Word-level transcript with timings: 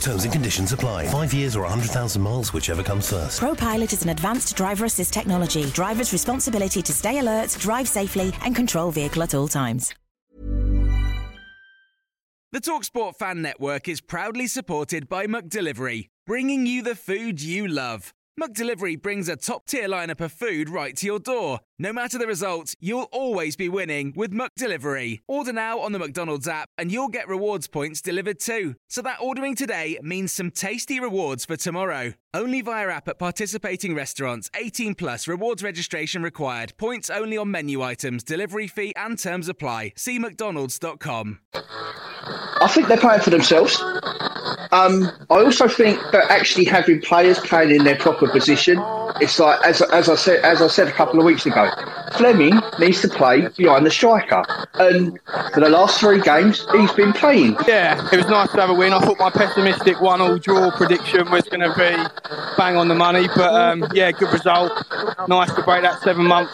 Terms 0.00 0.24
and 0.24 0.32
conditions 0.32 0.72
apply. 0.72 1.06
Five 1.08 1.32
years 1.34 1.56
or 1.56 1.62
100,000 1.62 2.20
miles, 2.22 2.52
whichever 2.52 2.82
comes 2.82 3.10
first. 3.10 3.40
ProPilot 3.40 3.92
is 3.92 4.02
an 4.02 4.10
advanced 4.10 4.56
driver 4.56 4.84
assist 4.84 5.12
technology. 5.12 5.64
Driver's 5.66 6.12
responsibility 6.12 6.82
to 6.82 6.92
stay 6.92 7.18
alert, 7.18 7.56
drive 7.60 7.88
safely, 7.88 8.32
and 8.44 8.54
control 8.54 8.90
vehicle 8.90 9.22
at 9.22 9.34
all 9.34 9.48
times. 9.48 9.94
The 12.52 12.60
Talksport 12.60 13.16
Fan 13.16 13.42
Network 13.42 13.88
is 13.88 14.00
proudly 14.00 14.46
supported 14.46 15.08
by 15.08 15.26
McDelivery, 15.26 16.08
bringing 16.26 16.64
you 16.64 16.80
the 16.80 16.94
food 16.94 17.42
you 17.42 17.66
love. 17.68 18.14
McDelivery 18.40 19.00
brings 19.00 19.28
a 19.28 19.36
top 19.36 19.66
tier 19.66 19.88
lineup 19.88 20.20
of 20.20 20.30
food 20.30 20.68
right 20.68 20.96
to 20.96 21.06
your 21.06 21.18
door. 21.18 21.60
No 21.78 21.92
matter 21.92 22.16
the 22.16 22.26
result, 22.26 22.74
you'll 22.80 23.06
always 23.12 23.54
be 23.54 23.68
winning 23.68 24.14
with 24.16 24.32
McDelivery. 24.32 25.20
Order 25.28 25.52
now 25.52 25.78
on 25.78 25.92
the 25.92 25.98
McDonald's 25.98 26.48
app 26.48 26.70
and 26.78 26.90
you'll 26.90 27.08
get 27.08 27.28
rewards 27.28 27.66
points 27.66 28.00
delivered 28.00 28.40
too. 28.40 28.76
So 28.88 29.02
that 29.02 29.20
ordering 29.20 29.54
today 29.54 29.98
means 30.02 30.32
some 30.32 30.50
tasty 30.50 30.98
rewards 30.98 31.44
for 31.44 31.54
tomorrow. 31.56 32.14
Only 32.32 32.62
via 32.62 32.88
app 32.88 33.08
at 33.08 33.18
participating 33.18 33.94
restaurants. 33.94 34.50
18 34.54 34.94
plus 34.94 35.28
rewards 35.28 35.62
registration 35.62 36.22
required. 36.22 36.72
Points 36.78 37.10
only 37.10 37.36
on 37.36 37.50
menu 37.50 37.82
items, 37.82 38.24
delivery 38.24 38.68
fee 38.68 38.94
and 38.96 39.18
terms 39.18 39.46
apply. 39.46 39.92
See 39.96 40.18
McDonald's.com. 40.18 41.40
I 41.52 42.68
think 42.72 42.88
they're 42.88 42.96
playing 42.96 43.20
for 43.20 43.30
themselves. 43.30 43.78
Um, 44.72 45.10
I 45.30 45.42
also 45.44 45.68
think 45.68 46.00
that 46.12 46.30
actually 46.30 46.64
having 46.64 47.00
players 47.00 47.38
playing 47.38 47.74
in 47.74 47.84
their 47.84 47.96
proper 47.96 48.28
position, 48.28 48.82
it's 49.20 49.38
like 49.38 49.64
as, 49.64 49.82
as 49.82 50.08
I 50.08 50.14
said 50.14 50.44
as 50.44 50.60
I 50.60 50.66
said 50.66 50.88
a 50.88 50.92
couple 50.92 51.18
of 51.20 51.26
weeks 51.26 51.46
ago, 51.46 51.65
Flemming 52.16 52.60
needs 52.78 53.00
to 53.02 53.08
play 53.08 53.48
behind 53.56 53.84
the 53.84 53.90
striker, 53.90 54.44
and 54.74 55.18
for 55.52 55.60
the 55.60 55.68
last 55.68 56.00
three 56.00 56.20
games 56.20 56.66
he's 56.72 56.92
been 56.92 57.12
playing. 57.12 57.56
Yeah, 57.66 58.08
it 58.12 58.16
was 58.16 58.26
nice 58.28 58.50
to 58.52 58.60
have 58.60 58.70
a 58.70 58.74
win. 58.74 58.92
I 58.92 59.00
thought 59.00 59.18
my 59.18 59.30
pessimistic 59.30 60.00
one-all 60.00 60.38
draw 60.38 60.70
prediction 60.70 61.30
was 61.30 61.42
going 61.48 61.60
to 61.60 61.74
be 61.76 61.96
bang 62.56 62.76
on 62.76 62.88
the 62.88 62.94
money, 62.94 63.28
but 63.34 63.54
um, 63.54 63.84
yeah, 63.92 64.12
good 64.12 64.32
result. 64.32 64.72
Nice 65.28 65.52
to 65.54 65.62
break 65.62 65.82
that 65.82 66.00
seven-month 66.02 66.50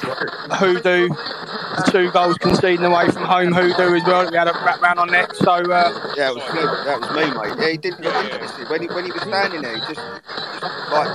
hoodoo. 0.53 1.09
The 1.09 1.89
two 1.91 2.11
goals 2.11 2.37
conceding 2.39 2.85
away 2.85 3.09
from 3.11 3.25
home 3.25 3.53
hoodoo 3.53 3.95
as 3.97 4.05
well. 4.05 4.31
We 4.31 4.37
had 4.37 4.49
a 4.49 4.53
wrap 4.53 4.81
round 4.83 4.99
on 4.99 5.11
net, 5.11 5.35
so 5.37 5.53
uh, 5.53 6.13
yeah, 6.17 6.31
it 6.31 6.35
was 6.35 6.45
good. 6.53 6.69
That 6.87 7.01
was 7.01 7.11
me, 7.17 7.25
mate. 7.33 7.57
Yeah, 7.59 7.71
he 7.71 7.77
didn't 7.79 8.01
look 8.03 8.15
interested 8.25 8.69
when 8.69 8.83
he 8.83 8.89
when 8.89 9.05
he 9.05 9.13
was 9.13 9.23
standing 9.23 9.63
there. 9.63 9.75
He 9.75 9.81
just, 9.81 9.95
just 9.95 10.91
like 10.93 11.09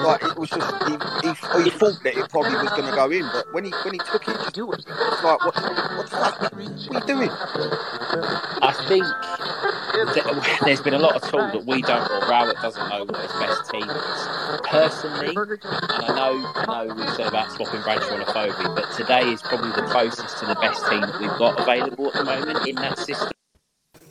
like 0.00 0.22
it 0.22 0.38
was 0.38 0.48
just 0.48 0.66
he, 0.88 0.92
he, 1.20 1.64
he 1.64 1.70
thought 1.70 2.02
that 2.02 2.16
it 2.16 2.28
probably 2.30 2.56
was 2.56 2.70
going 2.70 2.88
to 2.88 2.89
go 2.90 3.10
in, 3.10 3.22
but 3.32 3.52
when 3.52 3.64
he 3.64 3.70
when 3.84 3.94
he 3.94 4.00
took 4.00 4.28
it, 4.28 4.36
just, 4.36 4.56
it's 4.56 5.22
like 5.22 5.44
what 5.44 5.54
what 5.54 6.10
the 6.10 6.16
fuck? 6.16 6.40
What 6.40 6.52
are 6.54 6.60
you 6.60 7.06
doing? 7.06 7.30
I 7.30 8.72
think 8.88 9.04
that 9.04 10.60
there's 10.64 10.80
been 10.80 10.94
a 10.94 10.98
lot 10.98 11.16
of 11.16 11.22
talk 11.22 11.52
that 11.52 11.64
we 11.64 11.82
don't, 11.82 12.10
or 12.10 12.28
Rowett 12.28 12.56
doesn't 12.62 12.88
know 12.88 13.04
what 13.04 13.16
his 13.20 13.32
best 13.32 13.70
team 13.70 13.82
is. 13.82 14.28
Personally, 14.64 15.28
and 15.28 16.04
I 16.04 16.14
know, 16.14 16.52
I 16.54 16.84
know 16.84 16.94
we've 16.94 17.10
said 17.10 17.26
about 17.26 17.52
swapping 17.52 17.82
Bradshaw 17.82 18.14
and 18.14 18.22
Afobe, 18.24 18.74
but 18.74 18.92
today 18.96 19.28
is 19.30 19.42
probably 19.42 19.70
the 19.70 19.88
closest 19.88 20.38
to 20.38 20.46
the 20.46 20.54
best 20.56 20.86
team 20.88 21.00
that 21.00 21.20
we've 21.20 21.30
got 21.38 21.60
available 21.60 22.08
at 22.08 22.14
the 22.14 22.24
moment 22.24 22.66
in 22.66 22.76
that 22.76 22.98
system. 22.98 23.30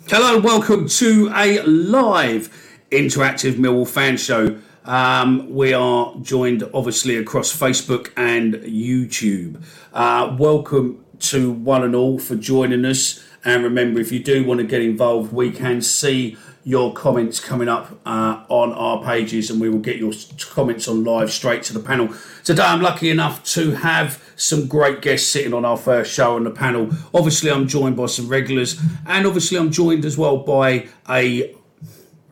Hello 0.08 0.36
and 0.36 0.44
welcome 0.44 0.88
to 0.88 1.32
a 1.36 1.62
live 1.64 2.50
interactive 2.92 3.54
Millwall 3.54 3.88
fan 3.88 4.18
show. 4.18 4.59
Um, 4.86 5.54
we 5.54 5.74
are 5.74 6.16
joined 6.22 6.64
obviously 6.74 7.18
across 7.18 7.56
Facebook 7.56 8.12
and 8.16 8.56
YouTube. 8.56 9.62
Uh, 9.94 10.36
welcome 10.40 11.04
to 11.20 11.52
one 11.52 11.84
and 11.84 11.96
all 11.96 12.18
for 12.18 12.36
joining 12.36 12.86
us. 12.86 13.24
And 13.44 13.64
remember, 13.64 14.00
if 14.00 14.12
you 14.12 14.20
do 14.20 14.46
want 14.46 14.60
to 14.60 14.66
get 14.66 14.82
involved, 14.82 15.34
we 15.34 15.52
can 15.52 15.82
see 15.82 16.38
your 16.64 16.94
comments 16.94 17.40
coming 17.40 17.68
up 17.70 18.00
uh, 18.06 18.44
on 18.48 18.74
our 18.74 19.04
pages 19.04 19.50
and 19.50 19.60
we 19.60 19.70
will 19.70 19.80
get 19.80 19.98
your 19.98 20.14
comments 20.52 20.88
on 20.88 21.04
live 21.04 21.32
straight 21.32 21.64
to 21.64 21.74
the 21.74 21.80
panel. 21.80 22.14
Today, 22.44 22.64
I'm 22.64 22.82
lucky 22.82 23.10
enough 23.10 23.44
to 23.54 23.72
have 23.72 24.24
some 24.36 24.68
great 24.68 25.02
guests 25.02 25.28
sitting 25.28 25.54
on 25.54 25.66
our 25.66 25.78
first 25.78 26.14
show 26.14 26.36
on 26.36 26.44
the 26.44 26.52
panel. 26.52 26.90
Obviously, 27.14 27.52
I'm 27.52 27.68
joined 27.68 27.96
by 27.98 28.06
some 28.08 28.28
regulars, 28.28 28.80
and 29.06 29.26
obviously, 29.26 29.58
I'm 29.58 29.72
joined 29.72 30.06
as 30.06 30.18
well 30.18 30.38
by 30.38 30.88
a, 31.10 31.56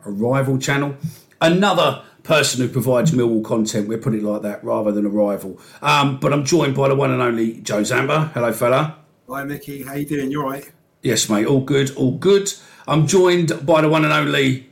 a 0.04 0.10
rival 0.10 0.58
channel, 0.58 0.96
another 1.40 2.02
person 2.28 2.60
who 2.60 2.68
provides 2.68 3.10
Millwall 3.12 3.42
content. 3.42 3.88
We'll 3.88 3.98
put 3.98 4.14
it 4.14 4.22
like 4.22 4.42
that 4.42 4.62
rather 4.62 4.92
than 4.92 5.06
a 5.06 5.08
rival. 5.08 5.58
Um, 5.80 6.20
but 6.20 6.30
I'm 6.34 6.44
joined 6.44 6.76
by 6.76 6.88
the 6.88 6.94
one 6.94 7.10
and 7.10 7.22
only 7.22 7.54
Joe 7.62 7.80
Zamba. 7.80 8.30
Hello, 8.32 8.52
fella. 8.52 8.96
Hi, 9.30 9.44
Mickey. 9.44 9.82
How 9.82 9.94
you 9.94 10.04
doing? 10.04 10.30
You 10.30 10.42
all 10.42 10.50
right? 10.50 10.70
Yes, 11.02 11.30
mate. 11.30 11.46
All 11.46 11.62
good. 11.62 11.90
All 11.96 12.12
good. 12.18 12.52
I'm 12.86 13.06
joined 13.06 13.64
by 13.64 13.80
the 13.80 13.88
one 13.88 14.04
and 14.04 14.12
only 14.12 14.68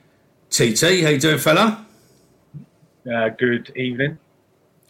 TT. 0.50 0.81
How 1.03 1.09
you 1.09 1.19
doing, 1.19 1.39
fella? 1.39 1.87
Uh, 3.11 3.31
good 3.31 3.72
evening. 3.75 4.19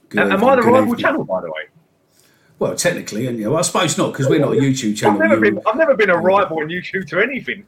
Good 0.09 0.21
Am 0.21 0.45
I 0.45 0.57
the 0.57 0.63
rival 0.63 0.81
evening. 0.89 0.97
channel, 0.97 1.25
by 1.25 1.43
the 1.43 1.49
way? 1.49 1.63
Well, 2.59 2.75
technically, 2.75 3.27
and 3.29 3.39
yeah, 3.39 3.49
well, 3.49 3.59
I 3.59 3.63
suppose 3.63 3.97
not 3.99 4.13
because 4.13 4.29
we're 4.29 4.41
not 4.41 4.53
a 4.55 4.57
YouTube 4.57 4.97
channel. 4.97 5.23
I've 5.23 5.29
never 5.29 5.45
You- 5.45 5.53
been. 5.53 5.63
I've 5.67 5.77
never 5.77 5.95
been 5.95 6.11
a 6.11 6.17
rival 6.17 6.59
on 6.59 6.69
YouTube 6.69 7.07
to 7.11 7.21
anything. 7.21 7.65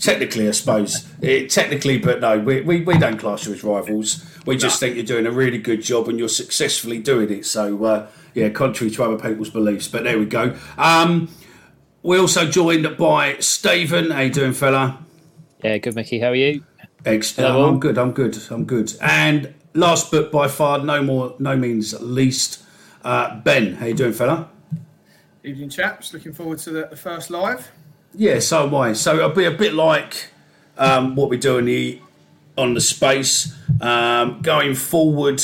Technically, 0.00 0.46
I 0.46 0.50
suppose. 0.50 1.08
It, 1.22 1.48
technically, 1.48 1.98
but 1.98 2.20
no, 2.20 2.38
we, 2.38 2.60
we, 2.60 2.82
we 2.82 2.98
don't 2.98 3.16
class 3.16 3.46
you 3.46 3.54
as 3.54 3.64
rivals. 3.64 4.24
We 4.44 4.56
just 4.56 4.78
think 4.78 4.94
you're 4.94 5.04
doing 5.04 5.26
a 5.26 5.30
really 5.30 5.58
good 5.58 5.82
job 5.82 6.08
and 6.08 6.18
you're 6.18 6.28
successfully 6.28 6.98
doing 6.98 7.30
it. 7.30 7.46
So, 7.46 7.82
uh, 7.84 8.06
yeah, 8.34 8.50
contrary 8.50 8.90
to 8.92 9.04
other 9.04 9.18
people's 9.18 9.50
beliefs. 9.50 9.88
But 9.88 10.04
there 10.04 10.18
we 10.18 10.26
go. 10.26 10.56
Um, 10.76 11.30
we're 12.02 12.20
also 12.20 12.48
joined 12.48 12.96
by 12.98 13.38
Stephen. 13.38 14.10
How 14.10 14.20
you 14.20 14.30
doing, 14.30 14.52
fella? 14.52 14.98
Yeah, 15.64 15.78
good, 15.78 15.96
Mickey. 15.96 16.20
How 16.20 16.28
are 16.28 16.34
you? 16.34 16.62
Excellent. 17.04 17.52
Hello. 17.52 17.68
I'm 17.68 17.80
good. 17.80 17.96
I'm 17.96 18.12
good. 18.12 18.38
I'm 18.50 18.64
good. 18.64 18.92
And 19.00 19.54
last 19.74 20.10
but 20.10 20.30
by 20.30 20.48
far, 20.48 20.78
no 20.78 21.02
more, 21.02 21.34
no 21.38 21.56
means 21.56 21.98
least, 22.00 22.62
uh, 23.02 23.40
Ben. 23.40 23.74
How 23.74 23.86
you 23.86 23.94
doing, 23.94 24.12
fella? 24.12 24.50
Evening, 25.42 25.70
chaps. 25.70 26.12
Looking 26.12 26.32
forward 26.32 26.58
to 26.60 26.70
the, 26.70 26.86
the 26.90 26.96
first 26.96 27.30
live. 27.30 27.70
Yeah, 28.18 28.38
so 28.38 28.66
am 28.66 28.74
I. 28.74 28.94
So 28.94 29.16
it'll 29.16 29.28
be 29.28 29.44
a 29.44 29.50
bit 29.50 29.74
like 29.74 30.30
um, 30.78 31.16
what 31.16 31.28
we 31.28 31.36
do 31.36 31.58
in 31.58 31.66
the 31.66 32.00
on 32.56 32.72
the 32.72 32.80
space. 32.80 33.54
Um, 33.82 34.40
going 34.40 34.74
forward, 34.74 35.42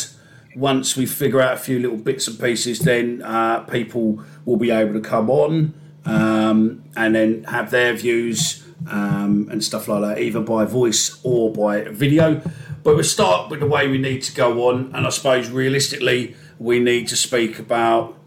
once 0.56 0.96
we 0.96 1.04
figure 1.04 1.42
out 1.42 1.52
a 1.52 1.58
few 1.58 1.78
little 1.78 1.98
bits 1.98 2.26
and 2.28 2.40
pieces, 2.40 2.78
then 2.78 3.20
uh, 3.20 3.60
people 3.60 4.24
will 4.46 4.56
be 4.56 4.70
able 4.70 4.94
to 4.94 5.00
come 5.00 5.28
on 5.28 5.74
um, 6.06 6.82
and 6.96 7.14
then 7.14 7.44
have 7.44 7.70
their 7.70 7.92
views 7.92 8.64
um, 8.90 9.48
and 9.50 9.62
stuff 9.62 9.86
like 9.86 10.00
that, 10.00 10.22
either 10.22 10.40
by 10.40 10.64
voice 10.64 11.20
or 11.22 11.52
by 11.52 11.82
video. 11.82 12.40
But 12.82 12.94
we'll 12.94 13.04
start 13.04 13.50
with 13.50 13.60
the 13.60 13.66
way 13.66 13.86
we 13.86 13.98
need 13.98 14.22
to 14.22 14.34
go 14.34 14.68
on, 14.70 14.92
and 14.94 15.06
I 15.06 15.10
suppose 15.10 15.50
realistically, 15.50 16.36
we 16.58 16.80
need 16.80 17.06
to 17.08 17.16
speak 17.16 17.58
about 17.58 18.18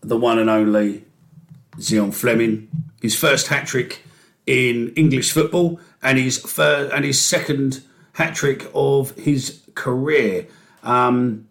the 0.00 0.16
one 0.16 0.38
and 0.38 0.48
only 0.48 1.04
Zian 1.78 2.14
Flemming, 2.14 2.68
his 3.00 3.16
first 3.16 3.48
hat 3.48 3.66
trick 3.66 4.02
in 4.46 4.92
English 4.94 5.32
football, 5.32 5.80
and 6.02 6.18
his 6.18 6.38
first, 6.38 6.92
and 6.92 7.04
his 7.04 7.20
second 7.20 7.82
hat 8.14 8.34
trick 8.34 8.70
of 8.74 9.12
his 9.12 9.62
career. 9.74 10.46
Um, 10.82 11.48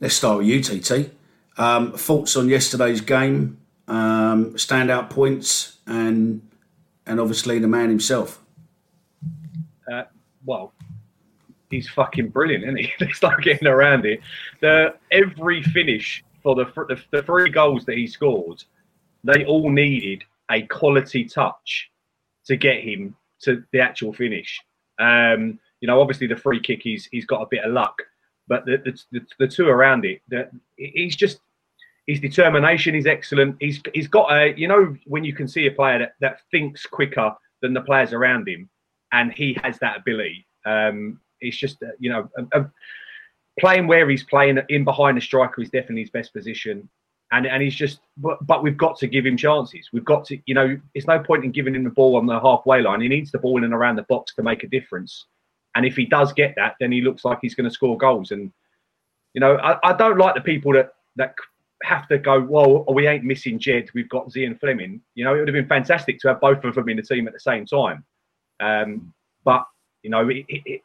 let's 0.00 0.14
start 0.14 0.38
with 0.38 0.46
you, 0.46 0.62
TT. 0.62 1.10
Um, 1.58 1.92
thoughts 1.92 2.36
on 2.36 2.48
yesterday's 2.48 3.00
game, 3.00 3.58
um, 3.88 4.54
standout 4.54 5.10
points, 5.10 5.78
and 5.86 6.42
and 7.06 7.20
obviously 7.20 7.58
the 7.58 7.68
man 7.68 7.88
himself. 7.88 8.42
Uh, 9.90 10.04
well, 10.44 10.72
he's 11.70 11.88
fucking 11.90 12.28
brilliant, 12.28 12.64
isn't 12.64 12.76
he? 12.78 12.92
There's 12.98 13.22
no 13.22 13.32
getting 13.42 13.68
around 13.68 14.06
it. 14.06 14.20
The 14.60 14.94
every 15.10 15.62
finish 15.62 16.24
for 16.42 16.54
the, 16.54 16.64
the 16.88 17.00
the 17.10 17.22
three 17.22 17.50
goals 17.50 17.84
that 17.86 17.96
he 17.96 18.06
scored, 18.06 18.64
they 19.24 19.44
all 19.44 19.70
needed 19.70 20.24
a 20.50 20.62
quality 20.62 21.24
touch 21.24 21.90
to 22.46 22.56
get 22.56 22.82
him 22.82 23.16
to 23.42 23.62
the 23.72 23.80
actual 23.80 24.12
finish. 24.12 24.60
Um, 24.98 25.58
you 25.80 25.88
know, 25.88 26.00
obviously 26.00 26.26
the 26.26 26.36
free 26.36 26.60
kick 26.60 26.80
he's 26.82 27.08
he's 27.10 27.26
got 27.26 27.42
a 27.42 27.48
bit 27.50 27.64
of 27.64 27.72
luck, 27.72 28.00
but 28.48 28.64
the 28.64 28.78
the, 28.78 28.98
the, 29.12 29.26
the 29.40 29.48
two 29.48 29.68
around 29.68 30.04
it, 30.04 30.20
that 30.28 30.50
he's 30.76 31.16
just 31.16 31.40
his 32.06 32.20
determination 32.20 32.94
is 32.94 33.06
excellent. 33.06 33.56
He's 33.60 33.80
he's 33.94 34.08
got 34.08 34.32
a 34.32 34.54
you 34.56 34.68
know 34.68 34.96
when 35.06 35.24
you 35.24 35.34
can 35.34 35.48
see 35.48 35.66
a 35.66 35.72
player 35.72 35.98
that, 35.98 36.14
that 36.20 36.40
thinks 36.50 36.86
quicker 36.86 37.32
than 37.60 37.74
the 37.74 37.80
players 37.80 38.12
around 38.12 38.48
him, 38.48 38.68
and 39.12 39.32
he 39.32 39.58
has 39.62 39.78
that 39.78 39.98
ability. 39.98 40.46
Um, 40.64 41.20
it's 41.40 41.56
just 41.56 41.82
uh, 41.82 41.88
you 41.98 42.10
know 42.10 42.28
a, 42.36 42.60
a, 42.60 42.70
playing 43.58 43.86
where 43.86 44.08
he's 44.08 44.24
playing 44.24 44.58
in 44.68 44.84
behind 44.84 45.16
the 45.16 45.20
striker 45.20 45.60
is 45.62 45.70
definitely 45.70 46.02
his 46.02 46.10
best 46.10 46.32
position. 46.32 46.88
And, 47.32 47.46
and 47.46 47.62
he's 47.62 47.74
just, 47.74 48.00
but, 48.18 48.46
but 48.46 48.62
we've 48.62 48.76
got 48.76 48.98
to 48.98 49.06
give 49.06 49.24
him 49.24 49.36
chances. 49.36 49.88
We've 49.92 50.04
got 50.04 50.26
to, 50.26 50.38
you 50.46 50.54
know, 50.54 50.78
it's 50.94 51.06
no 51.06 51.18
point 51.18 51.44
in 51.44 51.50
giving 51.50 51.74
him 51.74 51.82
the 51.82 51.90
ball 51.90 52.16
on 52.16 52.26
the 52.26 52.38
halfway 52.38 52.82
line. 52.82 53.00
He 53.00 53.08
needs 53.08 53.32
the 53.32 53.38
ball 53.38 53.58
in 53.58 53.64
and 53.64 53.72
around 53.72 53.96
the 53.96 54.02
box 54.02 54.34
to 54.34 54.42
make 54.42 54.64
a 54.64 54.68
difference. 54.68 55.26
And 55.74 55.86
if 55.86 55.96
he 55.96 56.04
does 56.04 56.32
get 56.32 56.54
that, 56.56 56.74
then 56.78 56.92
he 56.92 57.00
looks 57.00 57.24
like 57.24 57.38
he's 57.40 57.54
going 57.54 57.68
to 57.68 57.74
score 57.74 57.96
goals. 57.96 58.30
And 58.30 58.52
you 59.34 59.40
know, 59.40 59.56
I, 59.56 59.78
I 59.82 59.92
don't 59.94 60.18
like 60.18 60.34
the 60.34 60.40
people 60.40 60.72
that 60.74 60.94
that 61.16 61.34
have 61.82 62.06
to 62.08 62.18
go, 62.18 62.40
well, 62.40 62.84
we 62.92 63.08
ain't 63.08 63.24
missing 63.24 63.58
Jed. 63.58 63.88
We've 63.94 64.08
got 64.08 64.28
Zian 64.28 64.58
Flemming. 64.60 65.00
You 65.14 65.24
know, 65.24 65.34
it 65.34 65.38
would 65.38 65.48
have 65.48 65.54
been 65.54 65.66
fantastic 65.66 66.20
to 66.20 66.28
have 66.28 66.40
both 66.40 66.62
of 66.64 66.74
them 66.74 66.88
in 66.88 66.96
the 66.96 67.02
team 67.02 67.26
at 67.26 67.32
the 67.32 67.40
same 67.40 67.66
time. 67.66 68.04
Um, 68.60 69.12
but 69.44 69.66
you 70.02 70.10
know, 70.10 70.28
it, 70.28 70.44
it, 70.48 70.82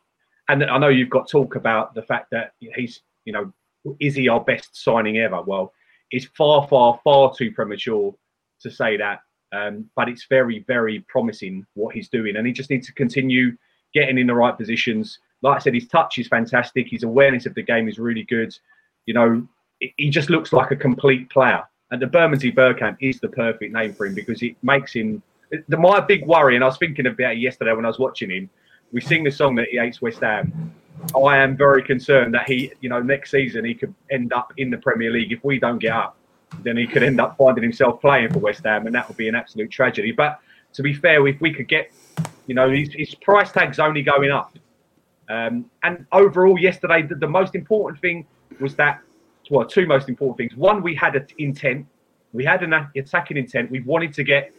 and 0.49 0.63
I 0.63 0.77
know 0.77 0.87
you've 0.87 1.09
got 1.09 1.29
talk 1.29 1.55
about 1.55 1.93
the 1.93 2.01
fact 2.01 2.31
that 2.31 2.53
he's, 2.59 3.01
you 3.25 3.33
know, 3.33 3.51
is 3.99 4.15
he 4.15 4.29
our 4.29 4.39
best 4.39 4.81
signing 4.81 5.17
ever? 5.17 5.41
Well, 5.41 5.73
it's 6.11 6.25
far, 6.37 6.67
far, 6.67 6.99
far 7.03 7.33
too 7.33 7.51
premature 7.51 8.13
to 8.61 8.71
say 8.71 8.97
that. 8.97 9.19
Um, 9.53 9.89
but 9.95 10.09
it's 10.09 10.25
very, 10.29 10.65
very 10.67 10.99
promising 11.07 11.65
what 11.75 11.95
he's 11.95 12.09
doing, 12.09 12.35
and 12.35 12.45
he 12.45 12.53
just 12.53 12.69
needs 12.69 12.87
to 12.87 12.93
continue 12.93 13.57
getting 13.93 14.17
in 14.17 14.27
the 14.27 14.35
right 14.35 14.57
positions. 14.57 15.19
Like 15.41 15.57
I 15.57 15.59
said, 15.59 15.73
his 15.73 15.87
touch 15.87 16.17
is 16.17 16.27
fantastic. 16.27 16.87
His 16.89 17.03
awareness 17.03 17.45
of 17.45 17.53
the 17.53 17.61
game 17.61 17.87
is 17.87 17.97
really 17.97 18.23
good. 18.23 18.53
You 19.05 19.13
know, 19.13 19.47
he 19.79 20.09
just 20.09 20.29
looks 20.29 20.51
like 20.51 20.71
a 20.71 20.75
complete 20.75 21.29
player. 21.29 21.63
And 21.91 22.01
the 22.01 22.07
Bermondsey 22.07 22.51
Bergkamp 22.51 22.97
is 22.99 23.19
the 23.19 23.29
perfect 23.29 23.73
name 23.73 23.93
for 23.93 24.05
him 24.05 24.13
because 24.15 24.41
it 24.41 24.55
makes 24.61 24.93
him. 24.93 25.23
The, 25.69 25.77
my 25.77 26.01
big 26.01 26.25
worry, 26.25 26.55
and 26.55 26.63
I 26.63 26.67
was 26.67 26.77
thinking 26.77 27.07
about 27.07 27.33
it 27.33 27.37
yesterday 27.37 27.71
when 27.71 27.85
I 27.85 27.87
was 27.87 27.99
watching 27.99 28.29
him. 28.29 28.49
We 28.91 28.99
sing 28.99 29.23
the 29.23 29.31
song 29.31 29.55
that 29.55 29.69
he 29.69 29.77
hates 29.77 30.01
West 30.01 30.19
Ham. 30.19 30.73
I 31.15 31.37
am 31.37 31.55
very 31.55 31.83
concerned 31.83 32.33
that 32.33 32.47
he, 32.47 32.71
you 32.81 32.89
know, 32.89 33.01
next 33.01 33.31
season 33.31 33.65
he 33.65 33.73
could 33.73 33.93
end 34.11 34.33
up 34.33 34.53
in 34.57 34.69
the 34.69 34.77
Premier 34.77 35.11
League 35.11 35.31
if 35.31 35.43
we 35.43 35.59
don't 35.59 35.79
get 35.79 35.93
up. 35.93 36.17
Then 36.63 36.77
he 36.77 36.87
could 36.87 37.03
end 37.03 37.19
up 37.19 37.37
finding 37.37 37.63
himself 37.63 38.01
playing 38.01 38.31
for 38.31 38.39
West 38.39 38.63
Ham, 38.63 38.85
and 38.85 38.95
that 38.95 39.07
would 39.07 39.17
be 39.17 39.27
an 39.27 39.35
absolute 39.35 39.69
tragedy. 39.69 40.11
But 40.11 40.39
to 40.73 40.81
be 40.81 40.93
fair, 40.93 41.25
if 41.27 41.39
we 41.41 41.53
could 41.53 41.67
get, 41.67 41.91
you 42.47 42.55
know, 42.55 42.69
his, 42.69 42.93
his 42.93 43.13
price 43.15 43.51
tag's 43.51 43.79
only 43.79 44.01
going 44.01 44.31
up. 44.31 44.57
Um, 45.29 45.69
and 45.83 46.05
overall, 46.11 46.57
yesterday, 46.57 47.01
the, 47.01 47.15
the 47.15 47.27
most 47.27 47.53
important 47.53 48.01
thing 48.01 48.25
was 48.59 48.75
that 48.75 49.01
well, 49.49 49.65
two 49.65 49.85
most 49.85 50.09
important 50.09 50.37
things. 50.37 50.55
One, 50.55 50.81
we 50.81 50.95
had 50.95 51.15
an 51.15 51.27
intent. 51.37 51.85
We 52.33 52.43
had 52.43 52.63
an 52.63 52.73
attacking 52.95 53.37
intent. 53.37 53.71
We 53.71 53.81
wanted 53.81 54.13
to 54.13 54.23
get, 54.23 54.53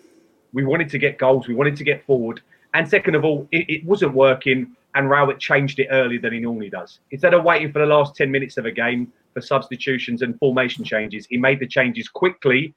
we 0.52 0.64
wanted 0.64 0.88
to 0.90 0.99
get 0.99 1.19
goals. 1.19 1.49
We 1.49 1.55
wanted 1.55 1.76
to 1.76 1.85
get 1.85 2.05
forward. 2.06 2.40
And 2.75 2.88
second 2.88 3.14
of 3.14 3.25
all, 3.25 3.46
it, 3.52 3.69
it 3.69 3.85
wasn't 3.85 4.14
working. 4.14 4.75
And 4.94 5.11
Rowett 5.11 5.38
changed 5.38 5.79
it 5.79 5.88
earlier 5.90 6.20
than 6.20 6.32
he 6.32 6.40
normally 6.40 6.70
does. 6.70 7.00
Instead 7.11 7.35
of 7.35 7.44
waiting 7.44 7.73
for 7.73 7.79
the 7.79 7.87
last 7.87 8.17
ten 8.17 8.31
minutes 8.31 8.56
of 8.56 8.67
a 8.67 8.73
game 8.73 9.12
for 9.35 9.40
substitutions 9.40 10.23
and 10.23 10.38
formation 10.38 10.85
changes, 10.85 11.26
he 11.29 11.37
made 11.37 11.61
the 11.61 11.67
changes 11.67 12.08
quickly. 12.08 12.75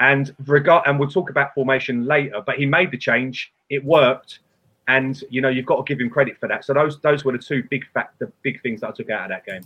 And 0.00 0.34
regard, 0.46 0.86
and 0.86 0.98
we'll 0.98 1.10
talk 1.10 1.30
about 1.30 1.54
formation 1.54 2.04
later. 2.04 2.42
But 2.44 2.56
he 2.56 2.66
made 2.66 2.90
the 2.90 2.98
change. 2.98 3.52
It 3.70 3.84
worked 3.84 4.40
and 4.88 5.22
you 5.30 5.40
know 5.40 5.48
you've 5.48 5.66
got 5.66 5.76
to 5.76 5.82
give 5.84 6.00
him 6.00 6.10
credit 6.10 6.38
for 6.38 6.48
that. 6.48 6.64
So 6.64 6.74
those 6.74 7.00
those 7.00 7.24
were 7.24 7.32
the 7.32 7.38
two 7.38 7.62
big 7.70 7.86
fact, 7.92 8.18
the 8.18 8.30
big 8.42 8.62
things 8.62 8.80
that 8.80 8.88
I 8.88 8.92
took 8.92 9.10
out 9.10 9.24
of 9.24 9.28
that 9.30 9.46
game. 9.46 9.62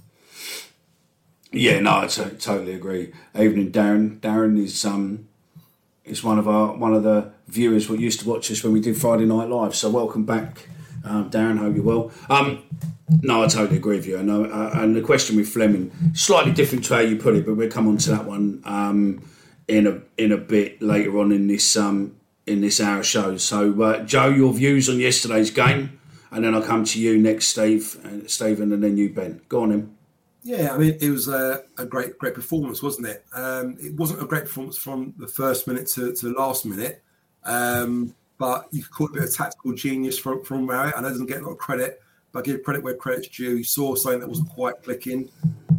Yeah, 1.50 1.80
no, 1.80 2.00
I 2.00 2.06
t- 2.06 2.22
totally 2.38 2.74
agree. 2.74 3.12
Evening, 3.38 3.72
Darren. 3.72 4.20
Darren 4.20 4.62
is 4.62 4.84
um 4.84 5.28
is 6.04 6.22
one 6.22 6.38
of 6.38 6.48
our 6.48 6.76
one 6.76 6.94
of 6.94 7.02
the 7.02 7.32
viewers 7.48 7.86
who 7.86 7.96
used 7.96 8.20
to 8.20 8.28
watch 8.28 8.50
us 8.50 8.62
when 8.62 8.72
we 8.72 8.80
did 8.80 8.96
Friday 8.96 9.24
Night 9.24 9.48
Live. 9.48 9.74
So 9.74 9.90
welcome 9.90 10.24
back, 10.24 10.68
um, 11.08 11.30
Darren. 11.30 11.58
Hope 11.58 11.74
you're 11.74 11.84
well. 11.84 12.10
Um, 12.28 12.62
no, 13.22 13.42
I 13.42 13.48
totally 13.48 13.78
agree 13.78 13.96
with 13.96 14.06
you. 14.06 14.18
I 14.18 14.22
know, 14.22 14.44
uh, 14.44 14.70
and 14.74 14.94
the 14.94 15.00
question 15.00 15.36
with 15.36 15.48
Flemming, 15.48 15.90
slightly 16.14 16.52
different 16.52 16.84
to 16.86 16.94
how 16.94 17.00
you 17.00 17.16
put 17.16 17.34
it, 17.34 17.46
but 17.46 17.54
we'll 17.54 17.70
come 17.70 17.88
on 17.88 17.96
to 17.98 18.10
that 18.10 18.24
one 18.24 18.62
um, 18.64 19.22
in 19.66 19.86
a 19.86 20.00
in 20.16 20.32
a 20.32 20.36
bit 20.36 20.82
later 20.82 21.18
on 21.18 21.32
in 21.32 21.46
this 21.46 21.76
um, 21.76 22.14
in 22.46 22.60
this 22.60 22.80
hour 22.80 23.02
show. 23.02 23.36
So, 23.36 23.80
uh, 23.82 24.04
Joe, 24.04 24.28
your 24.28 24.52
views 24.52 24.88
on 24.88 24.98
yesterday's 24.98 25.50
game, 25.50 25.98
and 26.30 26.44
then 26.44 26.54
I'll 26.54 26.62
come 26.62 26.84
to 26.84 27.00
you 27.00 27.18
next, 27.18 27.48
Steve, 27.48 27.98
and 28.04 28.24
uh, 28.24 28.28
Stephen, 28.28 28.72
and 28.72 28.82
then 28.82 28.96
you, 28.96 29.10
Ben. 29.10 29.40
Go 29.48 29.62
on, 29.62 29.70
him. 29.70 29.94
Yeah, 30.42 30.72
I 30.72 30.78
mean, 30.78 30.96
it 31.00 31.10
was 31.10 31.28
a, 31.28 31.64
a 31.76 31.84
great, 31.84 32.16
great 32.18 32.34
performance, 32.34 32.82
wasn't 32.82 33.08
it? 33.08 33.24
Um, 33.34 33.76
it 33.80 33.94
wasn't 33.94 34.22
a 34.22 34.26
great 34.26 34.44
performance 34.44 34.78
from 34.78 35.12
the 35.18 35.26
first 35.26 35.66
minute 35.66 35.88
to, 35.88 36.14
to 36.14 36.28
the 36.28 36.38
last 36.38 36.64
minute, 36.64 37.02
um, 37.44 38.14
but 38.38 38.68
you 38.70 38.84
could 38.84 39.10
a 39.10 39.14
bit 39.14 39.24
of 39.24 39.34
tactical 39.34 39.72
genius 39.72 40.18
from 40.18 40.42
from 40.44 40.68
Rowett. 40.68 40.94
I 40.96 41.00
know 41.00 41.10
doesn't 41.10 41.26
get 41.26 41.42
a 41.42 41.44
lot 41.44 41.52
of 41.52 41.58
credit, 41.58 42.00
but 42.32 42.40
I 42.40 42.42
give 42.42 42.62
credit 42.62 42.82
where 42.82 42.94
credit's 42.94 43.28
due. 43.28 43.56
He 43.56 43.62
saw 43.64 43.94
something 43.94 44.20
that 44.20 44.28
wasn't 44.28 44.48
quite 44.50 44.82
clicking, 44.82 45.28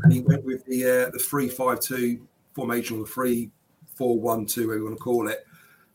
and 0.04 0.14
he 0.14 0.22
went 0.22 0.44
with 0.44 0.66
the 0.66 0.86
uh, 0.86 1.10
the 1.10 1.20
three 1.20 1.48
five 1.48 1.80
two 1.80 2.22
formation 2.54 2.98
or 2.98 3.06
the 3.06 3.10
three 3.10 3.50
four 3.96 4.20
one 4.20 4.46
two, 4.46 4.68
whatever 4.68 4.80
you 4.80 4.86
want 4.86 4.98
to 4.98 5.04
call 5.04 5.28
it, 5.30 5.46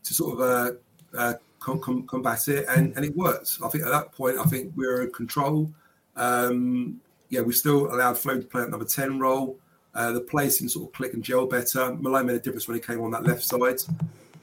to 0.03 0.13
sort 0.13 0.39
of 0.39 0.41
uh, 0.41 0.71
uh, 1.17 1.33
com- 1.59 1.79
com- 1.79 2.07
combat 2.07 2.47
it, 2.47 2.65
and, 2.69 2.95
and 2.95 3.05
it 3.05 3.15
worked. 3.15 3.59
I 3.63 3.69
think 3.69 3.83
at 3.83 3.91
that 3.91 4.11
point, 4.11 4.37
I 4.37 4.43
think 4.43 4.73
we 4.75 4.87
were 4.87 5.03
in 5.03 5.11
control. 5.11 5.71
Um, 6.15 7.01
yeah, 7.29 7.41
we 7.41 7.53
still 7.53 7.93
allowed 7.93 8.17
Flo 8.17 8.39
to 8.39 8.45
play 8.45 8.63
at 8.63 8.69
number 8.69 8.85
10 8.85 9.19
role. 9.19 9.57
Uh, 9.93 10.11
the 10.11 10.21
play 10.21 10.49
seemed 10.49 10.71
sort 10.71 10.87
of 10.87 10.93
click 10.93 11.13
and 11.13 11.23
gel 11.23 11.45
better. 11.45 11.93
Malone 11.95 12.27
made 12.27 12.35
a 12.35 12.39
difference 12.39 12.67
when 12.67 12.75
he 12.75 12.81
came 12.81 13.01
on 13.01 13.11
that 13.11 13.23
left 13.23 13.43
side. 13.43 13.81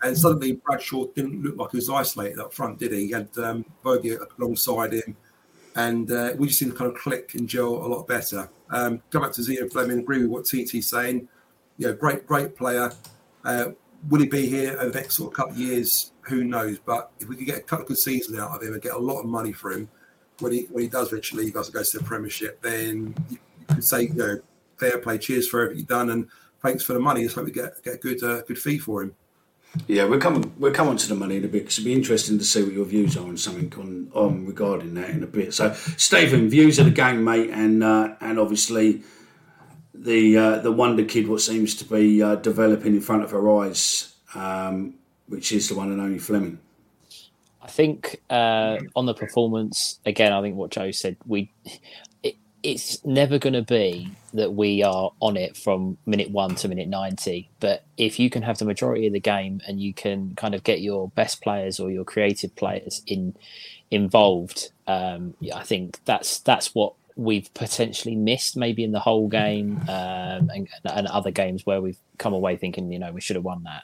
And 0.03 0.19
suddenly 0.19 0.53
Bradshaw 0.53 1.07
didn't 1.15 1.43
look 1.43 1.57
like 1.57 1.71
he 1.71 1.77
was 1.77 1.89
isolated 1.89 2.41
up 2.41 2.53
front, 2.53 2.79
did 2.79 2.93
he? 2.93 3.07
He 3.07 3.13
had 3.13 3.29
um, 3.39 3.65
Bogey 3.83 4.17
alongside 4.39 4.95
him. 4.95 5.17
And 5.77 6.11
uh, 6.11 6.33
we 6.37 6.49
just 6.49 6.59
seemed 6.59 6.73
to 6.73 6.79
kind 6.79 6.91
of 6.91 6.99
click 6.99 7.35
and 7.35 7.49
gel 7.49 7.69
a 7.69 7.87
lot 7.87 8.07
better. 8.07 8.51
Um, 8.71 9.01
go 9.11 9.21
back 9.21 9.33
to 9.33 9.41
Zian 9.41 9.71
Flemming, 9.71 10.01
agree 10.01 10.23
with 10.23 10.31
what 10.31 10.45
TT's 10.45 10.89
saying. 10.89 11.29
You 11.79 11.89
know, 11.89 11.95
great, 11.95 12.27
great 12.27 12.57
player. 12.57 12.93
Uh, 13.45 13.71
will 14.09 14.21
he 14.21 14.27
be 14.27 14.47
here 14.47 14.77
over 14.79 14.91
the 14.91 15.01
next 15.01 15.17
sort 15.17 15.33
of 15.33 15.37
couple 15.37 15.53
of 15.53 15.59
years? 15.59 16.13
Who 16.23 16.45
knows? 16.45 16.79
But 16.79 17.11
if 17.21 17.29
we 17.29 17.37
could 17.37 17.47
get 17.47 17.59
a 17.59 17.63
couple 17.63 17.85
of 17.85 17.89
good 17.89 17.99
seasons 17.99 18.39
out 18.39 18.51
of 18.51 18.63
him 18.63 18.73
and 18.73 18.83
get 18.83 18.95
a 18.95 18.99
lot 18.99 19.21
of 19.21 19.27
money 19.27 19.53
for 19.53 19.73
him, 19.73 19.89
when 20.41 20.53
he 20.53 20.67
when 20.71 20.83
he 20.83 20.89
does 20.89 21.09
eventually 21.09 21.45
leave 21.45 21.55
goes 21.55 21.91
to 21.91 21.99
the 21.99 22.05
Premiership, 22.05 22.61
then 22.63 23.15
you, 23.31 23.39
could 23.69 23.85
say, 23.85 24.03
you 24.03 24.15
know, 24.15 24.41
fair 24.77 24.99
play, 24.99 25.19
cheers 25.19 25.49
for 25.49 25.63
everything 25.63 25.79
you've 25.79 25.89
done, 25.89 26.11
and 26.11 26.29
thanks 26.61 26.83
for 26.83 26.93
the 26.95 27.01
money. 27.01 27.23
Let's 27.23 27.35
hope 27.35 27.47
we 27.47 27.53
get 27.53 27.83
get 27.83 27.95
a 27.95 27.99
good 27.99 28.23
uh, 28.23 28.43
good 28.43 28.59
fee 28.59 28.79
for 28.79 29.03
him. 29.03 29.15
Yeah, 29.87 30.07
we're 30.07 30.19
coming 30.19 30.53
we're 30.59 30.73
coming 30.73 30.97
to 30.99 31.09
the 31.09 31.15
money 31.15 31.37
in 31.37 31.45
a 31.45 31.49
bit 31.49 31.63
because 31.63 31.77
it'd 31.77 31.85
be 31.85 31.95
interesting 31.95 32.39
to 32.39 32.45
see 32.45 32.63
what 32.63 32.73
your 32.73 32.85
views 32.85 33.17
are 33.17 33.27
on 33.27 33.37
something 33.37 33.73
on, 33.79 34.11
on 34.15 34.47
regarding 34.47 34.95
that 34.95 35.11
in 35.11 35.23
a 35.23 35.27
bit. 35.27 35.55
So, 35.55 35.73
Stephen, 35.97 36.49
views 36.51 36.79
of 36.79 36.85
the 36.85 36.91
game, 36.91 37.25
mate, 37.25 37.51
and 37.51 37.83
uh, 37.83 38.15
and 38.21 38.39
obviously 38.39 39.03
the 39.95 40.37
uh, 40.37 40.59
the 40.59 40.73
wonder 40.73 41.05
kid, 41.05 41.27
what 41.27 41.41
seems 41.41 41.75
to 41.77 41.85
be 41.85 42.23
uh, 42.23 42.37
developing 42.37 42.95
in 42.95 43.01
front 43.01 43.23
of 43.23 43.33
our 43.33 43.63
eyes, 43.63 44.15
um, 44.35 44.95
which 45.27 45.53
is 45.53 45.69
the 45.69 45.75
one 45.75 45.91
and 45.91 46.01
only 46.01 46.19
Flemming. 46.19 46.59
I 47.63 47.69
think 47.69 48.21
uh, 48.29 48.79
on 48.97 49.07
the 49.07 49.15
performance 49.15 50.01
again, 50.05 50.33
I 50.33 50.43
think 50.43 50.57
what 50.57 50.71
Joe 50.71 50.91
said, 50.91 51.17
we 51.27 51.51
it's 52.63 53.05
never 53.05 53.39
going 53.39 53.55
to 53.55 53.63
be 53.63 54.11
that 54.35 54.55
we 54.55 54.83
are 54.83 55.13
on 55.21 55.37
it 55.37 55.57
from 55.57 55.99
minute 56.07 56.31
one 56.31 56.55
to 56.57 56.69
minute 56.69 56.89
ninety. 56.89 57.51
But 57.61 57.85
if 57.97 58.19
you 58.19 58.31
can 58.31 58.43
have 58.43 58.59
the 58.59 58.65
majority 58.65 59.07
of 59.07 59.13
the 59.13 59.21
game 59.21 59.61
and 59.67 59.81
you 59.81 59.93
can 59.93 60.35
kind 60.37 60.55
of 60.55 60.63
get 60.63 60.81
your 60.81 61.09
best 61.11 61.43
players 61.43 61.81
or 61.81 61.91
your 61.91 62.05
creative 62.05 62.55
players 62.55 63.03
in 63.07 63.35
involved, 63.91 64.71
um, 64.87 65.35
I 65.55 65.63
think 65.65 66.01
that's 66.05 66.39
that's 66.41 66.75
what 66.75 66.95
we've 67.17 67.53
potentially 67.55 68.17
missed 68.17 68.57
maybe 68.57 68.85
in 68.85 68.93
the 68.93 69.01
whole 69.01 69.29
game 69.29 69.79
um, 69.83 70.49
and, 70.51 70.69
and, 70.85 71.07
other 71.09 71.31
games 71.31 71.67
where 71.67 71.83
we've 71.83 71.99
come 72.17 72.33
away 72.33 72.57
thinking 72.57 72.91
you 72.91 72.99
know 72.99 73.13
we 73.13 73.21
should 73.21 73.37
have 73.37 73.45
won 73.45 73.65
that. 73.65 73.83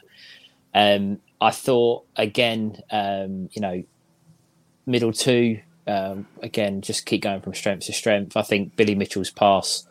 Um, 0.75 1.19
I 1.41 1.51
thought 1.51 2.05
again, 2.17 2.81
um, 2.91 3.49
you 3.53 3.61
know, 3.61 3.83
middle 4.87 5.13
two 5.13 5.61
um, 5.89 6.27
again, 6.43 6.83
just 6.83 7.07
keep 7.07 7.23
going 7.23 7.41
from 7.41 7.55
strength 7.55 7.87
to 7.87 7.93
strength. 7.93 8.37
I 8.37 8.43
think 8.43 8.77
Billy 8.77 8.95
Mitchell's 8.95 9.31
pass. 9.31 9.87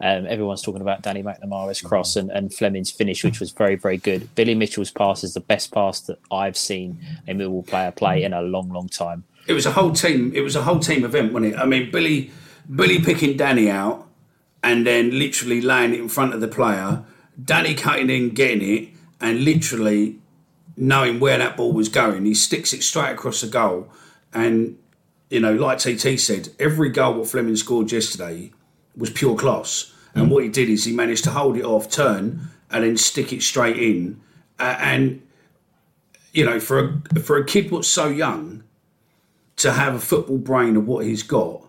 Um, 0.00 0.26
everyone's 0.26 0.62
talking 0.62 0.80
about 0.80 1.02
Danny 1.02 1.24
McNamara's 1.24 1.80
cross 1.80 2.14
and, 2.14 2.30
and 2.30 2.54
Flemming's 2.54 2.90
finish, 2.90 3.24
which 3.24 3.40
was 3.40 3.50
very, 3.50 3.74
very 3.74 3.96
good. 3.96 4.32
Billy 4.36 4.54
Mitchell's 4.54 4.92
pass 4.92 5.24
is 5.24 5.34
the 5.34 5.40
best 5.40 5.72
pass 5.72 6.00
that 6.02 6.20
I've 6.30 6.56
seen 6.56 7.00
a 7.26 7.32
Millwall 7.32 7.66
player 7.66 7.90
play 7.90 8.22
in 8.22 8.32
a 8.32 8.42
long, 8.42 8.68
long 8.68 8.88
time. 8.88 9.24
It 9.48 9.54
was 9.54 9.66
a 9.66 9.72
whole 9.72 9.92
team. 9.92 10.32
It 10.34 10.42
was 10.42 10.54
a 10.54 10.62
whole 10.62 10.78
team 10.78 11.04
event, 11.04 11.32
wasn't 11.32 11.54
it? 11.54 11.58
I 11.58 11.64
mean, 11.64 11.90
Billy, 11.90 12.30
Billy 12.72 13.00
picking 13.00 13.36
Danny 13.36 13.68
out, 13.70 14.06
and 14.62 14.86
then 14.86 15.18
literally 15.18 15.60
laying 15.60 15.94
it 15.94 16.00
in 16.00 16.08
front 16.08 16.34
of 16.34 16.40
the 16.40 16.48
player. 16.48 17.02
Danny 17.42 17.74
cutting 17.74 18.10
in, 18.10 18.30
getting 18.30 18.62
it, 18.62 18.90
and 19.20 19.44
literally 19.44 20.18
knowing 20.76 21.18
where 21.18 21.38
that 21.38 21.56
ball 21.56 21.72
was 21.72 21.88
going. 21.88 22.24
He 22.24 22.34
sticks 22.34 22.72
it 22.72 22.82
straight 22.82 23.12
across 23.12 23.40
the 23.40 23.48
goal. 23.48 23.90
And, 24.32 24.78
you 25.30 25.40
know, 25.40 25.54
like 25.54 25.78
TT 25.78 26.18
said, 26.18 26.50
every 26.58 26.88
goal 26.88 27.14
what 27.14 27.28
Flemming 27.28 27.56
scored 27.56 27.92
yesterday 27.92 28.52
was 28.96 29.10
pure 29.10 29.36
class. 29.36 29.92
And 30.14 30.30
what 30.30 30.42
he 30.42 30.48
did 30.48 30.68
is 30.68 30.84
he 30.84 30.92
managed 30.92 31.24
to 31.24 31.30
hold 31.30 31.56
it 31.56 31.64
off, 31.64 31.88
turn, 31.90 32.48
and 32.70 32.82
then 32.82 32.96
stick 32.96 33.32
it 33.32 33.42
straight 33.42 33.76
in. 33.76 34.20
Uh, 34.58 34.76
and 34.80 35.22
you 36.32 36.44
know, 36.44 36.58
for 36.58 37.00
a 37.14 37.20
for 37.20 37.36
a 37.36 37.44
kid 37.44 37.70
what's 37.70 37.88
so 37.88 38.08
young, 38.08 38.64
to 39.56 39.72
have 39.72 39.94
a 39.94 40.00
football 40.00 40.38
brain 40.38 40.76
of 40.76 40.86
what 40.86 41.04
he's 41.04 41.22
got, 41.22 41.62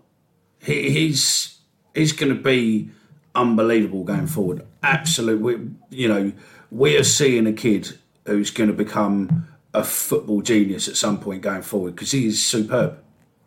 he, 0.59 0.89
he's 0.89 1.59
he's 1.93 2.11
going 2.11 2.35
to 2.35 2.41
be 2.41 2.89
unbelievable 3.35 4.03
going 4.03 4.27
forward. 4.27 4.65
Absolutely, 4.81 5.69
you 5.89 6.07
know, 6.07 6.31
we 6.71 6.97
are 6.97 7.03
seeing 7.03 7.45
a 7.45 7.53
kid 7.53 7.97
who's 8.25 8.51
going 8.51 8.69
to 8.69 8.75
become 8.75 9.47
a 9.73 9.83
football 9.83 10.41
genius 10.41 10.87
at 10.87 10.95
some 10.95 11.19
point 11.19 11.41
going 11.41 11.61
forward 11.61 11.95
because 11.95 12.11
he 12.11 12.27
is 12.27 12.43
superb. 12.43 12.97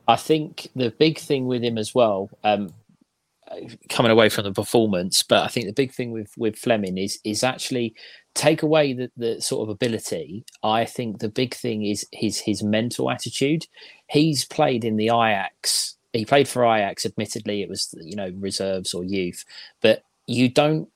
I 0.09 0.17
think 0.17 0.69
the 0.75 0.91
big 0.91 1.19
thing 1.19 1.47
with 1.47 1.63
him 1.63 1.79
as 1.79 1.95
well, 1.95 2.31
um, 2.45 2.73
coming 3.89 4.11
away 4.11 4.29
from 4.29 4.45
the 4.45 4.53
performance, 4.53 5.23
but 5.23 5.45
I 5.45 5.49
think 5.49 5.67
the 5.67 5.73
big 5.73 5.93
thing 5.93 6.11
with 6.11 6.33
with 6.37 6.57
Flemming 6.57 6.99
is 6.99 7.19
is 7.25 7.45
actually 7.45 7.95
take 8.35 8.63
away 8.63 8.93
the, 8.93 9.11
the 9.17 9.41
sort 9.41 9.63
of 9.63 9.69
ability. 9.69 10.45
I 10.63 10.85
think 10.85 11.19
the 11.19 11.29
big 11.29 11.55
thing 11.55 11.85
is 11.85 12.07
his 12.13 12.41
his 12.41 12.63
mental 12.63 13.11
attitude. 13.11 13.67
He's 14.09 14.45
played 14.45 14.85
in 14.85 14.97
the 14.97 15.07
Ajax. 15.07 15.97
He 16.13 16.25
played 16.25 16.49
for 16.49 16.65
Ajax. 16.65 17.07
Admittedly, 17.07 17.63
it 17.63 17.69
was 17.69 17.95
you 18.01 18.17
know 18.17 18.33
reserves 18.39 18.95
or 18.95 19.05
youth, 19.05 19.45
but 19.81 20.05
you 20.27 20.49
don't 20.49 20.89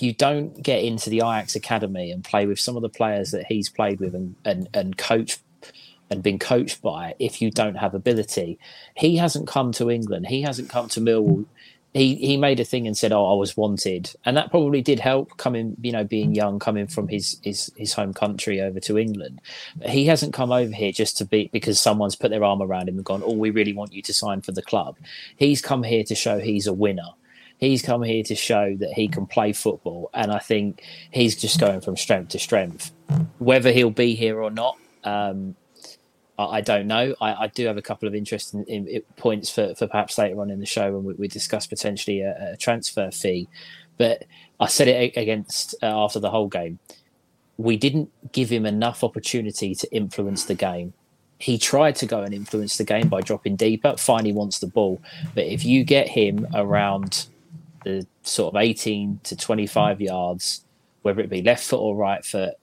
you 0.00 0.12
don't 0.12 0.62
get 0.62 0.82
into 0.82 1.10
the 1.10 1.18
Ajax 1.18 1.54
academy 1.54 2.10
and 2.10 2.24
play 2.24 2.46
with 2.46 2.58
some 2.58 2.76
of 2.76 2.82
the 2.82 2.88
players 2.88 3.30
that 3.30 3.46
he's 3.46 3.68
played 3.68 4.00
with 4.00 4.14
and 4.14 4.34
and, 4.44 4.68
and 4.74 4.96
coach 4.96 5.38
and 6.12 6.22
been 6.22 6.38
coached 6.38 6.80
by 6.82 7.14
if 7.18 7.42
you 7.42 7.50
don't 7.50 7.76
have 7.76 7.94
ability. 7.94 8.58
He 8.94 9.16
hasn't 9.16 9.48
come 9.48 9.72
to 9.72 9.90
England. 9.90 10.28
He 10.28 10.42
hasn't 10.42 10.68
come 10.68 10.88
to 10.90 11.00
Millwall 11.00 11.46
he 11.94 12.14
he 12.14 12.36
made 12.38 12.58
a 12.58 12.64
thing 12.64 12.86
and 12.86 12.96
said, 12.96 13.12
"Oh, 13.12 13.32
I 13.32 13.34
was 13.34 13.56
wanted," 13.56 14.14
and 14.24 14.36
that 14.36 14.50
probably 14.50 14.80
did 14.80 14.98
help 14.98 15.36
coming, 15.36 15.76
you 15.82 15.92
know, 15.92 16.04
being 16.04 16.34
young, 16.34 16.58
coming 16.58 16.86
from 16.86 17.08
his 17.08 17.38
his 17.42 17.70
his 17.76 17.92
home 17.92 18.14
country 18.14 18.60
over 18.60 18.80
to 18.80 18.98
England. 18.98 19.40
But 19.76 19.90
he 19.90 20.06
hasn't 20.06 20.32
come 20.32 20.52
over 20.52 20.72
here 20.72 20.92
just 20.92 21.18
to 21.18 21.26
be 21.26 21.50
because 21.52 21.78
someone's 21.78 22.16
put 22.16 22.30
their 22.30 22.44
arm 22.44 22.62
around 22.62 22.88
him 22.88 22.96
and 22.96 23.04
gone, 23.04 23.22
"Oh, 23.24 23.34
we 23.34 23.50
really 23.50 23.74
want 23.74 23.92
you 23.92 24.00
to 24.02 24.12
sign 24.12 24.40
for 24.40 24.52
the 24.52 24.62
club." 24.62 24.96
He's 25.36 25.60
come 25.60 25.82
here 25.82 26.04
to 26.04 26.14
show 26.14 26.38
he's 26.38 26.66
a 26.66 26.72
winner. 26.72 27.10
He's 27.58 27.82
come 27.82 28.02
here 28.02 28.24
to 28.24 28.34
show 28.34 28.74
that 28.76 28.94
he 28.94 29.06
can 29.06 29.26
play 29.26 29.52
football, 29.52 30.08
and 30.14 30.32
I 30.32 30.38
think 30.38 30.82
he's 31.10 31.36
just 31.36 31.60
going 31.60 31.82
from 31.82 31.96
strength 31.98 32.30
to 32.30 32.38
strength. 32.38 32.90
Whether 33.38 33.70
he'll 33.70 33.90
be 33.90 34.14
here 34.14 34.40
or 34.40 34.50
not, 34.50 34.78
um, 35.04 35.56
I, 36.48 36.60
don't 36.60 36.86
know. 36.86 37.14
I, 37.20 37.44
I, 37.44 37.46
do 37.48 37.66
have 37.66 37.76
a 37.76 37.82
couple 37.82 38.08
of 38.08 38.14
interesting 38.14 38.64
in, 38.68 38.86
in 38.86 39.02
points 39.16 39.50
for, 39.50 39.74
for 39.74 39.86
perhaps 39.86 40.18
later 40.18 40.40
on 40.40 40.50
in 40.50 40.60
the 40.60 40.66
show 40.66 40.92
when 40.92 41.04
we, 41.04 41.14
we 41.14 41.28
discuss 41.28 41.66
potentially 41.66 42.20
a, 42.20 42.52
a, 42.52 42.56
transfer 42.56 43.10
fee. 43.10 43.48
But 43.98 44.24
I 44.60 44.66
said 44.66 44.88
it 44.88 45.16
against 45.16 45.74
uh, 45.82 46.04
after 46.04 46.20
the 46.20 46.30
whole 46.30 46.48
game. 46.48 46.78
We 47.56 47.76
didn't 47.76 48.10
give 48.32 48.50
him 48.50 48.66
enough 48.66 49.04
opportunity 49.04 49.74
to 49.74 49.94
influence 49.94 50.44
the 50.44 50.54
game. 50.54 50.94
He 51.38 51.58
tried 51.58 51.96
to 51.96 52.06
go 52.06 52.22
and 52.22 52.32
influence 52.32 52.76
the 52.76 52.84
game 52.84 53.08
by 53.08 53.20
dropping 53.20 53.56
deeper. 53.56 53.96
Fine, 53.96 54.24
he 54.24 54.32
wants 54.32 54.60
the 54.60 54.68
ball, 54.68 55.02
but 55.34 55.44
if 55.44 55.64
you 55.64 55.84
get 55.84 56.08
him 56.08 56.46
around 56.54 57.26
the 57.84 58.06
sort 58.22 58.54
of 58.54 58.60
18 58.60 59.20
to 59.24 59.36
25 59.36 60.00
yards, 60.00 60.64
whether 61.02 61.20
it 61.20 61.28
be 61.28 61.42
left 61.42 61.64
foot 61.64 61.80
or 61.80 61.96
right 61.96 62.24
foot, 62.24 62.54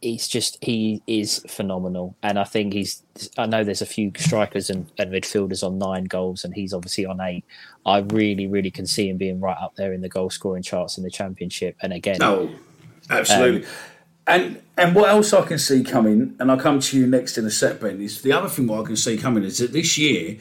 he's 0.00 0.28
just 0.28 0.62
he 0.62 1.02
is 1.06 1.44
phenomenal, 1.48 2.16
and 2.22 2.38
I 2.38 2.44
think 2.44 2.72
he's. 2.72 3.02
I 3.36 3.46
know 3.46 3.64
there's 3.64 3.82
a 3.82 3.86
few 3.86 4.12
strikers 4.16 4.70
and, 4.70 4.90
and 4.98 5.12
midfielders 5.12 5.62
on 5.66 5.78
nine 5.78 6.04
goals, 6.04 6.44
and 6.44 6.54
he's 6.54 6.72
obviously 6.72 7.04
on 7.04 7.20
eight. 7.20 7.44
I 7.84 7.98
really, 7.98 8.46
really 8.46 8.70
can 8.70 8.86
see 8.86 9.08
him 9.08 9.16
being 9.16 9.40
right 9.40 9.56
up 9.60 9.74
there 9.76 9.92
in 9.92 10.00
the 10.00 10.08
goal 10.08 10.30
scoring 10.30 10.62
charts 10.62 10.96
in 10.96 11.04
the 11.04 11.10
championship. 11.10 11.76
And 11.82 11.92
again, 11.92 12.22
oh, 12.22 12.50
absolutely. 13.10 13.64
Um, 13.64 13.72
and 14.26 14.62
and 14.76 14.94
what 14.94 15.08
else 15.08 15.32
I 15.32 15.42
can 15.42 15.58
see 15.58 15.82
coming, 15.82 16.36
and 16.38 16.50
I'll 16.50 16.58
come 16.58 16.80
to 16.80 16.98
you 16.98 17.06
next 17.06 17.38
in 17.38 17.44
a 17.44 17.50
set, 17.50 17.80
Ben, 17.80 18.00
is 18.00 18.22
the 18.22 18.32
other 18.32 18.48
thing 18.48 18.66
what 18.66 18.82
I 18.82 18.86
can 18.86 18.96
see 18.96 19.16
coming 19.16 19.44
is 19.44 19.58
that 19.58 19.72
this 19.72 19.98
year, 19.98 20.38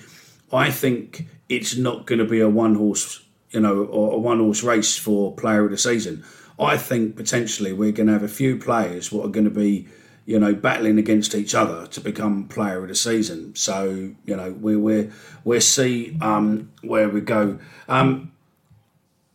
I 0.52 0.72
think 0.72 1.28
it's 1.50 1.76
not 1.76 2.06
going 2.06 2.20
to 2.20 2.26
be 2.26 2.40
a 2.40 2.50
one 2.50 2.76
horse, 2.76 3.24
you 3.52 3.62
know, 3.62 3.86
or 3.86 4.14
a 4.14 4.18
one 4.18 4.40
horse 4.40 4.64
race 4.64 4.98
for 4.98 5.34
player 5.34 5.66
of 5.66 5.72
the 5.72 5.78
season. 5.78 6.24
I 6.60 6.78
think 6.78 7.16
potentially 7.16 7.72
we're 7.72 7.92
going 7.92 8.08
to 8.08 8.14
have 8.14 8.24
a 8.24 8.28
few 8.28 8.58
players 8.58 9.12
what 9.12 9.26
are 9.26 9.30
going 9.30 9.46
to 9.46 9.52
be, 9.52 9.88
you 10.26 10.40
know, 10.40 10.56
battling 10.56 10.98
against 10.98 11.36
each 11.36 11.54
other 11.54 11.86
to 11.88 12.02
become 12.02 12.48
player 12.48 12.82
of 12.82 12.90
the 12.90 12.96
season. 12.96 13.56
So 13.56 14.14
you 14.26 14.36
know, 14.36 14.52
we 14.52 14.76
we 14.76 15.10
we'll 15.44 15.62
see 15.62 16.18
um, 16.20 16.72
where 16.82 17.10
we 17.10 17.22
go. 17.22 17.60
Um, 17.88 18.32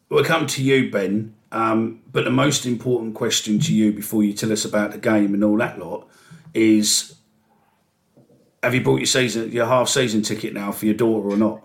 we'll 0.09 0.25
come 0.25 0.47
to 0.49 0.63
you, 0.63 0.91
Ben. 0.91 1.35
Um, 1.53 2.01
but 2.11 2.25
the 2.25 2.31
most 2.31 2.65
important 2.67 3.15
question 3.15 3.59
to 3.61 3.75
you 3.75 3.93
before 3.93 4.25
you 4.25 4.33
tell 4.33 4.51
us 4.51 4.65
about 4.65 4.93
the 4.93 4.99
game 4.99 5.35
and 5.35 5.45
all 5.45 5.59
that 5.59 5.79
lot 5.79 6.09
is: 6.55 7.15
Have 8.63 8.75
you 8.75 8.81
bought 8.81 8.99
your 8.99 9.07
season, 9.07 9.53
your 9.53 9.67
half 9.67 9.89
season 9.89 10.23
ticket 10.23 10.55
now 10.55 10.73
for 10.73 10.87
your 10.87 10.95
daughter 10.95 11.29
or 11.29 11.37
not? 11.37 11.63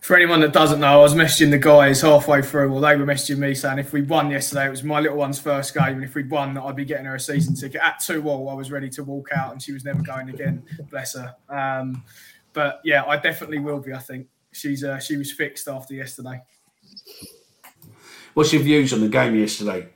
For 0.00 0.16
anyone 0.16 0.40
that 0.40 0.52
doesn't 0.52 0.80
know, 0.80 1.00
I 1.00 1.02
was 1.02 1.14
messaging 1.14 1.50
the 1.50 1.58
guys 1.58 2.00
halfway 2.00 2.42
through, 2.42 2.72
or 2.72 2.80
they 2.80 2.96
were 2.96 3.04
messaging 3.04 3.38
me 3.38 3.54
saying 3.54 3.78
if 3.78 3.92
we 3.92 4.02
won 4.02 4.30
yesterday, 4.30 4.66
it 4.66 4.70
was 4.70 4.84
my 4.84 5.00
little 5.00 5.16
one's 5.16 5.38
first 5.38 5.74
game, 5.74 5.94
and 5.94 6.04
if 6.04 6.14
we'd 6.14 6.30
won, 6.30 6.56
I'd 6.56 6.76
be 6.76 6.84
getting 6.84 7.06
her 7.06 7.16
a 7.16 7.20
season 7.20 7.54
ticket 7.54 7.80
at 7.82 8.00
two 8.00 8.28
all. 8.28 8.48
I 8.48 8.54
was 8.54 8.70
ready 8.70 8.88
to 8.90 9.04
walk 9.04 9.30
out, 9.34 9.52
and 9.52 9.60
she 9.60 9.72
was 9.72 9.84
never 9.84 10.02
going 10.02 10.28
again. 10.28 10.62
Bless 10.90 11.14
her. 11.14 11.34
Um, 11.48 12.04
but 12.52 12.80
yeah, 12.84 13.04
I 13.04 13.16
definitely 13.16 13.58
will 13.58 13.80
be. 13.80 13.92
I 13.92 13.98
think 13.98 14.28
she's 14.52 14.84
uh, 14.84 14.98
she 14.98 15.16
was 15.16 15.32
fixed 15.32 15.68
after 15.68 15.94
yesterday. 15.94 16.40
What's 18.34 18.52
your 18.52 18.62
views 18.62 18.92
on 18.92 19.00
the 19.00 19.08
game 19.08 19.34
yesterday? 19.34 19.88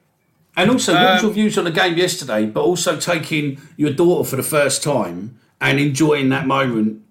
And 0.57 0.71
also, 0.71 0.93
what 0.95 1.13
was 1.13 1.23
your 1.23 1.31
um, 1.31 1.35
views 1.35 1.57
on 1.57 1.65
the 1.65 1.71
game 1.71 1.97
yesterday? 1.97 2.47
But 2.47 2.63
also 2.63 2.99
taking 2.99 3.61
your 3.77 3.93
daughter 3.93 4.29
for 4.29 4.37
the 4.37 4.43
first 4.43 4.83
time 4.83 5.39
and 5.61 5.79
enjoying 5.79 6.31
that 6.31 6.47
moment 6.47 7.03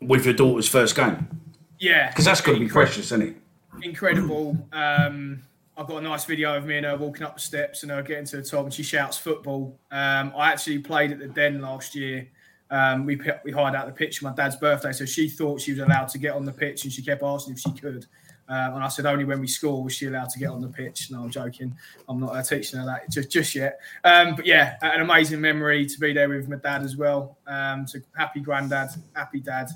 with 0.00 0.24
your 0.24 0.34
daughter's 0.34 0.68
first 0.68 0.96
game. 0.96 1.41
Yeah, 1.82 2.10
because 2.10 2.26
that's 2.26 2.40
got 2.40 2.52
to 2.52 2.60
be 2.60 2.68
precious, 2.68 3.06
isn't 3.06 3.22
it? 3.22 3.36
Incredible. 3.82 4.56
Um, 4.72 5.42
I've 5.76 5.88
got 5.88 5.96
a 5.96 6.00
nice 6.00 6.24
video 6.24 6.56
of 6.56 6.64
me 6.64 6.76
and 6.76 6.86
her 6.86 6.96
walking 6.96 7.24
up 7.24 7.34
the 7.34 7.42
steps 7.42 7.82
and 7.82 7.90
her 7.90 8.02
getting 8.02 8.24
to 8.26 8.36
the 8.36 8.44
top, 8.44 8.64
and 8.64 8.72
she 8.72 8.84
shouts 8.84 9.18
football. 9.18 9.76
Um, 9.90 10.32
I 10.36 10.52
actually 10.52 10.78
played 10.78 11.10
at 11.10 11.18
the 11.18 11.26
Den 11.26 11.60
last 11.60 11.96
year. 11.96 12.28
Um, 12.70 13.04
we 13.04 13.20
we 13.44 13.50
hired 13.50 13.74
out 13.74 13.86
the 13.86 13.92
pitch 13.92 14.20
for 14.20 14.26
my 14.26 14.32
dad's 14.32 14.54
birthday, 14.54 14.92
so 14.92 15.04
she 15.04 15.28
thought 15.28 15.60
she 15.60 15.72
was 15.72 15.80
allowed 15.80 16.08
to 16.10 16.18
get 16.18 16.34
on 16.34 16.44
the 16.44 16.52
pitch, 16.52 16.84
and 16.84 16.92
she 16.92 17.02
kept 17.02 17.20
asking 17.24 17.54
if 17.54 17.58
she 17.58 17.72
could. 17.72 18.06
Um, 18.48 18.74
and 18.74 18.84
I 18.84 18.88
said 18.88 19.06
only 19.06 19.24
when 19.24 19.40
we 19.40 19.48
score 19.48 19.82
was 19.82 19.92
she 19.92 20.06
allowed 20.06 20.30
to 20.30 20.38
get 20.38 20.50
on 20.50 20.60
the 20.60 20.68
pitch. 20.68 21.10
No, 21.10 21.24
I'm 21.24 21.30
joking. 21.30 21.76
I'm 22.08 22.20
not 22.20 22.36
uh, 22.36 22.42
teaching 22.44 22.78
her 22.78 22.86
that 22.86 23.10
just 23.10 23.28
just 23.28 23.56
yet. 23.56 23.80
Um, 24.04 24.36
but 24.36 24.46
yeah, 24.46 24.76
an 24.82 25.00
amazing 25.00 25.40
memory 25.40 25.86
to 25.86 25.98
be 25.98 26.12
there 26.12 26.28
with 26.28 26.48
my 26.48 26.56
dad 26.56 26.84
as 26.84 26.96
well. 26.96 27.38
Um, 27.48 27.88
so 27.88 27.98
happy 28.16 28.38
granddad, 28.38 28.90
happy 29.16 29.40
dad 29.40 29.68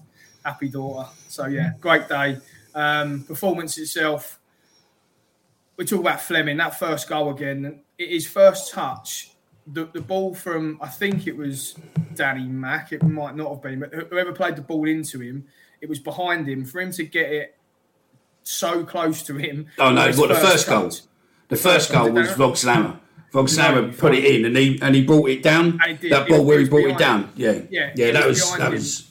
happy 0.46 0.68
daughter. 0.68 1.08
So 1.28 1.46
yeah, 1.46 1.72
great 1.80 2.08
day. 2.08 2.38
Um, 2.74 3.24
performance 3.24 3.76
itself. 3.78 4.38
We 5.76 5.84
talk 5.84 6.00
about 6.00 6.22
Flemming. 6.22 6.56
That 6.56 6.78
first 6.78 7.08
goal 7.08 7.30
again. 7.30 7.80
His 7.98 8.26
first 8.26 8.72
touch. 8.72 9.32
The, 9.66 9.86
the 9.92 10.00
ball 10.00 10.32
from 10.32 10.78
I 10.80 10.86
think 10.86 11.26
it 11.26 11.36
was 11.36 11.74
Danny 12.14 12.46
Mack. 12.46 12.92
It 12.92 13.02
might 13.02 13.34
not 13.34 13.50
have 13.50 13.62
been, 13.62 13.80
but 13.80 13.92
whoever 13.92 14.32
played 14.32 14.54
the 14.54 14.62
ball 14.62 14.88
into 14.88 15.20
him, 15.20 15.44
it 15.80 15.88
was 15.88 15.98
behind 15.98 16.48
him. 16.48 16.64
For 16.64 16.80
him 16.80 16.92
to 16.92 17.04
get 17.04 17.32
it 17.32 17.56
so 18.44 18.84
close 18.84 19.24
to 19.24 19.36
him. 19.36 19.66
Oh 19.78 19.90
no! 19.90 20.12
What 20.12 20.28
the 20.28 20.36
first 20.36 20.68
goal? 20.68 20.92
The 21.48 21.56
first 21.56 21.90
goal 21.90 22.10
was 22.10 22.28
Voglsammer. 22.28 23.00
Voglsammer 23.32 23.90
no, 23.90 23.92
put 23.92 24.14
it 24.14 24.24
in, 24.24 24.44
and 24.44 24.56
he 24.56 24.78
and 24.80 24.94
he 24.94 25.04
brought 25.04 25.28
it 25.30 25.42
down. 25.42 25.78
that 25.78 26.26
ball 26.28 26.44
where 26.44 26.60
he 26.60 26.68
brought 26.68 26.88
it 26.90 26.98
down. 26.98 27.32
Yeah, 27.34 27.62
yeah, 27.68 27.90
yeah. 27.96 28.12
That 28.12 28.26
was 28.26 28.56
that 28.56 28.70
was 28.70 29.10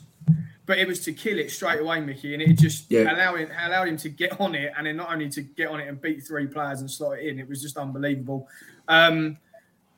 but 0.65 0.77
it 0.77 0.87
was 0.87 0.99
to 1.05 1.13
kill 1.13 1.37
it 1.37 1.51
straight 1.51 1.79
away, 1.79 1.99
Mickey, 1.99 2.33
and 2.33 2.41
it 2.41 2.57
just 2.57 2.89
yeah. 2.89 3.13
allowed 3.13 3.35
him 3.35 3.49
allowed 3.65 3.87
him 3.87 3.97
to 3.97 4.09
get 4.09 4.39
on 4.39 4.55
it, 4.55 4.73
and 4.77 4.87
then 4.87 4.97
not 4.97 5.11
only 5.11 5.29
to 5.29 5.41
get 5.41 5.69
on 5.69 5.79
it 5.79 5.87
and 5.87 6.01
beat 6.01 6.25
three 6.25 6.47
players 6.47 6.81
and 6.81 6.89
slot 6.89 7.19
it 7.19 7.27
in, 7.27 7.39
it 7.39 7.47
was 7.47 7.61
just 7.61 7.77
unbelievable. 7.77 8.47
Um, 8.87 9.37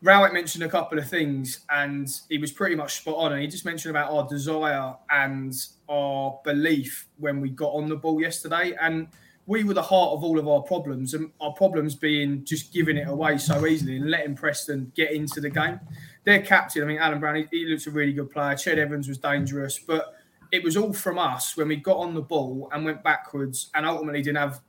Rowett 0.01 0.31
mentioned 0.31 0.63
a 0.63 0.69
couple 0.69 0.99
of 0.99 1.07
things, 1.09 1.61
and 1.69 2.07
he 2.29 2.37
was 2.37 2.51
pretty 2.51 2.75
much 2.75 2.97
spot 2.97 3.15
on. 3.15 3.33
And 3.33 3.41
he 3.41 3.47
just 3.47 3.65
mentioned 3.65 3.95
about 3.95 4.11
our 4.11 4.27
desire 4.27 4.95
and 5.09 5.53
our 5.89 6.39
belief 6.43 7.07
when 7.17 7.41
we 7.41 7.49
got 7.49 7.69
on 7.69 7.89
the 7.89 7.95
ball 7.95 8.21
yesterday, 8.21 8.75
and 8.79 9.07
we 9.47 9.63
were 9.63 9.73
the 9.73 9.81
heart 9.81 10.11
of 10.11 10.23
all 10.23 10.37
of 10.37 10.47
our 10.47 10.61
problems, 10.61 11.13
and 11.13 11.31
our 11.39 11.53
problems 11.53 11.95
being 11.95 12.43
just 12.43 12.73
giving 12.73 12.97
it 12.97 13.07
away 13.07 13.37
so 13.37 13.65
easily 13.65 13.95
and 13.95 14.11
letting 14.11 14.35
Preston 14.35 14.91
get 14.95 15.11
into 15.11 15.39
the 15.39 15.49
game. 15.49 15.79
Their 16.25 16.41
captain, 16.41 16.83
I 16.83 16.85
mean, 16.85 16.97
Alan 16.97 17.19
Browne, 17.19 17.37
he, 17.37 17.47
he 17.51 17.65
looks 17.65 17.87
a 17.87 17.91
really 17.91 18.11
good 18.11 18.29
player. 18.29 18.53
Ched 18.53 18.77
Evans 18.77 19.07
was 19.07 19.17
dangerous, 19.17 19.79
but 19.79 20.16
it 20.51 20.63
was 20.63 20.77
all 20.77 20.93
from 20.93 21.17
us 21.17 21.57
when 21.57 21.67
we 21.67 21.75
got 21.75 21.97
on 21.97 22.13
the 22.13 22.21
ball 22.21 22.69
and 22.71 22.85
went 22.85 23.03
backwards 23.03 23.69
and 23.73 23.85
ultimately 23.85 24.21
didn't 24.21 24.37
have 24.37 24.61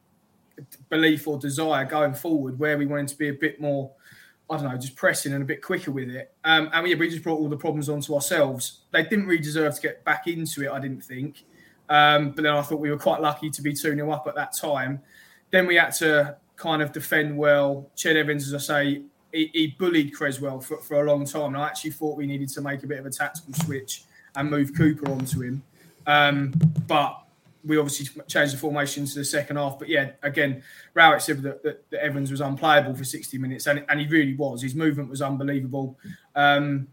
belief 0.88 1.28
or 1.28 1.38
desire 1.38 1.85
going 1.85 2.14
forward 2.14 2.58
where 2.58 2.76
we 2.76 2.87
wanted 2.87 3.08
to 3.08 3.16
be 3.16 3.28
a 3.28 3.32
bit 3.32 3.61
more 3.61 3.90
I 4.50 4.56
don't 4.56 4.73
know, 4.73 4.78
just 4.78 4.97
pressing 4.97 5.35
and 5.35 5.42
a 5.42 5.47
bit 5.47 5.62
quicker 5.62 5.90
with 5.90 6.08
it. 6.08 6.32
Um, 6.42 6.70
and 6.73 6.82
we, 6.82 6.94
we 6.94 7.11
just 7.11 7.23
brought 7.23 7.38
all 7.38 7.50
the 7.50 7.56
problems 7.56 7.90
onto 7.90 8.14
ourselves. 8.14 8.80
They 8.92 9.02
didn't 9.02 9.26
really 9.26 9.42
deserve 9.42 9.75
to 9.75 9.80
get 9.82 10.04
back 10.04 10.26
into 10.26 10.64
it, 10.64 10.70
I 10.70 10.80
didn't 10.80 11.02
think. 11.02 11.44
Um, 11.90 12.30
but 12.30 12.44
then 12.44 12.54
I 12.54 12.62
thought 12.62 12.80
we 12.80 12.90
were 12.90 12.99
quite 12.99 13.20
lucky 13.20 13.50
to 13.50 13.62
be 13.62 13.75
2 13.75 13.94
0 13.94 14.11
up 14.11 14.26
at 14.26 14.35
that 14.37 14.56
time. 14.56 15.00
Then 15.50 15.66
we 15.66 15.75
had 15.76 15.90
to 15.97 16.37
kind 16.56 16.80
of 16.80 16.92
defend 16.92 17.37
well. 17.37 17.90
Ched 17.94 18.16
Evans, 18.16 18.50
as 18.50 18.54
I 18.54 18.58
say, 18.58 19.02
he, 19.32 19.50
he 19.52 19.66
bullied 19.78 20.14
Cresswell 20.14 20.61
for, 20.61 20.78
for 20.78 21.04
a 21.04 21.11
long 21.11 21.26
time. 21.26 21.54
And 21.54 21.58
I 21.58 21.66
actually 21.66 21.90
thought 21.90 22.16
we 22.16 22.26
needed 22.26 22.49
to 22.50 22.62
make 22.62 22.82
a 22.82 22.87
bit 22.87 23.00
of 23.00 23.06
a 23.06 23.11
tactical 23.11 23.52
switch 23.52 24.04
and 24.38 24.50
move 24.50 24.75
Cooper 24.75 25.11
onto 25.11 25.42
him. 25.42 25.62
Um, 26.07 26.52
but 26.87 27.25
we 27.64 27.76
obviously 27.76 28.23
changed 28.28 28.54
the 28.54 28.59
formation 28.59 29.04
to 29.04 29.14
the 29.16 29.25
second 29.25 29.57
half. 29.57 29.78
But 29.78 29.88
yeah, 29.88 30.12
again, 30.23 30.62
Rowett 30.95 31.21
said 31.21 31.42
that, 31.42 31.62
that, 31.62 31.90
that, 31.90 32.02
Evans 32.02 32.30
was 32.30 32.40
unplayable 32.40 32.95
for 32.95 33.04
60 33.04 33.37
minutes, 33.37 33.66
and, 33.66 33.85
and 33.88 34.00
he 34.00 34.07
really 34.07 34.35
was. 34.35 34.62
His 34.62 34.75
movement 34.75 35.11
was 35.11 35.21
unbelievable. 35.21 35.99
Um, 36.35 36.88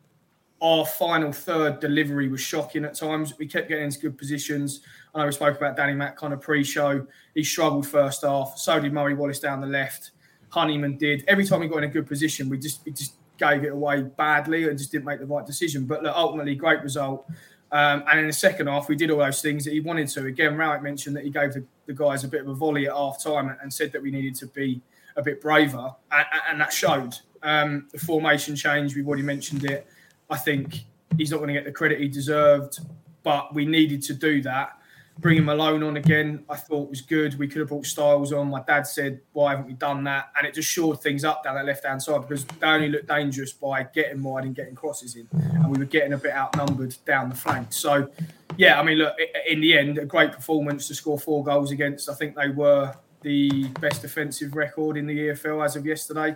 our 0.61 0.85
final 0.85 1.31
third 1.31 1.79
delivery 1.79 2.27
was 2.27 2.41
shocking 2.41 2.83
at 2.83 2.95
times. 2.95 3.37
We 3.37 3.45
kept 3.45 3.69
getting 3.69 3.85
into 3.85 3.99
good 3.99 4.17
positions. 4.17 4.81
I 5.13 5.19
know 5.19 5.27
we 5.27 5.31
spoke 5.31 5.55
about 5.55 5.77
Danny 5.77 5.93
Mack 5.93 6.17
kind 6.17 6.33
of 6.33 6.41
pre-show. 6.41 7.05
He 7.35 7.43
struggled 7.43 7.85
first 7.85 8.23
half. 8.23 8.57
So 8.57 8.79
did 8.79 8.91
Murray 8.91 9.13
Wallace 9.13 9.39
down 9.39 9.61
the 9.61 9.67
left. 9.67 10.11
Honeyman 10.49 10.97
did. 10.97 11.23
Every 11.27 11.45
time 11.45 11.59
we 11.59 11.67
got 11.67 11.79
in 11.79 11.83
a 11.85 11.89
good 11.89 12.07
position, 12.07 12.49
we 12.49 12.57
just 12.57 12.83
we 12.85 12.91
just 12.91 13.13
gave 13.37 13.63
it 13.63 13.71
away 13.71 14.01
badly 14.03 14.67
and 14.67 14.77
just 14.77 14.91
didn't 14.91 15.05
make 15.05 15.19
the 15.19 15.25
right 15.25 15.45
decision. 15.45 15.85
But 15.85 16.03
look, 16.03 16.15
ultimately, 16.15 16.55
great 16.55 16.81
result. 16.81 17.29
Um, 17.71 18.03
and 18.09 18.19
in 18.19 18.27
the 18.27 18.33
second 18.33 18.67
half, 18.67 18.87
we 18.87 18.95
did 18.95 19.11
all 19.11 19.17
those 19.17 19.41
things 19.41 19.65
that 19.65 19.73
he 19.73 19.79
wanted 19.79 20.07
to. 20.09 20.25
Again, 20.27 20.55
Rowett 20.55 20.81
mentioned 20.81 21.15
that 21.15 21.23
he 21.23 21.29
gave 21.29 21.53
the, 21.53 21.63
the 21.87 21.93
guys 21.93 22.23
a 22.23 22.27
bit 22.27 22.41
of 22.41 22.47
a 22.47 22.53
volley 22.53 22.87
at 22.87 22.93
half 22.93 23.21
time 23.21 23.55
and, 23.61 23.73
said 23.73 23.91
that 23.91 24.01
we 24.01 24.11
needed 24.11 24.35
to 24.35 24.47
be 24.47 24.81
a 25.17 25.21
bit 25.21 25.41
braver, 25.41 25.93
and, 26.11 26.25
and 26.49 26.61
that 26.61 26.71
showed. 26.71 27.15
Um, 27.43 27.87
the 27.91 27.99
formation 27.99 28.55
change, 28.55 28.95
we've 28.95 29.07
already 29.07 29.23
mentioned 29.23 29.65
it. 29.65 29.87
I 30.29 30.37
think 30.37 30.85
he's 31.17 31.31
not 31.31 31.37
going 31.37 31.49
to 31.49 31.53
get 31.53 31.65
the 31.65 31.71
credit 31.71 31.99
he 31.99 32.07
deserved, 32.07 32.79
but 33.23 33.53
we 33.53 33.65
needed 33.65 34.01
to 34.03 34.13
do 34.13 34.41
that. 34.43 34.77
Bringing 35.17 35.45
Malone 35.45 35.81
on 35.83 35.95
again, 35.95 36.43
I 36.49 36.57
thought 36.57 36.89
was 36.89 36.99
good. 36.99 37.39
We 37.39 37.47
could 37.47 37.59
have 37.59 37.69
brought 37.69 37.85
Styles 37.85 38.33
on. 38.33 38.49
My 38.49 38.61
dad 38.61 38.85
said, 38.85 39.21
"Why 39.31 39.51
haven't 39.51 39.67
we 39.67 39.73
done 39.73 40.03
that?" 40.03 40.29
And 40.37 40.45
it 40.45 40.53
just 40.53 40.69
shored 40.69 40.99
things 40.99 41.23
up 41.23 41.43
down 41.43 41.55
that 41.55 41.65
left 41.65 41.85
hand 41.85 42.03
side 42.03 42.21
because 42.21 42.43
they 42.43 42.67
only 42.67 42.89
looked 42.89 43.07
dangerous 43.07 43.53
by 43.53 43.83
getting 43.83 44.21
wide 44.21 44.43
and 44.43 44.53
getting 44.53 44.75
crosses 44.75 45.15
in, 45.15 45.27
and 45.31 45.71
we 45.71 45.79
were 45.79 45.85
getting 45.85 46.11
a 46.11 46.17
bit 46.17 46.33
outnumbered 46.33 46.95
down 47.05 47.29
the 47.29 47.35
flank. 47.35 47.71
So, 47.71 48.09
yeah, 48.57 48.77
I 48.77 48.83
mean, 48.83 48.97
look, 48.97 49.15
in 49.47 49.61
the 49.61 49.77
end, 49.77 49.97
a 49.97 50.05
great 50.05 50.33
performance 50.33 50.87
to 50.89 50.95
score 50.95 51.17
four 51.17 51.45
goals 51.45 51.71
against. 51.71 52.09
I 52.09 52.13
think 52.13 52.35
they 52.35 52.49
were 52.49 52.93
the 53.21 53.69
best 53.79 54.01
defensive 54.01 54.53
record 54.53 54.97
in 54.97 55.07
the 55.07 55.17
EFL 55.17 55.63
as 55.63 55.77
of 55.77 55.85
yesterday. 55.85 56.35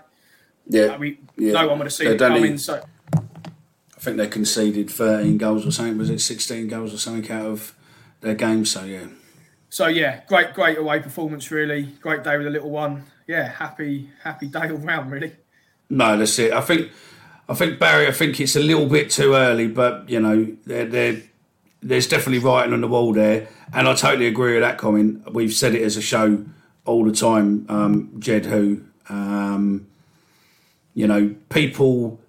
Yeah, 0.67 0.83
uh, 0.83 0.97
we, 0.97 1.19
yeah. 1.35 1.51
no 1.51 1.67
one 1.67 1.79
would 1.79 1.87
have 1.87 1.93
seen 1.93 2.07
it 2.07 2.17
coming. 2.17 2.57
So, 2.57 2.81
I 3.13 3.99
think 3.99 4.15
they 4.15 4.27
conceded 4.27 4.89
13 4.89 5.37
goals 5.37 5.67
or 5.67 5.71
something. 5.71 5.97
Was 5.97 6.09
it 6.09 6.21
16 6.21 6.69
goals 6.69 6.93
or 6.93 6.97
something 6.97 7.29
out 7.29 7.45
of 7.45 7.75
their 8.21 8.35
game. 8.35 8.65
So 8.65 8.83
yeah. 8.83 9.07
So 9.69 9.87
yeah, 9.87 10.21
great, 10.27 10.53
great 10.53 10.77
away 10.77 10.99
performance. 10.99 11.51
Really 11.51 11.83
great 12.01 12.23
day 12.23 12.37
with 12.37 12.47
a 12.47 12.49
little 12.49 12.71
one. 12.71 13.05
Yeah, 13.27 13.47
happy, 13.47 14.09
happy 14.23 14.47
day 14.47 14.71
all 14.71 14.77
round. 14.77 15.11
Really. 15.11 15.35
No, 15.89 16.17
that's 16.17 16.37
it. 16.39 16.51
I 16.51 16.61
think, 16.61 16.91
I 17.47 17.53
think 17.53 17.79
Barry. 17.79 18.07
I 18.07 18.11
think 18.11 18.39
it's 18.39 18.55
a 18.55 18.59
little 18.59 18.87
bit 18.87 19.09
too 19.11 19.33
early, 19.35 19.67
but 19.67 20.09
you 20.09 20.19
know, 20.19 20.55
they're, 20.65 20.85
they're, 20.85 21.21
there's 21.81 22.07
definitely 22.07 22.39
writing 22.39 22.73
on 22.73 22.81
the 22.81 22.87
wall 22.87 23.13
there, 23.13 23.47
and 23.73 23.87
I 23.87 23.93
totally 23.93 24.27
agree 24.27 24.53
with 24.53 24.63
that 24.63 24.77
comment. 24.77 25.33
We've 25.33 25.53
said 25.53 25.75
it 25.75 25.83
as 25.83 25.97
a 25.97 26.01
show 26.01 26.45
all 26.85 27.05
the 27.05 27.11
time. 27.11 27.65
Um, 27.69 28.11
Jed, 28.19 28.47
who, 28.47 28.81
um, 29.07 29.87
you 30.93 31.07
know, 31.07 31.35
people 31.49 32.19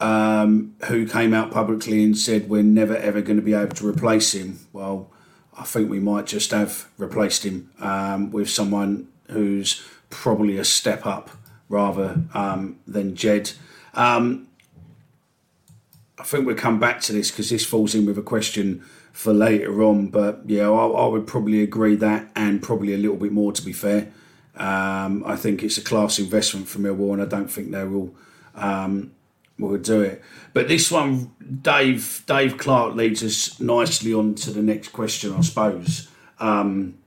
um, 0.00 0.74
who 0.86 1.06
came 1.06 1.34
out 1.34 1.50
publicly 1.50 2.02
and 2.02 2.16
said 2.16 2.48
we're 2.48 2.62
never 2.62 2.96
ever 2.96 3.20
going 3.20 3.36
to 3.36 3.42
be 3.42 3.54
able 3.54 3.74
to 3.76 3.86
replace 3.86 4.32
him. 4.32 4.58
Well, 4.72 5.10
I 5.58 5.64
think 5.64 5.90
we 5.90 6.00
might 6.00 6.26
just 6.26 6.50
have 6.50 6.88
replaced 6.98 7.44
him 7.44 7.70
um, 7.80 8.30
with 8.30 8.50
someone 8.50 9.08
who's 9.30 9.82
probably 10.10 10.58
a 10.58 10.64
step 10.64 11.06
up 11.06 11.30
rather 11.68 12.20
um, 12.34 12.78
than 12.86 13.16
Jed. 13.16 13.52
Um, 13.94 14.48
I 16.18 16.22
think 16.22 16.46
we'll 16.46 16.56
come 16.56 16.78
back 16.78 17.00
to 17.02 17.12
this 17.12 17.30
because 17.30 17.50
this 17.50 17.64
falls 17.64 17.94
in 17.94 18.06
with 18.06 18.18
a 18.18 18.22
question 18.22 18.84
for 19.12 19.32
later 19.32 19.82
on. 19.82 20.08
But 20.08 20.42
yeah, 20.46 20.68
I, 20.68 20.86
I, 20.86 21.06
would 21.06 21.26
probably 21.26 21.62
agree 21.62 21.96
that, 21.96 22.30
and 22.36 22.62
probably 22.62 22.94
a 22.94 22.98
little 22.98 23.16
bit 23.16 23.32
more 23.32 23.52
to 23.52 23.62
be 23.62 23.72
fair. 23.72 24.12
Um, 24.56 25.24
I 25.26 25.36
think 25.36 25.62
it's 25.62 25.78
a 25.78 25.82
class 25.82 26.18
investment 26.18 26.68
for 26.68 26.78
Millwall, 26.78 27.14
and 27.14 27.22
I 27.22 27.26
don't 27.26 27.50
think 27.50 27.70
they 27.70 27.84
will 27.84 28.14
um, 28.54 29.12
we'll 29.58 29.78
do 29.78 30.02
it. 30.02 30.22
But 30.52 30.68
this 30.68 30.90
one, 30.90 31.32
Dave 31.62 32.22
Dave 32.26 32.58
Clark 32.58 32.94
leads 32.94 33.22
us 33.22 33.60
nicely 33.60 34.12
on 34.12 34.34
to 34.36 34.50
the 34.50 34.62
next 34.62 34.88
question, 34.88 35.32
I 35.34 35.40
suppose, 35.40 36.08
um, 36.38 36.98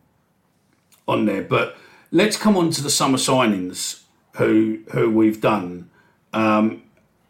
on 1.08 1.26
there. 1.26 1.44
But 1.44 1.76
let's 2.12 2.38
come 2.38 2.58
on 2.58 2.72
to 2.72 2.82
the 2.82 2.90
summer 2.90 3.18
signings 3.18 4.04
who 4.36 4.80
who 4.92 5.10
we've 5.12 5.42
done. 5.42 5.90
Um, 6.34 6.84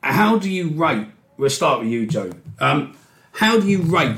how 0.04 0.38
do 0.38 0.50
you 0.50 0.70
rate? 0.70 1.08
We'll 1.38 1.50
start 1.50 1.80
with 1.80 1.90
you, 1.90 2.06
Joe. 2.06 2.32
Um, 2.60 2.98
how 3.34 3.60
do 3.60 3.68
you 3.68 3.82
rate 3.82 4.18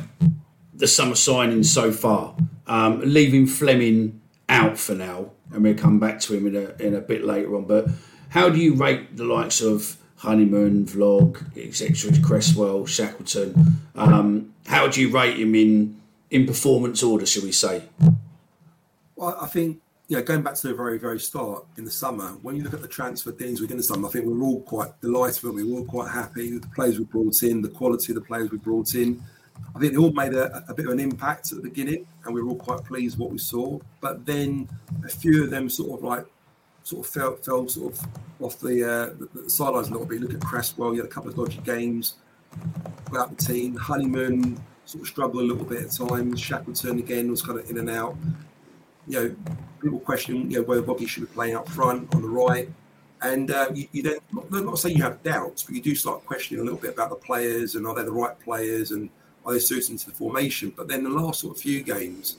the 0.74 0.88
summer 0.88 1.14
signings 1.14 1.66
so 1.66 1.92
far? 1.92 2.36
Um, 2.68 3.02
leaving 3.04 3.46
Flemming 3.46 4.22
out 4.50 4.78
for 4.78 4.96
now, 4.96 5.32
and 5.52 5.64
we'll 5.64 5.76
come 5.76 6.00
back 6.00 6.20
to 6.22 6.34
him 6.34 6.48
in 6.48 6.56
a 6.56 6.84
in 6.84 6.96
a 6.96 7.02
bit 7.02 7.24
later 7.24 7.56
on. 7.56 7.66
But 7.66 7.88
how 8.30 8.50
do 8.50 8.60
you 8.60 8.74
rate 8.74 9.16
the 9.18 9.26
likes 9.26 9.62
of 9.62 9.98
Honeyman, 10.22 10.86
Vlog, 10.86 11.44
etc. 11.58 12.12
Cresswell, 12.22 12.86
Shackleton. 12.86 13.80
Um, 13.96 14.54
how 14.68 14.88
do 14.88 15.02
you 15.02 15.10
rate 15.10 15.38
him 15.38 15.56
in 15.56 16.00
in 16.30 16.46
performance 16.46 17.02
order, 17.02 17.26
shall 17.26 17.42
we 17.42 17.52
say? 17.52 17.86
Well, 19.16 19.36
I 19.42 19.48
think 19.48 19.82
yeah, 20.10 20.22
going 20.22 20.44
back 20.44 20.54
to 20.54 20.68
the 20.68 20.76
very 20.76 21.00
very 21.00 21.20
start 21.20 21.66
in 21.76 21.86
the 21.86 21.92
summer, 21.92 22.28
when 22.44 22.56
you 22.56 22.64
look 22.64 22.76
at 22.76 22.84
the 22.84 22.88
transfer 22.88 23.32
deals 23.32 23.62
within 23.62 23.78
the 23.78 23.84
summer, 23.84 24.08
I 24.08 24.12
think 24.12 24.26
we're 24.26 24.44
all 24.44 24.62
quite 24.62 24.92
delighted. 25.02 25.42
We 25.44 25.64
were 25.64 25.80
all 25.80 25.86
quite 25.86 26.12
happy 26.12 26.54
with 26.54 26.62
the 26.62 26.76
players 26.76 27.00
we 27.00 27.06
brought 27.06 27.42
in, 27.42 27.64
the 27.64 27.70
quality 27.70 28.12
of 28.12 28.16
the 28.16 28.26
players 28.26 28.52
we 28.52 28.60
brought 28.60 28.94
in. 28.94 29.24
I 29.76 29.80
think 29.80 29.94
they 29.94 29.98
all 29.98 30.14
made 30.14 30.34
a, 30.34 30.64
a 30.68 30.76
bit 30.76 30.86
of 30.86 30.92
an 30.92 31.00
impact 31.00 31.52
at 31.52 31.58
the 31.58 31.64
beginning, 31.64 32.06
and 32.26 32.36
we 32.36 32.44
were 32.44 32.50
all 32.50 32.58
quite 32.58 32.84
pleased 32.84 33.18
what 33.18 33.32
we 33.32 33.40
saw. 33.40 33.80
But 34.00 34.24
then 34.24 34.70
a 35.04 35.10
few 35.10 35.44
of 35.44 35.50
them 35.50 35.68
sort 35.68 35.98
of 35.98 36.04
like 36.04 36.28
sort 36.91 37.06
of 37.06 37.13
fell, 37.13 37.36
fell 37.38 37.67
sort 37.67 37.93
of 37.93 38.08
off 38.41 38.60
the, 38.60 38.84
uh, 38.84 39.06
the, 39.17 39.41
the 39.43 39.49
sidelines 39.49 39.88
a 39.88 39.91
little 39.91 40.06
bit. 40.06 40.21
Look 40.21 40.34
at 40.34 40.41
Cresswell, 40.41 40.91
he 40.91 40.97
had 40.97 41.06
a 41.06 41.10
couple 41.10 41.30
of 41.30 41.36
dodgy 41.36 41.62
games 41.63 42.15
without 43.10 43.36
the 43.36 43.43
team. 43.43 43.75
Honeyman 43.75 44.62
sort 44.86 45.04
of 45.04 45.08
struggled 45.08 45.43
a 45.43 45.45
little 45.45 45.63
bit 45.63 45.84
at 45.84 45.91
times. 45.91 46.39
Shackleton 46.39 46.99
again 46.99 47.32
was 47.32 47.41
kind 47.41 47.60
of 47.60 47.69
in 47.69 47.77
and 47.77 47.89
out. 47.89 48.15
You 49.08 49.19
know, 49.19 49.36
people 49.82 49.99
question 49.99 50.51
you 50.51 50.60
know 50.60 50.63
whether 50.63 50.82
Boggy 50.82 51.06
should 51.06 51.21
be 51.21 51.34
playing 51.34 51.56
up 51.56 51.67
front 51.69 52.13
on 52.13 52.21
the 52.21 52.27
right. 52.27 52.69
And 53.23 53.51
uh, 53.51 53.69
you, 53.73 53.88
you, 53.91 54.19
not, 54.32 54.51
not 54.51 54.80
say 54.80 54.89
you 54.89 55.04
have 55.04 55.21
doubts, 55.23 55.63
but 55.63 55.75
you 55.75 55.82
do 55.82 55.93
start 55.95 56.25
questioning 56.25 56.62
a 56.62 56.63
little 56.63 56.80
bit 56.80 56.93
about 56.93 57.10
the 57.10 57.15
players 57.15 57.75
and 57.75 57.86
are 57.86 57.93
they 57.93 58.04
the 58.04 58.12
right 58.12 58.38
players 58.39 58.91
and 58.91 59.10
are 59.45 59.54
they 59.54 59.60
suited 59.60 59.97
to 59.99 60.10
the 60.10 60.15
formation. 60.15 60.73
But 60.75 60.88
then 60.88 61.04
the 61.04 61.10
last 61.10 61.41
sort 61.41 61.56
of 61.56 61.62
few 61.62 61.84
games, 61.84 62.38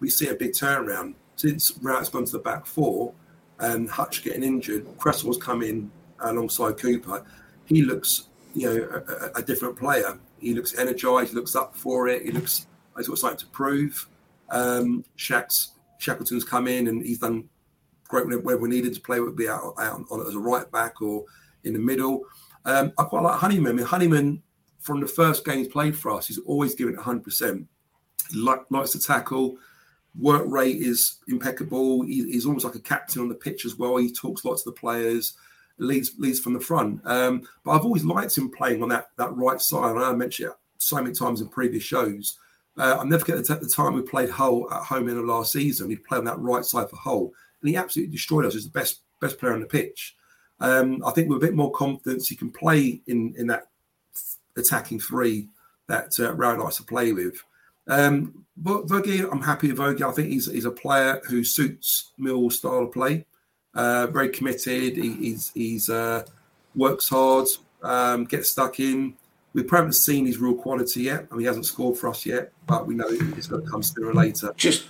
we 0.00 0.10
see 0.10 0.28
a 0.28 0.34
big 0.34 0.52
turnaround 0.52 1.14
since 1.36 1.78
Rowett's 1.80 2.08
gone 2.08 2.24
to 2.24 2.32
the 2.32 2.38
back 2.40 2.66
four 2.66 3.12
um, 3.60 3.86
Hutch 3.88 4.22
getting 4.22 4.42
injured, 4.42 4.86
Cresswell's 4.98 5.38
come 5.38 5.62
in 5.62 5.90
alongside 6.20 6.78
Cooper. 6.78 7.24
He 7.66 7.82
looks, 7.82 8.28
you 8.54 8.66
know, 8.66 9.02
a, 9.08 9.38
a 9.38 9.42
different 9.42 9.76
player. 9.76 10.18
He 10.38 10.54
looks 10.54 10.78
energised. 10.78 11.30
He 11.30 11.36
looks 11.36 11.56
up 11.56 11.74
for 11.74 12.08
it. 12.08 12.22
He 12.22 12.30
looks 12.30 12.66
he's 12.96 13.08
got 13.08 13.18
something 13.18 13.38
to 13.38 13.46
prove. 13.46 14.08
Um, 14.50 15.04
Shack's, 15.16 15.72
Shackleton's 15.98 16.44
come 16.44 16.68
in 16.68 16.88
and 16.88 17.04
he's 17.04 17.18
done 17.18 17.48
great 18.08 18.26
where 18.44 18.56
we 18.56 18.68
needed 18.68 18.94
to 18.94 19.00
play. 19.00 19.20
Would 19.20 19.36
be 19.36 19.48
out, 19.48 19.74
out 19.78 20.04
on, 20.10 20.26
as 20.26 20.34
a 20.34 20.38
right 20.38 20.70
back 20.70 21.02
or 21.02 21.24
in 21.64 21.72
the 21.72 21.78
middle. 21.78 22.22
Um, 22.64 22.92
I 22.98 23.04
quite 23.04 23.22
like 23.22 23.38
Honeyman. 23.38 23.72
I 23.72 23.74
mean, 23.74 23.86
Honeyman 23.86 24.42
from 24.80 25.00
the 25.00 25.06
first 25.06 25.44
games 25.44 25.68
played 25.68 25.96
for 25.96 26.12
us, 26.12 26.28
he's 26.28 26.38
always 26.38 26.74
given 26.74 26.94
it 26.94 26.98
100. 26.98 27.24
percent 27.24 27.66
He 28.30 28.38
likes 28.70 28.92
to 28.92 29.00
tackle 29.00 29.56
work 30.18 30.44
rate 30.46 30.76
is 30.76 31.18
impeccable. 31.28 32.02
He, 32.02 32.24
he's 32.30 32.46
almost 32.46 32.64
like 32.64 32.74
a 32.74 32.80
captain 32.80 33.22
on 33.22 33.28
the 33.28 33.34
pitch 33.34 33.64
as 33.64 33.76
well. 33.76 33.96
He 33.96 34.12
talks 34.12 34.44
lots 34.44 34.62
to 34.62 34.70
the 34.70 34.76
players, 34.76 35.34
leads 35.78 36.12
leads 36.18 36.40
from 36.40 36.54
the 36.54 36.60
front. 36.60 37.00
Um, 37.04 37.46
but 37.64 37.72
I've 37.72 37.84
always 37.84 38.04
liked 38.04 38.36
him 38.36 38.50
playing 38.50 38.82
on 38.82 38.88
that 38.90 39.08
that 39.18 39.34
right 39.36 39.60
side. 39.60 39.96
And 39.96 40.04
I 40.04 40.12
mentioned 40.12 40.50
it 40.50 40.56
so 40.78 40.96
many 40.96 41.14
times 41.14 41.40
in 41.40 41.48
previous 41.48 41.82
shows. 41.82 42.38
Uh, 42.78 42.96
I'll 42.98 43.06
never 43.06 43.24
forget 43.24 43.44
the, 43.44 43.54
the 43.54 43.68
time 43.68 43.94
we 43.94 44.02
played 44.02 44.28
Hull 44.28 44.70
at 44.70 44.82
home 44.82 45.08
in 45.08 45.16
the 45.16 45.22
last 45.22 45.52
season. 45.52 45.88
He 45.88 45.96
played 45.96 46.18
on 46.18 46.24
that 46.26 46.38
right 46.38 46.64
side 46.64 46.90
for 46.90 46.96
Hull, 46.96 47.32
and 47.60 47.68
he 47.68 47.76
absolutely 47.76 48.12
destroyed 48.12 48.44
us. 48.44 48.54
He's 48.54 48.64
the 48.64 48.78
best 48.78 49.00
best 49.20 49.38
player 49.38 49.54
on 49.54 49.60
the 49.60 49.66
pitch. 49.66 50.14
Um, 50.60 51.02
I 51.04 51.10
think 51.10 51.28
with 51.28 51.38
a 51.38 51.46
bit 51.46 51.54
more 51.54 51.72
confidence, 51.72 52.28
he 52.28 52.36
can 52.36 52.50
play 52.50 53.02
in 53.06 53.34
in 53.36 53.46
that 53.48 53.68
attacking 54.56 55.00
three 55.00 55.48
that 55.88 56.12
uh, 56.18 56.34
Rowett 56.34 56.60
likes 56.60 56.76
to 56.76 56.82
play 56.82 57.12
with. 57.12 57.42
Um, 57.88 58.44
but 58.56 58.86
Vogie, 58.86 59.30
I'm 59.30 59.42
happy 59.42 59.68
with 59.68 59.78
Vogie. 59.78 60.02
I 60.02 60.12
think 60.12 60.28
he's, 60.28 60.50
he's 60.50 60.64
a 60.64 60.70
player 60.70 61.20
who 61.28 61.44
suits 61.44 62.12
Mill's 62.18 62.58
style 62.58 62.84
of 62.84 62.92
play. 62.92 63.26
Uh, 63.74 64.06
very 64.06 64.30
committed. 64.30 64.96
He, 64.96 65.12
he's 65.12 65.52
he's 65.54 65.90
uh, 65.90 66.24
works 66.74 67.10
hard, 67.10 67.46
um, 67.82 68.24
gets 68.24 68.50
stuck 68.50 68.80
in. 68.80 69.14
we 69.52 69.64
haven't 69.70 69.92
seen 69.92 70.24
his 70.24 70.38
real 70.38 70.54
quality 70.54 71.02
yet. 71.02 71.30
Mean, 71.30 71.40
he 71.40 71.46
hasn't 71.46 71.66
scored 71.66 71.98
for 71.98 72.08
us 72.08 72.24
yet, 72.24 72.52
but 72.66 72.86
we 72.86 72.94
know 72.94 73.06
it's 73.08 73.46
going 73.46 73.62
to 73.62 73.70
come 73.70 73.82
sooner 73.82 74.08
or 74.08 74.14
later. 74.14 74.54
Just, 74.56 74.86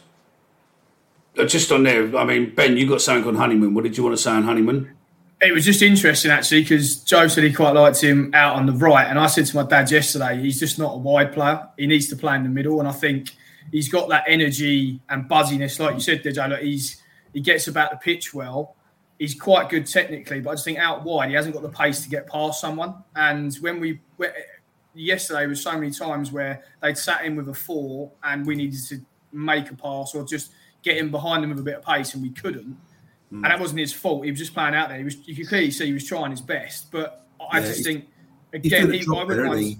uh, 1.37 1.46
just 1.46 1.72
on 1.72 1.82
there. 1.82 2.16
I 2.16 2.24
mean, 2.24 2.54
Ben, 2.54 2.76
you 2.76 2.88
got 2.88 3.00
something 3.00 3.28
on 3.28 3.35
Honeyman. 3.35 3.74
What 3.74 3.82
did 3.82 3.96
you 3.96 4.04
want 4.04 4.16
to 4.16 4.22
say 4.22 4.30
on 4.30 4.44
Honeyman? 4.44 4.95
It 5.42 5.53
was 5.53 5.66
just 5.66 5.83
interesting 5.83 6.31
actually 6.31 6.62
because 6.62 6.96
Joe 6.96 7.29
said 7.29 7.44
he 7.44 7.53
quite 7.53 7.72
liked 7.72 8.01
him 8.01 8.31
out 8.35 8.57
on 8.57 8.64
the 8.64 8.72
right, 8.72 9.07
and 9.07 9.18
I 9.18 9.27
said 9.27 9.46
to 9.46 9.57
my 9.57 9.64
dad 9.64 9.90
yesterday, 9.90 10.40
he's 10.40 10.59
just 10.59 10.79
not 10.79 10.94
a 10.94 10.99
wide 10.99 11.33
player. 11.33 11.68
He 11.77 11.87
needs 11.87 12.09
to 12.09 12.16
play 12.16 12.37
in 12.37 12.42
the 12.42 12.49
middle, 12.49 12.81
and 12.81 12.88
I 12.88 12.92
think 12.92 13.33
he's 13.70 13.88
got 13.90 14.09
that 14.09 14.25
energy 14.27 15.01
and 15.11 15.29
buzziness, 15.29 15.79
like 15.79 15.94
you 15.94 16.01
said. 16.01 16.25
Look, 16.25 16.61
he's 16.61 17.03
he 17.35 17.40
gets 17.40 17.68
about 17.68 17.90
the 17.90 17.99
pitch 17.99 18.33
well. 18.33 18.77
He's 19.18 19.38
quite 19.38 19.68
good 19.68 19.87
technically, 19.87 20.40
but 20.40 20.51
I 20.51 20.53
just 20.55 20.64
think 20.64 20.79
out 20.79 21.05
wide 21.05 21.29
he 21.29 21.35
hasn't 21.35 21.55
got 21.55 21.62
the 21.62 21.70
pace 21.70 22.03
to 22.03 22.09
get 22.09 22.27
past 22.27 22.61
someone. 22.61 22.94
And 23.14 23.55
when 23.57 23.79
we 23.79 24.01
yesterday 24.94 25.46
was 25.46 25.62
so 25.62 25.72
many 25.72 25.90
times 25.90 26.33
where 26.33 26.62
they'd 26.83 26.96
sat 26.96 27.25
in 27.25 27.37
with 27.37 27.49
a 27.49 27.55
four 27.55 28.11
and 28.25 28.46
we 28.46 28.55
needed 28.55 28.81
to 28.88 29.01
make 29.33 29.70
a 29.70 29.75
pass 29.75 30.14
or 30.14 30.25
just 30.25 30.53
get 30.83 30.96
in 30.96 31.11
behind 31.11 31.42
them 31.42 31.51
with 31.51 31.59
a 31.59 31.62
bit 31.62 31.75
of 31.75 31.85
pace 31.85 32.14
and 32.14 32.22
we 32.22 32.31
couldn't. 32.31 32.77
Mm. 33.32 33.36
And 33.36 33.44
that 33.44 33.60
wasn't 33.60 33.80
his 33.80 33.92
fault. 33.92 34.24
He 34.24 34.30
was 34.30 34.38
just 34.38 34.54
playing 34.54 34.74
out 34.74 34.88
there. 34.88 34.98
He 34.98 35.04
was 35.04 35.16
you 35.26 35.34
could 35.34 35.48
clearly 35.48 35.70
see 35.70 35.86
he 35.86 35.92
was 35.92 36.06
trying 36.06 36.30
his 36.30 36.40
best. 36.40 36.90
But 36.90 37.26
I 37.40 37.58
yeah, 37.60 37.66
just 37.66 37.84
think 37.84 38.06
again 38.52 38.92
he, 38.92 39.04
I 39.08 39.76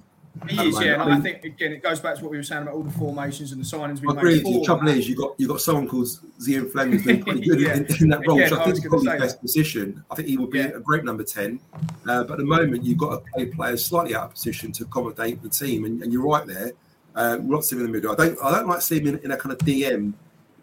he 0.48 0.68
is, 0.68 0.80
yeah. 0.80 1.02
And 1.02 1.14
I, 1.14 1.20
think 1.20 1.44
again, 1.44 1.72
it 1.72 1.82
goes 1.82 1.98
back 1.98 2.16
to 2.16 2.22
what 2.22 2.30
we 2.30 2.37
were 2.37 2.42
saying 2.42 2.62
about 2.62 2.74
all 2.74 2.82
the 2.82 2.90
formations 2.90 3.52
and 3.52 3.61
the 3.61 3.64
signings 3.64 4.00
we 4.00 4.09
I 4.09 4.12
agree. 4.12 4.40
The 4.40 4.64
trouble 4.64 4.88
is, 4.88 5.09
you 5.09 5.16
got 5.16 5.35
you 5.38 5.48
got 5.48 5.61
someone 5.61 5.88
called 5.88 6.06
Zian 6.40 6.70
who's 6.70 7.04
been 7.04 7.22
pretty 7.22 7.40
good 7.40 7.61
yeah. 7.62 7.76
in, 7.76 7.87
in, 8.00 8.09
that 8.11 8.26
role, 8.26 8.37
again, 8.37 8.50
which 8.50 8.59
I, 8.59 8.62
I 8.62 8.64
think 8.64 8.76
is 8.76 8.87
probably 8.87 9.18
best 9.18 9.40
position. 9.40 10.04
I 10.11 10.14
think 10.14 10.28
he 10.28 10.37
would 10.37 10.50
be 10.50 10.59
yeah. 10.59 10.66
a 10.74 10.80
great 10.80 11.04
number 11.04 11.24
ten. 11.24 11.59
Uh, 12.06 12.24
but 12.24 12.32
at 12.32 12.38
the 12.38 12.44
moment, 12.44 12.85
you've 12.85 12.98
got 12.98 13.24
to 13.24 13.30
play 13.32 13.46
players 13.46 13.85
slightly 13.85 14.14
out 14.14 14.24
of 14.24 14.30
position 14.32 14.72
to 14.72 14.85
accommodate 14.85 15.42
the 15.42 15.48
team, 15.48 15.85
and, 15.85 16.02
and 16.02 16.12
you're 16.12 16.26
right 16.26 16.46
there. 16.46 16.72
Uh, 17.14 17.38
we're 17.40 17.54
not 17.54 17.64
seeing 17.64 17.80
him 17.80 17.87
in 17.87 17.92
the 17.92 17.98
middle. 17.98 18.12
I 18.12 18.26
don't. 18.26 18.38
I 18.42 18.50
don't 18.50 18.68
like 18.68 18.82
seeing 18.82 19.06
him 19.06 19.14
in, 19.14 19.24
in, 19.24 19.30
a 19.30 19.37
kind 19.37 19.52
of 19.52 19.59
DM 19.59 20.12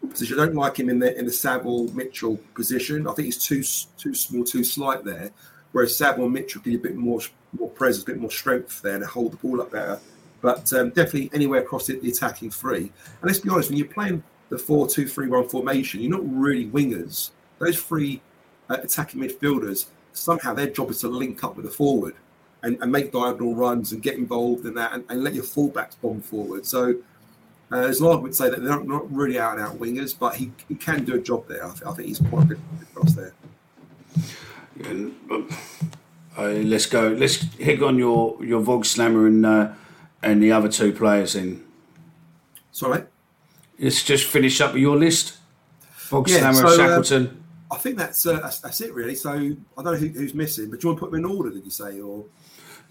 position. 0.08 0.38
I 0.38 0.46
don't 0.46 0.54
like 0.54 0.78
him 0.78 0.88
in 0.88 0.98
the 0.98 1.16
in 1.18 1.26
the 1.26 1.32
Saville 1.32 1.88
Mitchell 1.92 2.38
position. 2.54 3.06
I 3.06 3.12
think 3.12 3.26
he's 3.26 3.38
too 3.38 3.62
too 3.98 4.14
small, 4.14 4.44
too 4.44 4.64
slight 4.64 5.04
there. 5.04 5.30
Whereas 5.72 5.96
Saville 5.96 6.28
Mitchell 6.28 6.62
give 6.62 6.72
you 6.74 6.78
a 6.78 6.82
bit 6.82 6.96
more 6.96 7.20
more 7.58 7.70
presence, 7.70 8.04
a 8.04 8.06
bit 8.06 8.20
more 8.20 8.30
strength 8.30 8.82
there, 8.82 8.98
to 8.98 9.06
hold 9.06 9.32
the 9.32 9.36
ball 9.36 9.60
up 9.60 9.72
better. 9.72 10.00
But 10.40 10.72
um, 10.72 10.90
definitely 10.90 11.30
anywhere 11.32 11.60
across 11.60 11.86
the, 11.86 11.98
the 11.98 12.10
attacking 12.10 12.50
three. 12.50 12.92
And 13.06 13.22
let's 13.22 13.38
be 13.38 13.48
honest, 13.48 13.70
when 13.70 13.78
you're 13.78 13.88
playing 13.88 14.22
the 14.50 14.58
4 14.58 14.88
2 14.88 15.08
3 15.08 15.28
1 15.28 15.48
formation, 15.48 16.00
you're 16.00 16.10
not 16.10 16.22
really 16.24 16.66
wingers. 16.66 17.30
Those 17.58 17.80
three 17.80 18.20
uh, 18.68 18.78
attacking 18.82 19.20
midfielders, 19.20 19.86
somehow 20.12 20.54
their 20.54 20.68
job 20.68 20.90
is 20.90 21.00
to 21.00 21.08
link 21.08 21.42
up 21.42 21.56
with 21.56 21.64
the 21.64 21.70
forward 21.70 22.14
and, 22.62 22.78
and 22.80 22.90
make 22.90 23.12
diagonal 23.12 23.54
runs 23.54 23.92
and 23.92 24.02
get 24.02 24.16
involved 24.16 24.66
in 24.66 24.74
that 24.74 24.92
and, 24.92 25.04
and 25.08 25.22
let 25.22 25.34
your 25.34 25.44
fullbacks 25.44 25.96
bomb 26.00 26.20
forward. 26.20 26.66
So 26.66 26.96
uh, 27.70 27.82
there's 27.82 28.00
an 28.00 28.06
argument 28.06 28.34
to 28.34 28.42
say 28.42 28.50
that 28.50 28.60
they're 28.62 28.76
not, 28.76 28.86
not 28.86 29.12
really 29.12 29.38
out 29.38 29.58
and 29.58 29.66
out 29.66 29.78
wingers, 29.78 30.16
but 30.18 30.36
he, 30.36 30.52
he 30.68 30.74
can 30.74 31.04
do 31.04 31.14
a 31.14 31.18
job 31.18 31.48
there. 31.48 31.64
I, 31.64 31.70
th- 31.70 31.82
I 31.86 31.92
think 31.92 32.08
he's 32.08 32.18
quite 32.18 32.48
good 32.48 32.60
across 32.82 33.14
there. 33.14 33.34
uh, 36.36 36.42
let's 36.42 36.86
go. 36.86 37.08
Let's 37.08 37.36
hit 37.54 37.82
on 37.82 37.98
your 37.98 38.42
your 38.44 38.60
Voglsammer 38.60 39.26
and 39.26 39.46
uh, 39.46 39.72
and 40.22 40.42
the 40.42 40.52
other 40.52 40.68
two 40.68 40.92
players 40.92 41.34
in. 41.34 41.64
Sorry. 42.72 43.04
Let's 43.78 44.02
just 44.02 44.26
finish 44.26 44.60
up 44.60 44.74
your 44.74 44.96
list. 44.96 45.38
Vog 46.08 46.28
yeah, 46.28 46.38
Slammer, 46.38 46.68
so, 46.68 46.76
Shackleton. 46.76 47.26
Um, 47.26 47.44
I 47.70 47.76
think 47.76 47.98
that's, 47.98 48.24
uh, 48.26 48.40
that's, 48.40 48.60
that's 48.60 48.80
it 48.80 48.94
really. 48.94 49.14
So 49.14 49.30
I 49.30 49.36
don't 49.36 49.84
know 49.84 49.94
who, 49.94 50.08
who's 50.08 50.34
missing, 50.34 50.70
but 50.70 50.80
do 50.80 50.86
you 50.86 50.88
want 50.90 50.98
to 50.98 51.06
put 51.06 51.10
them 51.10 51.24
in 51.24 51.30
order? 51.30 51.50
Did 51.50 51.64
you 51.64 51.70
say 51.70 52.00
or? 52.00 52.24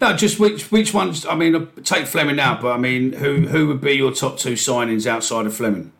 No, 0.00 0.14
just 0.14 0.38
which 0.40 0.70
which 0.70 0.92
ones? 0.92 1.24
I 1.24 1.34
mean, 1.34 1.68
take 1.84 2.06
Flemming 2.06 2.40
out, 2.40 2.60
but 2.60 2.72
I 2.72 2.78
mean, 2.78 3.12
who 3.12 3.46
who 3.46 3.68
would 3.68 3.80
be 3.80 3.92
your 3.92 4.12
top 4.12 4.38
two 4.38 4.54
signings 4.54 5.06
outside 5.06 5.46
of 5.46 5.54
Flemming? 5.54 5.92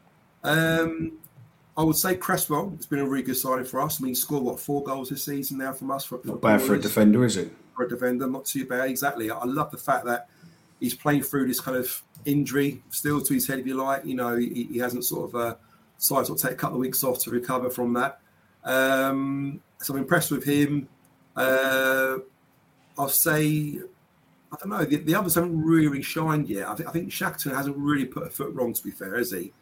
Um, 0.43 1.13
I 1.77 1.83
would 1.83 1.97
say 1.97 2.17
Cresswell. 2.17 2.73
It's 2.75 2.87
been 2.87 3.01
a 3.01 3.07
really 3.07 3.23
good 3.23 3.37
signing 3.37 3.65
for 3.65 3.81
us. 3.81 4.01
I 4.01 4.03
mean, 4.03 4.11
he 4.11 4.15
scored 4.15 4.43
what 4.43 4.61
four 4.61 4.83
goals 4.83 5.09
this 5.09 5.25
season 5.25 5.59
now 5.59 5.73
from 5.73 5.91
us. 5.91 6.05
For, 6.05 6.21
not 6.25 6.41
bad 6.41 6.61
for 6.61 6.75
a 6.75 6.81
defender, 6.81 7.25
is 7.25 7.37
it? 7.37 7.51
For 7.77 7.85
a 7.85 7.89
defender, 7.89 8.27
not 8.27 8.45
too 8.45 8.67
bad. 8.67 8.91
Exactly. 8.91 9.31
I 9.31 9.45
love 9.45 9.71
the 9.71 9.79
fact 9.79 10.05
that 10.05 10.29
he's 10.81 10.95
playing 10.95 11.23
through 11.23 11.47
this 11.49 11.61
kind 11.61 11.77
of 11.77 12.03
injury 12.25 12.83
still 12.91 13.21
to 13.21 13.35
his 13.35 13.47
head, 13.49 13.59
if 13.59 13.67
you 13.67 13.75
like. 13.75 14.05
You 14.05 14.15
know, 14.15 14.37
he, 14.37 14.69
he 14.71 14.79
hasn't 14.79 15.05
sort 15.05 15.31
of 15.31 15.35
uh, 15.35 15.55
decided 15.99 16.27
to 16.27 16.43
take 16.43 16.53
a 16.53 16.57
couple 16.57 16.77
of 16.77 16.81
weeks 16.81 17.03
off 17.03 17.19
to 17.21 17.31
recover 17.31 17.71
from 17.71 17.93
that. 17.95 18.21
Um, 18.65 19.61
so 19.79 19.95
I'm 19.95 20.01
impressed 20.01 20.31
with 20.31 20.45
him. 20.45 20.89
Uh, 21.35 22.19
I'll 22.99 23.09
say, 23.09 23.79
I 24.53 24.57
don't 24.61 24.69
know, 24.69 24.85
the, 24.85 24.97
the, 24.97 25.15
others 25.15 25.35
haven't 25.35 25.61
really 25.63 26.03
shined 26.03 26.49
yet. 26.49 26.69
I, 26.69 26.75
th- 26.75 26.89
I 26.89 26.93
think 26.93 27.11
Shackleton 27.13 27.55
hasn't 27.55 27.77
really 27.77 28.05
put 28.05 28.27
a 28.27 28.31
foot 28.31 28.53
wrong, 28.55 28.73
to 28.73 28.83
be 28.83 28.91
fair, 28.91 29.17
has 29.17 29.33
he? 29.33 29.53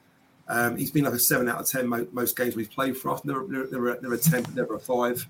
Um, 0.48 0.76
he's 0.76 0.90
been 0.90 1.04
like 1.04 1.14
a 1.14 1.18
seven 1.18 1.48
out 1.48 1.60
of 1.60 1.66
ten 1.66 1.86
mo- 1.86 2.06
most 2.12 2.36
games 2.36 2.56
we've 2.56 2.70
played 2.70 2.96
for 2.96 3.10
us. 3.10 3.24
Never, 3.24 3.46
never, 3.48 3.68
never, 3.70 4.00
never 4.02 4.14
a 4.14 4.18
ten, 4.18 4.44
never 4.54 4.74
a 4.74 4.80
five. 4.80 5.26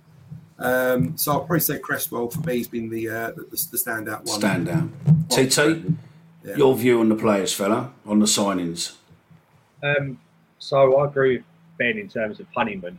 Um, 0.58 1.16
so 1.16 1.32
I'll 1.32 1.40
probably 1.40 1.60
say 1.60 1.78
Cresswell 1.78 2.30
for 2.30 2.40
me 2.40 2.58
has 2.58 2.68
been 2.68 2.88
the 2.88 3.08
uh, 3.08 3.30
the, 3.32 3.42
the, 3.50 3.76
standout 3.76 4.24
one. 4.24 4.40
Standout. 4.40 4.90
TT, 5.28 5.96
yeah. 6.44 6.56
your 6.56 6.74
view 6.76 7.00
on 7.00 7.08
the 7.08 7.14
players, 7.14 7.52
fella, 7.52 7.92
on 8.06 8.20
the 8.20 8.26
signings. 8.26 8.96
Um, 9.82 10.18
so 10.58 10.96
I 10.98 11.06
agree 11.06 11.38
with 11.38 11.46
Ben 11.78 11.98
in 11.98 12.08
terms 12.08 12.40
of 12.40 12.46
Honeyman 12.54 12.96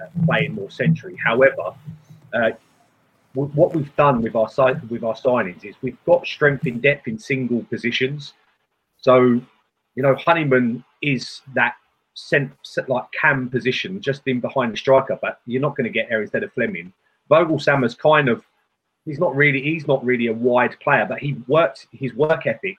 uh, 0.00 0.06
playing 0.24 0.54
more 0.54 0.70
century. 0.70 1.16
However, 1.24 1.74
uh, 2.32 2.50
what 3.36 3.74
we've 3.74 3.94
done 3.96 4.22
with 4.22 4.34
our 4.34 4.48
with 4.88 5.04
our 5.04 5.14
signings 5.14 5.64
is 5.64 5.74
we've 5.82 6.02
got 6.06 6.26
strength 6.26 6.66
in 6.66 6.80
depth 6.80 7.06
in 7.06 7.18
single 7.18 7.62
positions. 7.64 8.32
So 8.96 9.40
you 9.94 10.02
know, 10.02 10.14
Honeyman 10.14 10.84
is 11.02 11.42
that 11.54 11.76
sent 12.14 12.50
like 12.88 13.04
cam 13.12 13.48
position 13.48 14.00
just 14.00 14.22
in 14.26 14.40
behind 14.40 14.72
the 14.72 14.76
striker, 14.76 15.18
but 15.20 15.40
you're 15.46 15.60
not 15.60 15.76
going 15.76 15.84
to 15.84 15.90
get 15.90 16.08
there 16.08 16.22
instead 16.22 16.42
of 16.42 16.52
Flemming. 16.52 16.92
Voglsammer's 17.30 17.94
kind 17.94 18.28
of 18.28 18.44
he's 19.04 19.18
not 19.18 19.34
really 19.36 19.60
he's 19.60 19.86
not 19.86 20.04
really 20.04 20.28
a 20.28 20.32
wide 20.32 20.78
player, 20.80 21.06
but 21.08 21.18
he 21.18 21.34
worked 21.46 21.86
his 21.92 22.14
work 22.14 22.46
ethic 22.46 22.76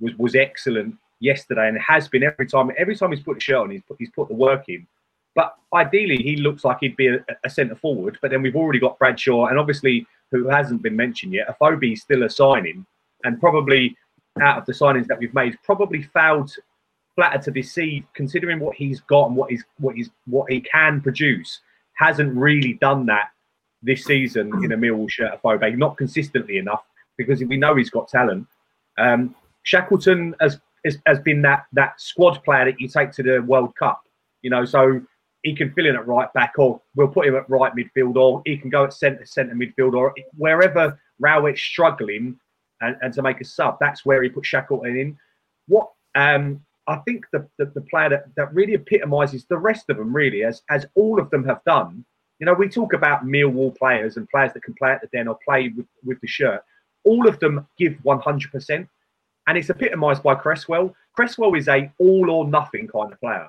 was 0.00 0.14
was 0.16 0.34
excellent 0.34 0.96
yesterday 1.20 1.68
and 1.68 1.78
has 1.78 2.08
been 2.08 2.22
every 2.22 2.46
time 2.46 2.70
every 2.78 2.96
time 2.96 3.12
he's 3.12 3.22
put 3.22 3.36
a 3.36 3.40
shirt 3.40 3.58
on 3.58 3.70
he's 3.70 3.82
put 3.82 3.96
he's 3.98 4.10
put 4.10 4.28
the 4.28 4.34
work 4.34 4.68
in. 4.68 4.86
But 5.34 5.54
ideally 5.72 6.16
he 6.16 6.36
looks 6.36 6.64
like 6.64 6.78
he'd 6.80 6.96
be 6.96 7.08
a, 7.08 7.24
a 7.44 7.50
centre 7.50 7.76
forward, 7.76 8.18
but 8.20 8.30
then 8.30 8.42
we've 8.42 8.56
already 8.56 8.80
got 8.80 8.98
Bradshaw 8.98 9.46
and 9.46 9.58
obviously 9.58 10.06
who 10.30 10.48
hasn't 10.48 10.82
been 10.82 10.96
mentioned 10.96 11.32
yet, 11.32 11.48
Afobe's 11.48 12.02
still 12.02 12.22
a 12.22 12.30
signing 12.30 12.86
and 13.24 13.40
probably 13.40 13.96
out 14.40 14.58
of 14.58 14.66
the 14.66 14.72
signings 14.72 15.06
that 15.06 15.18
we've 15.18 15.34
made, 15.34 15.58
probably 15.64 16.02
failed 16.02 16.52
flatter 17.16 17.42
to 17.42 17.50
deceive, 17.50 18.04
considering 18.14 18.60
what 18.60 18.76
he's 18.76 19.00
got 19.00 19.26
and 19.26 19.36
what 19.36 19.50
he's 19.50 19.64
what 19.78 19.96
he's 19.96 20.10
what 20.26 20.50
he 20.50 20.60
can 20.60 21.00
produce. 21.00 21.60
Hasn't 21.94 22.34
really 22.34 22.74
done 22.74 23.06
that 23.06 23.30
this 23.82 24.04
season 24.04 24.52
in 24.64 24.72
a 24.72 24.76
Millwall 24.76 25.10
shirt 25.10 25.32
of 25.32 25.42
Afobe, 25.42 25.76
not 25.76 25.96
consistently 25.96 26.58
enough 26.58 26.84
because 27.16 27.42
we 27.42 27.56
know 27.56 27.74
he's 27.74 27.90
got 27.90 28.08
talent. 28.08 28.46
Um, 28.96 29.34
Shackleton 29.62 30.34
has, 30.40 30.58
has, 30.84 30.98
has 31.06 31.20
been 31.20 31.42
that 31.42 31.66
that 31.72 32.00
squad 32.00 32.42
player 32.44 32.64
that 32.66 32.80
you 32.80 32.88
take 32.88 33.12
to 33.12 33.22
the 33.22 33.40
World 33.40 33.74
Cup, 33.76 34.02
you 34.42 34.50
know, 34.50 34.64
so 34.64 35.02
he 35.42 35.54
can 35.54 35.72
fill 35.72 35.86
in 35.86 35.96
at 35.96 36.06
right 36.06 36.32
back, 36.32 36.54
or 36.58 36.80
we'll 36.94 37.08
put 37.08 37.26
him 37.26 37.36
at 37.36 37.48
right 37.48 37.72
midfield, 37.74 38.16
or 38.16 38.42
he 38.44 38.56
can 38.56 38.70
go 38.70 38.84
at 38.84 38.92
centre 38.92 39.24
centre 39.24 39.54
midfield, 39.54 39.94
or 39.94 40.14
wherever 40.36 40.98
Rowett's 41.18 41.62
struggling 41.62 42.38
and, 42.80 42.96
and 43.02 43.12
to 43.14 43.22
make 43.22 43.40
a 43.40 43.44
sub, 43.44 43.78
that's 43.80 44.04
where 44.04 44.22
he 44.22 44.28
put 44.28 44.46
Shackleton 44.46 44.96
in. 44.96 45.18
What 45.68 45.90
um, 46.14 46.60
I 46.86 46.96
think 47.06 47.26
the, 47.32 47.46
the, 47.58 47.66
the, 47.66 47.82
player 47.82 48.08
that, 48.08 48.24
that 48.36 48.52
really 48.52 48.74
epitomises 48.74 49.44
the 49.48 49.58
rest 49.58 49.88
of 49.90 49.96
them, 49.96 50.14
really, 50.14 50.44
as 50.44 50.62
as 50.70 50.86
all 50.94 51.20
of 51.20 51.30
them 51.30 51.44
have 51.44 51.62
done. 51.64 52.04
You 52.38 52.46
know, 52.46 52.54
we 52.54 52.68
talk 52.68 52.94
about 52.94 53.24
Millwall 53.24 53.76
players 53.76 54.16
and 54.16 54.28
players 54.28 54.52
that 54.54 54.62
can 54.62 54.74
play 54.74 54.92
at 54.92 55.02
the 55.02 55.08
den 55.08 55.28
or 55.28 55.38
play 55.44 55.68
with, 55.76 55.86
with 56.02 56.20
the 56.20 56.26
shirt. 56.26 56.64
All 57.04 57.28
of 57.28 57.38
them 57.38 57.66
give 57.78 57.92
100%. 58.04 58.88
And 59.46 59.58
it's 59.58 59.68
epitomised 59.68 60.22
by 60.22 60.34
Cresswell. 60.36 60.94
Cresswell 61.14 61.54
is 61.54 61.68
a 61.68 61.92
all 61.98 62.30
or 62.30 62.48
nothing 62.48 62.88
kind 62.88 63.12
of 63.12 63.20
player. 63.20 63.48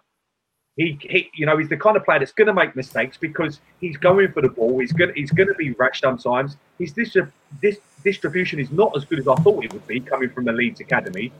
He, 0.77 0.97
he, 1.01 1.29
you 1.33 1.45
know, 1.45 1.57
he's 1.57 1.69
the 1.69 1.77
kind 1.77 1.97
of 1.97 2.05
player 2.05 2.19
that's 2.19 2.31
going 2.31 2.47
to 2.47 2.53
make 2.53 2.75
mistakes 2.75 3.17
because 3.17 3.59
he's 3.81 3.97
going 3.97 4.31
for 4.31 4.41
the 4.41 4.49
ball. 4.49 4.79
He's 4.79 4.93
going, 4.93 5.11
he's 5.15 5.31
going 5.31 5.49
to 5.49 5.55
be 5.55 5.71
rash 5.71 5.99
sometimes. 5.99 6.55
His 6.79 6.93
this, 6.93 7.17
this 7.61 7.77
distribution 8.03 8.59
is 8.59 8.71
not 8.71 8.95
as 8.95 9.05
good 9.05 9.19
as 9.19 9.27
I 9.27 9.35
thought 9.35 9.63
it 9.65 9.73
would 9.73 9.85
be 9.85 9.99
coming 9.99 10.29
from 10.29 10.45
the 10.45 10.53
Leeds 10.53 10.79
academy. 10.79 11.31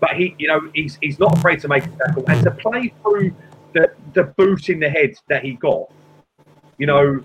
But 0.00 0.16
he, 0.16 0.34
you 0.38 0.48
know, 0.48 0.70
he's 0.74 0.98
he's 1.00 1.18
not 1.18 1.38
afraid 1.38 1.60
to 1.60 1.68
make 1.68 1.84
a 1.84 1.90
tackle 1.90 2.24
and 2.26 2.42
to 2.44 2.50
play 2.50 2.92
through 3.02 3.34
the 3.72 3.92
the 4.14 4.24
boot 4.24 4.68
in 4.68 4.80
the 4.80 4.88
head 4.90 5.14
that 5.28 5.44
he 5.44 5.52
got. 5.52 5.92
You 6.78 6.86
know, 6.86 7.24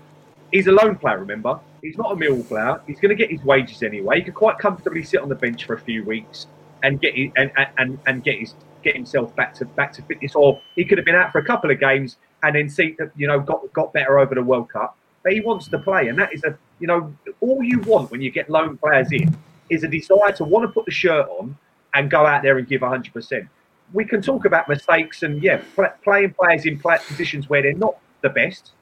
he's 0.52 0.68
a 0.68 0.72
loan 0.72 0.96
player. 0.96 1.18
Remember, 1.18 1.58
he's 1.82 1.96
not 1.96 2.12
a 2.12 2.16
mill 2.16 2.42
player. 2.44 2.80
He's 2.86 3.00
going 3.00 3.08
to 3.08 3.16
get 3.16 3.30
his 3.30 3.42
wages 3.42 3.82
anyway. 3.82 4.18
He 4.18 4.22
could 4.22 4.34
quite 4.34 4.58
comfortably 4.58 5.02
sit 5.02 5.20
on 5.20 5.28
the 5.28 5.34
bench 5.34 5.64
for 5.64 5.74
a 5.74 5.80
few 5.80 6.04
weeks 6.04 6.46
and 6.84 7.00
get 7.00 7.16
his, 7.16 7.32
and, 7.36 7.50
and 7.78 7.98
and 8.06 8.22
get 8.22 8.38
his 8.38 8.54
get 8.82 8.94
himself 8.94 9.34
back 9.36 9.54
to 9.54 9.64
back 9.64 9.92
to 9.94 10.02
fitness. 10.02 10.34
Or 10.34 10.60
he 10.76 10.84
could 10.84 10.98
have 10.98 11.04
been 11.04 11.14
out 11.14 11.32
for 11.32 11.38
a 11.38 11.44
couple 11.44 11.70
of 11.70 11.78
games 11.80 12.16
and 12.42 12.54
then 12.54 12.68
see 12.68 12.94
that 12.98 13.10
you 13.16 13.26
know 13.26 13.40
got 13.40 13.72
got 13.72 13.92
better 13.92 14.18
over 14.18 14.34
the 14.34 14.42
World 14.42 14.68
Cup. 14.70 14.96
But 15.22 15.32
he 15.32 15.40
wants 15.40 15.68
to 15.68 15.78
play, 15.78 16.08
and 16.08 16.18
that 16.18 16.32
is 16.32 16.44
a 16.44 16.56
you 16.80 16.86
know 16.86 17.12
all 17.40 17.62
you 17.62 17.80
want 17.80 18.10
when 18.10 18.20
you 18.20 18.30
get 18.30 18.48
loan 18.48 18.76
players 18.78 19.10
in 19.12 19.36
is 19.70 19.84
a 19.84 19.88
desire 19.88 20.32
to 20.32 20.44
want 20.44 20.64
to 20.64 20.72
put 20.72 20.86
the 20.86 20.90
shirt 20.90 21.26
on 21.38 21.56
and 21.94 22.10
go 22.10 22.24
out 22.24 22.42
there 22.42 22.56
and 22.58 22.66
give 22.66 22.80
100%. 22.80 23.48
We 23.92 24.04
can 24.04 24.22
talk 24.22 24.44
about 24.46 24.66
mistakes 24.68 25.22
and, 25.22 25.42
yeah, 25.42 25.60
pl- 25.74 25.92
playing 26.02 26.34
players 26.40 26.64
in 26.64 26.78
play- 26.78 26.98
positions 27.06 27.48
where 27.50 27.60
they're 27.62 27.74
not 27.74 27.96
the 28.22 28.30
best. 28.30 28.72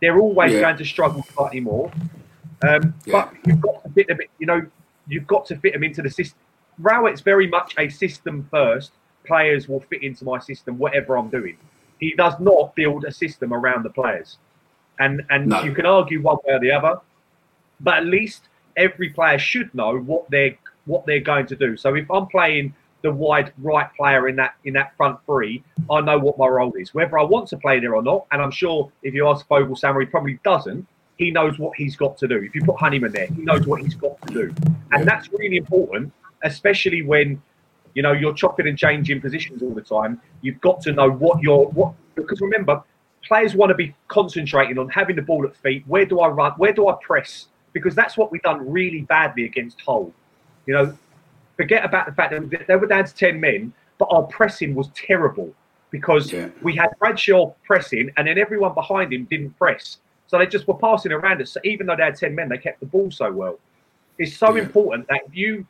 They're 0.00 0.18
always 0.18 0.52
Yeah. 0.52 0.60
going 0.60 0.76
to 0.76 0.84
struggle 0.84 1.24
slightly 1.34 1.58
more. 1.60 1.90
Um, 2.62 2.94
But 3.10 3.32
you've 3.46 3.60
got 3.60 3.82
to 3.84 3.90
fit 3.90 4.06
them, 4.08 4.18
you 4.38 4.46
know, 4.46 4.64
you've 5.08 5.26
got 5.26 5.44
to 5.46 5.56
fit 5.56 5.72
them 5.72 5.82
into 5.82 6.02
the 6.02 6.10
system. 6.10 6.38
Rowett's 6.78 7.20
very 7.20 7.46
much 7.48 7.74
a 7.78 7.88
system 7.88 8.46
first. 8.50 8.92
Players 9.28 9.68
will 9.68 9.80
fit 9.80 10.02
into 10.02 10.24
my 10.24 10.38
system, 10.38 10.78
whatever 10.78 11.16
I'm 11.18 11.28
doing. 11.28 11.56
He 12.00 12.14
does 12.14 12.34
not 12.40 12.74
build 12.74 13.04
a 13.04 13.12
system 13.12 13.52
around 13.52 13.84
the 13.84 13.90
players. 13.90 14.38
And 14.98 15.22
and 15.30 15.46
No. 15.46 15.62
you 15.62 15.72
can 15.78 15.86
argue 15.86 16.20
one 16.20 16.38
way 16.44 16.54
or 16.54 16.60
the 16.60 16.72
other, 16.72 16.94
but 17.80 17.94
at 17.98 18.06
least 18.06 18.48
every 18.76 19.10
player 19.10 19.38
should 19.38 19.72
know 19.74 19.98
what 19.98 20.28
they're 20.30 20.56
what 20.86 21.04
they're 21.06 21.20
going 21.32 21.46
to 21.46 21.56
do. 21.56 21.76
So 21.76 21.94
if 21.94 22.10
I'm 22.10 22.26
playing 22.26 22.74
the 23.02 23.12
wide 23.12 23.52
right 23.70 23.88
player 23.94 24.28
in 24.28 24.36
that 24.36 24.54
in 24.64 24.72
that 24.74 24.96
front 24.96 25.18
three, 25.26 25.62
I 25.90 26.00
know 26.00 26.18
what 26.18 26.36
my 26.38 26.48
role 26.48 26.72
is, 26.74 26.94
whether 26.94 27.16
I 27.18 27.22
want 27.34 27.48
to 27.50 27.56
play 27.58 27.78
there 27.78 27.94
or 27.94 28.02
not. 28.02 28.26
And 28.32 28.40
I'm 28.42 28.50
sure 28.50 28.90
if 29.02 29.12
you 29.14 29.28
ask 29.28 29.46
Voglsammer, 29.48 30.00
he 30.00 30.06
probably 30.06 30.38
doesn't. 30.42 30.86
He 31.16 31.30
knows 31.30 31.58
what 31.58 31.76
he's 31.76 31.96
got 31.96 32.16
to 32.18 32.26
do. 32.28 32.38
If 32.38 32.54
you 32.54 32.62
put 32.64 32.76
Honeyman 32.78 33.12
there, 33.12 33.26
he 33.26 33.42
knows 33.42 33.66
what 33.66 33.82
he's 33.82 33.94
got 33.94 34.16
to 34.26 34.34
do, 34.40 34.54
and 34.92 35.06
that's 35.06 35.26
really 35.32 35.58
important, 35.64 36.12
especially 36.44 37.02
when 37.02 37.42
you 37.94 38.02
know 38.02 38.12
you're 38.12 38.34
chopping 38.34 38.68
and 38.68 38.78
changing 38.78 39.20
positions 39.20 39.62
all 39.62 39.74
the 39.74 39.82
time. 39.82 40.20
You've 40.42 40.60
got 40.60 40.80
to 40.82 40.92
know 40.92 41.10
what 41.10 41.42
you're 41.42 41.66
what 41.66 41.94
because 42.14 42.40
remember, 42.40 42.82
players 43.22 43.54
want 43.54 43.70
to 43.70 43.74
be 43.74 43.94
concentrating 44.08 44.78
on 44.78 44.88
having 44.88 45.16
the 45.16 45.22
ball 45.22 45.46
at 45.46 45.56
feet. 45.56 45.84
Where 45.86 46.04
do 46.04 46.20
I 46.20 46.28
run? 46.28 46.52
Where 46.56 46.72
do 46.72 46.88
I 46.88 46.96
press? 47.02 47.46
Because 47.72 47.94
that's 47.94 48.16
what 48.16 48.32
we've 48.32 48.42
done 48.42 48.68
really 48.68 49.02
badly 49.02 49.44
against 49.44 49.80
Hull. 49.82 50.12
You 50.66 50.74
know, 50.74 50.98
forget 51.56 51.84
about 51.84 52.06
the 52.06 52.12
fact 52.12 52.32
that 52.32 52.66
they 52.66 52.76
were 52.76 52.86
down 52.86 53.04
to 53.04 53.14
10 53.14 53.40
men, 53.40 53.72
but 53.98 54.06
our 54.10 54.22
pressing 54.24 54.74
was 54.74 54.88
terrible 54.94 55.52
because 55.90 56.34
we 56.62 56.76
had 56.76 56.88
Bradshaw 56.98 57.52
pressing 57.64 58.10
and 58.16 58.28
then 58.28 58.38
everyone 58.38 58.74
behind 58.74 59.12
him 59.12 59.24
didn't 59.24 59.56
press. 59.58 59.98
So 60.26 60.38
they 60.38 60.46
just 60.46 60.68
were 60.68 60.74
passing 60.74 61.12
around 61.12 61.40
us. 61.40 61.52
So 61.52 61.60
even 61.64 61.86
though 61.86 61.96
they 61.96 62.02
had 62.02 62.16
10 62.16 62.34
men, 62.34 62.50
they 62.50 62.58
kept 62.58 62.80
the 62.80 62.86
ball 62.86 63.10
so 63.10 63.32
well. 63.32 63.58
It's 64.18 64.36
so 64.36 64.56
important 64.56 65.08
that 65.08 65.22
you 65.32 65.66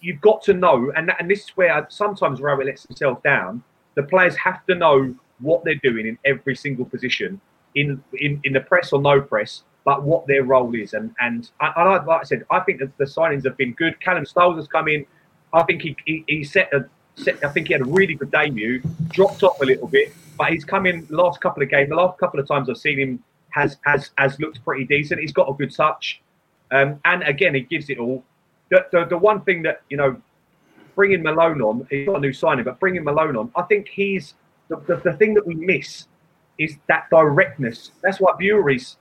you've 0.00 0.20
got 0.20 0.42
to 0.44 0.54
know, 0.54 0.92
and 0.96 1.12
and 1.18 1.30
this 1.30 1.40
is 1.40 1.50
where 1.50 1.86
sometimes 1.90 2.40
Rowett 2.40 2.66
lets 2.66 2.86
himself 2.86 3.22
down. 3.22 3.62
The 3.94 4.02
players 4.02 4.36
have 4.36 4.64
to 4.66 4.74
know 4.74 5.14
what 5.40 5.64
they're 5.64 5.80
doing 5.82 6.06
in 6.06 6.18
every 6.24 6.56
single 6.56 6.84
position, 6.84 7.40
in 7.74 8.02
in, 8.14 8.40
in 8.44 8.52
the 8.52 8.60
press 8.60 8.92
or 8.92 9.00
no 9.00 9.20
press, 9.20 9.62
but 9.84 10.02
what 10.02 10.26
their 10.26 10.44
role 10.44 10.74
is. 10.74 10.94
And 10.94 11.14
and 11.20 11.50
I, 11.60 11.66
I, 11.76 12.04
like 12.04 12.20
I 12.20 12.24
said, 12.24 12.44
I 12.50 12.60
think 12.60 12.80
that 12.80 12.96
the 12.98 13.04
signings 13.04 13.44
have 13.44 13.56
been 13.56 13.72
good. 13.74 14.00
Callum 14.00 14.26
Styles 14.26 14.56
has 14.56 14.68
come 14.68 14.88
in. 14.88 15.06
I 15.52 15.62
think 15.64 15.82
he 15.82 15.96
he, 16.04 16.24
he 16.26 16.44
set 16.44 16.72
a 16.72 16.86
set, 17.16 17.44
I 17.44 17.48
think 17.48 17.68
he 17.68 17.72
had 17.72 17.82
a 17.82 17.86
really 17.86 18.14
good 18.14 18.30
debut. 18.30 18.82
Dropped 19.08 19.42
off 19.42 19.60
a 19.60 19.64
little 19.64 19.88
bit, 19.88 20.12
but 20.36 20.50
he's 20.50 20.64
come 20.64 20.86
in 20.86 21.06
the 21.06 21.16
last 21.16 21.40
couple 21.40 21.62
of 21.62 21.70
games. 21.70 21.88
The 21.88 21.96
last 21.96 22.18
couple 22.18 22.40
of 22.40 22.46
times 22.46 22.68
I've 22.70 22.78
seen 22.78 22.98
him 22.98 23.24
has 23.50 23.78
has 23.84 24.10
has 24.18 24.38
looked 24.38 24.64
pretty 24.64 24.84
decent. 24.84 25.20
He's 25.20 25.32
got 25.32 25.48
a 25.48 25.54
good 25.54 25.74
touch, 25.74 26.20
um, 26.70 27.00
and 27.04 27.22
again 27.22 27.54
he 27.54 27.62
gives 27.62 27.90
it 27.90 27.98
all. 27.98 28.24
The, 28.70 28.86
the 28.92 29.04
the 29.06 29.18
one 29.18 29.42
thing 29.42 29.62
that 29.62 29.82
you 29.88 29.96
know, 29.96 30.20
bringing 30.94 31.22
Malone 31.22 31.60
on, 31.62 31.86
he's 31.90 32.06
not 32.06 32.16
a 32.16 32.20
new 32.20 32.32
signing, 32.32 32.64
but 32.64 32.78
bringing 32.80 33.04
Malone 33.04 33.36
on, 33.36 33.50
I 33.56 33.62
think 33.62 33.88
he's 33.88 34.34
the, 34.68 34.76
the, 34.86 34.96
the 34.96 35.12
thing 35.14 35.34
that 35.34 35.46
we 35.46 35.54
miss 35.54 36.06
is 36.58 36.76
that 36.88 37.08
directness. 37.10 37.92
That's 38.02 38.20
what 38.20 38.38
Burey's 38.38 38.96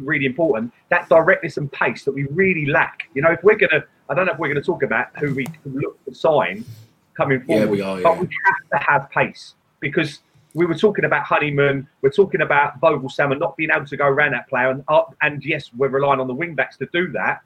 really 0.00 0.26
important. 0.26 0.72
That 0.90 1.08
directness 1.08 1.56
and 1.56 1.70
pace 1.70 2.04
that 2.04 2.12
we 2.12 2.24
really 2.24 2.66
lack. 2.66 3.08
You 3.14 3.22
know, 3.22 3.32
if 3.32 3.42
we're 3.42 3.56
gonna, 3.56 3.84
I 4.08 4.14
don't 4.14 4.26
know 4.26 4.32
if 4.32 4.38
we're 4.38 4.48
gonna 4.48 4.62
talk 4.62 4.82
about 4.82 5.08
who 5.18 5.34
we 5.34 5.46
look 5.64 6.02
to 6.04 6.14
sign 6.14 6.64
coming 7.16 7.40
Yeah, 7.40 7.46
forward, 7.46 7.70
we 7.70 7.80
are, 7.82 8.00
but 8.00 8.14
yeah. 8.14 8.20
we 8.20 8.28
have 8.46 8.80
to 8.80 8.90
have 8.90 9.10
pace 9.10 9.54
because 9.80 10.20
we 10.54 10.66
were 10.66 10.74
talking 10.74 11.04
about 11.04 11.24
Honeyman, 11.24 11.88
we're 12.02 12.10
talking 12.10 12.42
about 12.42 12.80
Voglsammer 12.80 13.38
not 13.38 13.56
being 13.56 13.70
able 13.74 13.86
to 13.86 13.96
go 13.96 14.06
around 14.06 14.32
that 14.32 14.48
player, 14.48 14.70
and 14.70 14.84
uh, 14.88 15.02
and 15.22 15.44
yes, 15.44 15.70
we're 15.76 15.88
relying 15.88 16.20
on 16.20 16.26
the 16.26 16.34
wing 16.34 16.54
backs 16.54 16.76
to 16.78 16.88
do 16.92 17.10
that. 17.12 17.42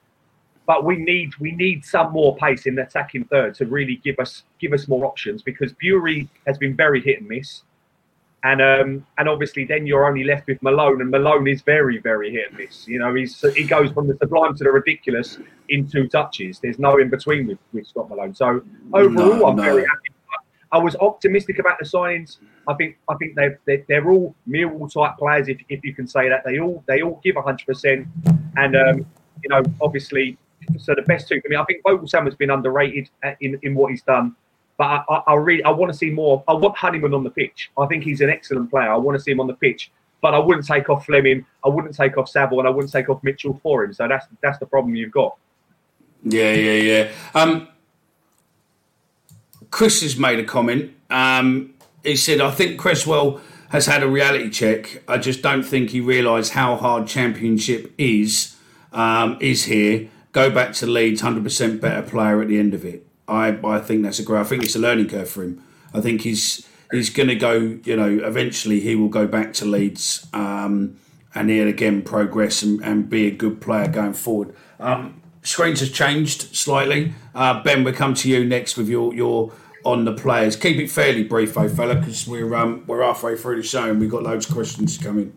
But 0.67 0.83
we 0.83 0.97
need 0.97 1.33
we 1.39 1.53
need 1.53 1.83
some 1.85 2.11
more 2.11 2.35
pace 2.35 2.65
in 2.65 2.75
the 2.75 2.83
attacking 2.83 3.23
third 3.25 3.55
to 3.55 3.65
really 3.65 3.95
give 4.03 4.19
us 4.19 4.43
give 4.59 4.73
us 4.73 4.87
more 4.87 5.05
options 5.05 5.41
because 5.41 5.73
Burey 5.73 6.27
has 6.45 6.57
been 6.57 6.75
very 6.75 7.01
hit 7.01 7.19
and 7.21 7.29
miss. 7.29 7.63
And 8.43 8.61
um, 8.61 9.05
and 9.17 9.27
obviously 9.27 9.63
then 9.65 9.87
you're 9.87 10.05
only 10.05 10.23
left 10.25 10.45
with 10.45 10.61
Malone, 10.61 11.01
and 11.01 11.09
Malone 11.09 11.47
is 11.47 11.61
very 11.61 11.97
very 11.99 12.31
hit 12.31 12.49
and 12.49 12.57
miss. 12.59 12.87
You 12.87 12.99
know, 12.99 13.13
he's 13.15 13.39
he 13.55 13.63
goes 13.63 13.91
from 13.91 14.07
the 14.07 14.17
sublime 14.17 14.55
to 14.57 14.63
the 14.63 14.71
ridiculous 14.71 15.39
in 15.69 15.87
two 15.89 16.07
touches. 16.07 16.59
There's 16.59 16.77
no 16.79 16.97
in 16.97 17.09
between 17.09 17.47
with, 17.47 17.57
with 17.73 17.87
Scott 17.87 18.09
Malone. 18.09 18.35
So 18.35 18.61
overall, 18.93 19.09
No, 19.37 19.47
I'm 19.47 19.55
no. 19.55 19.63
very 19.63 19.81
happy. 19.83 20.09
I 20.71 20.77
was 20.77 20.97
optimistic 20.97 21.59
about 21.59 21.79
the 21.79 21.85
signings. 21.85 22.37
I 22.67 22.73
think 22.73 22.97
I 23.09 23.15
think 23.15 23.35
they 23.35 23.55
they're, 23.65 23.85
they're 23.87 24.09
all 24.09 24.35
Millwall 24.47 24.91
type 24.93 25.17
players, 25.17 25.47
if, 25.47 25.59
if 25.69 25.83
you 25.83 25.95
can 25.95 26.07
say 26.07 26.27
that. 26.27 26.43
They 26.45 26.59
all 26.59 26.83
they 26.87 27.01
all 27.01 27.21
give 27.23 27.35
100, 27.35 27.65
percent 27.65 28.07
and 28.57 28.75
um, 28.75 29.05
you 29.41 29.49
know 29.49 29.63
obviously. 29.81 30.37
So 30.79 30.95
the 30.95 31.01
best 31.03 31.27
two 31.27 31.39
for 31.41 31.49
me, 31.49 31.55
I 31.55 31.63
think 31.65 31.83
Vogelsam 31.83 32.25
has 32.25 32.35
been 32.35 32.49
underrated 32.49 33.09
in, 33.39 33.59
in 33.63 33.75
what 33.75 33.91
he's 33.91 34.01
done. 34.01 34.35
But 34.77 34.85
I, 34.85 35.03
I, 35.09 35.23
I 35.27 35.33
really 35.35 35.63
I 35.63 35.71
want 35.71 35.91
to 35.91 35.97
see 35.97 36.09
more. 36.09 36.43
I 36.47 36.53
want 36.53 36.77
Honeyman 36.77 37.13
on 37.13 37.23
the 37.23 37.29
pitch. 37.29 37.71
I 37.77 37.85
think 37.87 38.03
he's 38.03 38.21
an 38.21 38.29
excellent 38.29 38.69
player. 38.69 38.91
I 38.91 38.97
want 38.97 39.17
to 39.17 39.23
see 39.23 39.31
him 39.31 39.39
on 39.39 39.47
the 39.47 39.55
pitch. 39.55 39.91
But 40.21 40.33
I 40.33 40.39
wouldn't 40.39 40.65
take 40.65 40.89
off 40.89 41.05
Flemming. 41.05 41.45
I 41.63 41.69
wouldn't 41.69 41.95
take 41.95 42.17
off 42.17 42.27
Saville, 42.27 42.59
and 42.59 42.67
I 42.67 42.71
wouldn't 42.71 42.91
take 42.91 43.07
off 43.07 43.23
Mitchell 43.23 43.59
for 43.61 43.83
him. 43.83 43.93
So 43.93 44.07
that's 44.07 44.25
that's 44.41 44.57
the 44.57 44.65
problem 44.65 44.95
you've 44.95 45.11
got. 45.11 45.37
Yeah, 46.23 46.53
yeah, 46.53 46.71
yeah. 46.73 47.11
Um, 47.35 47.67
Chris 49.69 50.01
has 50.01 50.17
made 50.17 50.39
a 50.39 50.43
comment. 50.43 50.91
Um, 51.09 51.73
he 52.03 52.15
said, 52.15 52.41
I 52.41 52.51
think 52.51 52.79
Cresswell 52.79 53.41
has 53.69 53.85
had 53.85 54.01
a 54.01 54.07
reality 54.07 54.49
check. 54.49 55.03
I 55.07 55.17
just 55.17 55.41
don't 55.41 55.63
think 55.63 55.91
he 55.91 55.99
realised 55.99 56.53
how 56.53 56.75
hard 56.75 57.07
championship 57.07 57.93
is, 57.97 58.55
um, 58.93 59.37
is 59.39 59.65
here. 59.65 60.09
Go 60.37 60.51
back 60.51 60.73
to 60.73 60.85
Leeds, 60.85 61.23
100% 61.23 61.81
better 61.81 62.07
player 62.07 62.43
at 62.43 62.47
the 62.47 62.59
end 62.59 62.75
of 62.75 62.85
it. 62.85 63.07
I, 63.27 63.57
I 63.63 63.79
think 63.79 64.03
that's 64.03 64.19
a 64.19 64.23
great, 64.23 64.41
I 64.41 64.43
think 64.43 64.63
it's 64.63 64.75
a 64.75 64.79
learning 64.79 65.09
curve 65.09 65.27
for 65.27 65.41
him. 65.41 65.63
I 65.95 65.99
think 65.99 66.21
he's 66.21 66.63
he's 66.91 67.09
going 67.09 67.29
to 67.29 67.35
go, 67.35 67.79
you 67.83 67.95
know, 67.95 68.19
eventually 68.23 68.79
he 68.79 68.95
will 68.95 69.09
go 69.09 69.25
back 69.25 69.51
to 69.53 69.65
Leeds 69.65 70.27
um, 70.33 70.95
and 71.33 71.49
he'll 71.49 71.67
again 71.67 72.03
progress 72.03 72.61
and, 72.61 72.79
and 72.83 73.09
be 73.09 73.25
a 73.25 73.31
good 73.31 73.59
player 73.59 73.87
going 73.87 74.13
forward. 74.13 74.55
Um, 74.79 75.23
screens 75.41 75.79
has 75.79 75.91
changed 75.91 76.55
slightly. 76.55 77.15
Uh, 77.33 77.63
ben, 77.63 77.83
we'll 77.83 77.95
come 77.95 78.13
to 78.13 78.29
you 78.29 78.45
next 78.45 78.77
with 78.77 78.87
your 78.87 79.15
your 79.15 79.51
on 79.83 80.05
the 80.05 80.13
players. 80.13 80.55
Keep 80.55 80.77
it 80.77 80.91
fairly 80.91 81.23
brief, 81.23 81.55
though, 81.55 81.67
fella, 81.67 81.95
because 81.95 82.27
we're 82.27 82.53
um, 82.53 82.83
we're 82.85 83.01
halfway 83.01 83.35
through 83.37 83.55
the 83.55 83.67
show 83.67 83.89
and 83.89 83.99
we've 83.99 84.11
got 84.11 84.21
loads 84.21 84.47
of 84.47 84.53
questions 84.53 84.99
coming. 84.99 85.33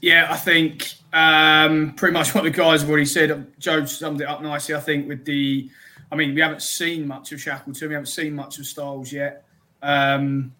Yeah, 0.00 0.28
I 0.30 0.38
think 0.38 0.94
um, 1.12 1.94
pretty 1.94 2.12
much 2.12 2.34
what 2.34 2.44
the 2.44 2.50
guys 2.50 2.82
have 2.82 2.90
already 2.90 3.06
said. 3.06 3.46
Joe 3.58 3.84
summed 3.84 4.20
it 4.20 4.28
up 4.28 4.42
nicely. 4.42 4.74
I 4.74 4.80
think 4.80 5.08
with 5.08 5.24
the, 5.24 5.70
I 6.12 6.16
mean, 6.16 6.34
we 6.34 6.40
haven't 6.40 6.62
seen 6.62 7.06
much 7.06 7.32
of 7.32 7.40
Shackleton. 7.40 7.88
We 7.88 7.94
haven't 7.94 8.06
seen 8.06 8.34
much 8.34 8.58
of 8.58 8.66
Styles 8.66 9.12
yet. 9.12 9.44
Um, 9.82 10.52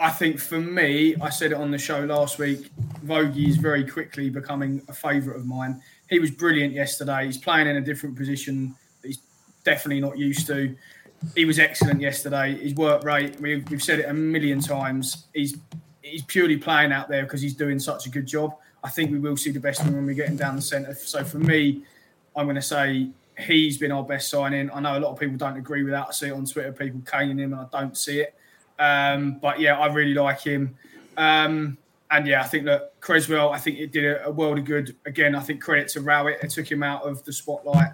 I 0.00 0.10
think 0.10 0.38
for 0.38 0.60
me, 0.60 1.16
I 1.20 1.28
said 1.28 1.50
it 1.50 1.56
on 1.56 1.70
the 1.70 1.78
show 1.78 2.00
last 2.04 2.38
week. 2.38 2.70
Vogie 3.04 3.48
is 3.48 3.56
very 3.56 3.84
quickly 3.84 4.30
becoming 4.30 4.80
a 4.88 4.92
favourite 4.92 5.38
of 5.38 5.44
mine. 5.44 5.82
He 6.08 6.20
was 6.20 6.30
brilliant 6.30 6.72
yesterday. 6.72 7.26
He's 7.26 7.38
playing 7.38 7.66
in 7.66 7.76
a 7.76 7.80
different 7.80 8.16
position 8.16 8.76
that 9.02 9.08
he's 9.08 9.18
definitely 9.64 10.00
not 10.00 10.16
used 10.16 10.46
to. 10.46 10.74
He 11.34 11.44
was 11.44 11.58
excellent 11.58 12.00
yesterday. 12.00 12.54
His 12.54 12.74
work 12.74 13.02
rate, 13.02 13.40
we've, 13.40 13.68
we've 13.68 13.82
said 13.82 13.98
it 13.98 14.08
a 14.08 14.14
million 14.14 14.60
times. 14.60 15.26
He's 15.34 15.58
he's 16.00 16.22
purely 16.22 16.56
playing 16.56 16.92
out 16.92 17.08
there 17.08 17.24
because 17.24 17.42
he's 17.42 17.54
doing 17.54 17.78
such 17.78 18.06
a 18.06 18.08
good 18.08 18.24
job. 18.24 18.54
I 18.88 18.90
think 18.90 19.12
we 19.12 19.18
will 19.18 19.36
see 19.36 19.50
the 19.50 19.60
best 19.60 19.80
of 19.80 19.88
him 19.88 19.96
when 19.96 20.06
we 20.06 20.14
get 20.14 20.30
him 20.30 20.36
down 20.36 20.56
the 20.56 20.62
centre. 20.62 20.94
So 20.94 21.22
for 21.22 21.36
me, 21.36 21.82
I'm 22.34 22.46
going 22.46 22.56
to 22.56 22.62
say 22.62 23.10
he's 23.38 23.76
been 23.76 23.92
our 23.92 24.02
best 24.02 24.30
signing. 24.30 24.70
I 24.70 24.80
know 24.80 24.96
a 24.96 25.00
lot 25.00 25.12
of 25.12 25.20
people 25.20 25.36
don't 25.36 25.58
agree 25.58 25.82
with 25.82 25.92
that. 25.92 26.06
I 26.08 26.12
see 26.12 26.28
it 26.28 26.32
on 26.32 26.46
Twitter, 26.46 26.72
people 26.72 27.02
caning 27.04 27.38
him, 27.38 27.52
and 27.52 27.60
I 27.60 27.66
don't 27.70 27.94
see 27.98 28.20
it. 28.20 28.34
Um, 28.78 29.40
but 29.42 29.60
yeah, 29.60 29.78
I 29.78 29.92
really 29.92 30.14
like 30.14 30.40
him. 30.40 30.74
Um, 31.18 31.76
and 32.10 32.26
yeah, 32.26 32.40
I 32.40 32.44
think 32.44 32.64
that 32.64 32.94
Cresswell, 33.02 33.50
I 33.52 33.58
think 33.58 33.78
it 33.78 33.92
did 33.92 34.06
a, 34.06 34.28
a 34.28 34.30
world 34.30 34.58
of 34.58 34.64
good. 34.64 34.96
Again, 35.04 35.34
I 35.34 35.40
think 35.40 35.60
credit 35.60 35.88
to 35.88 36.00
Rowett. 36.00 36.42
It 36.42 36.48
took 36.48 36.72
him 36.72 36.82
out 36.82 37.02
of 37.02 37.22
the 37.24 37.32
spotlight. 37.34 37.92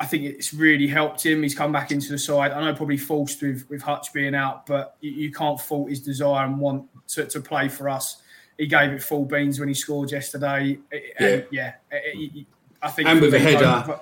I 0.00 0.06
think 0.06 0.24
it's 0.24 0.52
really 0.52 0.88
helped 0.88 1.24
him. 1.24 1.44
He's 1.44 1.54
come 1.54 1.70
back 1.70 1.92
into 1.92 2.10
the 2.10 2.18
side. 2.18 2.50
I 2.50 2.60
know 2.60 2.74
probably 2.74 2.96
forced 2.96 3.40
with, 3.40 3.70
with 3.70 3.82
Hutch 3.82 4.12
being 4.12 4.34
out, 4.34 4.66
but 4.66 4.96
you, 5.00 5.12
you 5.12 5.32
can't 5.32 5.60
fault 5.60 5.90
his 5.90 6.00
desire 6.00 6.44
and 6.44 6.58
want 6.58 6.88
to, 7.10 7.24
to 7.24 7.40
play 7.40 7.68
for 7.68 7.88
us. 7.88 8.21
He 8.62 8.68
gave 8.68 8.92
it 8.92 9.02
full 9.02 9.24
beans 9.24 9.58
when 9.58 9.66
he 9.66 9.74
scored 9.74 10.12
yesterday. 10.12 10.78
And 11.18 11.44
yeah, 11.50 11.72
it- 11.90 12.30
it- 12.36 12.46
I 12.80 12.90
think 12.90 13.08
And 13.08 13.20
with 13.20 13.34
a 13.34 13.38
me, 13.38 13.44
header. 13.44 13.84
both- 13.88 14.00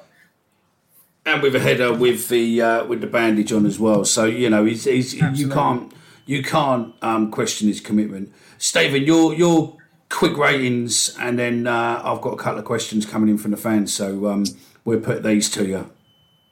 and 1.25 1.41
with 1.43 1.55
a 1.57 1.61
header 1.61 1.95
with 1.95 2.29
the 2.29 2.61
uh, 2.61 2.85
with 2.85 3.01
the 3.01 3.07
bandage 3.07 3.53
on 3.55 3.65
as 3.65 3.79
well. 3.81 4.05
So 4.05 4.27
you 4.27 4.51
know, 4.51 4.67
he's, 4.67 4.85
he's 4.85 5.15
you 5.15 5.49
can't 5.49 5.91
you 6.27 6.43
can't 6.43 6.93
um, 7.01 7.31
question 7.31 7.69
his 7.69 7.81
commitment. 7.81 8.33
Stephen, 8.59 9.03
your 9.05 9.33
your 9.35 9.79
quick 10.11 10.37
ratings, 10.37 11.17
and 11.19 11.39
then 11.39 11.67
uh, 11.67 12.03
I've 12.05 12.21
got 12.21 12.35
a 12.35 12.37
couple 12.37 12.59
of 12.59 12.67
questions 12.67 13.07
coming 13.07 13.31
in 13.31 13.39
from 13.39 13.51
the 13.53 13.57
fans. 13.57 13.95
So 13.95 14.27
um, 14.29 14.45
we'll 14.85 15.01
put 15.01 15.23
these 15.23 15.49
to 15.53 15.67
you. 15.67 15.91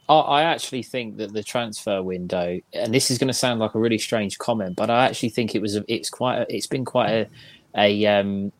I, 0.09 0.15
I 0.19 0.43
actually 0.45 0.83
think 0.83 1.19
that 1.19 1.35
the 1.35 1.43
transfer 1.43 2.03
window, 2.03 2.59
and 2.73 2.95
this 2.95 3.11
is 3.11 3.19
going 3.19 3.29
to 3.29 3.35
sound 3.35 3.61
like 3.61 3.75
a 3.75 3.79
really 3.79 3.99
strange 3.99 4.39
comment, 4.39 4.77
but 4.77 4.89
I 4.89 5.05
actually 5.07 5.29
think 5.31 5.55
it 5.55 5.61
was 5.61 5.77
a, 5.77 5.85
it's 5.89 6.09
quite 6.09 6.39
a, 6.39 6.55
it's 6.55 6.67
been 6.67 6.85
quite 6.87 7.11
a 7.11 7.27
a 7.79 8.07
um 8.07 8.53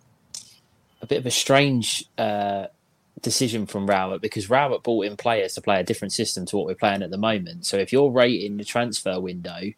a 1.03 1.07
bit 1.07 1.19
of 1.19 1.27
a 1.27 1.31
strange 1.31 2.05
uh, 2.17 2.67
decision 3.23 3.67
from 3.67 3.87
Rowett 3.87 4.21
because 4.21 4.51
Rowett 4.51 4.83
brought 4.83 5.07
in 5.07 5.17
players 5.17 5.55
to 5.55 5.61
play 5.61 5.81
a 5.81 5.85
different 5.85 6.13
system 6.13 6.47
to 6.47 6.57
what 6.57 6.67
we're 6.67 6.75
playing 6.75 7.03
at 7.03 7.11
the 7.11 7.19
moment. 7.19 7.67
So 7.67 7.77
if 7.77 7.93
you're 7.93 8.11
rating 8.11 8.57
the 8.57 8.65
transfer 8.65 9.21
window, 9.21 9.73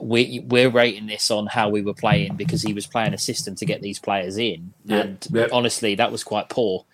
we 0.00 0.44
we're 0.46 0.70
rating 0.70 1.06
this 1.06 1.30
on 1.30 1.46
how 1.46 1.70
we 1.70 1.82
were 1.82 1.94
playing 1.94 2.36
because 2.36 2.62
he 2.62 2.72
was 2.72 2.86
playing 2.86 3.14
a 3.14 3.18
system 3.18 3.54
to 3.56 3.66
get 3.66 3.82
these 3.82 3.98
players 3.98 4.38
in, 4.38 4.72
and 4.88 5.26
honestly, 5.52 5.96
that 5.96 6.12
was 6.12 6.22
quite 6.22 6.48
poor. 6.48 6.84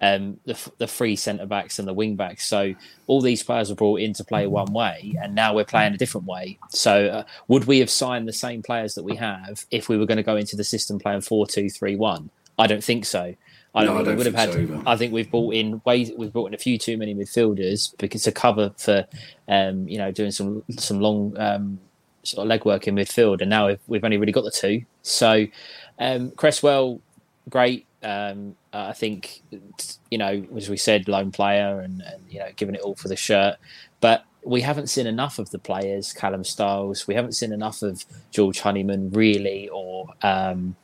Um, 0.00 0.38
the 0.44 0.58
the 0.78 0.86
three 0.88 1.16
centre 1.16 1.46
backs 1.46 1.78
and 1.78 1.86
the 1.88 1.94
wing 1.94 2.16
backs. 2.16 2.46
So 2.46 2.74
all 3.06 3.20
these 3.22 3.42
players 3.42 3.70
were 3.70 3.76
brought 3.76 4.00
in 4.00 4.12
to 4.14 4.24
play 4.24 4.46
one 4.46 4.72
way, 4.72 5.14
and 5.22 5.34
now 5.34 5.54
we're 5.54 5.64
playing 5.64 5.94
a 5.94 5.96
different 5.96 6.26
way. 6.26 6.58
So 6.68 7.06
uh, 7.06 7.24
would 7.48 7.64
we 7.66 7.78
have 7.78 7.88
signed 7.88 8.26
the 8.28 8.32
same 8.32 8.60
players 8.62 8.94
that 8.96 9.04
we 9.04 9.16
have 9.16 9.64
if 9.70 9.88
we 9.88 9.96
were 9.96 10.04
going 10.04 10.16
to 10.18 10.22
go 10.24 10.36
into 10.36 10.56
the 10.56 10.64
system 10.64 10.98
playing 10.98 11.22
four 11.22 11.46
two 11.46 11.70
three 11.70 11.94
one? 11.96 12.28
I 12.58 12.66
don't 12.66 12.82
think 12.84 13.04
so. 13.04 13.34
I 13.76 13.84
don't 13.84 13.94
No, 13.94 13.96
I 13.96 13.98
we 14.00 14.04
don't 14.08 14.16
would 14.18 14.26
have 14.26 14.34
had. 14.34 14.52
so. 14.52 14.82
I 14.86 14.96
think 14.96 15.12
we've 15.12 15.30
brought 15.30 15.54
in 15.54 15.80
ways. 15.84 16.10
We've 16.16 16.32
brought 16.32 16.46
in 16.48 16.54
a 16.54 16.58
few 16.58 16.76
too 16.76 16.96
many 16.96 17.14
midfielders 17.14 17.96
because 17.98 18.22
to 18.24 18.32
cover 18.32 18.72
for, 18.76 19.06
um, 19.48 19.88
you 19.88 19.98
know, 19.98 20.10
doing 20.10 20.32
some 20.32 20.62
some 20.76 21.00
long 21.00 21.36
um, 21.38 21.78
sort 22.24 22.50
of 22.50 22.60
legwork 22.60 22.84
in 22.88 22.94
midfield, 22.96 23.40
and 23.40 23.48
now 23.48 23.68
we've, 23.68 23.80
we've 23.86 24.04
only 24.04 24.18
really 24.18 24.32
got 24.32 24.44
the 24.44 24.50
two. 24.50 24.84
So, 25.02 25.46
um, 25.98 26.32
Cresswell, 26.32 27.00
great. 27.48 27.86
Um, 28.04 28.56
I 28.72 28.92
think 28.92 29.42
you 30.10 30.18
know, 30.18 30.46
as 30.56 30.68
we 30.68 30.76
said, 30.76 31.08
loan 31.08 31.32
player, 31.32 31.80
and, 31.80 32.02
and 32.02 32.22
you 32.30 32.38
know, 32.38 32.48
giving 32.56 32.74
it 32.74 32.82
all 32.82 32.94
for 32.94 33.08
the 33.08 33.16
shirt, 33.16 33.56
but. 34.00 34.24
We 34.46 34.60
haven't 34.60 34.88
seen 34.88 35.06
enough 35.06 35.38
of 35.38 35.48
the 35.52 35.58
players, 35.58 36.12
Callum 36.12 36.44
Styles. 36.44 37.08
We 37.08 37.14
haven't 37.14 37.32
seen 37.32 37.50
enough 37.50 37.80
of 37.80 38.04
George 38.30 38.60
Honeyman, 38.60 39.10
really, 39.12 39.70
or 39.70 40.08
um, 40.20 40.76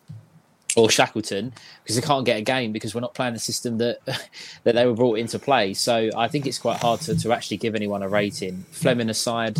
or 0.76 0.90
Shackleton 0.90 1.52
because 1.82 1.96
they 1.96 2.02
can't 2.02 2.24
get 2.24 2.38
a 2.38 2.42
game 2.42 2.72
because 2.72 2.94
we're 2.94 3.00
not 3.00 3.14
playing 3.14 3.34
the 3.34 3.40
system 3.40 3.78
that 3.78 3.98
that 4.64 4.74
they 4.74 4.86
were 4.86 4.94
brought 4.94 5.18
into 5.18 5.38
play. 5.38 5.74
So 5.74 6.10
I 6.16 6.28
think 6.28 6.46
it's 6.46 6.58
quite 6.58 6.78
hard 6.78 7.00
to, 7.02 7.18
to 7.18 7.32
actually 7.32 7.58
give 7.58 7.74
anyone 7.74 8.02
a 8.02 8.08
rating. 8.08 8.64
Flemming 8.70 9.10
aside, 9.10 9.58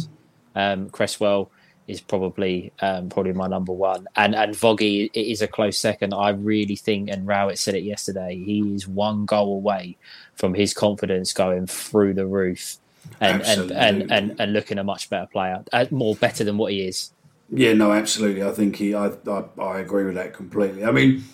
um, 0.55 0.91
Cresswell 0.91 1.51
is 1.91 2.01
probably 2.01 2.73
um, 2.81 3.09
probably 3.09 3.33
my 3.33 3.49
number 3.49 3.73
one, 3.73 4.07
and 4.17 4.35
and 4.35 4.55
Voggy 4.55 5.11
is 5.13 5.43
a 5.43 5.49
close 5.49 5.79
second. 5.79 6.15
I 6.15 6.31
really 6.31 6.77
think, 6.77 7.11
and 7.11 7.27
Rowett 7.27 7.59
said 7.59 7.75
it 7.75 7.83
yesterday, 7.83 8.37
he 8.37 8.75
is 8.75 8.87
one 8.87 9.27
goal 9.27 9.57
away 9.57 9.97
from 10.37 10.55
his 10.55 10.73
confidence 10.73 11.33
going 11.33 11.67
through 11.67 12.15
the 12.15 12.27
roof. 12.27 12.77
And 13.21 13.43
and, 13.43 13.71
and, 13.73 14.13
and 14.13 14.37
and 14.39 14.53
looking 14.53 14.79
a 14.79 14.85
much 14.85 15.09
better 15.11 15.27
player, 15.27 15.65
uh, 15.73 15.87
more 15.91 16.15
better 16.15 16.45
than 16.45 16.59
what 16.59 16.73
he 16.73 16.87
is. 16.87 17.11
Yeah, 17.51 17.73
no, 17.73 17.93
absolutely. 17.93 18.45
I 18.45 18.53
think 18.53 18.77
he. 18.77 18.95
I, 18.95 19.11
I, 19.27 19.45
I 19.59 19.81
agree 19.81 20.05
with 20.05 20.15
that 20.15 20.35
completely. 20.35 20.85
I 20.85 20.91
mean, 20.93 21.25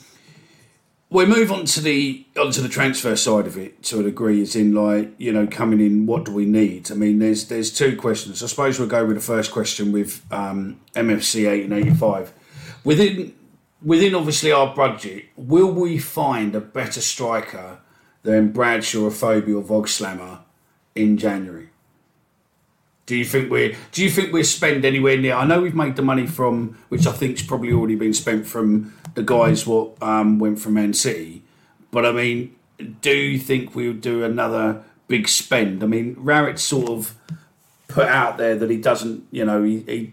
we 1.08 1.24
move 1.24 1.52
on 1.52 1.64
to 1.66 1.80
the 1.80 2.26
onto 2.36 2.60
the 2.60 2.68
transfer 2.68 3.14
side 3.14 3.46
of 3.46 3.56
it 3.56 3.82
to 3.84 4.00
a 4.00 4.02
degree. 4.02 4.40
Is 4.40 4.56
in 4.56 4.74
like 4.74 5.12
you 5.18 5.32
know 5.32 5.46
coming 5.46 5.80
in. 5.80 6.06
What 6.06 6.24
do 6.24 6.32
we 6.32 6.46
need? 6.46 6.90
I 6.90 6.94
mean, 6.94 7.18
there's 7.20 7.46
there's 7.48 7.72
two 7.72 7.96
questions. 7.96 8.42
I 8.42 8.46
suppose 8.46 8.78
we'll 8.78 8.88
go 8.88 9.04
with 9.04 9.16
the 9.16 9.22
first 9.22 9.52
question 9.52 9.92
with 9.92 10.24
um, 10.32 10.80
MFC 10.94 11.48
eight 11.48 11.64
and 11.64 11.72
eighty 11.72 11.94
five. 11.94 12.32
Within 12.82 13.34
within 13.82 14.14
obviously 14.14 14.50
our 14.50 14.74
budget, 14.74 15.26
will 15.36 15.70
we 15.70 15.98
find 15.98 16.54
a 16.54 16.60
better 16.60 17.00
striker 17.00 17.78
than 18.22 18.50
Bradshaw, 18.50 19.06
Afobe, 19.06 19.48
or 19.48 19.62
Voglsammer 19.62 20.40
in 20.96 21.16
January? 21.16 21.68
Do 23.06 23.16
you 23.16 23.24
think 23.24 23.50
we're 23.50 23.74
Do 23.92 24.02
you 24.02 24.10
think 24.10 24.32
we'll 24.32 24.44
spend 24.44 24.84
anywhere 24.84 25.16
near? 25.16 25.34
I 25.34 25.46
know 25.46 25.62
we've 25.62 25.74
made 25.74 25.96
the 25.96 26.02
money 26.02 26.26
from, 26.26 26.76
which 26.88 27.06
I 27.06 27.12
think's 27.12 27.42
probably 27.42 27.72
already 27.72 27.94
been 27.94 28.12
spent 28.12 28.46
from 28.46 28.94
the 29.14 29.22
guys 29.22 29.66
what 29.66 30.00
um, 30.02 30.38
went 30.38 30.58
from 30.58 30.74
Man 30.74 30.92
City. 30.92 31.42
But 31.92 32.04
I 32.04 32.12
mean, 32.12 32.54
do 33.00 33.12
you 33.12 33.38
think 33.38 33.74
we'll 33.74 33.94
do 33.94 34.24
another 34.24 34.82
big 35.06 35.28
spend? 35.28 35.82
I 35.82 35.86
mean, 35.86 36.16
Rowett 36.18 36.58
sort 36.58 36.90
of 36.90 37.14
put 37.88 38.08
out 38.08 38.38
there 38.38 38.56
that 38.56 38.68
he 38.70 38.76
doesn't, 38.76 39.26
you 39.30 39.44
know, 39.44 39.62
he 39.62 39.80
he, 39.80 40.12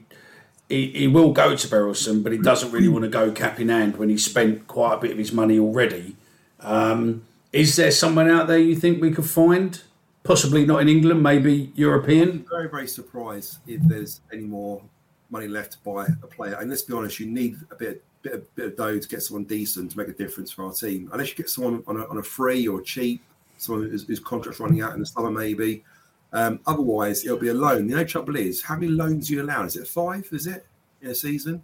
he, 0.70 0.88
he 0.92 1.08
will 1.08 1.34
go 1.34 1.56
to 1.56 1.68
Berylson, 1.68 2.24
but 2.24 2.32
he 2.32 2.38
doesn't 2.38 2.72
really 2.72 2.88
want 2.88 3.04
to 3.04 3.10
go 3.10 3.32
cap 3.32 3.60
in 3.60 3.70
hand 3.70 3.98
when 3.98 4.10
he 4.10 4.18
spent 4.18 4.68
quite 4.68 4.94
a 4.96 4.98
bit 4.98 5.12
of 5.12 5.18
his 5.18 5.32
money 5.32 5.58
already. 5.58 6.16
Um, 6.60 7.24
is 7.52 7.76
there 7.76 7.92
someone 7.92 8.30
out 8.30 8.48
there 8.48 8.60
you 8.60 8.76
think 8.76 9.02
we 9.02 9.12
could 9.12 9.26
find? 9.26 9.82
Possibly 10.24 10.66
not 10.66 10.82
in 10.82 10.88
England, 10.88 11.22
maybe 11.22 11.72
European. 11.76 12.46
very, 12.50 12.70
very 12.70 12.88
surprised 12.88 13.58
if 13.68 13.82
there's 13.84 14.22
any 14.32 14.44
more 14.44 14.82
money 15.30 15.48
left 15.48 15.74
to 15.74 15.78
buy 15.80 16.06
a 16.24 16.28
player. 16.28 16.56
And 16.60 16.70
let's 16.70 16.84
be 16.84 16.94
honest, 16.94 17.20
you 17.20 17.26
need 17.26 17.58
a 17.72 17.76
bit, 17.76 18.04
bit, 18.22 18.34
of, 18.34 18.56
bit 18.56 18.66
of 18.68 18.78
dough 18.78 19.00
to 19.00 19.08
get 19.08 19.22
someone 19.22 19.44
decent 19.44 19.92
to 19.92 19.98
make 19.98 20.08
a 20.08 20.14
difference 20.14 20.50
for 20.50 20.64
our 20.66 20.72
team. 20.72 21.10
Unless 21.12 21.30
you 21.30 21.36
get 21.36 21.50
someone 21.50 21.84
on 21.88 21.98
a, 21.98 22.08
on 22.08 22.20
a 22.20 22.24
free 22.24 22.68
or 22.68 22.80
cheap, 22.82 23.22
someone 23.58 23.90
whose, 23.90 24.08
whose 24.08 24.20
contract's 24.20 24.62
running 24.62 24.82
out 24.82 24.94
in 24.94 25.02
the 25.02 25.06
summer, 25.06 25.30
maybe. 25.30 25.84
Um, 26.32 26.62
otherwise, 26.66 27.26
it'll 27.26 27.38
be 27.38 27.50
a 27.50 27.54
loan. 27.54 27.88
The 27.88 27.94
only 27.94 28.06
trouble 28.06 28.38
is, 28.38 28.62
how 28.62 28.76
many 28.76 28.88
loans 28.88 29.30
are 29.30 29.34
you 29.34 29.44
allowed? 29.44 29.66
Is 29.66 29.76
it 29.76 29.88
five? 29.88 30.28
Is 30.32 30.48
it 30.48 30.66
in 31.02 31.10
a 31.10 31.16
season? 31.16 31.62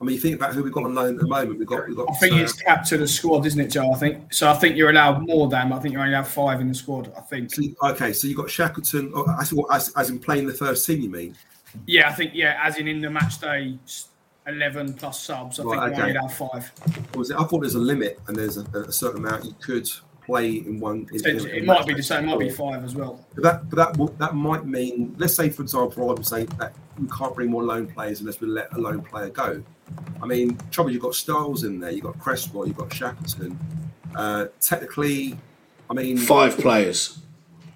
I 0.00 0.04
mean, 0.04 0.14
you 0.14 0.20
think 0.20 0.36
about 0.36 0.54
who 0.54 0.62
we've 0.62 0.72
got 0.72 0.84
on 0.84 0.94
loan 0.94 1.14
at 1.14 1.20
the 1.20 1.26
moment. 1.26 1.58
We've 1.58 1.66
got, 1.66 1.88
we've 1.88 1.96
got. 1.96 2.08
I 2.08 2.14
think 2.14 2.34
uh, 2.34 2.38
it's 2.38 2.52
capped 2.52 2.86
to 2.88 2.98
the 2.98 3.08
squad, 3.08 3.44
isn't 3.46 3.60
it, 3.60 3.68
Joe? 3.68 3.90
I 3.92 3.96
think 3.96 4.32
so. 4.32 4.48
I 4.48 4.54
think 4.54 4.76
you're 4.76 4.90
allowed 4.90 5.26
more 5.26 5.48
than. 5.48 5.72
I 5.72 5.78
think 5.80 5.92
you 5.92 6.00
only 6.00 6.14
have 6.14 6.28
five 6.28 6.60
in 6.60 6.68
the 6.68 6.74
squad. 6.74 7.12
I 7.16 7.20
think. 7.20 7.50
Okay, 7.82 8.12
so 8.12 8.28
you've 8.28 8.36
got 8.36 8.48
Shackleton, 8.48 9.10
oh, 9.14 9.26
as, 9.40 9.52
as, 9.72 9.92
as 9.96 10.10
in 10.10 10.20
playing 10.20 10.46
the 10.46 10.54
first 10.54 10.86
team, 10.86 11.00
you 11.00 11.10
mean? 11.10 11.36
Yeah, 11.86 12.08
I 12.08 12.12
think 12.12 12.30
yeah, 12.32 12.60
as 12.62 12.76
in 12.78 12.86
in 12.86 13.00
the 13.00 13.10
match 13.10 13.40
day, 13.40 13.76
eleven 14.46 14.94
plus 14.94 15.20
subs. 15.20 15.58
I 15.58 15.64
Right, 15.64 15.78
think 15.86 15.96
you 15.96 16.02
okay. 16.04 16.16
only 16.16 16.20
have 16.28 16.32
five. 16.32 16.72
Was 17.16 17.30
it, 17.30 17.36
I 17.36 17.42
thought 17.44 17.60
there's 17.60 17.74
a 17.74 17.80
limit 17.80 18.20
and 18.28 18.36
there's 18.36 18.56
a, 18.56 18.62
a 18.74 18.92
certain 18.92 19.26
amount 19.26 19.44
you 19.46 19.54
could 19.60 19.88
play 20.24 20.58
in 20.58 20.78
one. 20.78 21.08
In, 21.12 21.28
in- 21.28 21.36
It 21.44 21.54
in 21.54 21.66
might 21.66 21.84
be 21.86 21.94
the 21.94 22.02
same. 22.04 22.22
It 22.24 22.26
might 22.28 22.38
be 22.38 22.50
five 22.50 22.84
as 22.84 22.94
well. 22.94 23.26
But 23.34 23.42
that, 23.42 23.68
but 23.70 23.76
that, 23.76 23.96
will- 23.96 24.14
that 24.18 24.34
might 24.36 24.64
mean, 24.64 25.16
let's 25.18 25.34
say, 25.34 25.50
for 25.50 25.62
example, 25.62 26.08
I 26.08 26.12
would 26.14 26.26
say 26.26 26.44
that 26.60 26.72
we 27.00 27.08
can't 27.08 27.34
bring 27.34 27.50
more 27.50 27.64
loan 27.64 27.88
players 27.88 28.20
unless 28.20 28.40
we 28.40 28.46
let 28.46 28.72
a 28.74 28.78
loan 28.78 29.02
player 29.02 29.28
go. 29.30 29.60
I 30.22 30.26
mean, 30.26 30.58
trouble 30.70 30.90
you've 30.90 31.02
got 31.02 31.14
Styles 31.14 31.64
in 31.64 31.80
there, 31.80 31.90
you've 31.90 32.04
got 32.04 32.18
Cresswell, 32.18 32.66
you've 32.66 32.76
got 32.76 32.92
Shackleton. 32.92 33.58
Uh, 34.14 34.46
technically, 34.60 35.38
I 35.90 35.94
mean, 35.94 36.16
Five 36.16 36.58
players. 36.58 37.18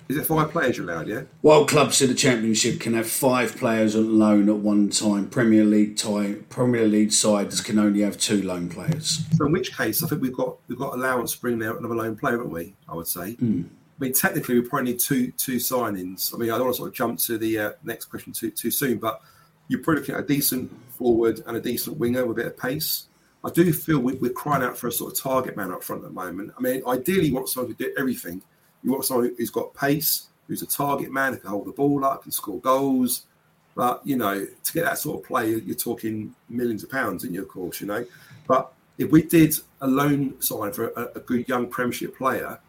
Is 0.08 0.18
it 0.18 0.26
five 0.26 0.50
players 0.50 0.76
you're 0.76 0.90
allowed? 0.90 1.08
Yeah. 1.08 1.22
While 1.40 1.64
clubs 1.64 2.02
in 2.02 2.08
the 2.08 2.14
Championship 2.14 2.80
can 2.80 2.92
have 2.92 3.08
five 3.08 3.56
players 3.56 3.96
on 3.96 4.18
loan 4.18 4.50
at 4.50 4.56
one 4.56 4.90
time, 4.90 5.30
Premier 5.30 5.64
League 5.64 5.96
time, 5.96 6.44
Premier 6.50 6.86
League 6.86 7.12
sides 7.12 7.62
can 7.62 7.78
only 7.78 8.02
have 8.02 8.18
two 8.18 8.42
loan 8.42 8.68
players. 8.68 9.24
So 9.36 9.46
in 9.46 9.52
which 9.52 9.74
case, 9.74 10.02
I 10.02 10.08
think 10.08 10.20
we've 10.20 10.36
got 10.36 10.56
we've 10.68 10.78
got 10.78 10.92
allowance 10.94 11.32
to 11.32 11.40
bring 11.40 11.62
out 11.62 11.78
another 11.78 11.94
loan 11.94 12.16
player, 12.16 12.36
haven't 12.36 12.50
we? 12.50 12.74
I 12.88 12.94
would 12.94 13.06
say. 13.06 13.36
Mm. 13.36 13.64
I 13.64 14.04
mean, 14.04 14.12
technically, 14.12 14.60
we 14.60 14.68
probably 14.68 14.92
need 14.92 15.00
two 15.00 15.32
two 15.38 15.56
signings. 15.56 16.34
I 16.34 16.36
mean, 16.36 16.50
I 16.50 16.58
don't 16.58 16.66
want 16.66 16.74
to 16.74 16.78
sort 16.78 16.88
of 16.90 16.94
jump 16.94 17.18
to 17.20 17.38
the 17.38 17.58
uh, 17.58 17.72
next 17.82 18.06
question 18.06 18.34
too 18.34 18.50
too 18.50 18.70
soon, 18.70 18.98
but 18.98 19.22
you're 19.68 19.80
probably 19.80 20.00
looking 20.00 20.14
at 20.16 20.20
a 20.22 20.26
decent 20.26 20.70
forward 21.02 21.42
and 21.46 21.56
a 21.56 21.60
decent 21.60 21.98
winger 21.98 22.24
with 22.24 22.38
a 22.38 22.42
bit 22.42 22.46
of 22.46 22.56
pace. 22.56 23.08
I 23.44 23.50
do 23.50 23.72
feel 23.72 23.98
we, 23.98 24.14
we're 24.14 24.30
crying 24.32 24.62
out 24.62 24.78
for 24.78 24.86
a 24.86 24.92
sort 24.92 25.12
of 25.12 25.18
target 25.18 25.56
man 25.56 25.72
up 25.72 25.82
front 25.82 26.04
at 26.04 26.08
the 26.08 26.14
moment. 26.14 26.52
I 26.56 26.60
mean, 26.60 26.82
ideally, 26.86 27.26
you 27.26 27.34
want 27.34 27.48
someone 27.48 27.72
who 27.72 27.84
do 27.84 27.92
everything. 27.98 28.40
You 28.82 28.92
want 28.92 29.04
someone 29.04 29.34
who's 29.36 29.50
got 29.50 29.74
pace, 29.74 30.28
who's 30.46 30.62
a 30.62 30.66
target 30.66 31.10
man, 31.10 31.32
who 31.32 31.38
can 31.40 31.50
hold 31.50 31.66
the 31.66 31.72
ball 31.72 32.04
up, 32.04 32.22
can 32.22 32.30
score 32.30 32.60
goals. 32.60 33.26
But 33.74 34.00
you 34.04 34.16
know, 34.16 34.44
to 34.44 34.72
get 34.72 34.84
that 34.84 34.98
sort 34.98 35.20
of 35.20 35.26
play, 35.26 35.50
you're 35.50 35.74
talking 35.74 36.34
millions 36.48 36.84
of 36.84 36.90
pounds, 36.90 37.24
in 37.24 37.34
your 37.34 37.46
course, 37.46 37.80
you 37.80 37.88
know. 37.88 38.04
But 38.46 38.72
if 38.98 39.10
we 39.10 39.22
did 39.22 39.54
a 39.80 39.88
loan 39.88 40.40
sign 40.40 40.72
for 40.72 40.88
a, 40.90 41.10
a 41.16 41.20
good 41.20 41.48
young 41.48 41.66
Premiership 41.66 42.16
player 42.16 42.60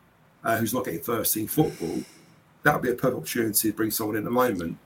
uh, 0.44 0.58
who's 0.58 0.74
not 0.74 0.86
getting 0.86 1.02
first 1.02 1.34
team 1.34 1.48
football, 1.48 2.02
that 2.64 2.74
would 2.74 2.82
be 2.82 2.90
a 2.90 2.96
perfect 2.96 3.18
opportunity 3.18 3.70
to 3.70 3.76
bring 3.76 3.92
someone 3.92 4.16
in 4.16 4.24
at 4.24 4.26
the 4.26 4.32
moment. 4.32 4.78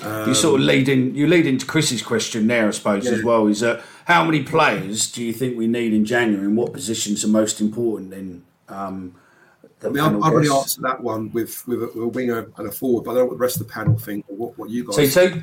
You 0.00 0.34
sort 0.34 0.60
of 0.60 0.66
lead 0.66 0.88
in. 0.88 1.14
You 1.14 1.26
lead 1.26 1.46
into 1.46 1.64
Chris's 1.66 2.02
question 2.02 2.46
there, 2.46 2.66
I 2.68 2.70
suppose, 2.70 3.06
as 3.06 3.20
Um, 3.20 3.24
well. 3.24 3.46
Is 3.46 3.60
that 3.60 3.82
how 4.06 4.24
many 4.24 4.42
players 4.42 5.10
do 5.10 5.22
you 5.24 5.32
think 5.32 5.56
we 5.56 5.66
need 5.66 5.92
in 5.92 6.04
January, 6.04 6.46
and 6.46 6.56
what 6.56 6.72
positions 6.72 7.24
are 7.24 7.28
most 7.28 7.60
important 7.60 8.12
in? 8.12 8.42
Um, 8.68 9.14
the 9.80 9.88
I 9.88 9.90
mean, 9.90 10.00
I've, 10.00 10.06
panel 10.10 10.24
I've 10.24 10.32
already 10.32 10.48
answered 10.50 10.82
that 10.84 11.02
one 11.02 11.30
with 11.32 11.66
with 11.68 11.82
a, 11.82 11.86
with 11.86 12.02
a 12.04 12.08
winger 12.08 12.50
and 12.56 12.68
a 12.68 12.72
forward, 12.72 13.04
but 13.04 13.12
I 13.12 13.14
don't 13.14 13.22
know 13.24 13.26
what 13.26 13.38
the 13.38 13.42
rest 13.42 13.60
of 13.60 13.66
the 13.66 13.72
panel 13.72 13.96
think 13.98 14.24
or 14.28 14.36
what, 14.36 14.58
what 14.58 14.70
you 14.70 14.84
guys. 14.84 15.14
TT? 15.14 15.42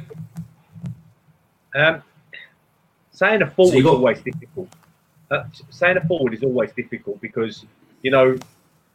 Um, 1.76 2.02
saying 3.12 3.42
a 3.42 3.50
forward 3.50 3.72
So 3.72 3.78
you 3.78 3.80
is 3.80 3.86
got- 3.86 3.96
always 3.96 4.22
difficult. 4.22 4.70
Uh, 5.32 5.44
saying 5.70 5.98
a 5.98 6.02
forward 6.08 6.34
is 6.34 6.44
always 6.44 6.72
difficult 6.72 7.22
because 7.22 7.66
you 8.02 8.12
know, 8.12 8.38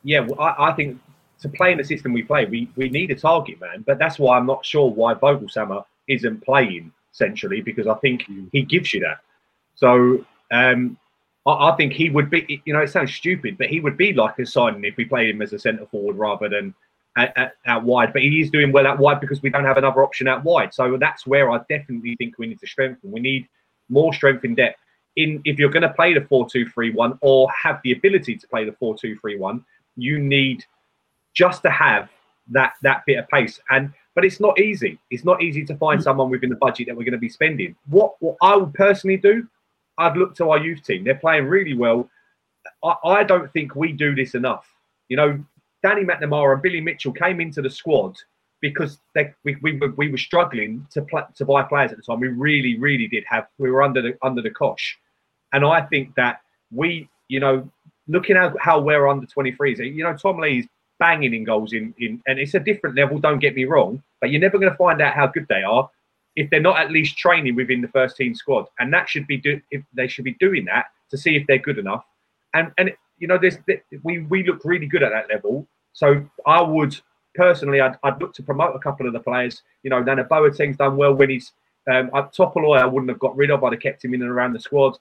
yeah, 0.02 0.26
I, 0.38 0.70
I 0.70 0.72
think 0.72 0.98
to 1.44 1.48
play 1.48 1.72
in 1.72 1.78
the 1.78 1.84
system 1.84 2.12
we 2.12 2.22
play, 2.22 2.44
we, 2.44 2.68
we 2.76 2.88
need 2.88 3.10
a 3.10 3.14
target 3.14 3.60
man. 3.60 3.84
But 3.86 3.98
that's 3.98 4.18
why 4.18 4.36
I'm 4.36 4.46
not 4.46 4.66
sure 4.66 4.90
why 4.90 5.14
Voglsammer 5.14 5.84
isn't 6.08 6.44
playing 6.44 6.92
centrally 7.12 7.60
because 7.60 7.86
I 7.86 7.94
think 7.94 8.24
he 8.52 8.62
gives 8.62 8.92
you 8.92 9.00
that. 9.00 9.18
So 9.74 10.26
um, 10.50 10.98
I, 11.46 11.70
I 11.70 11.76
think 11.76 11.92
he 11.92 12.10
would 12.10 12.28
be. 12.30 12.60
You 12.64 12.74
know, 12.74 12.80
it 12.80 12.90
sounds 12.90 13.14
stupid, 13.14 13.56
but 13.58 13.68
he 13.68 13.80
would 13.80 13.96
be 13.96 14.12
like 14.12 14.38
a 14.38 14.46
signing 14.46 14.84
if 14.84 14.96
we 14.96 15.04
played 15.04 15.30
him 15.30 15.42
as 15.42 15.52
a 15.52 15.58
centre 15.58 15.86
forward 15.86 16.16
rather 16.16 16.48
than 16.48 16.74
at, 17.16 17.36
at, 17.36 17.52
out 17.66 17.84
wide, 17.84 18.12
but 18.12 18.22
he 18.22 18.40
is 18.40 18.50
doing 18.50 18.72
well 18.72 18.86
out 18.86 18.98
wide 18.98 19.20
because 19.20 19.42
we 19.42 19.50
don't 19.50 19.64
have 19.64 19.76
another 19.76 20.02
option 20.02 20.26
out 20.26 20.44
wide. 20.44 20.74
So 20.74 20.96
that's 20.98 21.26
where 21.26 21.50
I 21.50 21.58
definitely 21.68 22.16
think 22.16 22.38
we 22.38 22.46
need 22.46 22.60
to 22.60 22.66
strengthen. 22.66 23.12
We 23.12 23.20
need 23.20 23.48
more 23.88 24.12
strength 24.12 24.44
in 24.44 24.54
depth. 24.54 24.78
In 25.16 25.40
if 25.44 25.58
you're 25.58 25.70
going 25.70 25.82
to 25.82 25.92
play 25.92 26.12
the 26.12 26.22
four-two-three-one 26.22 27.18
or 27.20 27.48
have 27.50 27.80
the 27.84 27.92
ability 27.92 28.36
to 28.36 28.48
play 28.48 28.64
the 28.64 28.72
four-two-three-one, 28.72 29.64
you 29.96 30.18
need 30.18 30.64
just 31.34 31.62
to 31.62 31.70
have 31.70 32.08
that 32.50 32.74
that 32.82 33.04
bit 33.06 33.18
of 33.18 33.28
pace. 33.28 33.60
And 33.70 33.92
but 34.14 34.24
it's 34.24 34.40
not 34.40 34.58
easy. 34.60 34.98
It's 35.10 35.24
not 35.24 35.42
easy 35.42 35.64
to 35.64 35.76
find 35.76 36.00
mm. 36.00 36.04
someone 36.04 36.30
within 36.30 36.50
the 36.50 36.56
budget 36.56 36.86
that 36.86 36.96
we're 36.96 37.04
going 37.04 37.12
to 37.12 37.18
be 37.18 37.28
spending. 37.28 37.76
What 37.88 38.14
what 38.20 38.36
I 38.42 38.56
would 38.56 38.74
personally 38.74 39.16
do, 39.16 39.46
I'd 39.98 40.16
look 40.16 40.34
to 40.36 40.50
our 40.50 40.58
youth 40.58 40.82
team. 40.84 41.04
They're 41.04 41.14
playing 41.16 41.46
really 41.46 41.74
well. 41.74 42.08
I, 42.82 42.94
I 43.04 43.24
don't 43.24 43.52
think 43.52 43.74
we 43.74 43.92
do 43.92 44.14
this 44.14 44.34
enough. 44.34 44.66
You 45.08 45.16
know, 45.16 45.44
Danny 45.82 46.04
McNamara 46.04 46.54
and 46.54 46.62
Billy 46.62 46.80
Mitchell 46.80 47.12
came 47.12 47.40
into 47.40 47.60
the 47.60 47.70
squad 47.70 48.16
because 48.60 48.98
they, 49.14 49.34
we, 49.44 49.56
we, 49.60 49.76
were, 49.76 49.90
we 49.90 50.10
were 50.10 50.16
struggling 50.16 50.86
to 50.90 51.02
play, 51.02 51.20
to 51.34 51.44
buy 51.44 51.62
players 51.62 51.90
at 51.90 51.98
the 51.98 52.02
time. 52.02 52.20
We 52.20 52.28
really, 52.28 52.78
really 52.78 53.06
did 53.06 53.24
have. 53.28 53.46
We 53.58 53.70
were 53.70 53.82
under 53.82 54.00
the 54.00 54.16
under 54.22 54.40
the 54.40 54.50
cosh, 54.50 54.98
and 55.52 55.64
I 55.64 55.82
think 55.82 56.14
that 56.14 56.40
we, 56.72 57.08
you 57.28 57.40
know, 57.40 57.70
looking 58.08 58.36
at 58.36 58.54
how 58.58 58.80
we're 58.80 59.06
under 59.06 59.26
23s, 59.26 59.94
you 59.94 60.02
know, 60.02 60.16
Tom 60.16 60.38
Lee's 60.38 60.66
banging 60.98 61.34
in 61.34 61.44
goals 61.44 61.72
in, 61.72 61.94
in 61.98 62.22
and 62.26 62.38
it's 62.38 62.54
a 62.54 62.60
different 62.60 62.96
level. 62.96 63.18
Don't 63.18 63.38
get 63.38 63.54
me 63.54 63.64
wrong, 63.64 64.02
but 64.20 64.30
you're 64.30 64.40
never 64.40 64.58
going 64.58 64.70
to 64.70 64.78
find 64.78 65.00
out 65.00 65.14
how 65.14 65.26
good 65.26 65.46
they 65.48 65.62
are 65.62 65.90
if 66.36 66.50
they're 66.50 66.60
not 66.60 66.80
at 66.80 66.90
least 66.90 67.16
training 67.16 67.54
within 67.54 67.80
the 67.80 67.88
first 67.88 68.16
team 68.16 68.34
squad, 68.34 68.66
and 68.78 68.92
that 68.92 69.08
should 69.08 69.26
be 69.26 69.36
do 69.36 69.60
if 69.70 69.82
they 69.94 70.08
should 70.08 70.24
be 70.24 70.34
doing 70.40 70.64
that 70.64 70.86
to 71.10 71.16
see 71.16 71.36
if 71.36 71.46
they're 71.46 71.58
good 71.58 71.78
enough. 71.78 72.04
And 72.54 72.72
and 72.78 72.92
you 73.18 73.28
know, 73.28 73.38
there's 73.38 73.58
we 74.02 74.20
we 74.20 74.44
look 74.44 74.64
really 74.64 74.86
good 74.86 75.02
at 75.02 75.10
that 75.10 75.28
level. 75.32 75.66
So 75.92 76.28
I 76.46 76.60
would 76.60 76.98
personally, 77.34 77.80
I'd, 77.80 77.96
I'd 78.02 78.20
look 78.20 78.34
to 78.34 78.42
promote 78.42 78.74
a 78.74 78.78
couple 78.78 79.06
of 79.06 79.12
the 79.12 79.20
players. 79.20 79.62
You 79.82 79.90
know, 79.90 80.02
Nana 80.02 80.24
Boateng's 80.24 80.76
done 80.76 80.96
well 80.96 81.14
when 81.14 81.30
he's 81.30 81.52
um, 81.90 82.10
Topoloy. 82.10 82.78
I 82.78 82.86
wouldn't 82.86 83.10
have 83.10 83.20
got 83.20 83.36
rid 83.36 83.50
of. 83.50 83.62
I'd 83.62 83.72
have 83.72 83.82
kept 83.82 84.04
him 84.04 84.14
in 84.14 84.22
and 84.22 84.30
around 84.30 84.52
the 84.52 84.60
squad 84.60 84.98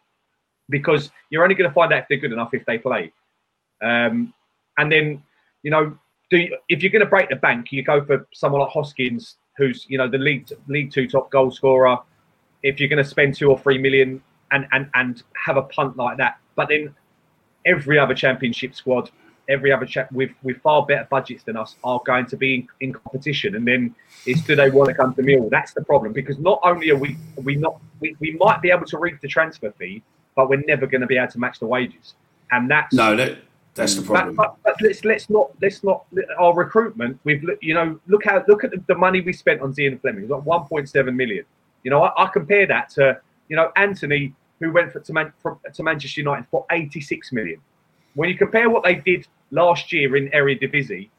because 0.70 1.12
you're 1.30 1.44
only 1.44 1.56
going 1.56 1.70
to 1.70 1.74
find 1.74 1.91
out 1.91 2.00
if 2.00 2.06
they're 2.10 2.18
good 2.18 2.32
enough 2.32 2.54
if 2.54 2.66
they 2.66 2.78
play. 2.78 3.12
Um, 3.82 4.34
and 4.78 4.91
then, 4.91 5.24
you 5.64 5.72
know, 5.72 5.97
do 6.30 6.38
you, 6.38 6.57
if 6.70 6.82
you're 6.82 6.91
going 6.91 7.03
to 7.03 7.09
break 7.09 7.30
the 7.30 7.36
bank, 7.36 7.72
you 7.72 7.84
go 7.84 8.03
for 8.03 8.28
someone 8.34 8.61
like 8.61 8.72
Hoskins, 8.72 9.38
who's 9.57 9.86
you 9.89 9.97
know 9.97 10.07
the 10.07 10.18
league 10.18 10.47
league 10.68 10.91
two 10.91 11.07
top 11.07 11.32
goal 11.32 11.51
scorer. 11.51 11.97
If 12.61 12.80
you're 12.80 12.89
going 12.89 13.03
to 13.03 13.09
spend 13.09 13.36
two 13.36 13.49
or 13.49 13.59
three 13.59 13.78
million 13.78 14.22
and 14.51 14.68
and 14.72 14.89
and 14.93 15.24
have 15.45 15.57
a 15.57 15.64
punt 15.64 15.97
like 15.97 16.18
that, 16.18 16.38
but 16.55 16.70
then 16.70 16.93
every 17.66 17.97
other 17.97 18.14
championship 18.14 18.76
squad 18.76 19.09
every 19.49 19.72
other 19.72 19.86
chat 19.86 20.11
with 20.11 20.32
with 20.43 20.57
far 20.61 20.86
better 20.86 21.07
budgets 21.09 21.43
than 21.43 21.57
us 21.57 21.76
are 21.84 22.01
going 22.05 22.26
to 22.26 22.38
be 22.38 22.55
in, 22.55 22.68
in, 22.80 22.93
competition 22.93 23.55
and 23.55 23.68
then 23.68 23.93
it's 24.26 24.41
do 24.41 24.55
they 24.55 24.70
want 24.70 24.88
to 24.88 24.95
come 24.95 25.14
to 25.14 25.22
Mill? 25.22 25.49
That's 25.49 25.74
the 25.74 25.84
problem 25.84 26.14
because 26.14 26.38
not 26.39 26.59
only 26.64 26.89
are 26.91 26.97
we 26.97 27.18
we 27.36 27.55
not 27.55 27.80
we, 27.99 28.16
we 28.20 28.32
might 28.39 28.61
be 28.61 28.72
able 28.72 28.86
to 28.86 28.97
reap 28.97 29.20
the 29.22 29.28
transfer 29.28 29.72
fee, 29.72 30.01
but 30.36 30.49
we're 30.49 30.64
never 30.66 30.88
going 30.88 31.01
to 31.01 31.07
be 31.07 31.18
able 31.18 31.32
to 31.32 31.39
match 31.39 31.59
the 31.59 31.68
wages. 31.68 32.16
And 32.51 32.70
that's 32.70 32.93
no 32.93 33.16
that 33.16 33.39
that's 33.76 33.96
the 33.96 34.02
problem. 34.02 34.36
But, 34.36 34.58
but, 34.64 34.78
but 34.80 34.82
let's 34.82 35.04
let's 35.04 35.30
not 35.30 35.52
let's 35.62 35.84
not 35.84 36.06
our 36.40 36.54
recruitment. 36.54 37.20
We've 37.24 37.44
you 37.62 37.74
know 37.74 38.00
look 38.08 38.26
how 38.26 38.44
look 38.48 38.64
at 38.64 38.72
the, 38.72 38.84
the 38.88 38.96
money 38.96 39.22
we 39.22 39.34
spent 39.34 39.62
on 39.62 39.74
Zian 39.74 40.00
Flemming. 40.02 40.24
It's 40.24 40.32
like 40.32 40.44
1.7 40.44 41.16
million. 41.16 41.46
You 41.84 41.92
know 41.92 42.04
I, 42.04 42.24
I 42.24 42.28
compare 42.28 42.68
that 42.68 42.90
to 42.92 43.20
you 43.50 43.56
know 43.56 43.72
Antony 43.76 44.34
who 44.60 44.72
went 44.72 44.92
for, 44.94 45.00
to, 45.00 45.14
Man, 45.14 45.34
from, 45.42 45.60
to 45.74 45.84
Manchester 45.84 46.22
United 46.22 46.48
for 46.50 46.66
86 46.72 47.32
million. 47.34 47.60
When 48.16 48.30
you 48.30 48.38
compare 48.38 48.70
what 48.70 48.84
they 48.84 48.96
did 48.96 49.28
last 49.52 49.92
year 49.92 50.16
in 50.16 50.30
Eredivisie, 50.30 51.10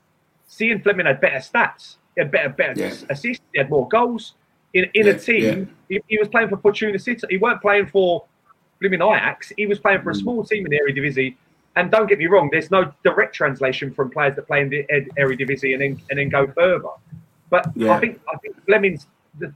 Zian 0.49 0.83
Flemming 0.83 1.07
had 1.07 1.21
better 1.21 1.39
stats. 1.39 1.97
He 2.15 2.23
had 2.23 2.31
better, 2.31 2.49
better 2.49 2.81
yeah. 2.81 2.95
assists. 3.11 3.45
He 3.53 3.59
had 3.59 3.69
more 3.69 3.89
goals. 3.89 4.35
In, 4.73 4.85
in 4.95 5.07
yeah, 5.07 5.13
a 5.13 5.19
team, 5.19 5.75
yeah. 5.89 5.99
he, 5.99 6.01
he, 6.09 6.19
was 6.19 6.29
playing 6.29 6.49
for 6.49 6.57
Fortuna 6.57 6.99
Sittard. 6.99 7.31
He 7.31 7.37
weren't 7.37 7.61
playing 7.61 7.87
for 7.87 8.25
Flemming 8.81 9.03
Ajax. 9.03 9.53
He 9.57 9.67
was 9.67 9.79
playing 9.79 10.03
for 10.03 10.11
a 10.11 10.15
mm. 10.15 10.21
small 10.21 10.45
team 10.45 10.67
in 10.67 10.73
Eredivisie. 10.73 11.37
And 11.77 11.91
don't 11.91 12.09
get 12.09 12.19
me 12.19 12.27
wrong, 12.27 12.49
there's 12.53 12.71
no 12.71 12.93
direct 13.03 13.35
translation 13.35 13.93
from 13.93 14.11
players 14.11 14.37
that 14.37 14.47
play 14.47 14.61
in 14.61 14.69
the 14.69 14.87
Eredivisie 15.19 15.73
and 15.73 15.83
then 15.83 16.03
and 16.11 16.19
then 16.19 16.29
go 16.29 16.47
further. 16.47 16.91
But 17.51 17.67
I 17.83 17.99
think 17.99 18.21
I 18.33 18.37
think 18.39 18.65
Flemming's 18.65 19.07
the, 19.39 19.53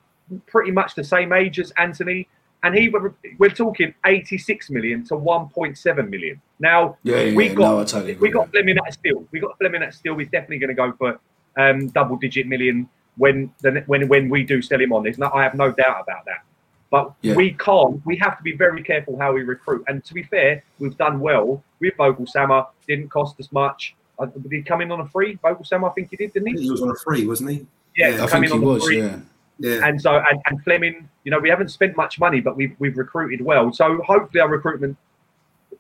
pretty 0.46 0.72
much 0.72 0.94
the 0.94 1.04
same 1.04 1.32
age 1.32 1.58
as 1.58 1.72
Antony 1.76 2.28
and 2.62 2.74
he 2.74 2.92
we're 3.38 3.48
talking 3.50 3.94
86 4.04 4.70
million 4.70 5.04
to 5.04 5.14
1.7 5.14 6.08
million. 6.08 6.40
Now 6.58 6.96
yeah, 7.02 7.20
yeah, 7.20 7.34
we 7.34 7.48
yeah. 7.48 7.54
got 7.54 7.78
no, 7.78 7.84
totally 7.84 8.14
we 8.16 8.30
got 8.30 8.50
Flemming 8.50 8.78
at 8.84 8.94
still. 8.94 9.26
We 9.30 9.40
got 9.40 9.56
Flemming 9.58 9.82
at 9.82 9.94
still. 9.94 10.16
He's 10.16 10.28
definitely 10.28 10.58
going 10.58 10.68
to 10.68 10.74
go 10.74 10.92
for 10.92 11.20
um, 11.56 11.88
double 11.88 12.16
digit 12.16 12.46
million 12.46 12.88
when 13.16 13.52
the, 13.60 13.82
when 13.86 14.08
when 14.08 14.28
we 14.28 14.42
do 14.42 14.60
sell 14.60 14.80
him 14.80 14.92
on. 14.92 15.04
There's 15.04 15.18
no, 15.18 15.30
I 15.32 15.44
have 15.44 15.54
no 15.54 15.70
doubt 15.70 16.02
about 16.02 16.24
that. 16.24 16.44
But 16.90 17.12
yeah. 17.20 17.34
we 17.34 17.52
can't. 17.52 18.04
We 18.06 18.16
have 18.16 18.38
to 18.38 18.42
be 18.42 18.56
very 18.56 18.82
careful 18.82 19.18
how 19.18 19.32
we 19.32 19.42
recruit. 19.42 19.84
And 19.88 20.02
to 20.04 20.14
be 20.14 20.22
fair, 20.22 20.64
we've 20.78 20.96
done 20.96 21.20
well 21.20 21.62
with 21.80 21.94
Voglsammer. 21.98 22.66
Didn't 22.86 23.10
cost 23.10 23.38
us 23.40 23.52
much. 23.52 23.94
Uh, 24.18 24.26
did 24.26 24.50
he 24.50 24.62
come 24.62 24.80
in 24.80 24.90
on 24.90 25.00
a 25.00 25.06
free? 25.06 25.36
Voglsammer, 25.44 25.90
I 25.90 25.92
think 25.92 26.10
he 26.10 26.16
did, 26.16 26.32
didn't 26.32 26.56
he? 26.56 26.62
He 26.62 26.70
was 26.70 26.80
on 26.80 26.90
a 26.90 26.96
free, 26.96 27.26
wasn't 27.26 27.50
he? 27.50 27.66
Yeah, 27.96 28.16
yeah 28.16 28.24
I 28.24 28.26
think 28.26 28.46
he 28.46 28.58
was. 28.58 28.84
Free. 28.84 29.00
Yeah. 29.00 29.18
Yeah. 29.58 29.80
And 29.84 30.00
so 30.00 30.22
and, 30.30 30.40
and 30.46 30.62
Flemming, 30.62 31.08
you 31.24 31.30
know, 31.30 31.38
we 31.38 31.48
haven't 31.50 31.70
spent 31.70 31.96
much 31.96 32.20
money, 32.20 32.40
but 32.40 32.56
we've 32.56 32.74
we've 32.78 32.96
recruited 32.96 33.40
well. 33.40 33.72
So 33.72 34.00
hopefully 34.02 34.40
our 34.40 34.48
recruitment, 34.48 34.96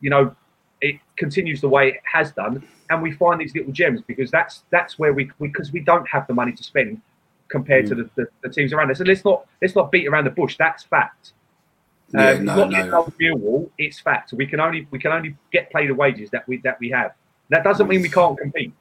you 0.00 0.10
know, 0.10 0.34
it 0.80 0.96
continues 1.16 1.60
the 1.60 1.68
way 1.68 1.88
it 1.88 2.00
has 2.12 2.32
done, 2.32 2.66
and 2.90 3.02
we 3.02 3.12
find 3.12 3.40
these 3.40 3.54
little 3.54 3.72
gems 3.72 4.00
because 4.02 4.30
that's 4.30 4.64
that's 4.70 4.98
where 4.98 5.12
we 5.12 5.30
because 5.40 5.72
we, 5.72 5.80
we, 5.80 5.84
don't 5.84 6.08
have 6.08 6.26
the 6.26 6.34
money 6.34 6.52
to 6.52 6.62
spend 6.62 7.00
compared 7.48 7.86
mm. 7.86 7.88
to 7.88 7.94
the, 7.94 8.10
the, 8.16 8.26
the, 8.42 8.48
teams 8.48 8.72
around 8.72 8.90
us. 8.90 8.98
So 8.98 9.04
let's 9.04 9.24
not 9.24 9.46
let's 9.60 9.74
not 9.74 9.90
beat 9.90 10.06
around 10.06 10.24
the 10.24 10.30
bush. 10.30 10.56
That's 10.58 10.84
fact. 10.84 11.32
Yeah, 12.12 12.30
um, 12.30 12.44
no, 12.44 12.64
no. 12.64 13.08
Wall, 13.34 13.70
it's 13.76 14.00
fact. 14.00 14.32
We 14.32 14.46
can 14.46 14.60
only 14.60 14.86
we 14.90 14.98
can 14.98 15.12
only 15.12 15.36
get 15.52 15.70
paid 15.70 15.90
the 15.90 15.94
wages 15.94 16.30
that 16.30 16.46
we 16.48 16.58
that 16.58 16.78
we 16.80 16.90
have. 16.90 17.12
That 17.50 17.64
doesn't 17.64 17.88
mean 17.88 18.02
we 18.02 18.08
can't 18.08 18.38
compete. 18.38 18.72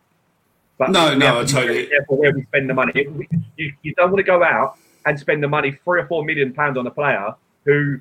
But 0.78 0.92
no, 0.92 1.16
no, 1.16 1.40
I 1.40 1.46
totally. 1.46 1.88
Careful 1.88 2.18
where 2.18 2.34
we 2.34 2.44
spend 2.44 2.70
the 2.70 2.74
money. 2.74 3.08
You, 3.56 3.74
you 3.82 3.94
don't 3.96 4.12
want 4.12 4.18
to 4.18 4.24
go 4.24 4.44
out 4.44 4.78
and 5.06 5.20
spend 5.20 5.42
the 5.42 5.48
money 5.48 5.72
three 5.84 6.02
or 6.02 6.08
four 6.08 6.24
million 6.24 6.54
pounds 6.54 6.78
on 6.78 6.86
a 6.86 6.92
player 6.92 7.34
who 7.66 8.00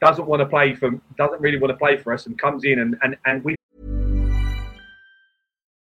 doesn't 0.00 0.26
want 0.26 0.40
to 0.40 0.46
play 0.46 0.74
for 0.74 0.90
doesn't 1.16 1.40
really 1.40 1.58
want 1.58 1.70
to 1.70 1.76
play 1.76 1.96
for 1.96 2.12
us 2.12 2.26
and 2.26 2.38
comes 2.38 2.64
in 2.64 2.80
and 2.80 2.96
and, 3.02 3.16
and 3.24 3.42
we 3.42 3.56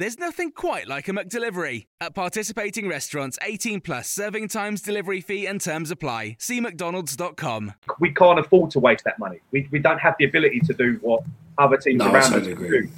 There's 0.00 0.18
nothing 0.18 0.52
quite 0.52 0.88
like 0.88 1.08
a 1.08 1.12
McDelivery. 1.12 1.84
At 2.00 2.14
participating 2.14 2.88
restaurants, 2.88 3.38
18 3.42 3.82
plus 3.82 4.08
serving 4.08 4.48
times, 4.48 4.80
delivery 4.80 5.20
fee, 5.20 5.44
and 5.44 5.60
terms 5.60 5.90
apply. 5.90 6.38
See 6.38 6.58
McDonald's.com. 6.58 7.74
We 7.98 8.14
can't 8.14 8.38
afford 8.38 8.70
to 8.70 8.80
waste 8.80 9.04
that 9.04 9.18
money. 9.18 9.40
We, 9.50 9.68
we 9.70 9.78
don't 9.78 9.98
have 9.98 10.14
the 10.18 10.24
ability 10.24 10.60
to 10.60 10.72
do 10.72 10.98
what 11.02 11.22
other 11.58 11.76
teams 11.76 11.98
no, 11.98 12.10
around 12.10 12.30
totally 12.30 12.54
us 12.54 12.58
agree. 12.58 12.80
do. 12.80 12.88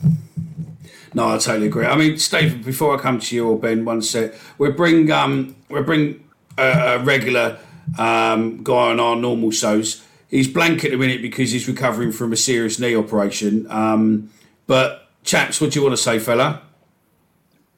No, 1.13 1.31
I 1.31 1.39
totally 1.39 1.67
agree. 1.67 1.87
I 1.87 1.97
mean, 1.97 2.19
Steve, 2.19 2.65
before 2.65 2.97
I 2.97 3.01
come 3.03 3.19
to 3.19 3.35
you 3.35 3.49
or 3.49 3.59
Ben, 3.59 3.85
one 3.85 4.01
sec, 4.01 4.35
we 4.59 4.71
bring 4.71 5.11
um 5.11 5.57
we 5.71 5.83
bring 5.83 6.23
a, 6.57 6.69
a 6.69 6.99
regular 7.01 7.59
um 7.99 8.63
guy 8.63 8.91
on 8.93 9.01
our 9.01 9.17
normal 9.17 9.51
shows. 9.51 10.07
He's 10.29 10.47
blank 10.47 10.85
at 10.85 10.93
the 10.93 10.99
minute 10.99 11.21
because 11.21 11.51
he's 11.51 11.67
recovering 11.67 12.13
from 12.13 12.33
a 12.33 12.37
serious 12.37 12.79
knee 12.79 12.95
operation. 12.95 13.67
Um, 13.71 14.31
but 14.69 15.09
chaps, 15.25 15.61
what 15.61 15.73
do 15.73 15.81
you 15.81 15.85
want 15.85 15.97
to 15.97 16.01
say, 16.01 16.21
fella? 16.21 16.63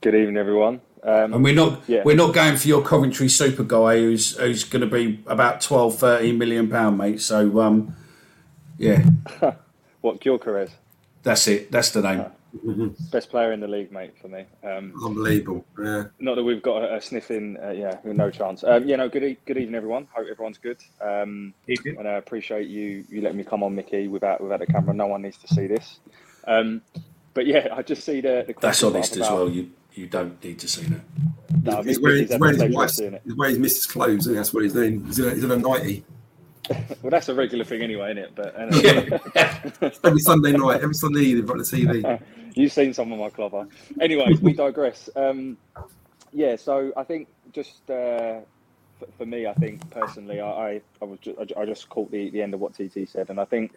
Good 0.04 0.16
evening, 0.16 0.36
everyone. 0.36 0.82
Um, 1.02 1.32
And 1.32 1.42
we're 1.42 1.54
not 1.54 1.80
Yeah. 1.86 2.02
we're 2.04 2.14
not 2.14 2.34
going 2.34 2.58
for 2.58 2.68
your 2.68 2.82
Coventry 2.82 3.30
super 3.30 3.62
guy 3.64 3.96
who's 4.00 4.36
who's 4.36 4.62
going 4.62 4.82
to 4.82 4.86
be 4.86 5.20
about 5.26 5.62
12, 5.62 5.98
13 5.98 6.36
million 6.36 6.68
pound, 6.68 6.98
mate. 6.98 7.22
So 7.22 7.58
um, 7.62 7.96
yeah, 8.76 9.02
what 10.02 10.20
Gyökeres? 10.20 10.72
that's 11.22 11.48
it. 11.48 11.72
That's 11.72 11.90
the 11.92 12.02
name. 12.02 12.94
Best 13.10 13.30
player 13.30 13.52
in 13.52 13.60
the 13.60 13.66
league, 13.66 13.92
mate, 13.92 14.12
for 14.20 14.28
me. 14.28 14.44
Um, 14.62 14.92
Unbelievable. 15.02 15.64
Yeah. 15.82 16.04
Not 16.18 16.34
that 16.34 16.44
we've 16.44 16.62
got 16.62 16.82
a, 16.82 16.96
a 16.96 17.00
sniff 17.00 17.30
in, 17.30 17.56
uh, 17.56 17.70
yeah, 17.70 17.96
no 18.04 18.30
chance. 18.30 18.62
Um, 18.62 18.86
yeah, 18.86 18.96
no, 18.96 19.08
good, 19.08 19.24
e- 19.24 19.38
good 19.46 19.56
evening, 19.56 19.74
everyone. 19.74 20.06
Hope 20.12 20.26
everyone's 20.30 20.58
good. 20.58 20.84
Um, 21.00 21.54
and 21.66 22.06
I 22.06 22.12
appreciate 22.12 22.68
you 22.68 23.06
you 23.08 23.22
letting 23.22 23.38
me 23.38 23.44
come 23.44 23.62
on, 23.62 23.74
Mickey, 23.74 24.08
without 24.08 24.42
without 24.42 24.60
the 24.60 24.66
camera. 24.66 24.92
No 24.92 25.06
one 25.06 25.22
needs 25.22 25.38
to 25.38 25.48
see 25.48 25.66
this. 25.66 25.98
Um, 26.46 26.82
but 27.32 27.46
yeah, 27.46 27.68
I 27.72 27.80
just 27.80 28.04
see 28.04 28.20
the. 28.20 28.44
the 28.46 28.54
That's 28.60 28.80
question 28.80 28.88
honest 28.96 29.16
as 29.16 29.30
well. 29.30 29.48
You 29.48 29.70
you 29.94 30.06
don't 30.06 30.42
need 30.42 30.58
to 30.58 30.68
see 30.68 30.82
that. 30.82 31.00
No, 31.62 31.82
he's 31.82 31.98
Mickey's 31.98 32.00
wearing, 32.00 32.18
had 32.18 32.30
he's 32.30 32.38
wearing 32.40 32.54
his 32.54 32.58
pleasure 32.58 32.64
of 32.66 32.74
wife's, 32.74 32.98
he's 32.98 33.34
wearing 33.36 33.54
his 33.54 33.58
missus' 33.60 33.86
clothes, 33.86 34.26
and 34.26 34.36
that's 34.36 34.52
what 34.52 34.64
he's 34.64 34.72
doing. 34.72 35.04
He's 35.06 35.18
in 35.18 35.26
a, 35.26 35.34
he's 35.34 35.44
in 35.44 35.50
a 35.50 35.56
nightie. 35.56 36.04
Well, 37.02 37.10
that's 37.10 37.28
a 37.28 37.34
regular 37.34 37.62
thing 37.62 37.82
anyway, 37.82 38.12
isn't 38.12 38.24
it? 38.24 38.34
But 38.34 38.58
anyway. 38.58 39.20
Every 40.02 40.18
Sunday 40.18 40.52
night, 40.52 40.80
every 40.80 40.94
Sunday 40.94 41.20
evening 41.20 41.40
in 41.40 41.46
front 41.46 41.60
of 41.60 41.70
the 41.70 41.76
TV. 41.76 42.22
You've 42.54 42.72
seen 42.72 42.94
some 42.94 43.12
of 43.12 43.18
my 43.18 43.28
clover. 43.28 43.68
Anyway, 44.00 44.32
we 44.40 44.54
digress. 44.54 45.10
Um, 45.14 45.58
yeah, 46.32 46.56
so 46.56 46.90
I 46.96 47.04
think 47.04 47.28
just 47.52 47.82
uh, 47.90 48.40
for, 48.98 49.06
for 49.18 49.26
me, 49.26 49.46
I 49.46 49.52
think 49.52 49.90
personally, 49.90 50.40
I 50.40 50.48
I, 50.48 50.80
I 51.02 51.04
was 51.04 51.18
ju- 51.18 51.36
I 51.38 51.60
I 51.60 51.66
just 51.66 51.90
caught 51.90 52.10
the, 52.10 52.30
the 52.30 52.40
end 52.40 52.54
of 52.54 52.60
what 52.60 52.72
TT 52.72 53.06
said, 53.06 53.28
and 53.28 53.38
I 53.38 53.44
think 53.44 53.72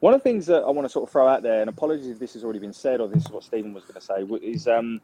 one 0.00 0.12
of 0.12 0.20
the 0.20 0.24
things 0.24 0.46
that 0.46 0.62
I 0.64 0.70
want 0.70 0.86
to 0.86 0.92
sort 0.92 1.08
of 1.08 1.12
throw 1.12 1.28
out 1.28 1.42
there, 1.42 1.60
and 1.60 1.70
apologies 1.70 2.08
if 2.08 2.18
this 2.18 2.34
has 2.34 2.42
already 2.42 2.58
been 2.58 2.72
said 2.72 3.00
or 3.00 3.08
this 3.08 3.24
is 3.24 3.30
what 3.30 3.44
Stephen 3.44 3.72
was 3.72 3.84
going 3.84 3.94
to 3.94 4.00
say, 4.00 4.46
is 4.46 4.66
um, 4.66 5.00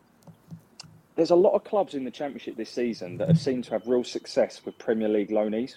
there's 1.21 1.31
a 1.31 1.37
lot 1.37 1.53
of 1.53 1.63
clubs 1.65 1.93
in 1.93 2.05
the 2.05 2.11
Championship 2.11 2.57
this 2.57 2.71
season 2.71 3.19
that 3.19 3.29
have 3.29 3.39
seemed 3.39 3.65
to 3.65 3.73
have 3.73 3.87
real 3.87 4.03
success 4.03 4.63
with 4.65 4.79
Premier 4.79 5.07
League 5.07 5.29
loanees, 5.29 5.77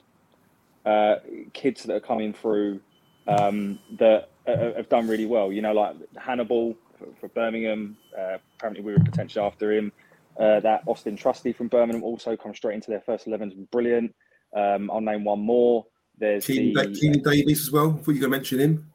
uh, 0.85 1.15
kids 1.51 1.83
that 1.83 1.93
are 1.93 1.99
coming 1.99 2.31
through 2.31 2.79
um, 3.27 3.77
that 3.99 4.29
uh, 4.47 4.73
have 4.77 4.87
done 4.87 5.05
really 5.05 5.25
well. 5.25 5.51
You 5.51 5.61
know, 5.61 5.73
like 5.73 5.97
Hannibal 6.15 6.77
for, 6.97 7.07
for 7.19 7.27
Birmingham. 7.27 7.97
Uh, 8.17 8.37
apparently, 8.57 8.85
we 8.85 8.93
were 8.93 9.03
potentially 9.03 9.45
after 9.45 9.73
him. 9.73 9.91
Uh, 10.39 10.61
that 10.61 10.83
Austin 10.87 11.17
Trusty 11.17 11.51
from 11.51 11.67
Birmingham 11.67 12.05
also 12.05 12.37
come 12.37 12.55
straight 12.55 12.75
into 12.75 12.89
their 12.89 13.01
first 13.01 13.27
11s. 13.27 13.69
Brilliant. 13.69 14.15
Um, 14.55 14.89
I'll 14.89 15.01
name 15.01 15.25
one 15.25 15.41
more. 15.41 15.85
There's 16.17 16.45
Keinan, 16.45 16.73
the 16.73 16.99
Keinan 16.99 17.21
Davis 17.21 17.67
as 17.67 17.71
well. 17.71 17.89
I 17.89 18.01
thought 18.01 18.07
you 18.07 18.21
were 18.21 18.29
going 18.29 18.31
to 18.31 18.37
mention 18.37 18.59
him. 18.61 18.92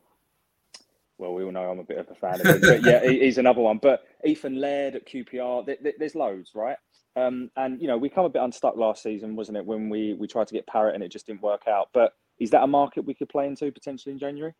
Well, 1.18 1.34
we 1.34 1.44
all 1.44 1.50
know 1.50 1.70
I'm 1.70 1.80
a 1.80 1.84
bit 1.84 1.98
of 1.98 2.08
a 2.10 2.14
fan 2.14 2.40
of 2.40 2.46
him, 2.46 2.60
but 2.60 2.84
yeah, 2.84 3.06
he's 3.08 3.38
another 3.38 3.60
one. 3.60 3.78
But 3.78 4.04
Ethan 4.24 4.60
Laird 4.60 4.94
at 4.94 5.06
QPR, 5.06 5.66
th- 5.66 5.82
th- 5.82 5.96
there's 5.98 6.14
loads, 6.14 6.52
right? 6.54 6.76
Um, 7.16 7.50
and 7.56 7.80
you 7.80 7.88
know, 7.88 7.98
we 7.98 8.08
come 8.08 8.24
a 8.24 8.28
bit 8.28 8.42
unstuck 8.42 8.76
last 8.76 9.02
season, 9.02 9.34
wasn't 9.34 9.58
it, 9.58 9.66
when 9.66 9.88
we 9.88 10.14
we 10.14 10.28
tried 10.28 10.46
to 10.46 10.54
get 10.54 10.66
Parrott 10.66 10.94
and 10.94 11.02
it 11.02 11.10
just 11.10 11.26
didn't 11.26 11.42
work 11.42 11.66
out. 11.66 11.88
But 11.92 12.12
is 12.38 12.50
that 12.50 12.62
a 12.62 12.66
market 12.66 13.04
we 13.04 13.14
could 13.14 13.28
play 13.28 13.46
into 13.46 13.70
potentially 13.72 14.12
in 14.12 14.18
January? 14.18 14.54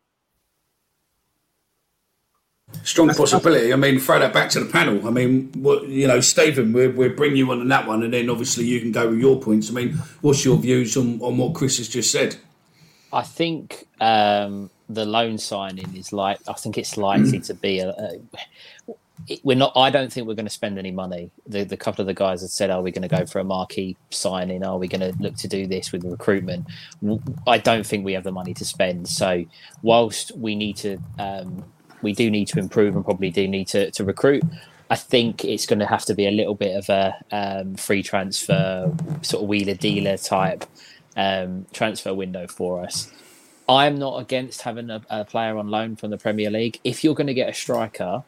Strong 2.83 3.09
possibility. 3.15 3.73
I 3.73 3.77
mean, 3.77 3.97
throw 3.99 4.19
that 4.19 4.33
back 4.33 4.49
to 4.51 4.59
the 4.59 4.71
panel. 4.71 5.07
I 5.07 5.11
mean, 5.11 5.51
what 5.53 5.87
you 5.87 6.07
know, 6.07 6.19
Stephen, 6.19 6.73
we'll, 6.73 6.91
we'll 6.91 7.15
bring 7.15 7.35
you 7.35 7.49
on 7.51 7.67
that 7.67 7.87
one, 7.87 8.03
and 8.03 8.13
then 8.13 8.29
obviously 8.29 8.65
you 8.65 8.79
can 8.79 8.91
go 8.91 9.09
with 9.09 9.19
your 9.19 9.39
points. 9.39 9.69
I 9.69 9.73
mean, 9.73 9.93
what's 10.21 10.43
your 10.43 10.57
views 10.57 10.95
on, 10.97 11.19
on 11.21 11.37
what 11.37 11.55
Chris 11.55 11.77
has 11.77 11.87
just 11.87 12.11
said? 12.11 12.35
I 13.11 13.23
think 13.23 13.87
um, 13.99 14.69
the 14.89 15.05
loan 15.05 15.37
signing 15.37 15.95
is 15.95 16.11
like. 16.11 16.39
I 16.47 16.53
think 16.53 16.77
it's 16.77 16.97
likely 16.97 17.39
to 17.41 17.53
be 17.53 17.79
a. 17.79 17.89
a 17.89 18.19
we're 19.43 19.57
not. 19.57 19.73
I 19.75 19.89
don't 19.89 20.11
think 20.11 20.27
we're 20.27 20.35
going 20.35 20.45
to 20.45 20.51
spend 20.51 20.79
any 20.79 20.91
money. 20.91 21.29
The, 21.45 21.63
the 21.63 21.77
couple 21.77 22.01
of 22.01 22.07
the 22.07 22.13
guys 22.13 22.41
had 22.41 22.49
said, 22.49 22.71
"Are 22.71 22.81
we 22.81 22.91
going 22.91 23.07
to 23.07 23.15
go 23.15 23.25
for 23.25 23.39
a 23.39 23.43
marquee 23.43 23.95
signing? 24.09 24.63
Are 24.63 24.77
we 24.77 24.87
going 24.87 25.01
to 25.01 25.21
look 25.21 25.35
to 25.37 25.47
do 25.47 25.67
this 25.67 25.91
with 25.91 26.03
recruitment?" 26.03 26.65
I 27.45 27.57
don't 27.59 27.85
think 27.85 28.03
we 28.05 28.13
have 28.13 28.23
the 28.23 28.31
money 28.31 28.53
to 28.55 28.65
spend. 28.65 29.07
So, 29.07 29.45
whilst 29.83 30.35
we 30.37 30.55
need 30.55 30.77
to, 30.77 30.97
um, 31.19 31.63
we 32.01 32.13
do 32.13 32.31
need 32.31 32.47
to 32.47 32.59
improve 32.59 32.95
and 32.95 33.05
probably 33.05 33.29
do 33.29 33.47
need 33.47 33.67
to, 33.69 33.91
to 33.91 34.03
recruit. 34.03 34.43
I 34.89 34.95
think 34.95 35.45
it's 35.45 35.67
going 35.67 35.79
to 35.79 35.85
have 35.85 36.05
to 36.05 36.15
be 36.15 36.25
a 36.25 36.31
little 36.31 36.55
bit 36.55 36.75
of 36.75 36.89
a 36.89 37.15
um, 37.31 37.75
free 37.75 38.01
transfer, 38.01 38.91
sort 39.21 39.43
of 39.43 39.49
wheeler 39.49 39.75
dealer 39.75 40.17
type 40.17 40.65
um, 41.15 41.67
transfer 41.73 42.13
window 42.13 42.47
for 42.47 42.83
us. 42.83 43.11
I'm 43.69 43.99
not 43.99 44.19
against 44.19 44.63
having 44.63 44.89
a, 44.89 45.01
a 45.09 45.23
player 45.23 45.55
on 45.57 45.69
loan 45.69 45.95
from 45.95 46.09
the 46.09 46.17
Premier 46.17 46.49
League. 46.49 46.79
If 46.83 47.03
you're 47.03 47.13
going 47.13 47.27
to 47.27 47.35
get 47.35 47.49
a 47.49 47.53
striker, 47.53 48.23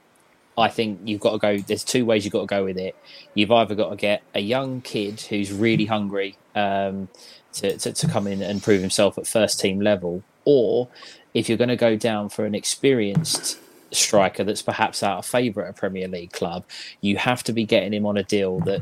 I 0.56 0.68
think 0.68 1.02
you've 1.04 1.20
got 1.20 1.32
to 1.32 1.38
go. 1.39 1.58
There's 1.58 1.84
two 1.84 2.06
ways 2.06 2.24
you've 2.24 2.34
got 2.34 2.42
to 2.42 2.46
go 2.46 2.64
with 2.64 2.78
it. 2.78 2.96
You've 3.34 3.52
either 3.52 3.74
got 3.74 3.89
to 3.89 3.96
get 3.96 4.22
a 4.36 4.39
young 4.39 4.82
kid 4.82 5.20
who's 5.22 5.52
really 5.52 5.86
hungry 5.86 6.38
um, 6.54 7.10
to, 7.54 7.76
to, 7.76 7.92
to 7.92 8.08
come 8.08 8.28
in 8.28 8.44
and 8.44 8.62
prove 8.62 8.82
himself 8.82 9.18
at 9.18 9.26
first 9.26 9.60
team 9.60 9.82
level, 9.82 10.24
or 10.46 10.89
if 11.34 11.50
you're 11.50 11.58
going 11.58 11.70
to 11.70 11.76
go 11.76 11.96
down 11.96 12.30
for 12.30 12.46
an 12.46 12.54
experienced 12.54 13.58
striker 13.92 14.44
that's 14.44 14.62
perhaps 14.62 15.04
out 15.04 15.20
of 15.20 15.26
favour 15.26 15.64
at 15.64 15.70
a 15.70 15.74
Premier 15.74 16.08
League 16.08 16.32
club, 16.32 16.64
you 17.02 17.18
have 17.18 17.44
to 17.44 17.54
be 17.54 17.66
getting 17.66 17.94
him 17.94 18.06
on 18.06 18.18
a 18.18 18.24
deal 18.24 18.60
that 18.62 18.82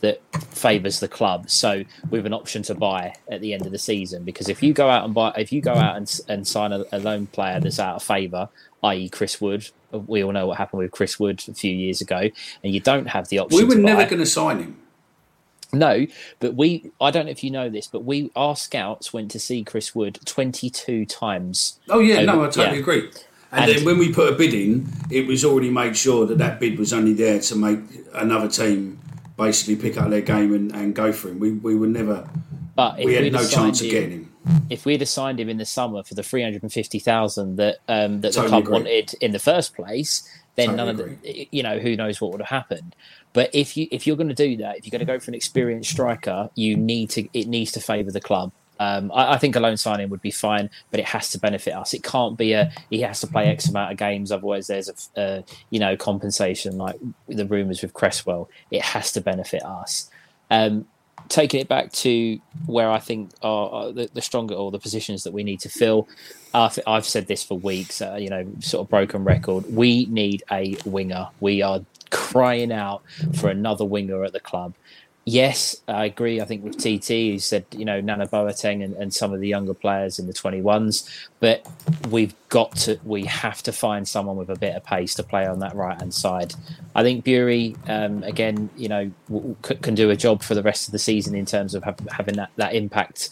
that 0.00 0.20
favours 0.52 1.00
the 1.00 1.08
club. 1.08 1.48
So 1.48 1.84
with 2.10 2.26
an 2.26 2.32
option 2.32 2.62
to 2.64 2.74
buy 2.74 3.14
at 3.30 3.40
the 3.40 3.54
end 3.54 3.64
of 3.66 3.72
the 3.72 3.78
season, 3.78 4.24
because 4.24 4.48
if 4.48 4.62
you 4.62 4.72
go 4.72 4.88
out 4.90 5.04
and 5.04 5.14
buy, 5.14 5.32
if 5.36 5.52
you 5.52 5.60
go 5.60 5.72
out 5.72 5.96
and, 5.96 6.20
and 6.28 6.46
sign 6.46 6.72
a, 6.72 6.84
a 6.92 6.98
loan 6.98 7.26
player 7.26 7.60
that's 7.60 7.78
out 7.78 7.96
of 7.96 8.02
favour, 8.02 8.48
i.e. 8.84 9.08
Chris 9.08 9.40
Wood, 9.40 9.68
we 9.92 10.22
all 10.22 10.32
know 10.32 10.46
what 10.46 10.58
happened 10.58 10.80
with 10.80 10.90
Chris 10.90 11.18
Wood 11.18 11.42
a 11.48 11.54
few 11.54 11.72
years 11.72 12.00
ago, 12.00 12.28
and 12.62 12.74
you 12.74 12.80
don't 12.80 13.06
have 13.06 13.28
the 13.28 13.38
option. 13.38 13.58
We 13.58 13.64
were 13.64 13.80
never 13.80 14.04
going 14.04 14.18
to 14.18 14.26
sign 14.26 14.60
him. 14.60 14.76
no, 15.72 16.06
but 16.38 16.54
we, 16.54 16.90
I 17.00 17.10
don't 17.10 17.26
know 17.26 17.32
if 17.32 17.42
you 17.42 17.50
know 17.50 17.68
this, 17.68 17.86
but 17.86 18.04
we, 18.04 18.30
our 18.36 18.56
scouts 18.56 19.12
went 19.12 19.30
to 19.32 19.40
see 19.40 19.64
Chris 19.64 19.94
Wood 19.94 20.18
22 20.24 21.06
times. 21.06 21.78
Oh 21.88 22.00
yeah, 22.00 22.22
no, 22.22 22.42
I 22.42 22.46
totally 22.46 22.76
yeah. 22.76 22.82
agree. 22.82 23.10
And, 23.50 23.64
And- 23.64 23.78
then 23.78 23.84
when 23.84 23.98
we 23.98 24.12
put 24.12 24.32
a 24.32 24.36
bid 24.36 24.54
in, 24.54 24.88
it 25.10 25.26
was 25.26 25.44
already 25.44 25.70
made 25.70 25.96
sure 25.96 26.26
that 26.26 26.38
that 26.38 26.60
bid 26.60 26.78
was 26.78 26.92
only 26.92 27.14
there 27.14 27.40
to 27.40 27.56
make 27.56 27.80
another 28.14 28.48
team 28.48 28.98
basically 29.36 29.76
pick 29.76 29.96
up 29.96 30.10
their 30.10 30.20
game 30.20 30.52
and, 30.52 30.74
and 30.74 30.94
go 30.94 31.12
for 31.12 31.28
him. 31.28 31.38
We 31.38 31.52
we 31.52 31.74
were 31.74 31.86
never. 31.86 32.28
But 32.74 32.98
if 32.98 33.06
we 33.06 33.14
had 33.14 33.32
no 33.32 33.38
chance 33.38 33.52
signed 33.52 33.80
of 33.80 33.90
getting 33.90 34.10
him. 34.10 34.32
If 34.70 34.86
we'd 34.86 35.00
have 35.00 35.08
signed 35.08 35.40
him 35.40 35.48
in 35.48 35.58
the 35.58 35.66
summer 35.66 36.02
for 36.02 36.14
the 36.14 36.22
350,000 36.22 37.56
that, 37.56 37.78
um, 37.88 38.20
that 38.22 38.32
the 38.32 38.46
club 38.46 38.62
agree. 38.62 38.72
wanted 38.72 39.14
in 39.20 39.32
the 39.32 39.38
first 39.38 39.74
place, 39.74 40.26
then 40.54 40.70
Totally 40.70 40.76
none 40.76 40.88
of 40.88 41.22
the, 41.22 41.48
you 41.50 41.62
know, 41.62 41.78
who 41.78 41.96
knows 41.96 42.20
what 42.20 42.32
would 42.32 42.40
have 42.40 42.48
happened. 42.48 42.94
But 43.32 43.50
if 43.52 43.76
you 43.76 43.88
if 43.90 44.06
you're 44.06 44.16
going 44.16 44.28
to 44.28 44.34
do 44.34 44.56
that, 44.58 44.78
if 44.78 44.86
you're 44.86 44.90
going 44.90 45.06
to 45.06 45.12
go 45.12 45.18
for 45.18 45.30
an 45.30 45.34
experienced 45.34 45.90
striker, 45.90 46.50
you 46.54 46.76
need 46.76 47.10
to 47.10 47.28
it 47.32 47.46
needs 47.46 47.72
to 47.72 47.80
favour 47.80 48.10
the 48.10 48.20
club. 48.20 48.52
Um, 48.78 49.10
I, 49.12 49.34
I 49.34 49.38
think 49.38 49.56
a 49.56 49.60
loan 49.60 49.76
signing 49.76 50.08
would 50.10 50.22
be 50.22 50.30
fine, 50.30 50.70
but 50.90 51.00
it 51.00 51.06
has 51.06 51.30
to 51.30 51.38
benefit 51.38 51.74
us. 51.74 51.94
It 51.94 52.02
can't 52.02 52.36
be 52.36 52.52
a 52.52 52.72
he 52.90 53.00
has 53.00 53.20
to 53.20 53.26
play 53.26 53.48
X 53.48 53.68
amount 53.68 53.92
of 53.92 53.98
games, 53.98 54.32
otherwise 54.32 54.66
there's 54.66 54.88
a, 54.88 55.20
a 55.20 55.44
you 55.70 55.78
know 55.78 55.96
compensation 55.96 56.78
like 56.78 56.96
the 57.26 57.46
rumours 57.46 57.82
with 57.82 57.92
Cresswell. 57.94 58.48
It 58.70 58.82
has 58.82 59.12
to 59.12 59.20
benefit 59.20 59.64
us. 59.64 60.10
Um, 60.50 60.86
taking 61.28 61.60
it 61.60 61.68
back 61.68 61.92
to 61.92 62.38
where 62.66 62.90
I 62.90 62.98
think 62.98 63.30
are, 63.42 63.70
are 63.70 63.92
the, 63.92 64.08
the 64.12 64.22
stronger 64.22 64.54
or 64.54 64.70
the 64.70 64.78
positions 64.78 65.24
that 65.24 65.32
we 65.32 65.42
need 65.42 65.60
to 65.60 65.68
fill. 65.68 66.08
I've, 66.54 66.78
I've 66.86 67.04
said 67.04 67.26
this 67.26 67.44
for 67.44 67.58
weeks, 67.58 68.00
uh, 68.00 68.16
you 68.18 68.30
know, 68.30 68.46
sort 68.60 68.84
of 68.84 68.90
broken 68.90 69.24
record. 69.24 69.64
We 69.74 70.06
need 70.06 70.42
a 70.50 70.76
winger. 70.84 71.28
We 71.40 71.62
are 71.62 71.84
crying 72.10 72.72
out 72.72 73.02
for 73.34 73.50
another 73.50 73.84
winger 73.84 74.24
at 74.24 74.32
the 74.32 74.40
club. 74.40 74.74
Yes, 75.30 75.76
I 75.86 76.06
agree. 76.06 76.40
I 76.40 76.46
think 76.46 76.64
with 76.64 76.78
TT, 76.78 77.08
who 77.32 77.38
said, 77.38 77.66
you 77.72 77.84
know, 77.84 78.00
Nana 78.00 78.26
Boateng 78.26 78.82
and, 78.82 78.94
and 78.94 79.12
some 79.12 79.34
of 79.34 79.40
the 79.40 79.46
younger 79.46 79.74
players 79.74 80.18
in 80.18 80.26
the 80.26 80.32
21s, 80.32 81.06
but 81.38 81.68
we've 82.08 82.34
got 82.48 82.74
to, 82.76 82.98
we 83.04 83.26
have 83.26 83.62
to 83.64 83.72
find 83.72 84.08
someone 84.08 84.36
with 84.36 84.48
a 84.48 84.56
bit 84.56 84.74
of 84.74 84.84
pace 84.84 85.14
to 85.16 85.22
play 85.22 85.46
on 85.46 85.58
that 85.58 85.74
right 85.76 85.98
hand 85.98 86.14
side. 86.14 86.54
I 86.94 87.02
think 87.02 87.26
Burey, 87.26 87.76
um, 87.90 88.22
again, 88.22 88.70
you 88.74 88.88
know, 88.88 89.10
w- 89.28 89.54
c- 89.66 89.74
can 89.74 89.94
do 89.94 90.08
a 90.08 90.16
job 90.16 90.42
for 90.42 90.54
the 90.54 90.62
rest 90.62 90.88
of 90.88 90.92
the 90.92 90.98
season 90.98 91.34
in 91.34 91.44
terms 91.44 91.74
of 91.74 91.82
have, 91.84 92.00
having 92.10 92.36
that, 92.36 92.50
that 92.56 92.74
impact 92.74 93.28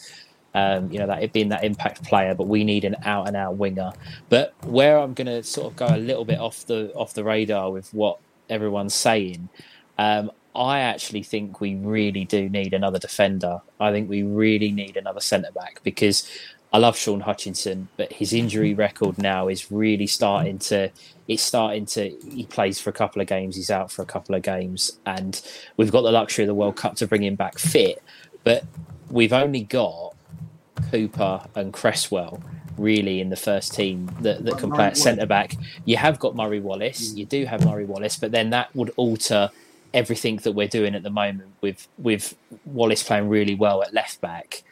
um, 0.53 0.91
you 0.93 0.99
know, 0.99 1.07
that 1.07 1.23
it 1.23 1.33
being 1.33 1.51
that 1.51 1.65
impact 1.65 2.03
player, 2.05 2.35
but 2.35 2.47
we 2.47 2.65
need 2.65 2.85
an 2.85 2.97
out 3.05 3.27
and 3.29 3.37
out 3.37 3.57
winger. 3.57 3.93
But 4.31 4.55
where 4.65 4.99
I'm 4.99 5.15
going 5.15 5.27
to 5.27 5.43
sort 5.43 5.71
of 5.73 5.77
go 5.77 5.87
a 5.87 5.99
little 5.99 6.25
bit 6.25 6.41
off 6.41 6.67
the 6.67 6.93
off 6.95 7.13
the 7.15 7.25
radar 7.25 7.71
with 7.71 7.93
what 7.93 8.19
everyone's 8.49 8.95
saying, 8.95 9.51
um, 9.99 10.31
I 10.57 10.81
actually 10.81 11.23
think 11.23 11.61
we 11.61 11.75
really 11.75 12.25
do 12.25 12.49
need 12.49 12.73
another 12.73 12.99
defender. 12.99 13.61
I 13.79 13.93
think 13.93 14.09
we 14.09 14.23
really 14.23 14.73
need 14.73 14.97
another 14.97 15.21
centre 15.21 15.53
back 15.53 15.81
because 15.83 16.29
I 16.73 16.79
love 16.79 16.97
Sean 16.97 17.21
Hutchinson, 17.21 17.89
but 17.97 18.13
his 18.13 18.33
injury 18.33 18.71
mm-hmm. 18.71 18.81
record 18.81 19.19
now 19.19 19.49
is 19.49 19.71
really 19.71 20.07
starting 20.07 20.59
to. 20.61 20.91
It's 21.29 21.43
starting 21.43 21.87
to. 21.87 22.11
He 22.31 22.45
plays 22.45 22.81
for 22.81 22.91
a 22.91 22.93
couple 22.93 23.21
of 23.21 23.29
games. 23.29 23.57
He's 23.57 23.71
out 23.71 23.93
for 23.93 24.03
a 24.03 24.07
couple 24.07 24.35
of 24.35 24.43
games, 24.43 24.99
and 25.05 25.41
we've 25.77 25.93
got 25.93 26.03
the 26.03 26.13
luxury 26.13 26.45
of 26.45 26.49
the 26.49 26.55
World 26.55 26.77
Cup 26.77 26.97
to 26.97 27.07
bring 27.07 27.23
him 27.23 27.35
back 27.35 27.59
fit. 27.59 28.03
But 28.45 28.65
we've 29.11 29.33
only 29.33 29.63
got 29.63 30.15
Cooper 30.91 31.45
and 31.55 31.73
Cresswell 31.73 32.43
really 32.79 33.21
in 33.21 33.31
the 33.31 33.37
first 33.37 33.75
team 33.75 34.11
that, 34.21 34.45
that 34.45 34.59
can 34.59 34.71
play 34.71 34.87
at 34.87 34.97
centre 34.97 35.27
back. 35.27 35.57
You 35.85 35.97
have 35.97 36.19
got 36.19 36.37
Murray 36.37 36.61
Wallace, 36.61 37.13
mm. 37.13 37.17
you 37.17 37.25
do 37.25 37.47
have 37.47 37.65
Murray 37.65 37.87
Wallace, 37.87 38.17
but 38.17 38.33
then 38.33 38.51
that 38.51 38.75
would 38.77 38.93
alter 38.97 39.51
everything 39.97 40.37
that 40.37 40.53
we're 40.53 40.69
doing 40.69 40.95
at 40.95 41.03
the 41.03 41.11
moment 41.11 41.49
with 41.63 41.89
with 41.99 42.37
Wallace 42.67 43.03
playing 43.03 43.29
really 43.29 43.55
well 43.55 43.83
at 43.83 43.93
left 43.93 44.21
back. 44.21 44.63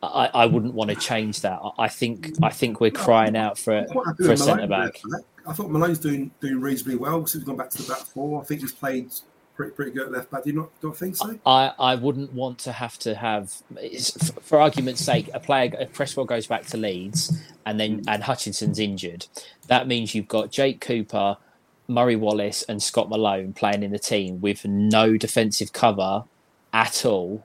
I, 0.00 0.30
I 0.32 0.46
wouldn't 0.46 0.74
want 0.74 0.90
to 0.90 0.96
change 0.96 1.40
that. 1.40 1.60
I- 1.76 1.88
think 1.88 2.30
I 2.42 2.50
think 2.50 2.80
we're 2.80 2.92
crying 2.92 3.36
out 3.36 3.58
for 3.58 3.84
for 4.16 4.32
a 4.32 4.36
centre 4.36 4.68
back. 4.68 5.00
I 5.46 5.52
thought 5.52 5.70
Malone's 5.70 5.98
doing 5.98 6.30
doing 6.40 6.60
reasonably 6.60 6.96
well 6.96 7.26
since 7.26 7.42
he's 7.42 7.44
gone 7.44 7.56
back 7.56 7.70
to 7.70 7.82
the 7.82 7.92
back 7.92 8.02
four. 8.02 8.40
I 8.40 8.44
think 8.44 8.60
he's 8.60 8.72
played 8.72 9.10
pretty 9.56 9.72
pretty 9.72 9.90
good 9.90 10.06
at 10.06 10.12
left 10.12 10.30
back. 10.30 10.44
Do 10.44 10.50
you 10.50 10.56
not 10.56 10.70
don't 10.80 10.96
think 10.96 11.16
so? 11.16 11.36
I, 11.44 11.72
I 11.78 11.94
wouldn't 11.96 12.32
want 12.32 12.58
to 12.60 12.72
have 12.72 12.96
to 13.00 13.14
have, 13.16 13.50
for 14.40 14.60
argument's 14.60 15.04
sake, 15.04 15.28
a 15.34 15.40
player, 15.40 15.72
if 15.80 15.92
Cresswell 15.92 16.26
goes 16.26 16.46
back 16.46 16.64
to 16.66 16.76
Leeds 16.76 17.36
and 17.66 17.80
then 17.80 18.02
mm. 18.02 18.04
and 18.06 18.22
Hutchinson's 18.22 18.78
injured, 18.78 19.26
that 19.66 19.88
means 19.88 20.14
you've 20.14 20.28
got 20.28 20.52
Jake 20.52 20.80
Cooper, 20.80 21.36
Murray 21.88 22.16
Wallace, 22.16 22.62
and 22.64 22.82
Scott 22.82 23.08
Malone 23.08 23.52
playing 23.52 23.82
in 23.82 23.90
the 23.90 23.98
team 23.98 24.40
with 24.40 24.64
no 24.64 25.16
defensive 25.16 25.72
cover 25.72 26.24
at 26.72 27.04
all 27.04 27.44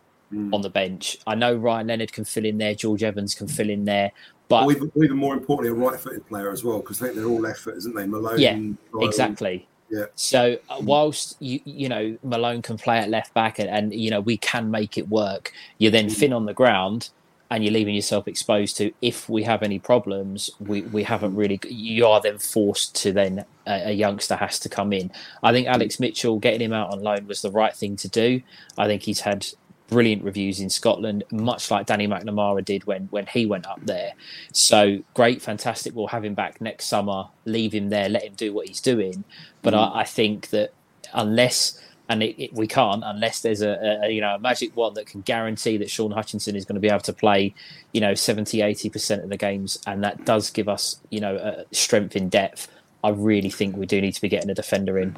on 0.51 0.61
the 0.61 0.69
bench. 0.69 1.17
I 1.27 1.35
know 1.35 1.55
Ryan 1.55 1.87
Leonard 1.87 2.11
can 2.11 2.25
fill 2.25 2.45
in 2.45 2.57
there, 2.57 2.75
George 2.75 3.03
Evans 3.03 3.35
can 3.35 3.47
fill 3.47 3.69
in 3.69 3.85
there, 3.85 4.11
but 4.49 4.65
or 4.65 4.71
even, 4.71 4.91
or 4.95 5.03
even 5.03 5.17
more 5.17 5.33
importantly, 5.33 5.69
a 5.69 5.73
right-footed 5.73 6.27
player 6.27 6.51
as 6.51 6.63
well 6.63 6.79
because 6.79 6.99
they're 6.99 7.25
all 7.25 7.39
left-footers, 7.39 7.85
aren't 7.85 7.97
they? 7.97 8.05
Malone, 8.05 8.39
yeah, 8.39 8.59
exactly. 9.05 9.67
Yeah. 9.89 10.05
So 10.15 10.57
uh, 10.69 10.77
whilst 10.81 11.37
you 11.39 11.59
you 11.65 11.87
know 11.87 12.17
Malone 12.23 12.63
can 12.63 12.77
play 12.77 12.97
at 12.97 13.09
left 13.09 13.33
back 13.35 13.59
and, 13.59 13.69
and 13.69 13.93
you 13.93 14.09
know 14.09 14.21
we 14.21 14.37
can 14.37 14.71
make 14.71 14.97
it 14.97 15.07
work, 15.07 15.51
you're 15.77 15.91
then 15.91 16.09
thin 16.09 16.33
on 16.33 16.45
the 16.45 16.53
ground 16.53 17.09
and 17.49 17.63
you're 17.63 17.73
leaving 17.73 17.95
yourself 17.95 18.27
exposed 18.27 18.77
to 18.77 18.91
if 19.01 19.29
we 19.29 19.43
have 19.43 19.61
any 19.61 19.79
problems, 19.79 20.49
we, 20.59 20.81
we 20.81 21.03
haven't 21.03 21.35
really. 21.35 21.59
You 21.67 22.07
are 22.07 22.21
then 22.21 22.37
forced 22.39 22.95
to 22.95 23.11
then 23.11 23.45
a, 23.67 23.89
a 23.89 23.91
youngster 23.91 24.35
has 24.35 24.59
to 24.59 24.69
come 24.69 24.93
in. 24.93 25.11
I 25.43 25.51
think 25.51 25.67
Alex 25.67 25.99
Mitchell 25.99 26.39
getting 26.39 26.61
him 26.61 26.73
out 26.73 26.91
on 26.91 27.01
loan 27.01 27.27
was 27.27 27.41
the 27.41 27.51
right 27.51 27.75
thing 27.75 27.95
to 27.97 28.07
do. 28.07 28.41
I 28.77 28.87
think 28.87 29.03
he's 29.03 29.21
had 29.21 29.45
brilliant 29.87 30.23
reviews 30.23 30.59
in 30.59 30.69
Scotland, 30.69 31.23
much 31.31 31.69
like 31.69 31.85
Danny 31.85 32.07
McNamara 32.07 32.65
did 32.65 32.85
when 32.85 33.07
when 33.11 33.27
he 33.27 33.45
went 33.45 33.67
up 33.67 33.79
there. 33.83 34.13
So 34.51 34.99
great, 35.13 35.41
fantastic. 35.41 35.95
We'll 35.95 36.07
have 36.07 36.25
him 36.25 36.33
back 36.33 36.61
next 36.61 36.85
summer. 36.85 37.25
Leave 37.45 37.73
him 37.73 37.89
there, 37.89 38.09
let 38.09 38.23
him 38.23 38.33
do 38.33 38.53
what 38.53 38.67
he's 38.67 38.81
doing. 38.81 39.23
But 39.61 39.73
mm-hmm. 39.73 39.97
I, 39.97 40.01
I 40.01 40.03
think 40.05 40.49
that 40.49 40.73
unless 41.13 41.79
and 42.13 42.21
it, 42.21 42.41
it, 42.41 42.53
we 42.53 42.67
can't 42.67 43.03
unless 43.05 43.41
there's 43.41 43.61
a, 43.61 44.01
a 44.03 44.09
you 44.09 44.21
know 44.21 44.35
a 44.35 44.39
magic 44.39 44.75
wand 44.77 44.95
that 44.95 45.07
can 45.07 45.21
guarantee 45.21 45.77
that 45.77 45.89
Sean 45.89 46.11
Hutchinson 46.11 46.55
is 46.55 46.63
going 46.63 46.75
to 46.75 46.81
be 46.81 46.87
able 46.87 46.99
to 47.01 47.13
play 47.13 47.53
you 47.91 47.99
know 47.99 48.13
70 48.13 48.61
80 48.61 48.89
percent 48.89 49.23
of 49.23 49.29
the 49.29 49.37
games 49.37 49.79
and 49.87 50.03
that 50.03 50.23
does 50.23 50.49
give 50.51 50.69
us 50.69 50.99
you 51.09 51.19
know 51.19 51.35
uh, 51.35 51.63
strength 51.71 52.15
in 52.15 52.29
depth 52.29 52.69
I 53.03 53.09
really 53.09 53.49
think 53.49 53.75
we 53.75 53.85
do 53.85 53.99
need 53.99 54.13
to 54.13 54.21
be 54.21 54.29
getting 54.29 54.49
a 54.49 54.53
defender 54.53 54.97
in 54.97 55.15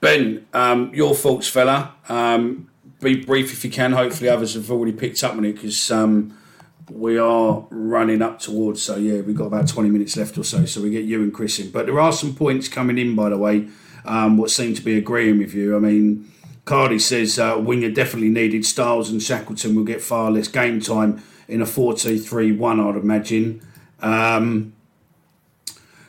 Ben, 0.00 0.46
um, 0.52 0.94
your 0.94 1.14
thoughts, 1.14 1.48
fella. 1.48 1.94
Um, 2.08 2.68
be 3.00 3.24
brief 3.24 3.52
if 3.52 3.64
you 3.64 3.70
can. 3.70 3.92
Hopefully, 3.92 4.28
others 4.28 4.54
have 4.54 4.70
already 4.70 4.92
picked 4.92 5.24
up 5.24 5.32
on 5.32 5.44
it 5.44 5.54
because 5.54 5.90
um, 5.90 6.36
we 6.90 7.18
are 7.18 7.66
running 7.70 8.22
up 8.22 8.38
towards. 8.38 8.82
So 8.82 8.96
yeah, 8.96 9.22
we've 9.22 9.36
got 9.36 9.46
about 9.46 9.68
twenty 9.68 9.90
minutes 9.90 10.16
left 10.16 10.36
or 10.36 10.44
so. 10.44 10.66
So 10.66 10.82
we 10.82 10.90
get 10.90 11.04
you 11.04 11.22
and 11.22 11.32
Chris 11.32 11.58
in. 11.58 11.70
But 11.70 11.86
there 11.86 11.98
are 11.98 12.12
some 12.12 12.34
points 12.34 12.68
coming 12.68 12.98
in, 12.98 13.14
by 13.14 13.30
the 13.30 13.38
way. 13.38 13.68
Um, 14.06 14.36
what 14.36 14.50
seem 14.50 14.74
to 14.74 14.82
be 14.82 14.96
agreeing 14.96 15.38
with 15.38 15.52
you. 15.52 15.76
I 15.76 15.80
mean, 15.80 16.30
Cardi 16.64 16.98
says 16.98 17.38
uh, 17.38 17.56
winger 17.58 17.90
definitely 17.90 18.30
needed. 18.30 18.64
Styles 18.64 19.10
and 19.10 19.22
Shackleton 19.22 19.74
will 19.74 19.84
get 19.84 20.00
far 20.00 20.30
less 20.30 20.48
game 20.48 20.80
time 20.80 21.22
in 21.48 21.60
a 21.60 21.64
4-2-3-1, 21.64 22.88
I'd 22.88 22.96
imagine. 22.96 23.62
Um, 24.00 24.74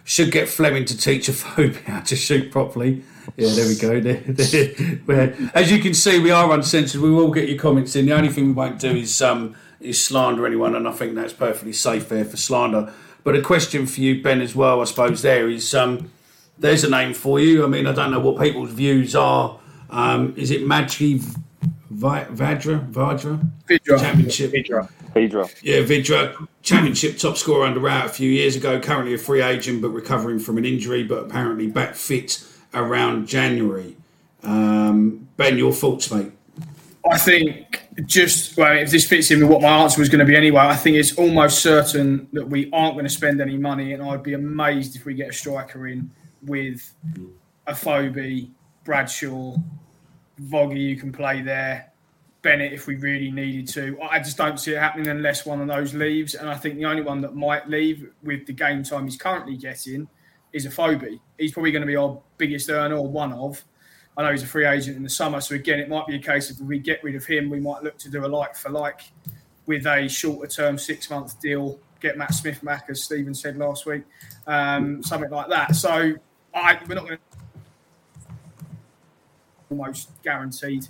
should 0.04 0.32
get 0.32 0.48
Flemming 0.48 0.86
to 0.86 0.98
teach 0.98 1.28
a 1.28 1.34
phobia 1.34 1.82
how 1.86 2.00
to 2.02 2.16
shoot 2.16 2.52
properly. 2.52 3.04
Yeah, 3.36 3.50
there 3.54 3.68
we 3.68 3.76
go. 3.76 5.52
As 5.54 5.70
you 5.70 5.80
can 5.80 5.93
see, 5.93 6.20
we 6.20 6.32
are 6.32 6.52
uncensored. 6.54 7.02
We 7.02 7.12
will 7.12 7.30
get 7.32 7.50
your 7.50 7.60
comments 7.60 7.95
in. 7.95 8.06
The 8.06 8.16
only 8.16 8.30
thing 8.30 8.48
we 8.48 8.52
won't 8.54 8.80
do 8.80 8.91
is 8.91 9.22
um, 9.22 9.56
is 9.82 10.04
slander 10.04 10.48
anyone, 10.48 10.76
and 10.76 10.88
I 10.88 10.91
think 10.93 11.14
that's 11.16 11.34
perfectly 11.34 11.74
safe 11.74 12.08
there 12.08 12.24
for 12.24 12.38
slander. 12.38 12.93
But 13.26 13.36
a 13.36 13.41
question 13.41 13.86
for 13.86 14.00
you, 14.00 14.24
Ben, 14.24 14.39
as 14.39 14.56
well, 14.56 14.80
I 14.80 14.86
suppose. 14.86 15.22
There 15.22 15.50
is 15.50 15.76
um, 15.76 16.10
there's 16.60 16.84
a 16.84 16.89
name 16.89 17.14
for 17.14 17.39
you. 17.39 17.64
I 17.64 17.68
mean, 17.68 17.88
I 17.88 17.93
don't 17.93 18.12
know 18.12 18.20
what 18.20 18.41
people's 18.41 18.72
views 18.72 19.16
are. 19.16 19.60
Um, 19.89 20.34
is 20.36 20.51
it 20.51 20.62
Maggi 20.62 21.20
Vi- 21.89 22.26
Vadra? 22.26 22.91
Vadra? 22.91 23.51
Vydra. 23.68 23.99
Championship. 23.99 24.51
Vydra. 24.51 25.64
Yeah, 25.64 25.78
Vydra, 25.82 26.47
championship 26.62 27.18
top 27.18 27.38
scorer 27.38 27.66
under 27.66 27.80
Rowett 27.80 28.05
a 28.05 28.10
few 28.10 28.30
years 28.30 28.55
ago. 28.55 28.80
Currently 28.80 29.14
a 29.14 29.18
free 29.18 29.41
agent, 29.41 29.82
but 29.82 29.89
recovering 29.89 30.39
from 30.39 30.58
an 30.58 30.66
injury, 30.66 31.03
but 31.03 31.20
apparently 31.26 31.68
back 31.68 31.95
fit 31.95 32.43
around 32.74 33.28
January. 33.28 33.95
Um, 34.43 35.28
ben, 35.38 35.58
your 35.58 35.74
thoughts, 35.74 36.12
mate? 36.12 36.32
I 37.10 37.18
think 37.18 37.88
just 38.05 38.58
well, 38.58 38.78
if 38.78 38.91
this 38.91 39.08
fits 39.08 39.32
in 39.32 39.39
with 39.39 39.49
what 39.49 39.62
my 39.62 39.70
answer 39.70 39.99
was 39.99 40.10
going 40.10 40.20
to 40.20 40.26
be 40.26 40.36
anyway, 40.36 40.60
I 40.60 40.76
think 40.76 40.97
it's 40.97 41.18
almost 41.18 41.60
certain 41.60 42.28
that 42.34 42.47
we 42.47 42.70
aren't 42.72 42.95
going 42.95 43.05
to 43.05 43.12
spend 43.12 43.41
any 43.41 43.58
money, 43.58 43.93
and 43.93 44.03
I'd 44.03 44.24
be 44.24 44.34
amazed 44.34 44.95
if 44.95 45.05
we 45.05 45.14
get 45.14 45.30
a 45.30 45.34
striker 45.34 45.88
in 45.88 46.12
with 46.48 46.93
Afobe, 47.68 48.50
Bradshaw, 48.84 49.56
Voggy, 50.39 50.80
you 50.80 50.95
can 50.95 51.12
play 51.12 51.41
there, 51.41 51.91
Bennett 52.41 52.74
if 52.74 52.88
we 52.88 52.95
really 52.95 53.32
needed 53.32 53.68
to. 53.74 54.00
I 54.02 54.20
just 54.20 54.38
don't 54.38 54.60
see 54.60 54.74
it 54.74 54.80
happening 54.80 55.08
unless 55.08 55.45
one 55.45 55.62
of 55.62 55.68
those 55.68 55.93
leaves, 55.93 56.36
and 56.36 56.50
I 56.50 56.56
think 56.56 56.78
the 56.78 56.86
only 56.86 57.02
one 57.02 57.22
that 57.22 57.36
might 57.36 57.68
leave 57.70 58.10
with 58.24 58.45
the 58.45 58.54
game 58.54 58.84
time 58.84 59.06
he's 59.06 59.18
currently 59.18 59.58
getting 59.58 60.08
is 60.54 60.66
Afobe. 60.66 61.20
He's 61.38 61.52
probably 61.52 61.72
going 61.72 61.82
to 61.82 61.88
be 61.88 61.95
our 61.95 62.20
biggest 62.38 62.70
earner 62.70 62.95
or 62.95 63.08
one 63.08 63.34
of. 63.34 63.64
I 64.16 64.24
know 64.24 64.32
he's 64.32 64.43
a 64.43 64.48
free 64.48 64.66
agent 64.66 64.98
in 64.98 65.04
the 65.04 65.10
summer, 65.10 65.41
so 65.41 65.56
again, 65.56 65.80
it 65.80 65.89
might 65.89 66.08
be 66.08 66.16
a 66.16 66.20
case 66.20 66.50
of 66.50 66.60
if 66.60 66.66
we 66.66 66.80
get 66.80 67.04
rid 67.04 67.16
of 67.16 67.26
him, 67.26 67.50
we 67.50 67.60
might 67.60 67.84
look 67.84 67.98
to 68.00 68.10
do 68.10 68.26
a 68.26 68.28
like 68.28 68.56
for 68.56 68.70
like 68.70 69.02
with 69.68 69.86
a 69.86 70.08
shorter 70.08 70.48
term 70.48 70.78
six 70.78 71.10
month 71.10 71.39
deal. 71.39 71.80
Get 72.00 72.18
Matt 72.18 72.34
Smith 72.34 72.64
back, 72.64 72.86
as 72.89 73.04
Stephen 73.04 73.34
said 73.34 73.58
last 73.58 73.86
week, 73.86 74.04
um, 74.45 75.04
something 75.04 75.32
like 75.32 75.50
that. 75.50 75.76
So 75.76 76.14
We're 76.88 76.95
not 76.95 77.08
going 77.08 77.18
to 77.18 77.38
almost 79.70 80.10
guaranteed. 80.24 80.88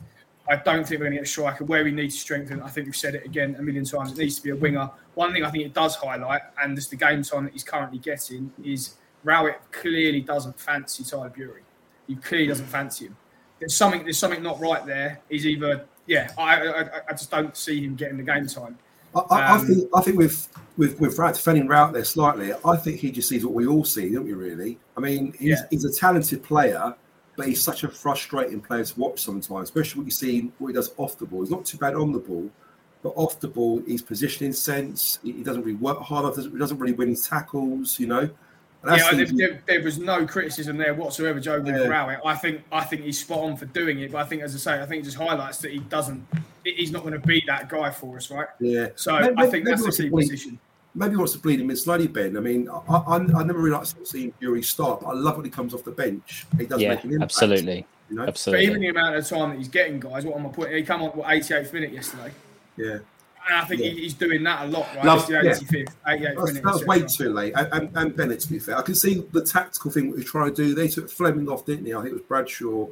I 0.50 0.56
don't 0.56 0.88
think 0.88 1.00
we're 1.00 1.08
going 1.08 1.12
to 1.14 1.18
get 1.18 1.28
a 1.28 1.30
striker 1.30 1.66
where 1.66 1.84
we 1.84 1.92
need 1.92 2.12
to 2.12 2.18
strengthen. 2.18 2.62
I 2.62 2.70
think 2.70 2.88
we've 2.88 2.96
said 2.96 3.16
it 3.16 3.26
again 3.26 3.56
a 3.60 3.62
million 3.62 3.84
times. 3.84 4.12
It 4.12 4.18
needs 4.18 4.38
to 4.38 4.44
be 4.44 4.52
a 4.52 4.56
winger. 4.56 4.90
One 5.16 5.34
thing 5.34 5.44
I 5.44 5.50
think 5.50 5.66
it 5.66 5.74
does 5.74 5.96
highlight, 5.96 6.42
and 6.62 6.76
just 6.76 6.90
the 6.90 6.96
game 6.96 7.22
time 7.22 7.46
that 7.46 7.54
he's 7.54 7.64
currently 7.64 8.00
getting, 8.00 8.52
is 8.64 8.96
Rowett 9.24 9.60
clearly 9.72 10.22
doesn't 10.22 10.58
fancy 10.58 11.04
Tyler 11.04 11.30
Burey. 11.30 11.64
He 12.08 12.16
clearly 12.16 12.48
doesn't 12.48 12.68
fancy 12.68 13.08
him. 13.08 13.18
There's 13.60 13.76
something. 13.76 14.04
There's 14.04 14.18
something 14.18 14.42
not 14.42 14.60
right 14.62 14.86
there. 14.86 15.20
He's 15.28 15.46
either 15.46 15.86
yeah. 16.06 16.32
I 16.38 16.62
I, 16.62 16.82
I 17.10 17.12
just 17.12 17.30
don't 17.30 17.58
see 17.58 17.84
him 17.84 17.96
getting 17.96 18.18
the 18.18 18.24
game 18.24 18.48
time. 18.48 18.78
I, 19.30 19.36
I, 19.36 19.40
I 19.40 19.56
Um, 19.58 19.68
think 19.68 19.90
I 19.96 20.02
think 20.02 20.18
with 20.18 20.48
with 20.78 21.00
with 21.00 21.16
defending 21.18 21.68
Rowett 21.68 21.94
there 21.94 22.04
slightly, 22.04 22.54
I 22.66 22.76
think 22.78 23.00
he 23.00 23.12
just 23.12 23.30
sees 23.30 23.46
what 23.46 23.54
we 23.54 23.66
all 23.68 23.84
see, 23.84 24.12
don't 24.12 24.26
we? 24.26 24.34
Really, 24.34 24.78
I 24.96 25.00
mean, 25.00 25.34
he's, 25.40 25.50
Yeah. 25.50 25.66
he's 25.70 25.86
a 25.86 25.92
talented 25.92 26.44
player, 26.44 26.96
but 27.36 27.48
he's 27.48 27.62
such 27.62 27.84
a 27.84 27.88
frustrating 27.90 28.62
player 28.62 28.84
to 28.84 29.00
watch 29.00 29.22
sometimes, 29.22 29.70
especially 29.70 30.00
what 30.02 30.06
you 30.06 30.12
see 30.12 30.52
what 30.60 30.68
he 30.68 30.74
does 30.74 30.92
off 30.98 31.18
the 31.18 31.26
ball. 31.26 31.42
He's 31.42 31.52
not 31.52 31.66
too 31.66 31.78
bad 31.78 31.96
on 31.96 32.12
the 32.12 32.20
ball, 32.20 32.50
but 33.04 33.14
off 33.16 33.40
the 33.40 33.48
ball, 33.48 33.82
his 33.88 34.02
positioning 34.02 34.54
sense, 34.54 35.20
he, 35.24 35.32
he 35.32 35.44
doesn't 35.44 35.64
really 35.64 35.78
work 35.78 36.00
hard. 36.00 36.26
enough, 36.26 36.36
Doesn't, 36.36 36.52
he 36.52 36.58
doesn't 36.58 36.78
really 36.80 36.94
win 36.94 37.16
tackles, 37.16 38.00
you 38.00 38.08
know. 38.08 38.30
And 38.84 38.92
that's 38.92 39.04
yeah, 39.12 39.18
there, 39.18 39.26
there, 39.50 39.64
there 39.68 39.82
was 39.84 39.98
no 39.98 40.26
criticism 40.26 40.78
there 40.78 40.94
whatsoever, 40.94 41.40
Joe, 41.40 41.60
with 41.60 41.76
Yeah. 41.76 41.88
Rowett. 41.88 42.20
I 42.24 42.36
think 42.36 42.62
I 42.72 42.84
think 42.84 43.02
he's 43.04 43.20
spot 43.20 43.40
on 43.40 43.58
for 43.58 43.66
doing 43.66 44.00
it, 44.00 44.12
but 44.12 44.20
I 44.20 44.24
think, 44.26 44.42
as 44.44 44.54
I 44.56 44.58
say, 44.60 44.82
I 44.82 44.86
think 44.86 45.02
it 45.02 45.06
just 45.06 45.18
highlights 45.18 45.58
that 45.60 45.72
he 45.72 45.80
doesn't. 45.80 46.26
He's 46.64 46.92
not 46.92 47.02
going 47.02 47.20
to 47.20 47.26
be 47.28 47.42
that 47.48 47.70
guy 47.70 47.90
for 47.92 48.18
us, 48.18 48.30
right? 48.30 48.48
Yeah. 48.60 48.90
So 48.96 49.18
Maybe- 49.20 49.34
I 49.38 49.48
think 49.48 49.64
maybe 49.64 49.70
that's 49.72 49.82
the 49.82 49.86
wants 49.86 49.98
to 49.98 50.04
key 50.04 50.10
bleed- 50.10 50.30
position. 50.30 50.60
Maybe 50.96 51.12
he 51.12 51.18
wants 51.18 51.34
to 51.34 51.40
bleed 51.40 51.60
him 51.62 51.70
in 51.70 51.76
slowly, 51.78 52.08
Ben. 52.08 52.36
I 52.38 52.40
mean, 52.40 52.68
I, 52.70 52.78
I, 52.96 53.16
I 53.18 53.44
never 53.44 53.60
really 53.60 53.78
like 53.78 53.88
seeing 54.04 54.34
Burey 54.42 54.66
start, 54.66 55.02
but 55.02 55.08
I 55.10 55.14
love 55.14 55.36
when 55.38 55.46
he 55.46 55.52
comes 55.52 55.74
off 55.74 55.84
the 55.84 55.92
bench. 55.92 56.46
He 56.58 56.66
does 56.66 56.82
yeah 56.82 56.96
make 56.96 57.04
an 57.04 57.12
impact. 57.14 57.24
absolutely 57.34 57.86
You 58.10 58.16
know? 58.16 58.26
But 58.26 58.62
even 58.62 58.82
the 58.82 58.88
amount 58.88 59.16
of 59.16 59.28
time 59.28 59.50
that 59.52 59.58
he's 59.60 59.68
getting, 59.68 60.00
guys, 60.00 60.26
what 60.26 60.38
am 60.40 60.48
I 60.48 60.50
putting? 60.50 60.76
He 60.76 60.84
came 60.84 61.02
on 61.04 61.10
what 61.12 61.28
88th 61.28 61.72
minute 61.74 61.92
yesterday, 61.94 62.32
Yeah. 62.78 62.98
And 63.50 63.58
I 63.58 63.66
think 63.66 63.82
Yeah. 63.82 63.90
he's 63.92 64.14
doing 64.14 64.44
that 64.44 64.66
a 64.66 64.68
lot, 64.70 64.88
right? 64.96 65.06
Love- 65.06 65.20
it's 65.20 65.28
the 65.28 65.34
yeah. 65.34 65.42
85th, 65.86 65.96
88th 66.06 66.36
That's, 66.38 66.54
minute. 66.54 66.64
that 66.64 66.86
way 66.88 67.02
too 67.02 67.34
late. 67.34 67.54
And, 67.56 67.68
and, 67.74 67.90
and 67.98 68.16
Bennett, 68.16 68.40
to 68.42 68.50
be 68.50 68.60
fair, 68.60 68.78
I 68.78 68.82
can 68.82 68.96
see 68.96 69.24
the 69.32 69.42
tactical 69.42 69.90
thing 69.92 70.10
what 70.10 70.20
he's 70.20 70.30
trying 70.30 70.54
to 70.54 70.56
do. 70.56 70.76
They 70.76 70.88
took 70.88 71.10
Flemming 71.10 71.48
off, 71.50 71.66
didn't 71.66 71.86
they? 71.86 71.94
I 71.94 71.98
think 71.98 72.10
it 72.10 72.14
was 72.14 72.22
Bradshaw 72.24 72.88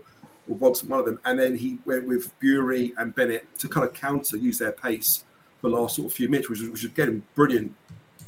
or 0.48 0.56
Bogson, 0.56 0.88
one 0.88 1.00
of 1.00 1.06
them. 1.06 1.20
And 1.26 1.38
then 1.40 1.58
he 1.58 1.80
went 1.86 2.08
with 2.08 2.32
Burey 2.40 2.94
and 2.98 3.14
Bennett 3.14 3.48
to 3.60 3.68
kind 3.68 3.86
of 3.86 3.94
counter, 3.94 4.38
use 4.38 4.58
their 4.60 4.72
pace 4.72 5.24
for 5.60 5.70
the 5.70 5.76
last 5.76 5.96
sort 5.98 6.08
of 6.08 6.14
few 6.14 6.30
minutes, 6.30 6.50
which 6.50 6.60
was, 6.62 6.70
which 6.70 6.84
was 6.84 6.92
getting 6.92 7.24
brilliant. 7.36 7.74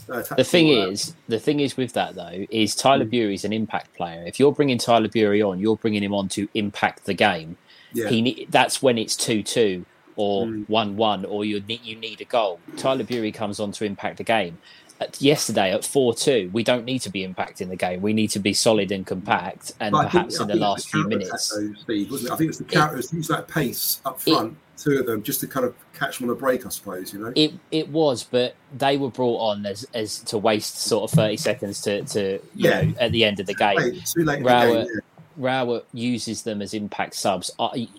Uh, 0.10 0.24
the 0.38 0.44
thing 0.44 0.68
tactical, 0.68 0.82
uh, 0.84 0.88
is 0.88 1.16
the 1.28 1.40
thing 1.40 1.60
is 1.60 1.76
with 1.76 1.92
that 1.92 2.16
though 2.16 2.46
is 2.50 2.74
Tyler 2.76 3.04
Burey's 3.04 3.44
an 3.44 3.52
impact 3.52 3.94
player 3.94 4.24
if 4.26 4.40
you're 4.40 4.54
bringing 4.54 4.78
Tyler 4.78 5.10
Burey 5.10 5.46
on 5.46 5.60
you're 5.60 5.76
bringing 5.76 6.02
him 6.02 6.14
on 6.14 6.30
to 6.30 6.48
impact 6.54 7.04
the 7.04 7.14
game 7.14 7.58
Yeah. 7.94 8.08
he 8.08 8.22
ne- 8.22 8.48
that's 8.50 8.82
when 8.82 8.98
it's 8.98 9.18
2-2 9.18 9.84
or 10.18 10.46
hmm. 10.48 10.64
1-1 10.64 11.26
or 11.30 11.46
you 11.46 11.62
need 11.62 11.82
you 11.84 11.96
need 11.96 12.20
a 12.20 12.26
goal 12.26 12.60
Tyler 12.76 13.04
Burey 13.06 13.34
comes 13.34 13.60
on 13.60 13.72
to 13.72 13.86
impact 13.86 14.18
the 14.18 14.24
game 14.24 14.58
at- 15.00 15.22
yesterday 15.22 15.72
at 15.72 15.86
four 15.86 16.14
two. 16.14 16.50
We 16.54 16.64
don't 16.64 16.84
need 16.84 17.00
to 17.04 17.10
be 17.12 17.26
impacting 17.26 17.70
the 17.70 17.76
game. 17.76 18.02
We 18.02 18.14
need 18.14 18.30
to 18.32 18.40
be 18.40 18.54
solid 18.54 18.92
and 18.92 19.06
compact, 19.06 19.74
and 19.80 19.92
But 19.92 20.02
think- 20.02 20.12
perhaps 20.12 20.40
I 20.40 20.44
in 20.44 20.48
the 20.48 20.54
think 20.56 20.64
it 20.64 20.68
last 20.68 20.90
few 20.90 21.08
minutes. 21.08 21.50
though, 21.56 21.74
Steve, 21.82 22.12
wasn't 22.12 22.30
it? 22.30 22.34
I 22.34 22.36
think 22.38 22.46
it 22.46 22.48
was 22.48 22.58
the 22.58 22.64
counters, 22.64 23.14
use 23.14 23.28
that 23.28 23.48
pace 23.48 24.02
up 24.06 24.20
front, 24.20 24.58
two 24.76 24.98
of 25.00 25.06
them, 25.06 25.22
just 25.22 25.40
to 25.42 25.48
kind 25.48 25.68
of 25.68 25.76
catch 25.94 26.18
them 26.18 26.30
on 26.30 26.36
a 26.36 26.40
break, 26.40 26.66
I 26.66 26.70
suppose. 26.70 27.14
You 27.14 27.20
know. 27.20 27.34
It 27.36 27.54
it 27.72 27.90
was, 27.90 28.24
but 28.24 28.56
they 28.76 28.98
were 28.98 29.12
brought 29.12 29.38
on 29.38 29.66
as 29.68 29.86
as 29.94 30.20
to 30.22 30.38
waste 30.40 30.80
sort 30.82 31.12
of 31.12 31.16
thirty 31.16 31.38
seconds 31.38 31.80
to 31.82 32.02
to 32.06 32.22
you 32.32 32.40
Yeah. 32.56 32.82
know 32.82 32.94
at 33.00 33.12
the 33.12 33.24
end 33.24 33.40
of 33.40 33.46
the 33.46 33.54
game. 33.54 33.78
late- 33.78 34.04
too 34.04 34.24
late 34.24 34.38
in 34.40 34.44
the 34.46 34.50
game, 34.50 35.00
Rowett 35.38 35.86
uses 35.94 36.42
them 36.42 36.62
as 36.62 36.74
impact 36.74 37.14
subs. 37.16 37.52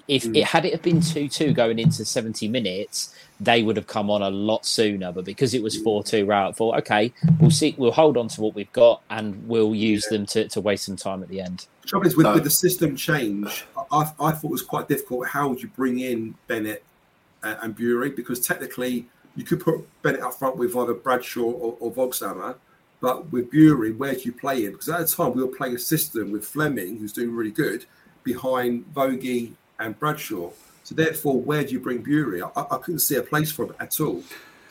If 0.09 0.25
Mm. 0.25 0.37
it 0.37 0.45
had 0.45 0.65
it 0.65 0.73
have 0.73 0.83
been 0.83 1.01
two 1.01 1.29
two 1.29 1.53
going 1.53 1.79
into 1.79 2.05
seventy 2.05 2.49
minutes, 2.49 3.15
they 3.41 3.63
would 3.63 3.77
have 3.77 3.87
come 3.87 4.11
on 4.11 4.23
a 4.23 4.31
lot 4.31 4.67
sooner. 4.67 5.13
But 5.13 5.25
because 5.25 5.55
it 5.55 5.63
was 5.63 5.77
four 5.77 6.03
two, 6.03 6.27
Rowett 6.27 6.57
thought, 6.57 6.77
okay, 6.79 7.13
we'll 7.41 7.51
see, 7.51 7.75
we'll 7.79 7.93
hold 7.93 8.17
on 8.17 8.29
to 8.29 8.41
what 8.41 8.55
we've 8.55 8.73
got, 8.73 9.03
and 9.11 9.47
we'll 9.49 9.75
use 9.75 10.05
them 10.07 10.27
to, 10.27 10.49
to 10.49 10.61
waste 10.61 10.85
some 10.85 10.97
time 10.97 11.23
at 11.23 11.29
the 11.29 11.41
end. 11.41 11.67
The 11.83 11.89
trouble 11.89 12.07
is 12.09 12.17
with, 12.17 12.25
No. 12.25 12.35
with 12.35 12.45
the 12.45 12.51
system 12.51 12.97
change, 12.97 13.65
I, 13.93 14.11
I 14.21 14.33
thought 14.33 14.45
it 14.45 14.51
was 14.51 14.63
quite 14.63 14.89
difficult. 14.89 15.29
How 15.29 15.49
would 15.49 15.63
you 15.63 15.69
bring 15.69 16.01
in 16.01 16.35
Bennett 16.49 16.83
and, 17.43 17.57
and 17.63 17.77
Burey? 17.77 18.15
Because 18.15 18.41
technically, 18.41 19.07
you 19.37 19.45
could 19.45 19.61
put 19.61 19.87
Bennett 20.03 20.23
up 20.23 20.35
front 20.35 20.57
with 20.57 20.77
either 20.77 20.95
Bradshaw 20.95 21.43
or, 21.43 21.77
or 21.79 21.93
Voglsammer, 21.93 22.57
but 23.01 23.31
with 23.33 23.51
Burey, 23.53 23.97
where 23.97 24.15
do 24.15 24.21
you 24.21 24.33
play 24.33 24.65
him? 24.65 24.73
Because 24.73 24.89
at 24.89 25.01
the 25.01 25.07
time, 25.07 25.35
we 25.35 25.43
were 25.43 25.55
playing 25.55 25.77
a 25.77 25.79
system 25.79 26.33
with 26.33 26.45
Flemming, 26.45 26.99
who's 26.99 27.13
doing 27.13 27.35
really 27.35 27.51
good, 27.51 27.85
behind 28.25 28.93
Vogie 28.93 29.53
and 29.79 29.99
Bradshaw. 29.99 30.51
So 30.83 30.95
therefore, 30.95 31.41
where 31.41 31.65
do 31.65 31.73
you 31.73 31.81
bring 31.81 32.03
Burey? 32.03 32.43
I, 32.57 32.61
I 32.75 32.79
couldn't 32.79 33.01
see 33.01 33.17
a 33.17 33.23
place 33.23 33.53
for 33.53 33.67
him 33.67 33.75
at 33.79 34.01
all. 34.01 34.23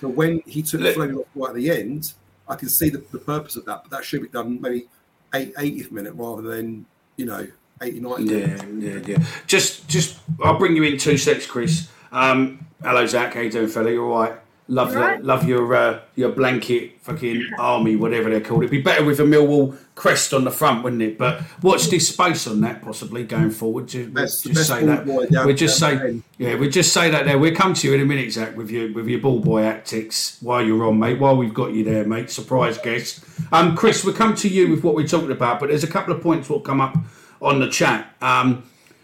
So 0.01 0.07
when 0.07 0.41
he 0.45 0.61
took 0.61 0.81
Flemming 0.81 1.17
off 1.17 1.27
right 1.35 1.49
at 1.49 1.55
the 1.55 1.71
end, 1.71 2.13
I 2.47 2.55
can 2.55 2.69
see 2.69 2.89
the, 2.89 3.03
the 3.11 3.19
purpose 3.19 3.55
of 3.55 3.65
that, 3.65 3.83
but 3.83 3.91
that 3.91 4.03
should 4.03 4.21
be 4.21 4.27
done 4.27 4.61
maybe 4.61 4.87
eight, 5.33 5.55
80th 5.55 5.91
minute 5.91 6.13
rather 6.13 6.41
than, 6.41 6.85
you 7.17 7.25
know, 7.25 7.47
80, 7.81 7.99
90 7.99 8.23
Yeah, 8.23 8.65
yeah, 8.79 8.99
yeah. 9.05 9.25
Just, 9.45 9.87
just, 9.87 10.17
I'll 10.43 10.57
bring 10.57 10.75
you 10.75 10.83
in 10.83 10.97
two 10.97 11.17
secs, 11.17 11.45
Chris. 11.45 11.89
Um, 12.11 12.65
hello, 12.81 13.05
Zach. 13.05 13.33
How 13.33 13.41
you 13.41 13.51
doing, 13.51 13.67
fella? 13.67 13.91
You 13.91 14.05
all 14.05 14.19
right? 14.19 14.33
Love, 14.69 14.89
You 14.91 14.99
your, 14.99 15.07
right? 15.07 15.23
love 15.23 15.47
your, 15.47 15.75
uh, 15.75 15.99
your 16.15 16.29
blanket, 16.29 16.97
fucking 17.01 17.51
army, 17.57 17.95
whatever 17.95 18.29
they're 18.29 18.41
called. 18.41 18.63
It'd 18.63 18.71
be 18.71 18.81
better 18.81 19.03
with 19.05 19.19
a 19.21 19.23
Millwall 19.23 19.77
crest 19.95 20.33
on 20.33 20.43
the 20.43 20.51
front, 20.51 20.83
wouldn't 20.83 21.01
it? 21.01 21.17
But 21.17 21.41
watch 21.61 21.85
this 21.87 22.09
space 22.09 22.47
on 22.47 22.59
that, 22.61 22.81
possibly 22.81 23.23
going 23.23 23.51
forward. 23.51 23.87
Just, 23.87 24.13
Best- 24.13 24.43
just 24.43 24.55
best 24.55 24.67
say 24.67 24.85
that. 24.85 25.05
boy 25.05 25.25
down- 25.27 25.47
we 25.47 25.53
just 25.53 25.79
say, 25.79 25.95
the 25.95 26.03
end. 26.07 26.23
yeah, 26.37 26.55
we 26.57 26.67
just 26.67 26.91
say 26.91 27.09
that 27.09 27.23
there. 27.25 27.37
We'll 27.37 27.55
come 27.55 27.73
to 27.75 27.87
you 27.87 27.93
in 27.93 28.01
a 28.01 28.05
minute, 28.05 28.29
Zach, 28.33 28.57
with 28.57 28.69
your 28.69 28.91
with 28.91 29.07
your 29.07 29.19
ball 29.21 29.39
boy 29.39 29.61
tactics 29.61 30.37
while 30.41 30.61
you're 30.61 30.83
on, 30.85 30.99
mate. 30.99 31.17
While 31.19 31.37
we've 31.37 31.53
got 31.53 31.71
you 31.71 31.85
there, 31.85 32.03
mate. 32.05 32.29
Surprise 32.29 32.77
guest. 32.77 33.23
Um, 33.53 33.75
Chris, 33.77 34.03
we'll 34.03 34.15
come 34.15 34.35
to 34.35 34.49
you 34.49 34.69
with 34.69 34.83
what 34.83 34.95
we're 34.95 35.07
talking 35.07 35.31
about, 35.31 35.61
but 35.61 35.69
there's 35.69 35.85
a 35.85 35.87
couple 35.87 36.13
of 36.13 36.21
points 36.21 36.49
will 36.49 36.59
come 36.59 36.81
up 36.81 36.97
on 37.41 37.61
the 37.61 37.69
chat. 37.69 38.13
Um, 38.21 38.63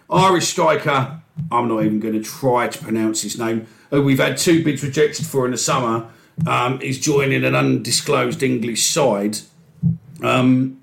Irish 0.10 0.48
striker, 0.50 1.22
I'm 1.52 1.68
not 1.68 1.84
even 1.84 2.00
going 2.00 2.14
to 2.14 2.24
try 2.24 2.68
to 2.68 2.84
pronounce 2.84 3.22
his 3.22 3.38
name, 3.40 3.68
who 3.90 4.04
we've 4.04 4.20
had 4.20 4.38
two 4.38 4.64
bids 4.64 4.84
rejected 4.84 5.26
for 5.26 5.46
in 5.46 5.52
the 5.52 5.58
summer, 5.58 6.08
um, 6.48 6.80
joining 6.80 7.44
an 7.44 7.56
undisclosed 7.56 8.44
English 8.44 8.86
side. 8.86 9.40
Um, 10.22 10.80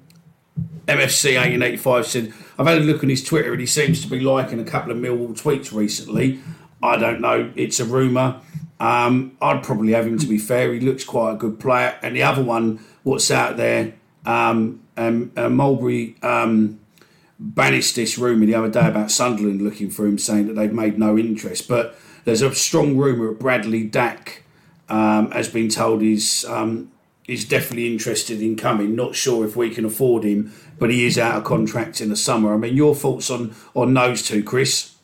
MFC 0.86 1.36
1885 1.36 2.06
said, 2.06 2.32
I've 2.58 2.66
had 2.66 2.78
a 2.78 2.82
look 2.82 3.02
on 3.02 3.08
his 3.08 3.24
Twitter 3.24 3.52
and 3.52 3.60
he 3.60 3.66
seems 3.66 4.02
to 4.02 4.08
be 4.08 4.20
liking 4.20 4.60
a 4.60 4.64
couple 4.64 4.90
of 4.92 4.98
Millwall 4.98 5.40
tweets 5.40 5.72
recently. 5.72 6.40
I 6.82 6.96
don't 6.96 7.20
know, 7.20 7.52
it's 7.54 7.78
a 7.80 7.84
rumour. 7.84 8.40
Um, 8.80 9.36
I'd 9.40 9.62
probably 9.62 9.92
have 9.92 10.06
him 10.06 10.18
to 10.18 10.26
be 10.26 10.38
fair. 10.38 10.72
He 10.72 10.80
looks 10.80 11.04
quite 11.04 11.32
a 11.32 11.36
good 11.36 11.60
player. 11.60 11.98
And 12.02 12.16
the 12.16 12.22
other 12.22 12.42
one, 12.42 12.80
what's 13.02 13.30
out 13.30 13.56
there, 13.56 13.94
um, 14.24 14.80
um, 14.96 15.32
uh, 15.36 15.48
Mulberry 15.48 16.16
um, 16.22 16.80
banished 17.40 17.96
this 17.96 18.18
rumour 18.18 18.44
the 18.44 18.54
other 18.54 18.70
day 18.70 18.86
about 18.86 19.10
Sunderland 19.10 19.62
looking 19.62 19.90
for 19.90 20.06
him, 20.06 20.18
saying 20.18 20.46
that 20.46 20.54
they've 20.54 20.72
made 20.72 20.98
no 20.98 21.18
interest. 21.18 21.66
But 21.66 21.98
there's 22.24 22.42
a 22.42 22.54
strong 22.54 22.96
rumour 22.96 23.28
that 23.28 23.40
Bradley 23.40 23.84
Dack 23.84 24.44
um, 24.88 25.30
has 25.30 25.48
been 25.48 25.70
told 25.70 26.02
he's 26.02 26.44
um, 26.44 26.92
is 27.26 27.44
definitely 27.44 27.90
interested 27.90 28.42
in 28.42 28.56
coming. 28.56 28.94
Not 28.94 29.14
sure 29.14 29.46
if 29.46 29.56
we 29.56 29.70
can 29.70 29.84
afford 29.84 30.24
him, 30.24 30.52
but 30.78 30.90
he 30.90 31.06
is 31.06 31.16
out 31.16 31.36
of 31.36 31.44
contract 31.44 32.00
in 32.00 32.10
the 32.10 32.16
summer. 32.16 32.52
I 32.52 32.58
mean, 32.58 32.76
your 32.76 32.94
thoughts 32.94 33.30
on 33.30 33.54
on 33.74 33.94
those 33.94 34.22
two, 34.22 34.44
Chris? 34.44 34.96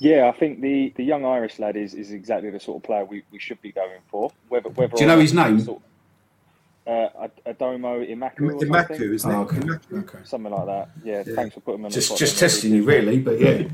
Yeah, 0.00 0.30
I 0.32 0.38
think 0.38 0.60
the, 0.60 0.92
the 0.96 1.02
young 1.02 1.24
Irish 1.24 1.58
lad 1.58 1.76
is, 1.76 1.92
is 1.92 2.12
exactly 2.12 2.50
the 2.50 2.60
sort 2.60 2.76
of 2.76 2.82
player 2.84 3.04
we, 3.04 3.24
we 3.32 3.40
should 3.40 3.60
be 3.60 3.72
going 3.72 4.00
for. 4.08 4.30
Whether 4.48 4.68
whether 4.70 4.96
Do 4.96 5.02
you 5.02 5.08
know 5.08 5.18
his 5.18 5.34
name? 5.34 5.60
Sort 5.60 5.82
uh, 6.88 7.08
Ad- 7.24 7.58
Aidomo 7.58 8.08
Emakhu. 8.10 8.40
or 8.40 8.66
Emakhu, 8.66 8.88
something? 8.88 9.14
isn't 9.14 9.30
it? 9.30 9.34
Oh, 9.34 9.40
okay. 9.42 9.98
okay. 9.98 10.18
Something 10.24 10.52
like 10.52 10.66
that. 10.66 10.88
Yeah, 11.04 11.22
thanks 11.22 11.54
for 11.54 11.60
putting 11.60 11.82
me 11.82 11.86
on 11.86 11.90
the 11.90 11.94
Just 11.94 12.08
spot 12.08 12.18
just 12.18 12.38
testing 12.38 12.74
you, 12.74 12.84
really, 12.84 13.18
but 13.18 13.38
yeah. 13.38 13.64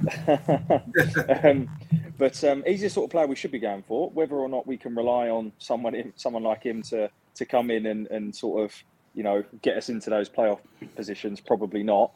um, 1.45 1.71
but 2.19 2.43
um, 2.45 2.65
he's 2.67 2.81
the 2.81 2.91
sort 2.91 3.05
of 3.05 3.11
player 3.11 3.27
we 3.27 3.37
should 3.37 3.53
be 3.53 3.61
going 3.61 3.85
for. 3.85 4.11
Whether 4.11 4.35
or 4.35 4.49
not 4.49 4.67
we 4.67 4.77
can 4.77 4.95
rely 4.95 5.29
on 5.29 5.53
someone 5.59 6.13
someone 6.17 6.43
like 6.43 6.65
him 6.65 6.83
to 6.83 7.09
to 7.37 7.45
come 7.45 7.71
in 7.71 7.87
and, 7.87 8.09
and 8.09 8.35
sort 8.35 8.65
of 8.65 8.75
you 9.15 9.23
know 9.23 9.45
get 9.63 9.77
us 9.77 9.89
into 9.89 10.11
those 10.11 10.29
playoff 10.29 10.59
positions, 10.97 11.41
probably 11.41 11.85
not. 11.85 12.13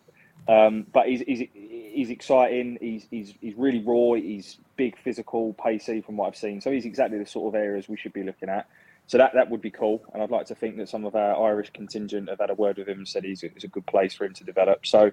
Um, 0.49 0.87
but 0.93 1.07
he's, 1.07 1.21
he's 1.21 1.49
he's 1.53 2.11
exciting. 2.11 2.79
He's, 2.81 3.07
he's 3.11 3.35
he's 3.41 3.55
really 3.55 3.83
raw. 3.85 4.15
He's 4.15 4.59
big, 4.77 4.97
physical, 4.99 5.55
pacey 5.55 6.01
from 6.01 6.17
what 6.17 6.27
I've 6.29 6.37
seen. 6.37 6.61
So 6.61 6.73
he's 6.73 6.87
exactly 6.87 7.19
the 7.19 7.27
sort 7.27 7.55
of 7.55 7.61
areas 7.61 7.89
we 7.89 7.97
should 7.97 8.13
be 8.13 8.23
looking 8.25 8.49
at. 8.49 8.67
So 9.09 9.17
that, 9.19 9.33
that 9.35 9.49
would 9.51 9.63
be 9.63 9.71
cool. 9.71 10.03
And 10.13 10.23
I'd 10.23 10.31
like 10.31 10.47
to 10.47 10.55
think 10.55 10.77
that 10.77 10.89
some 10.89 11.05
of 11.07 11.17
our 11.17 11.35
Irish 11.49 11.71
contingent 11.73 12.29
have 12.29 12.39
had 12.41 12.51
a 12.51 12.55
word 12.55 12.77
with 12.77 12.89
him 12.89 12.99
and 12.99 13.09
said 13.09 13.25
he's 13.25 13.43
a, 13.43 13.49
he's 13.49 13.65
a 13.65 13.69
good 13.69 13.87
place 13.87 14.13
for 14.15 14.27
him 14.27 14.35
to 14.35 14.45
develop. 14.45 14.85
So 14.87 15.11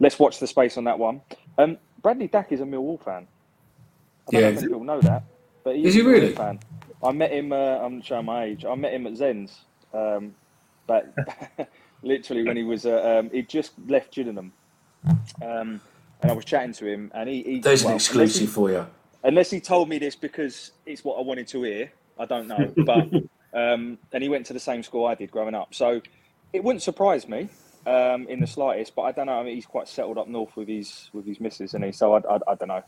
let's 0.00 0.18
watch 0.18 0.38
the 0.40 0.46
space 0.46 0.78
on 0.78 0.84
that 0.84 0.98
one. 0.98 1.20
Um, 1.58 1.76
Bradley 2.02 2.28
Dack 2.28 2.50
is 2.50 2.60
a 2.60 2.64
Millwall 2.64 3.02
fan. 3.04 3.28
I 4.28 4.32
don't 4.32 4.40
Yeah. 4.40 4.50
know 4.50 4.56
if 4.56 4.62
people 4.62 4.84
know 4.84 5.00
that, 5.02 5.22
but 5.64 5.76
Is 5.76 5.94
a 5.94 5.98
he 5.98 6.02
really? 6.02 6.32
Fan. 6.34 6.58
I 7.04 7.12
met 7.12 7.30
him. 7.30 7.52
Uh, 7.52 7.56
I'm 7.78 8.00
showing 8.00 8.24
my 8.24 8.44
age. 8.44 8.64
I 8.64 8.74
met 8.74 8.94
him 8.94 9.06
at 9.06 9.16
Zen's, 9.16 9.54
um, 9.92 10.34
but 10.86 11.14
literally 12.02 12.42
when 12.42 12.56
he 12.56 12.62
was 12.64 12.86
uh, 12.86 13.18
um, 13.20 13.30
he'd 13.30 13.50
just 13.50 13.72
left 13.86 14.14
Gillingham, 14.14 14.50
um, 15.42 15.80
and 16.22 16.30
I 16.30 16.32
was 16.32 16.46
chatting 16.46 16.72
to 16.72 16.86
him, 16.86 17.12
and 17.14 17.28
he, 17.28 17.42
he 17.42 17.60
There's 17.60 17.82
well, 17.84 17.90
an 17.92 17.96
exclusive 17.96 18.40
he- 18.40 18.46
for 18.46 18.70
you. 18.70 18.86
unless 19.24 19.50
he 19.50 19.60
told 19.60 19.90
me 19.90 19.98
this 19.98 20.16
because 20.16 20.72
it's 20.86 21.04
what 21.04 21.18
I 21.18 21.20
wanted 21.20 21.46
to 21.48 21.62
hear. 21.64 21.92
I 22.18 22.24
don't 22.24 22.48
know, 22.48 22.72
but 22.84 23.08
um, 23.52 23.98
and 24.12 24.22
he 24.22 24.28
went 24.28 24.46
to 24.46 24.52
the 24.52 24.60
same 24.60 24.82
school 24.82 25.06
I 25.06 25.14
did 25.14 25.30
growing 25.30 25.54
up, 25.54 25.74
so 25.74 26.00
it 26.52 26.64
wouldn't 26.64 26.82
surprise 26.82 27.28
me 27.28 27.48
um, 27.86 28.26
in 28.28 28.40
the 28.40 28.46
slightest. 28.46 28.94
But 28.94 29.02
I 29.02 29.12
don't 29.12 29.26
know. 29.26 29.38
I 29.38 29.42
mean, 29.42 29.54
he's 29.54 29.66
quite 29.66 29.88
settled 29.88 30.18
up 30.18 30.28
north 30.28 30.56
with 30.56 30.68
his 30.68 31.10
with 31.12 31.26
his 31.26 31.40
missus, 31.40 31.74
and 31.74 31.84
he 31.84 31.92
so 31.92 32.14
I, 32.14 32.18
I, 32.18 32.38
I 32.48 32.54
don't 32.54 32.68
know. 32.68 32.82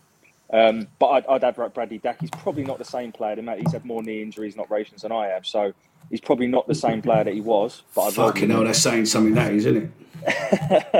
Um, 0.50 0.88
but 0.98 1.08
I'd, 1.08 1.26
I'd 1.26 1.44
add 1.44 1.74
Bradley 1.74 1.98
Dack. 1.98 2.20
He's 2.20 2.30
probably 2.30 2.64
not 2.64 2.78
the 2.78 2.84
same 2.84 3.12
player. 3.12 3.36
He's 3.58 3.72
had 3.72 3.84
more 3.84 4.02
knee 4.02 4.22
injuries 4.22 4.54
and 4.54 4.62
operations 4.62 5.02
than 5.02 5.12
I 5.12 5.26
have, 5.26 5.46
so 5.46 5.72
he's 6.10 6.20
probably 6.20 6.46
not 6.46 6.66
the 6.66 6.74
same 6.74 7.02
player 7.02 7.24
that 7.24 7.34
he 7.34 7.40
was. 7.40 7.82
But 7.94 8.02
I'd 8.02 8.14
Fucking 8.14 8.50
hell, 8.50 8.64
that's 8.64 8.78
saying 8.78 9.06
something, 9.06 9.34
that 9.34 9.52
is, 9.52 9.66
isn't 9.66 9.82
it? 9.84 9.90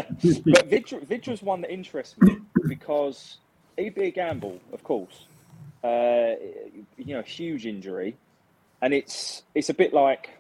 but 0.45 0.70
Vydra, 0.70 1.05
Vydra's 1.07 1.43
one 1.43 1.62
that 1.62 1.70
interests 1.70 2.14
me 2.20 2.39
because 2.68 3.39
it'd 3.76 3.95
be 3.95 4.05
a 4.05 4.11
gamble, 4.11 4.61
of 4.72 4.85
course. 4.85 5.24
Uh, 5.83 6.35
you 6.97 7.14
know, 7.14 7.22
huge 7.22 7.66
injury, 7.66 8.16
and 8.83 8.93
it's 8.93 9.43
it's 9.55 9.68
a 9.68 9.74
bit 9.74 9.93
like 9.93 10.31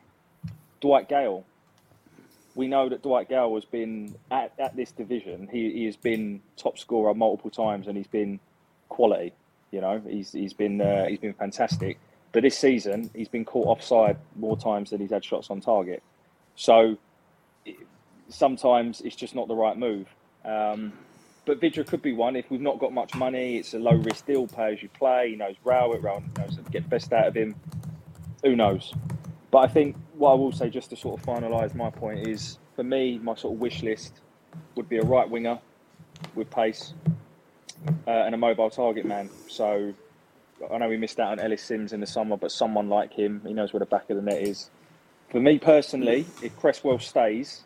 Dwight 0.80 1.08
Gayle. 1.08 1.44
We 2.54 2.66
know 2.66 2.88
that 2.88 3.02
Dwight 3.02 3.28
Gayle 3.28 3.54
has 3.54 3.64
been 3.64 4.16
at, 4.32 4.52
at 4.58 4.74
this 4.74 4.90
division. 4.90 5.48
He, 5.50 5.70
he 5.72 5.84
has 5.84 5.96
been 5.96 6.40
top 6.56 6.76
scorer 6.76 7.14
multiple 7.14 7.50
times, 7.52 7.86
and 7.86 7.96
he's 7.96 8.08
been 8.08 8.40
quality. 8.88 9.32
You 9.70 9.80
know, 9.80 10.02
he's 10.08 10.32
he's 10.32 10.54
been 10.54 10.80
uh, 10.80 11.06
he's 11.06 11.20
been 11.20 11.34
fantastic. 11.34 11.98
But 12.32 12.42
this 12.42 12.58
season, 12.58 13.10
he's 13.14 13.28
been 13.28 13.44
caught 13.44 13.68
offside 13.68 14.16
more 14.36 14.56
times 14.56 14.90
than 14.90 15.00
he's 15.00 15.10
had 15.10 15.24
shots 15.24 15.50
on 15.50 15.60
target. 15.60 16.02
So 16.56 16.98
sometimes 18.28 19.00
it's 19.00 19.16
just 19.16 19.34
not 19.34 19.48
the 19.48 19.54
right 19.54 19.76
move. 19.76 20.06
Um, 20.44 20.92
but 21.48 21.62
Vydra 21.62 21.82
could 21.82 22.02
be 22.02 22.12
one 22.12 22.36
if 22.36 22.50
we've 22.50 22.60
not 22.60 22.78
got 22.78 22.92
much 22.92 23.14
money. 23.14 23.56
It's 23.56 23.72
a 23.72 23.78
low 23.78 23.94
risk 23.94 24.26
deal, 24.26 24.46
pay 24.46 24.74
as 24.74 24.82
you 24.82 24.90
play. 24.90 25.30
He 25.30 25.36
knows 25.36 25.56
Rowett, 25.64 26.02
Rowett 26.02 26.36
knows 26.36 26.56
how 26.56 26.62
to 26.62 26.70
get 26.70 26.82
the 26.82 26.90
best 26.90 27.10
out 27.10 27.26
of 27.26 27.34
him. 27.34 27.56
Who 28.44 28.54
knows? 28.54 28.92
But 29.50 29.58
I 29.60 29.68
think 29.68 29.96
what 30.12 30.32
I 30.32 30.34
will 30.34 30.52
say, 30.52 30.68
just 30.68 30.90
to 30.90 30.96
sort 30.96 31.18
of 31.18 31.26
finalise 31.26 31.74
my 31.74 31.88
point, 31.88 32.28
is 32.28 32.58
for 32.76 32.84
me, 32.84 33.18
my 33.18 33.34
sort 33.34 33.54
of 33.54 33.60
wish 33.60 33.82
list 33.82 34.20
would 34.74 34.90
be 34.90 34.98
a 34.98 35.02
right 35.02 35.28
winger 35.28 35.58
with 36.34 36.50
pace 36.50 36.92
uh, 38.06 38.10
and 38.10 38.34
a 38.34 38.38
mobile 38.38 38.68
target 38.68 39.06
man. 39.06 39.30
So 39.48 39.94
I 40.70 40.76
know 40.76 40.88
we 40.90 40.98
missed 40.98 41.18
out 41.18 41.32
on 41.32 41.40
Ellis 41.40 41.62
Simms 41.62 41.94
in 41.94 42.00
the 42.00 42.06
summer, 42.06 42.36
but 42.36 42.52
someone 42.52 42.90
like 42.90 43.14
him, 43.14 43.40
he 43.46 43.54
knows 43.54 43.72
where 43.72 43.80
the 43.80 43.86
back 43.86 44.10
of 44.10 44.16
the 44.16 44.22
net 44.22 44.42
is. 44.42 44.68
For 45.30 45.40
me 45.40 45.58
personally, 45.58 46.26
if 46.42 46.54
Cresswell 46.58 46.98
stays, 46.98 47.64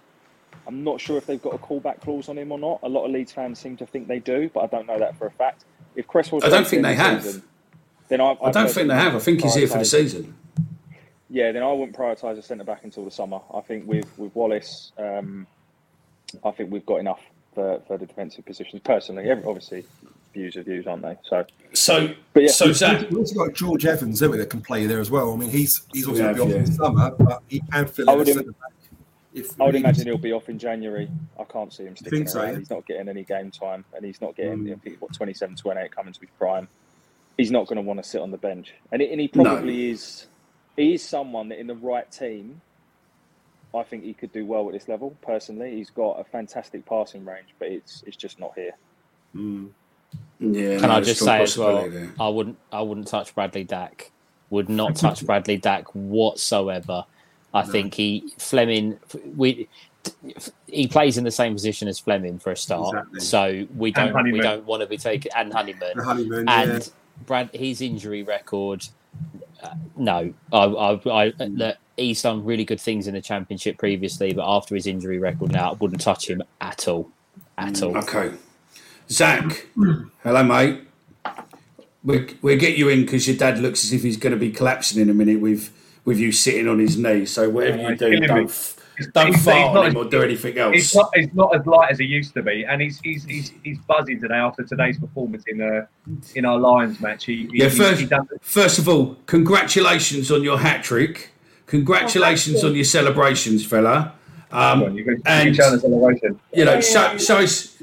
I'm 0.66 0.84
not 0.84 1.00
sure 1.00 1.16
if 1.18 1.26
they've 1.26 1.42
got 1.42 1.54
a 1.54 1.58
callback 1.58 2.00
clause 2.00 2.28
on 2.28 2.38
him 2.38 2.52
or 2.52 2.58
not. 2.58 2.80
A 2.82 2.88
lot 2.88 3.04
of 3.04 3.10
Leeds 3.10 3.32
fans 3.32 3.58
seem 3.58 3.76
to 3.78 3.86
think 3.86 4.08
they 4.08 4.18
do, 4.20 4.50
but 4.54 4.60
I 4.60 4.66
don't 4.66 4.86
know 4.86 4.98
that 4.98 5.16
for 5.16 5.26
a 5.26 5.30
fact. 5.30 5.64
If 5.96 6.06
Cresswell, 6.06 6.44
I 6.44 6.48
don't 6.48 6.66
think 6.66 6.82
they 6.82 6.90
end 6.90 6.98
have. 7.00 7.22
season, 7.24 7.42
then 8.08 8.20
I, 8.20 8.36
I 8.42 8.50
don't 8.50 8.70
think 8.70 8.88
they 8.88 8.94
have. 8.94 9.14
I 9.14 9.18
think 9.18 9.42
he's 9.42 9.54
here 9.54 9.66
for 9.68 9.78
the 9.78 9.84
season. 9.84 10.34
yeah, 11.28 11.52
then 11.52 11.62
I 11.62 11.72
wouldn't 11.72 11.96
prioritise 11.96 12.38
a 12.38 12.42
centre 12.42 12.64
back 12.64 12.84
until 12.84 13.04
the 13.04 13.10
summer. 13.10 13.40
I 13.54 13.60
think 13.60 13.86
with 13.86 14.06
with 14.18 14.34
Wallace, 14.34 14.92
um, 14.98 15.46
I 16.44 16.50
think 16.52 16.70
we've 16.70 16.86
got 16.86 17.00
enough 17.00 17.20
for, 17.54 17.80
for 17.86 17.98
the 17.98 18.06
defensive 18.06 18.46
positions. 18.46 18.80
Personally, 18.84 19.30
obviously, 19.30 19.84
views 20.32 20.56
are 20.56 20.62
views, 20.62 20.86
aren't 20.86 21.02
they? 21.02 21.16
So, 21.24 21.44
so, 21.74 22.14
but 22.32 22.44
yeah, 22.44 22.50
so 22.50 22.72
Zach, 22.72 23.02
We've 23.10 23.18
also 23.18 23.34
got 23.34 23.52
George 23.54 23.84
Evans, 23.84 24.20
haven't 24.20 24.32
we, 24.32 24.38
that 24.38 24.48
can 24.50 24.62
play 24.62 24.86
there 24.86 25.00
as 25.00 25.10
well. 25.10 25.32
I 25.32 25.36
mean, 25.36 25.50
he's 25.50 25.82
he's 25.92 26.06
also 26.06 26.28
We 26.28 26.34
going 26.34 26.36
to 26.36 26.44
be 26.46 26.52
have, 26.52 26.54
off 26.54 26.54
in 26.54 26.60
yeah. 26.60 26.66
the 26.66 26.72
summer, 26.72 27.10
but 27.18 27.42
he 27.48 27.60
can 27.70 27.86
fill 27.86 28.08
I 28.08 28.12
in 28.14 28.18
would 28.18 28.28
a 28.28 28.30
im- 28.30 28.36
centre 28.38 28.52
back. 28.52 28.72
If 29.34 29.58
I 29.60 29.64
would 29.64 29.74
we- 29.74 29.80
imagine 29.80 30.06
he'll 30.06 30.18
be 30.18 30.32
off 30.32 30.48
in 30.48 30.58
January. 30.58 31.10
I 31.40 31.44
can't 31.44 31.72
see 31.72 31.84
him 31.84 31.96
sticking 31.96 32.18
think 32.20 32.28
so, 32.28 32.40
around. 32.40 32.52
yeah? 32.52 32.58
He's 32.58 32.70
not 32.70 32.86
getting 32.86 33.08
any 33.08 33.24
game 33.24 33.50
time, 33.50 33.84
and 33.96 34.04
he's 34.04 34.20
not 34.20 34.36
getting. 34.36 34.64
Mm. 34.64 34.72
I 34.72 34.76
think 34.76 35.00
what 35.00 35.12
27, 35.14 35.56
28 35.56 35.90
coming 35.90 36.12
to 36.12 36.20
his 36.20 36.28
prime. 36.38 36.68
He's 37.38 37.50
not 37.50 37.66
going 37.66 37.76
to 37.76 37.82
want 37.82 38.02
to 38.02 38.08
sit 38.08 38.20
on 38.20 38.30
the 38.30 38.36
bench, 38.36 38.74
and, 38.92 39.00
he- 39.00 39.10
and 39.10 39.20
he 39.20 39.30
No. 39.34 39.44
probably 39.44 39.90
is. 39.90 40.26
He 40.76 40.94
is 40.94 41.02
someone 41.02 41.48
that 41.48 41.58
in 41.58 41.66
the 41.66 41.74
right 41.74 42.10
team, 42.10 42.60
I 43.74 43.82
think 43.84 44.04
he 44.04 44.12
could 44.12 44.32
do 44.32 44.44
well 44.44 44.66
at 44.68 44.72
this 44.74 44.86
level. 44.86 45.16
Personally, 45.22 45.76
he's 45.76 45.88
got 45.90 46.20
a 46.20 46.24
fantastic 46.24 46.84
passing 46.84 47.24
range, 47.24 47.48
but 47.58 47.68
it's 47.68 48.04
it's 48.06 48.16
just 48.18 48.38
not 48.38 48.52
here. 48.54 48.72
Mm. 49.34 49.70
Yeah, 50.40 50.78
Can 50.78 50.88
no, 50.88 50.96
I 50.96 51.00
just 51.00 51.20
say 51.24 51.40
as 51.42 51.56
well, 51.56 51.76
possibility 51.78 52.06
there. 52.06 52.14
I 52.20 52.28
wouldn't, 52.28 52.58
I 52.70 52.82
wouldn't 52.82 53.06
touch 53.06 53.34
Bradley 53.34 53.64
Dack. 53.64 54.10
Would 54.50 54.68
not 54.68 54.96
touch 54.96 55.24
Bradley 55.26 55.56
Dack 55.56 55.86
whatsoever. 55.94 57.06
I 57.54 57.62
think 57.62 57.94
he 57.94 58.32
Flemming. 58.38 58.98
We 59.36 59.68
he 60.66 60.88
plays 60.88 61.18
in 61.18 61.24
the 61.24 61.30
same 61.30 61.52
position 61.52 61.86
as 61.88 61.98
Flemming 61.98 62.38
for 62.38 62.52
a 62.52 62.56
start, 62.56 62.94
Exactly. 62.94 63.20
so 63.20 63.66
we 63.76 63.92
don't 63.92 64.32
we 64.32 64.40
don't 64.40 64.64
want 64.64 64.82
to 64.82 64.86
be 64.86 64.96
taking 64.96 65.30
and 65.36 65.52
Honeyman 65.52 65.92
The 65.96 66.04
Honeyman, 66.04 66.48
and 66.48 66.72
yeah. 66.72 67.24
Brad 67.26 67.50
his 67.52 67.80
injury 67.80 68.22
record. 68.22 68.86
Uh, 69.62 69.74
no, 69.96 70.34
I, 70.52 70.64
I, 70.64 71.00
I 71.10 71.32
look, 71.38 71.76
he's 71.96 72.22
done 72.22 72.44
really 72.44 72.64
good 72.64 72.80
things 72.80 73.06
in 73.06 73.14
the 73.14 73.20
championship 73.20 73.78
previously, 73.78 74.32
but 74.32 74.44
after 74.44 74.74
his 74.74 74.86
injury 74.86 75.18
record 75.18 75.52
now, 75.52 75.70
I 75.70 75.74
wouldn't 75.74 76.00
touch 76.00 76.28
him 76.28 76.42
at 76.60 76.88
all, 76.88 77.10
at 77.58 77.82
all. 77.82 77.96
Okay. 77.98 78.32
Zach, 79.08 79.66
hello, 80.22 80.42
mate. 80.42 80.80
We 82.02 82.36
we'll 82.42 82.58
get 82.58 82.76
you 82.76 82.88
in 82.88 83.02
because 83.02 83.28
your 83.28 83.36
dad 83.36 83.60
looks 83.60 83.84
as 83.84 83.92
if 83.92 84.02
he's 84.02 84.16
going 84.16 84.32
to 84.32 84.38
be 84.38 84.50
collapsing 84.50 85.00
in 85.00 85.08
a 85.08 85.14
minute 85.14 85.40
with 85.40 85.70
with 86.04 86.18
you 86.18 86.32
sitting 86.32 86.68
on 86.68 86.78
his 86.78 86.96
knee. 86.98 87.26
So 87.26 87.48
whatever 87.50 87.78
Oh, 87.82 87.88
you 87.90 87.96
do, 87.96 88.20
don't 88.20 88.44
f- 88.48 88.76
don't 89.14 89.26
He's- 89.28 89.36
he's 89.36 89.44
fart 89.44 89.74
not 89.74 89.76
on 89.84 89.90
him 89.90 89.96
as- 89.96 90.06
or 90.06 90.10
do 90.10 90.22
anything 90.22 90.58
else. 90.58 90.74
He's 90.74 90.94
not, 90.94 91.10
it's 91.14 91.34
not 91.34 91.56
as 91.56 91.66
light 91.66 91.90
as 91.90 91.98
he 91.98 92.04
used 92.04 92.34
to 92.34 92.42
be, 92.42 92.64
and 92.64 92.80
he's 92.82 93.00
he's 93.00 93.24
he's, 93.24 93.52
he's 93.64 93.78
buzzing 93.78 94.20
today 94.20 94.34
after 94.34 94.62
today's 94.64 94.98
performance 94.98 95.44
in 95.46 95.60
uh, 95.62 95.86
in 96.34 96.44
our 96.44 96.58
Lions 96.58 97.00
match. 97.00 97.24
He, 97.24 97.48
he, 97.50 97.58
Yeah, 97.60 97.68
he- 97.68 97.76
first, 97.78 98.00
he 98.00 98.06
done, 98.06 98.28
first 98.42 98.78
of 98.78 98.88
all, 98.88 99.16
congratulations 99.26 100.30
on 100.30 100.42
your 100.42 100.58
hat 100.58 100.84
trick. 100.84 101.30
Congratulations 101.66 102.62
you. 102.62 102.68
on 102.68 102.74
your 102.74 102.84
celebrations, 102.84 103.64
fella. 103.64 104.12
Um, 104.50 104.94
you 104.94 105.04
can 105.04 105.22
and 105.24 105.56
show 105.56 105.70
the 105.70 105.80
celebration. 105.80 106.38
you 106.52 106.66
know, 106.66 106.80
so 106.82 107.16
so 107.16 107.36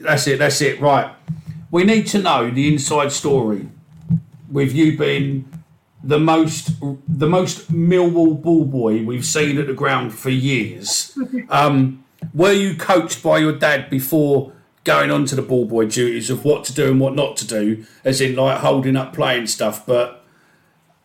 that's 0.04 0.28
it, 0.28 0.38
that's 0.38 0.62
it. 0.62 0.80
Right, 0.80 1.12
we 1.72 1.84
need 1.84 2.06
to 2.08 2.20
know 2.22 2.52
the 2.52 2.72
inside 2.72 3.12
story 3.12 3.68
with 4.52 4.74
you 4.74 4.96
being 4.96 5.52
the 6.04 6.20
most 6.20 6.72
the 7.08 7.28
most 7.28 7.72
Millwall 7.72 8.42
ball 8.42 8.66
boy 8.66 9.04
we've 9.04 9.26
seen 9.26 9.58
at 9.58 9.68
the 9.68 9.74
ground 9.74 10.14
for 10.14 10.30
years. 10.30 11.18
Um, 11.50 12.04
were 12.34 12.52
you 12.52 12.76
coached 12.76 13.24
by 13.24 13.40
your 13.40 13.54
dad 13.54 13.90
before 13.90 14.52
going 14.84 15.10
on 15.10 15.26
to 15.26 15.36
the 15.36 15.42
ball 15.42 15.66
boy 15.66 15.86
duties 15.86 16.30
of 16.30 16.46
what 16.46 16.64
to 16.66 16.74
do 16.74 16.92
and 16.92 17.00
what 17.00 17.16
not 17.16 17.38
to 17.38 17.48
do, 17.48 17.86
as 18.04 18.22
in 18.22 18.36
like 18.36 18.60
holding 18.60 18.96
up 18.96 19.14
playing 19.14 19.48
stuff? 19.48 19.84
But 19.86 20.24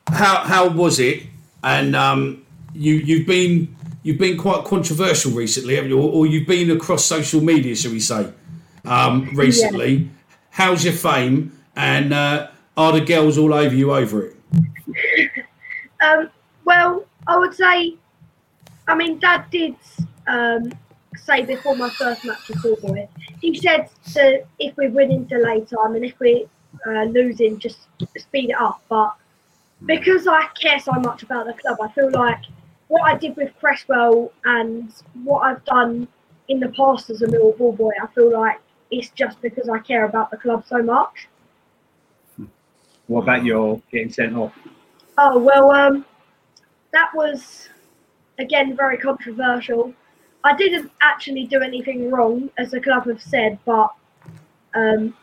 how 0.09 0.45
how 0.45 0.69
was 0.69 1.01
it? 1.01 1.23
And 1.63 1.97
um, 1.97 2.45
you 2.75 2.95
you've 2.95 3.27
been 3.27 3.75
you've 4.03 4.19
been 4.19 4.37
quite 4.37 4.65
controversial 4.65 5.33
recently, 5.33 5.77
haven't 5.77 5.91
you? 5.91 5.99
Or, 5.99 6.13
or 6.13 6.27
you've 6.27 6.47
been 6.47 6.71
across 6.71 7.05
social 7.05 7.41
media, 7.41 7.75
shall 7.75 7.93
we 7.93 8.01
say, 8.01 8.31
um, 8.85 9.31
recently. 9.35 10.11
How's 10.51 10.85
your 10.85 10.93
fame? 10.93 11.59
And 11.75 12.13
uh, 12.13 12.49
are 12.77 12.93
the 12.93 13.01
girls 13.01 13.39
all 13.39 13.53
over 13.53 13.75
you 13.75 13.93
over 13.93 14.27
it? 14.27 14.34
Um, 16.01 16.31
well, 16.65 17.07
I 17.27 17.39
would 17.39 17.55
say, 17.55 17.97
I 18.87 18.95
mean, 18.95 19.19
Dad 19.19 19.47
did 19.51 19.77
um, 20.27 20.73
say 21.17 21.45
before 21.45 21.77
my 21.77 21.89
first 21.91 22.25
match 22.25 22.49
with 22.49 22.63
Ball 22.63 22.77
Boy, 22.77 23.09
he 23.41 23.55
said 23.55 23.89
that 24.15 24.47
if 24.59 24.77
we're 24.77 24.91
winning 24.91 25.25
delay 25.25 25.61
time 25.61 25.95
and 25.95 26.05
if 26.05 26.19
we're 26.19 26.47
uh, 26.87 27.05
losing, 27.05 27.59
just 27.59 27.87
speed 28.19 28.51
it 28.51 28.61
up. 28.61 28.83
But 28.89 29.15
because 29.87 30.27
I 30.27 30.47
care 30.61 30.79
so 30.79 30.93
much 30.93 31.23
about 31.23 31.47
the 31.47 31.55
club, 31.55 31.79
I 31.81 31.89
feel 31.93 32.11
like 32.11 32.41
what 32.89 33.03
I 33.03 33.17
did 33.17 33.37
with 33.37 33.53
Cresswell 33.59 34.33
and 34.45 34.93
what 35.23 35.41
I've 35.41 35.65
done 35.65 36.09
in 36.49 36.61
the 36.61 36.69
past 36.71 37.11
as 37.11 37.23
a 37.23 37.27
Millwall 37.27 37.57
Ball 37.57 37.73
Boy, 37.73 37.93
I 38.03 38.07
feel 38.09 38.33
like 38.33 38.61
it's 38.91 39.11
just 39.11 39.41
because 39.41 39.69
I 39.69 39.79
care 39.79 40.05
about 40.05 40.31
the 40.31 40.37
club 40.37 40.65
so 40.67 40.83
much. 40.83 41.29
What 43.07 43.23
about 43.23 43.45
your 43.45 43.83
getting 43.91 44.11
sent 44.11 44.35
off? 44.35 44.53
Oh 45.19 45.39
well, 45.39 45.71
um, 45.71 46.05
that 46.93 47.11
was 47.15 47.69
again 48.39 48.77
very 48.77 48.97
controversial. 48.99 49.95
I 50.43 50.55
didn't 50.57 50.91
actually 51.01 51.47
do 51.47 51.61
anything 51.63 52.11
wrong, 52.11 52.51
as 52.59 52.71
the 52.73 52.81
club 52.81 53.07
have 53.07 53.23
said, 53.23 53.59
but 53.65 53.91
um, 54.75 55.15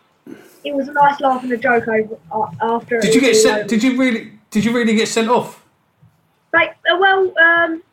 it 0.63 0.73
was 0.73 0.87
a 0.87 0.93
nice 0.93 1.19
laugh 1.19 1.43
and 1.43 1.51
a 1.51 1.57
joke 1.57 1.87
over 1.87 2.17
uh, 2.31 2.47
after. 2.61 2.95
it 2.97 3.03
Did 3.03 3.15
you 3.15 3.21
get 3.21 3.35
sent? 3.35 3.59
over. 3.59 3.67
Did 3.67 3.83
you 3.83 3.97
really? 3.97 4.31
Did 4.49 4.65
you 4.65 4.73
really 4.73 4.95
get 4.95 5.07
sent 5.07 5.29
off? 5.29 5.63
Like, 6.53 6.71
uh, 6.91 6.97
well, 6.97 7.33
um, 7.39 7.83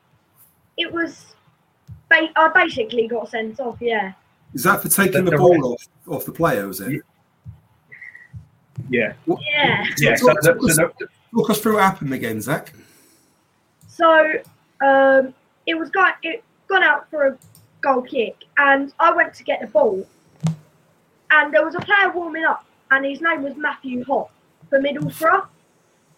it 0.77 0.93
was. 0.93 1.27
Ba- 2.09 2.33
I 2.37 2.49
basically 2.49 3.07
got 3.07 3.29
sent 3.31 3.61
off. 3.61 3.77
Yeah. 3.81 4.13
Is 4.55 4.63
that 4.65 4.81
for 4.83 4.89
taking 4.89 5.25
the 5.25 5.31
The- 5.31 5.37
the 5.37 5.37
ball 5.37 5.75
off, 5.75 5.89
off 6.09 6.25
the 6.25 6.33
player, 6.33 6.67
was 6.67 6.81
it? 6.81 7.03
Yeah. 8.89 9.13
Yeah. 9.27 9.85
Yeah. 9.99 10.15
So, 10.17 10.29
Talk, 10.29 10.41
the, 10.41 10.53
talk 10.55 10.71
so 10.71 11.07
talk 11.35 11.51
us 11.51 11.61
through 11.61 11.75
what 11.75 11.83
happened 11.83 12.13
again, 12.13 12.41
Zach. 12.41 12.73
So 13.87 14.33
um, 14.81 15.35
it 15.67 15.75
was 15.75 15.91
going 15.91 16.13
it 16.23 16.45
gone 16.69 16.83
out 16.83 17.11
for 17.11 17.27
a 17.27 17.39
goal 17.81 18.03
kick, 18.03 18.37
and 18.59 18.93
I 18.99 19.13
went 19.13 19.35
to 19.35 19.45
get 19.45 19.61
the 19.61 19.67
ball, 19.67 20.07
and 21.31 21.53
there 21.53 21.65
was 21.65 21.75
a 21.75 21.81
player 21.81 22.11
warming 22.13 22.45
up, 22.45 22.65
and 22.91 23.05
his 23.05 23.21
name 23.21 23.43
was 23.43 23.57
Matthew 23.57 24.05
Hoppe 24.05 24.31
for 24.69 24.81
Middlesbrough, 24.81 25.47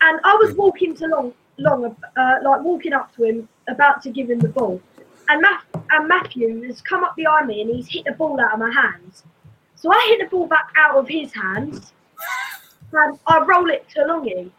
and 0.02 0.20
I 0.24 0.34
was 0.36 0.54
walking 0.54 0.94
to 0.96 1.06
long, 1.06 1.34
long, 1.58 1.96
uh, 2.16 2.38
like 2.42 2.62
walking 2.62 2.92
up 2.92 3.14
to 3.16 3.24
him, 3.24 3.48
about 3.68 4.02
to 4.02 4.10
give 4.10 4.30
him 4.30 4.40
the 4.40 4.48
ball, 4.48 4.80
and, 5.28 5.40
Math- 5.40 5.64
and 5.90 6.08
Matthew 6.08 6.62
has 6.62 6.80
come 6.80 7.04
up 7.04 7.16
behind 7.16 7.46
me, 7.46 7.60
and 7.60 7.70
he's 7.70 7.88
hit 7.88 8.04
the 8.04 8.12
ball 8.12 8.40
out 8.40 8.52
of 8.52 8.58
my 8.58 8.70
hands, 8.72 9.24
so 9.74 9.92
I 9.92 10.06
hit 10.08 10.20
the 10.20 10.36
ball 10.36 10.46
back 10.46 10.70
out 10.76 10.96
of 10.96 11.08
his 11.08 11.32
hands, 11.32 11.92
and 12.92 13.18
I 13.26 13.44
roll 13.44 13.70
it 13.70 13.88
to 13.90 14.00
Longy 14.00 14.50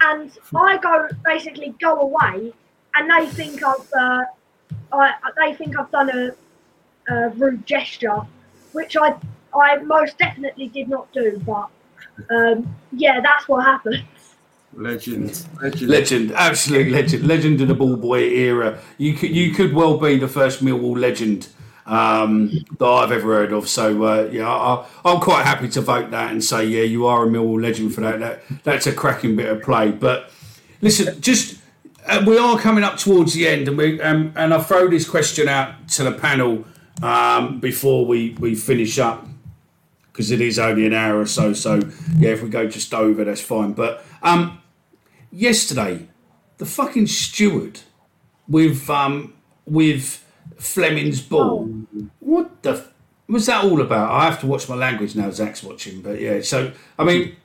and 0.00 0.30
I 0.54 0.78
go 0.78 1.08
basically 1.24 1.74
go 1.80 2.00
away, 2.00 2.52
and 2.94 3.10
they 3.10 3.26
think 3.30 3.62
I've 3.64 3.92
uh, 3.92 4.24
I, 4.92 5.14
they 5.36 5.54
think 5.54 5.78
I've 5.78 5.90
done 5.90 6.10
a, 6.10 7.12
a 7.12 7.28
rude 7.30 7.66
gesture, 7.66 8.20
which 8.72 8.96
I 8.96 9.14
I 9.54 9.76
most 9.78 10.18
definitely 10.18 10.68
did 10.68 10.88
not 10.88 11.12
do. 11.12 11.40
But 11.44 11.68
um, 12.30 12.74
yeah, 12.92 13.20
that's 13.20 13.48
what 13.48 13.64
happened. 13.64 14.04
Legend. 14.74 15.46
Legend. 15.60 15.90
Legend, 15.90 16.32
absolute 16.32 16.90
legend, 16.90 17.26
legend 17.26 17.60
of 17.60 17.68
the 17.68 17.74
ball 17.74 17.96
boy 17.96 18.20
era. 18.20 18.78
You 18.96 19.14
could 19.14 19.30
you 19.30 19.52
could 19.52 19.74
well 19.74 19.98
be 19.98 20.16
the 20.16 20.28
first 20.28 20.64
Millwall 20.64 20.98
legend 20.98 21.48
um, 21.86 22.50
that 22.78 22.86
I've 22.86 23.12
ever 23.12 23.34
heard 23.34 23.52
of. 23.52 23.68
So 23.68 24.02
uh, 24.04 24.28
yeah, 24.30 24.48
I, 24.48 24.86
I'm 25.04 25.20
quite 25.20 25.44
happy 25.44 25.68
to 25.70 25.80
vote 25.80 26.10
that 26.10 26.30
and 26.30 26.42
say 26.42 26.64
yeah, 26.66 26.82
you 26.82 27.06
are 27.06 27.24
a 27.24 27.28
Millwall 27.28 27.60
legend 27.60 27.94
for 27.94 28.00
that. 28.02 28.20
That 28.20 28.42
that's 28.64 28.86
a 28.86 28.92
cracking 28.92 29.36
bit 29.36 29.48
of 29.48 29.62
play. 29.62 29.90
But 29.90 30.30
listen, 30.80 31.20
just 31.20 31.58
uh, 32.06 32.22
we 32.26 32.38
are 32.38 32.58
coming 32.58 32.84
up 32.84 32.98
towards 32.98 33.34
the 33.34 33.46
end, 33.46 33.68
and 33.68 33.76
we 33.76 34.00
um, 34.00 34.32
and 34.36 34.54
I 34.54 34.60
throw 34.60 34.88
this 34.88 35.08
question 35.08 35.48
out 35.48 35.88
to 35.90 36.04
the 36.04 36.12
panel 36.12 36.64
um, 37.02 37.60
before 37.60 38.06
we 38.06 38.36
we 38.38 38.54
finish 38.54 38.98
up 38.98 39.26
because 40.12 40.30
it 40.30 40.40
is 40.40 40.58
only 40.58 40.86
an 40.86 40.92
hour 40.92 41.20
or 41.20 41.26
so. 41.26 41.52
So 41.52 41.80
yeah, 42.18 42.30
if 42.30 42.42
we 42.42 42.48
go 42.48 42.68
just 42.68 42.92
over, 42.92 43.24
that's 43.24 43.40
fine. 43.40 43.72
But 43.72 44.04
um, 44.22 44.60
yesterday, 45.30 46.08
the 46.58 46.66
fucking 46.66 47.06
steward 47.06 47.80
with 48.46 48.88
um 48.90 49.34
with 49.64 50.21
Flemming's 50.62 51.20
ball. 51.20 51.66
What 52.20 52.62
the 52.62 52.72
f- 52.72 52.92
was 53.28 53.46
that 53.46 53.64
all 53.64 53.80
about? 53.80 54.10
I 54.10 54.24
have 54.26 54.40
to 54.40 54.46
watch 54.46 54.68
my 54.68 54.76
language 54.76 55.16
now. 55.16 55.30
Zach's 55.30 55.62
watching, 55.62 56.00
but 56.00 56.20
yeah. 56.20 56.40
So 56.40 56.72
I 56.98 57.04
mean, 57.04 57.36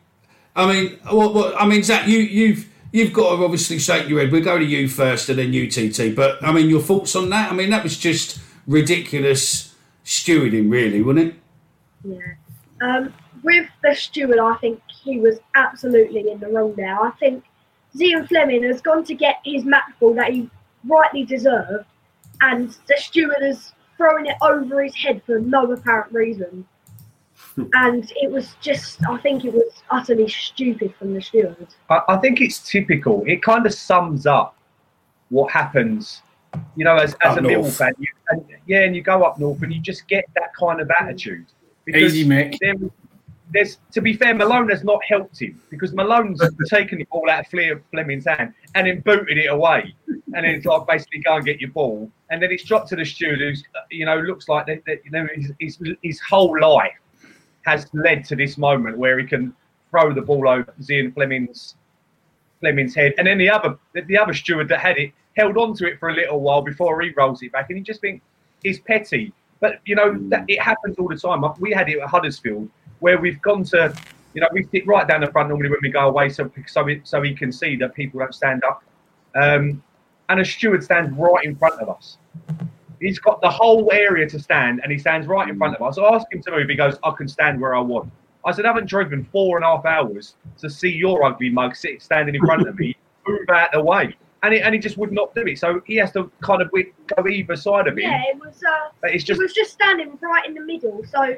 I 0.55 0.71
mean, 0.71 0.99
what, 1.09 1.33
what 1.33 1.61
I 1.61 1.65
mean, 1.65 1.83
Zach, 1.83 2.07
you 2.07 2.19
you've. 2.19 2.69
You've 2.93 3.11
got 3.11 3.35
to 3.35 3.43
obviously 3.43 3.79
shake 3.79 4.07
your 4.07 4.21
head. 4.21 4.31
We'll 4.31 4.41
go 4.41 4.57
to 4.57 4.63
you 4.63 4.87
first 4.87 5.27
and 5.27 5.37
then 5.37 5.51
you, 5.51 5.69
TT. 5.69 6.15
But 6.15 6.41
I 6.41 6.53
mean, 6.53 6.69
your 6.69 6.79
thoughts 6.81 7.17
on 7.17 7.29
that? 7.31 7.51
I 7.51 7.53
mean, 7.53 7.69
that 7.71 7.83
was 7.83 7.97
just 7.97 8.39
ridiculous 8.65 9.75
stewarding, 10.05 10.71
really, 10.71 11.01
wasn't 11.01 11.27
it? 11.27 11.35
Yeah. 12.05 12.33
Um, 12.81 13.13
with 13.43 13.67
the 13.83 13.93
steward, 13.93 14.39
I 14.39 14.55
think 14.55 14.81
he 15.03 15.19
was 15.19 15.37
absolutely 15.53 16.31
in 16.31 16.39
the 16.39 16.47
wrong 16.47 16.75
there. 16.75 16.97
I 16.97 17.11
think 17.19 17.43
Zian 17.93 18.25
Flemming 18.27 18.63
has 18.63 18.81
gone 18.81 19.03
to 19.03 19.13
get 19.13 19.41
his 19.43 19.65
match 19.65 19.91
ball 19.99 20.13
that 20.15 20.31
he 20.31 20.49
rightly 20.85 21.25
deserved, 21.25 21.85
and 22.41 22.69
the 22.87 22.95
steward 22.97 23.41
is 23.41 23.73
throwing 23.97 24.27
it 24.27 24.35
over 24.41 24.83
his 24.83 24.95
head 24.95 25.21
for 25.25 25.39
no 25.39 25.71
apparent 25.71 26.11
reason. 26.13 26.65
Hmm. 27.55 27.65
and 27.73 28.11
it 28.15 28.31
was 28.31 28.55
just, 28.61 28.99
I 29.07 29.17
think 29.17 29.45
it 29.45 29.53
was 29.53 29.71
utterly 29.89 30.27
stupid 30.27 30.93
from 30.97 31.13
the 31.13 31.21
steward. 31.21 31.67
I, 31.89 32.01
I 32.09 32.17
think 32.17 32.41
it's 32.41 32.59
typical. 32.69 33.23
It 33.25 33.41
kind 33.41 33.65
of 33.65 33.73
sums 33.73 34.25
up 34.25 34.55
what 35.29 35.51
happens, 35.51 36.21
you 36.75 36.85
know, 36.85 36.95
as, 36.95 37.15
as 37.21 37.33
Up 37.33 37.37
a 37.37 37.41
Middle 37.41 37.63
north. 37.63 37.77
fan. 37.77 37.93
You, 37.97 38.07
and, 38.29 38.45
yeah, 38.67 38.83
and 38.83 38.95
you 38.95 39.01
go 39.01 39.23
up 39.23 39.39
north 39.39 39.61
and 39.61 39.73
you 39.73 39.79
just 39.79 40.07
get 40.07 40.25
that 40.35 40.53
kind 40.59 40.81
of 40.81 40.87
hmm. 40.87 41.03
attitude. 41.03 41.45
Easy, 41.87 42.25
Mick. 42.25 42.57
There, 42.59 42.75
there's, 43.53 43.77
to 43.91 44.01
be 44.01 44.13
fair, 44.13 44.33
Malone 44.35 44.69
has 44.69 44.83
not 44.83 44.99
helped 45.07 45.41
him 45.41 45.61
because 45.69 45.93
Malone's 45.93 46.41
taken 46.69 46.99
the 46.99 47.05
ball 47.05 47.29
out 47.29 47.41
of 47.41 47.47
Fle- 47.47 47.81
Flemming's 47.91 48.25
hand 48.25 48.53
and 48.75 48.87
then 48.87 48.99
booted 49.01 49.37
it 49.37 49.47
away. 49.47 49.95
And 50.07 50.45
then 50.45 50.45
it's 50.45 50.65
like 50.65 50.85
basically 50.85 51.19
go 51.19 51.37
and 51.37 51.45
get 51.45 51.61
your 51.61 51.71
ball. 51.71 52.11
And 52.29 52.41
then 52.41 52.51
it's 52.51 52.63
dropped 52.63 52.89
to 52.89 52.95
the 52.95 53.05
steward 53.05 53.39
who's, 53.39 53.63
you 53.89 54.05
know, 54.05 54.17
looks 54.19 54.49
like 54.49 54.65
that, 54.65 54.83
that, 54.85 54.99
you 55.05 55.11
know, 55.11 55.27
his, 55.33 55.51
his, 55.59 55.79
his 56.03 56.19
whole 56.19 56.59
life 56.59 56.91
has 57.65 57.87
led 57.93 58.25
to 58.25 58.35
this 58.35 58.57
moment 58.57 58.97
where 58.97 59.17
he 59.19 59.25
can 59.25 59.53
throw 59.89 60.13
the 60.13 60.21
ball 60.21 60.47
over 60.47 60.73
Zian 60.81 61.13
Flemming's 61.13 61.75
Flemming's 62.59 62.95
head, 62.95 63.13
and 63.17 63.27
then 63.27 63.37
the 63.37 63.49
other 63.49 63.77
the 63.93 64.17
other 64.17 64.33
steward 64.33 64.67
that 64.69 64.79
had 64.79 64.97
it 64.97 65.11
held 65.35 65.57
on 65.57 65.75
to 65.75 65.87
it 65.87 65.99
for 65.99 66.09
a 66.09 66.13
little 66.13 66.39
while 66.39 66.61
before 66.61 66.99
he 67.01 67.11
rolls 67.11 67.43
it 67.43 67.51
back, 67.51 67.69
and 67.69 67.77
you 67.77 67.83
just 67.83 68.01
think 68.01 68.21
he's 68.63 68.79
petty. 68.79 69.31
But 69.59 69.79
you 69.85 69.95
know 69.95 70.17
that 70.29 70.45
it 70.47 70.59
happens 70.61 70.97
all 70.97 71.07
the 71.07 71.15
time. 71.15 71.43
We 71.59 71.71
had 71.71 71.89
it 71.89 71.99
at 71.99 72.09
Huddersfield 72.09 72.69
where 72.99 73.17
we've 73.19 73.41
gone 73.41 73.63
to, 73.65 73.93
you 74.33 74.41
know, 74.41 74.47
we 74.51 74.63
sit 74.71 74.85
right 74.87 75.07
down 75.07 75.21
the 75.21 75.27
front 75.31 75.49
normally 75.49 75.69
when 75.69 75.79
we 75.81 75.89
go 75.89 76.07
away, 76.07 76.29
so 76.29 76.51
so 76.67 76.87
it, 76.87 77.01
so 77.07 77.21
he 77.21 77.33
can 77.33 77.51
see 77.51 77.75
that 77.77 77.93
people 77.95 78.19
don't 78.19 78.33
stand 78.33 78.63
up, 78.63 78.83
um, 79.35 79.81
and 80.29 80.39
a 80.39 80.45
steward 80.45 80.83
stands 80.83 81.11
right 81.17 81.45
in 81.45 81.55
front 81.55 81.79
of 81.81 81.89
us. 81.89 82.17
He's 82.99 83.19
got 83.19 83.41
the 83.41 83.49
whole 83.49 83.91
area 83.93 84.27
to 84.27 84.39
stand, 84.39 84.81
and 84.83 84.91
he 84.91 84.97
stands 84.97 85.27
right 85.27 85.47
in 85.47 85.57
front 85.57 85.75
of 85.75 85.81
us. 85.83 85.97
I 85.99 86.03
ask 86.15 86.25
him 86.31 86.41
to 86.43 86.51
move. 86.51 86.67
He 86.69 86.75
goes, 86.75 86.97
"I 87.03 87.11
can 87.11 87.27
stand 87.27 87.61
where 87.61 87.75
I 87.75 87.79
want." 87.79 88.11
I 88.45 88.51
said, 88.51 88.65
"I 88.65 88.69
haven't 88.69 88.87
driven 88.87 89.23
four 89.25 89.57
and 89.57 89.63
a 89.65 89.67
half 89.67 89.85
hours 89.85 90.35
to 90.59 90.69
see 90.69 90.89
your 90.89 91.23
ugly 91.23 91.49
mug 91.49 91.75
sit 91.75 92.01
standing 92.01 92.33
in 92.35 92.41
front 92.45 92.67
of 92.67 92.77
me. 92.79 92.95
Move 93.27 93.49
out 93.49 93.71
the 93.71 93.81
way." 93.81 94.15
And 94.43 94.53
he, 94.53 94.61
and 94.61 94.73
he 94.73 94.79
just 94.79 94.97
would 94.97 95.11
not 95.11 95.33
do 95.35 95.41
it. 95.41 95.57
So 95.59 95.81
he 95.85 95.95
has 95.97 96.11
to 96.13 96.31
kind 96.41 96.61
of 96.61 96.71
go 96.71 97.27
either 97.27 97.55
side 97.55 97.87
of 97.87 97.93
him. 97.97 98.03
Yeah, 98.11 98.21
it 98.29 98.39
was. 98.39 98.63
Uh, 98.63 98.89
But 99.01 99.11
it's 99.13 99.23
just- 99.23 99.39
he 99.39 99.43
was 99.43 99.53
just 99.53 99.71
standing 99.73 100.17
right 100.21 100.45
in 100.45 100.53
the 100.53 100.61
middle. 100.61 101.03
So 101.05 101.35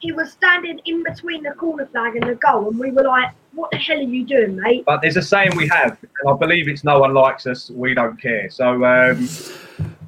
he 0.00 0.12
was 0.12 0.32
standing 0.32 0.80
in 0.84 1.02
between 1.02 1.42
the 1.42 1.50
corner 1.52 1.86
flag 1.86 2.16
and 2.16 2.28
the 2.28 2.34
goal, 2.36 2.68
and 2.68 2.78
we 2.78 2.90
were 2.90 3.02
like, 3.02 3.30
"What 3.52 3.70
the 3.70 3.78
hell 3.78 3.98
are 3.98 4.02
you 4.02 4.24
doing, 4.24 4.56
mate?" 4.56 4.84
But 4.86 5.02
there's 5.02 5.16
a 5.16 5.22
saying 5.22 5.56
we 5.56 5.68
have, 5.68 5.98
and 6.02 6.28
I 6.28 6.36
believe 6.36 6.68
it's 6.68 6.84
no 6.84 7.00
one 7.00 7.14
likes 7.14 7.46
us, 7.46 7.70
we 7.70 7.94
don't 7.94 8.20
care. 8.20 8.50
So 8.50 8.84
um, 8.84 9.28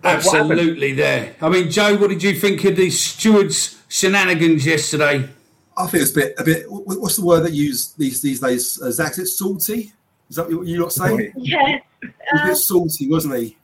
Absolutely 0.03 0.93
there. 0.93 1.35
I 1.41 1.49
mean, 1.49 1.71
Joe, 1.71 1.97
what 1.97 2.09
did 2.09 2.23
you 2.23 2.35
think 2.35 2.65
of 2.65 2.77
the 2.77 2.91
stewards' 2.91 3.83
shenanigans 3.89 4.65
yesterday? 4.65 5.29
I 5.77 5.87
think 5.87 6.03
it's 6.03 6.13
a 6.13 6.15
bit, 6.15 6.35
a 6.39 6.45
bit. 6.45 6.65
What's 6.69 7.17
the 7.17 7.25
word 7.25 7.41
that 7.45 7.53
you 7.53 7.67
use 7.67 7.93
these 7.95 8.21
these 8.21 8.41
days? 8.41 8.81
Uh, 8.81 8.91
Zach, 8.91 9.13
is 9.13 9.19
it 9.19 9.27
salty? 9.27 9.93
Is 10.29 10.37
that 10.37 10.51
what 10.51 10.67
you're 10.67 10.81
not 10.81 10.93
saying? 10.93 11.33
Yeah. 11.37 11.79
He 12.03 12.09
was 12.33 12.43
a 12.43 12.47
bit 12.47 12.57
salty, 12.57 13.09
wasn't 13.09 13.37
he? 13.37 13.57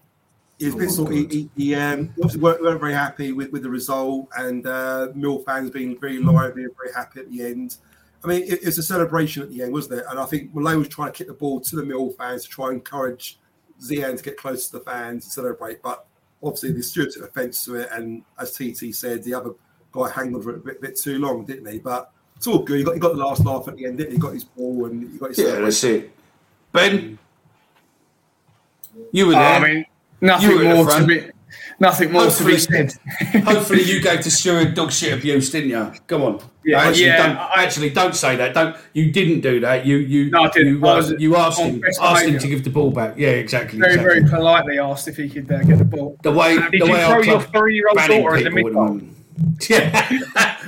He 0.59 0.67
was 0.67 0.75
a 0.75 0.79
bit 0.79 0.91
salty. 0.91 1.27
He, 1.29 1.51
he, 1.57 1.75
um, 1.75 2.09
obviously 2.19 2.41
weren't, 2.41 2.63
weren't 2.63 2.81
very 2.81 2.95
happy 2.95 3.33
with, 3.33 3.53
with 3.53 3.63
the 3.63 3.69
result, 3.71 4.29
and 4.39 4.67
uh, 4.67 5.09
Mill 5.15 5.41
fans 5.41 5.71
being 5.71 5.99
very 5.99 6.19
lively 6.19 6.65
and 6.65 6.73
very 6.77 6.95
happy 6.95 7.21
at 7.21 7.31
the 7.31 7.43
end. 7.43 7.77
I 8.25 8.29
mean, 8.29 8.43
it, 8.43 8.61
it's 8.63 8.79
a 8.79 8.83
celebration 8.83 9.43
at 9.43 9.51
the 9.51 9.63
end, 9.63 9.73
wasn't 9.73 10.01
it? 10.01 10.07
And 10.09 10.19
I 10.19 10.25
think 10.25 10.55
Malay 10.55 10.77
was 10.77 10.89
trying 10.89 11.13
to 11.13 11.17
kick 11.17 11.27
the 11.27 11.35
ball 11.35 11.61
to 11.61 11.77
the 11.77 11.85
Mill 11.85 12.11
fans 12.11 12.45
to 12.45 12.49
try 12.49 12.69
and 12.69 12.77
encourage 12.77 13.39
Zian 13.83 14.17
to 14.17 14.23
get 14.23 14.39
close 14.39 14.67
to 14.69 14.79
the 14.79 14.85
fans 14.85 15.25
and 15.25 15.33
celebrate. 15.33 15.83
But 15.83 16.07
obviously, 16.43 16.73
the 16.73 16.83
steward 16.83 17.11
took 17.13 17.25
offence 17.25 17.65
to 17.67 17.77
it, 17.77 17.89
and 17.93 18.23
as 18.41 18.53
TT 18.53 18.95
said, 18.95 19.23
the 19.25 19.35
other 19.35 19.51
guy 19.93 20.11
hanged 20.11 20.35
on 20.35 20.43
for 20.43 20.55
a 20.55 20.59
bit, 20.59 20.81
bit 20.81 20.97
too 20.97 21.19
long, 21.19 21.45
didn't 21.45 21.71
he? 21.71 21.79
But 21.79 22.11
it's 22.37 22.47
all 22.47 22.61
good. 22.61 22.79
He 22.79 22.85
got, 22.85 22.95
he 22.95 23.01
got 23.01 23.15
the 23.15 23.25
last 23.25 23.45
laugh 23.45 23.69
at 23.69 23.77
the 23.77 23.87
end, 23.87 23.99
didn't 23.99 24.13
he? 24.13 24.17
He 24.17 24.21
got 24.21 24.33
his 24.33 24.45
ball 24.45 24.87
and 24.87 25.13
he 25.13 25.19
got 25.19 25.31
his 25.31 25.39
Yeah, 25.39 25.61
that's 25.61 25.85
it. 25.85 26.11
Ben, 26.73 27.19
you 29.13 29.27
were 29.27 29.35
Oh, 29.35 29.39
there. 29.39 29.55
I 29.55 29.61
mean, 29.61 29.85
nothing 30.27 30.51
You 30.51 30.59
the 30.59 30.75
more 30.75 30.91
to 30.91 31.07
be, 31.07 31.31
nothing 31.79 32.13
more 32.13 32.31
to 32.31 32.45
be 32.45 32.59
said. 32.59 32.93
hopefully, 33.45 33.83
you 33.83 34.01
gave 34.09 34.21
to 34.21 34.31
Stewart 34.31 34.75
dog 34.75 34.93
shit 34.93 35.13
abuse, 35.19 35.51
didn't 35.51 35.71
you? 35.71 35.93
Come 36.07 36.23
on. 36.23 36.41
Yeah, 36.65 36.81
actually, 36.81 37.07
yeah, 37.07 37.27
Don't, 37.27 37.37
actually, 37.57 37.91
don't 37.91 38.15
say 38.17 38.35
that. 38.37 38.53
Don't. 38.53 38.77
You 38.93 39.13
didn't 39.13 39.41
do 39.41 39.61
that. 39.61 39.87
You 39.87 39.99
you 39.99 40.31
No, 40.31 40.43
I 40.43 40.51
didn't. 40.51 40.69
You, 40.69 40.87
I 40.87 40.93
uh, 40.93 40.97
was 40.97 41.11
you 41.19 41.37
asked 41.37 41.61
him 41.61 41.83
asked 42.01 42.25
him 42.25 42.39
to 42.39 42.49
give 42.49 42.65
the 42.65 42.71
ball 42.71 42.91
back. 42.91 43.15
Yeah, 43.17 43.29
exactly. 43.29 43.79
Very, 43.79 43.93
exactly. 43.95 44.21
very 44.21 44.31
politely 44.31 44.79
asked 44.79 45.07
if 45.07 45.17
he 45.17 45.29
could 45.29 45.51
uh, 45.51 45.63
get 45.63 45.79
the 45.79 45.85
ball. 45.85 46.17
The 46.23 46.33
way 46.33 46.59
Did 46.59 46.73
the 46.73 46.87
you 46.87 46.93
way 46.93 47.07
throw 47.07 47.23
your 47.23 47.41
three-year-old 47.41 47.99
daughter 47.99 48.37
in 48.37 48.45
the 48.45 48.51
people 48.51 48.59
at 48.59 48.65
mid-goal? 48.65 48.85
moment. 48.89 49.16
Yeah. 49.69 50.09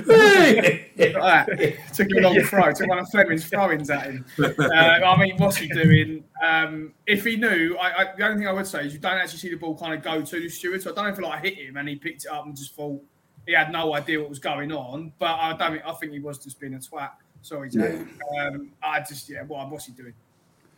Like 0.07 1.47
that. 1.47 1.95
Took 1.95 2.09
a 2.11 2.21
long 2.21 2.41
throw. 2.43 2.73
Took 2.73 2.89
one 2.89 2.99
of 2.99 3.09
Flemming's 3.11 3.45
throw-ins 3.47 3.91
at 3.91 4.03
him. 4.05 4.25
Uh, 4.39 4.73
I 4.73 5.17
mean, 5.21 5.37
what's 5.39 5.57
he 5.57 5.69
doing? 5.69 6.25
Um, 6.45 6.93
if 7.07 7.25
he 7.25 7.37
knew, 7.37 7.77
I, 7.77 8.03
I, 8.03 8.17
the 8.17 8.25
only 8.25 8.39
thing 8.39 8.49
I 8.49 8.53
would 8.53 8.67
say 8.67 8.87
is 8.87 8.93
you 8.93 8.99
don't 8.99 9.19
actually 9.19 9.39
see 9.39 9.51
the 9.51 9.57
ball 9.57 9.77
kind 9.77 9.95
of 9.95 10.03
go 10.03 10.23
to 10.23 10.41
the 10.41 10.49
steward. 10.49 10.83
So 10.83 10.93
I 10.93 10.95
don't 10.95 11.05
know 11.05 11.11
if 11.13 11.19
it 11.19 11.23
like 11.23 11.45
hit 11.45 11.55
him 11.55 11.77
and 11.77 11.89
he 11.89 11.97
picked 11.97 12.25
it 12.25 12.31
up 12.31 12.47
and 12.47 12.57
just 12.57 12.75
thought 12.75 13.01
he 13.47 13.55
had 13.55 13.73
no 13.73 13.95
idea 13.95 14.21
what 14.21 14.29
was 14.29 14.39
going 14.39 14.71
on. 14.73 15.13
But 15.19 15.39
I 15.39 15.57
don't. 15.57 15.73
Think, 15.73 15.87
I 15.87 15.93
think 15.95 16.13
he 16.13 16.21
was 16.21 16.39
just 16.39 16.61
being 16.61 16.75
a 16.75 16.79
twat. 16.79 17.11
Sorry, 17.43 17.71
Jay. 17.71 18.05
Um, 18.41 18.71
I 18.83 19.01
just 19.01 19.29
yeah. 19.29 19.43
What 19.43 19.71
what's 19.71 19.87
he 19.87 19.93
doing? 19.93 20.15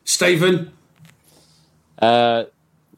Stephen. 0.05 0.73
Uh, 1.99 2.45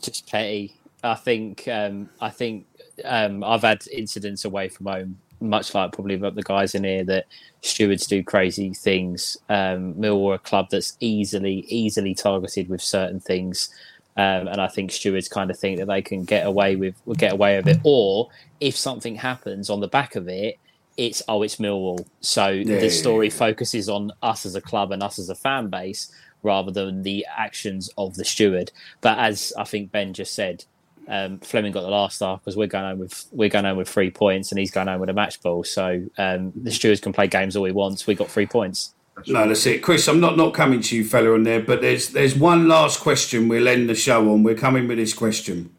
just 0.00 0.28
petty. 0.30 0.74
I 1.02 1.14
think. 1.14 1.66
Um, 1.68 2.10
I 2.20 2.30
think 2.30 2.66
um, 3.04 3.44
I've 3.44 3.62
had 3.62 3.86
incidents 3.88 4.44
away 4.44 4.68
from 4.68 4.86
home, 4.86 5.18
much 5.40 5.74
like 5.74 5.92
probably 5.92 6.16
the 6.16 6.42
guys 6.44 6.74
in 6.74 6.84
here, 6.84 7.04
that 7.04 7.26
stewards 7.60 8.06
do 8.06 8.22
crazy 8.22 8.72
things. 8.74 9.36
Um, 9.48 9.98
Mill 9.98 10.26
are 10.28 10.34
a 10.34 10.38
club 10.38 10.68
that's 10.70 10.96
easily, 11.00 11.64
easily 11.68 12.14
targeted 12.14 12.68
with 12.68 12.82
certain 12.82 13.20
things. 13.20 13.68
Um, 14.16 14.46
and 14.48 14.60
I 14.60 14.68
think 14.68 14.92
stewards 14.92 15.28
kind 15.28 15.50
of 15.50 15.58
think 15.58 15.78
that 15.78 15.86
they 15.86 16.02
can 16.02 16.24
get 16.24 16.46
away 16.46 16.76
with 16.76 16.94
get 17.16 17.32
away 17.32 17.56
with 17.56 17.68
it, 17.68 17.78
or 17.82 18.28
if 18.60 18.76
something 18.76 19.14
happens 19.16 19.70
on 19.70 19.80
the 19.80 19.88
back 19.88 20.16
of 20.16 20.28
it, 20.28 20.58
it's 20.98 21.22
oh, 21.28 21.42
it's 21.42 21.56
Millwall. 21.56 22.06
So 22.20 22.48
Yeah, 22.48 22.76
the 22.76 22.88
yeah, 22.88 22.88
story 22.88 23.30
focuses 23.30 23.88
on 23.88 24.12
us 24.22 24.44
as 24.44 24.54
a 24.54 24.60
club 24.60 24.92
and 24.92 25.02
us 25.02 25.18
as 25.18 25.30
a 25.30 25.34
fan 25.34 25.68
base 25.68 26.12
rather 26.42 26.70
than 26.70 27.02
the 27.02 27.24
actions 27.36 27.88
of 27.96 28.14
the 28.16 28.24
steward. 28.24 28.70
But 29.00 29.18
as 29.18 29.52
I 29.56 29.64
think 29.64 29.92
Ben 29.92 30.12
just 30.12 30.34
said, 30.34 30.64
um, 31.08 31.38
Flemming 31.40 31.72
got 31.72 31.82
the 31.82 31.88
last 31.88 32.20
laugh 32.20 32.40
because 32.40 32.56
we're 32.56 32.66
going 32.66 32.84
home 32.84 32.98
with 32.98 33.26
we're 33.32 33.48
going 33.48 33.64
home 33.64 33.76
with 33.76 33.88
three 33.88 34.10
points 34.10 34.52
and 34.52 34.58
he's 34.58 34.70
going 34.70 34.86
home 34.86 35.00
with 35.00 35.10
a 35.10 35.14
match 35.14 35.40
ball. 35.42 35.64
So 35.64 36.04
um, 36.18 36.52
the 36.54 36.70
stewards 36.70 37.00
can 37.00 37.12
play 37.12 37.26
games 37.26 37.56
all 37.56 37.64
he 37.64 37.72
wants. 37.72 38.06
We 38.06 38.14
got 38.14 38.30
three 38.30 38.46
points. 38.46 38.94
No, 39.26 39.46
that's 39.46 39.66
it, 39.66 39.82
Chris. 39.82 40.08
I'm 40.08 40.20
not 40.20 40.36
not 40.36 40.54
coming 40.54 40.80
to 40.80 40.96
you, 40.96 41.04
fella, 41.04 41.34
on 41.34 41.42
there, 41.42 41.60
but 41.60 41.80
there's 41.80 42.10
there's 42.10 42.34
one 42.34 42.68
last 42.68 43.00
question. 43.00 43.48
We'll 43.48 43.68
end 43.68 43.88
the 43.88 43.94
show 43.94 44.30
on. 44.32 44.42
We're 44.42 44.54
coming 44.54 44.88
with 44.88 44.98
this 44.98 45.12
question. 45.12 45.74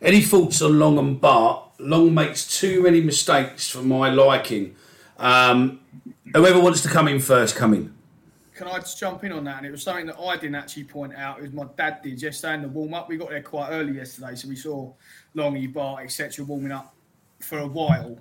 Any 0.00 0.22
thoughts 0.22 0.62
on 0.62 0.78
Long 0.78 0.98
and 0.98 1.20
Bart? 1.20 1.62
Long 1.78 2.14
makes 2.14 2.58
too 2.58 2.82
many 2.82 3.00
mistakes 3.00 3.68
for 3.68 3.82
my 3.82 4.08
liking. 4.10 4.76
Um, 5.18 5.80
whoever 6.32 6.60
wants 6.60 6.80
to 6.82 6.88
come 6.88 7.08
in 7.08 7.20
first, 7.20 7.56
come 7.56 7.74
in. 7.74 7.93
Can 8.54 8.68
I 8.68 8.78
just 8.78 8.98
jump 9.00 9.24
in 9.24 9.32
on 9.32 9.44
that? 9.44 9.58
And 9.58 9.66
it 9.66 9.72
was 9.72 9.82
something 9.82 10.06
that 10.06 10.18
I 10.18 10.36
didn't 10.36 10.54
actually 10.54 10.84
point 10.84 11.14
out. 11.16 11.38
It 11.38 11.42
was 11.42 11.52
my 11.52 11.66
dad 11.76 12.02
did 12.02 12.22
yesterday 12.22 12.54
in 12.54 12.62
the 12.62 12.68
warm 12.68 12.94
up. 12.94 13.08
We 13.08 13.16
got 13.16 13.30
there 13.30 13.42
quite 13.42 13.70
early 13.70 13.94
yesterday, 13.94 14.36
so 14.36 14.48
we 14.48 14.54
saw 14.54 14.92
Longy, 15.34 15.72
Bart, 15.72 16.04
etc. 16.04 16.44
warming 16.44 16.70
up 16.70 16.94
for 17.40 17.58
a 17.58 17.66
while. 17.66 18.16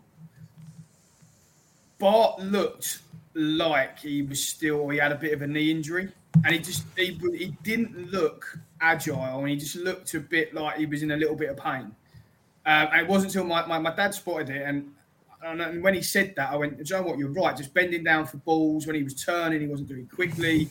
Bart 2.00 2.40
looked 2.40 3.00
like 3.36 4.00
he 4.00 4.24
was 4.24 4.44
still, 4.44 4.90
he 4.90 4.98
had 4.98 5.12
a 5.12 5.16
bit 5.16 5.34
of 5.34 5.44
a 5.44 5.48
knee 5.48 5.70
injury, 5.70 6.12
and 6.44 6.54
he 6.54 6.60
just 6.60 6.84
he, 6.98 7.18
he 7.38 7.56
didn't 7.62 8.12
look 8.12 8.58
agile, 8.82 9.40
and 9.40 9.50
he 9.50 9.56
just 9.56 9.76
looked 9.76 10.14
a 10.16 10.20
bit 10.20 10.54
like 10.54 10.78
he 10.78 10.88
was 10.88 11.04
in 11.04 11.12
a 11.12 11.18
little 11.18 11.36
bit 11.36 11.50
of 11.50 11.58
pain. 11.58 11.96
Um, 12.66 12.88
it 12.94 13.08
wasn't 13.08 13.36
until 13.36 13.48
my, 13.48 13.66
my, 13.68 13.78
my 13.78 13.94
dad 13.96 14.16
spotted 14.16 14.50
it, 14.50 14.64
and, 14.64 14.94
and 15.46 15.60
then 15.60 15.82
when 15.82 15.94
he 15.94 16.02
said 16.02 16.34
that, 16.38 16.52
I 16.52 16.56
went, 16.56 16.78
"Do 16.78 16.84
you 16.86 16.96
know 17.02 17.08
what? 17.08 17.18
You're 17.18 17.32
right. 17.32 17.56
Just 17.56 17.74
bending 17.74 18.04
down 18.04 18.26
for 18.26 18.38
balls 18.38 18.88
when 18.88 18.96
he 18.96 19.04
was 19.04 19.14
turning, 19.24 19.62
he 19.62 19.68
wasn't 19.68 19.90
doing 19.90 20.08
quickly. 20.08 20.68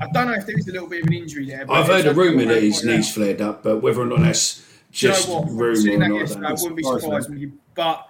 I 0.00 0.06
don't 0.12 0.26
know 0.26 0.34
if 0.34 0.46
there 0.46 0.58
is 0.58 0.68
a 0.68 0.72
little 0.72 0.88
bit 0.88 1.02
of 1.02 1.08
an 1.08 1.14
injury 1.14 1.46
there. 1.46 1.66
but 1.66 1.74
I've 1.74 1.86
heard 1.86 2.06
a 2.06 2.14
rumour 2.14 2.44
that 2.46 2.62
his 2.62 2.84
knees 2.84 3.08
out. 3.08 3.14
flared 3.14 3.40
up, 3.40 3.62
but 3.62 3.78
whether 3.78 4.00
or 4.00 4.06
not 4.06 4.20
that's 4.20 4.64
Do 4.92 5.06
you 5.06 5.12
know 5.12 5.14
just 5.16 5.28
rumour 5.28 5.94
or 5.94 6.08
not, 6.08 6.10
I 6.10 6.18
yesterday, 6.20 6.46
I 6.46 6.52
wouldn't 6.52 6.76
be 6.76 6.82
surprised 6.82 7.30
me. 7.30 7.52
But 7.74 8.08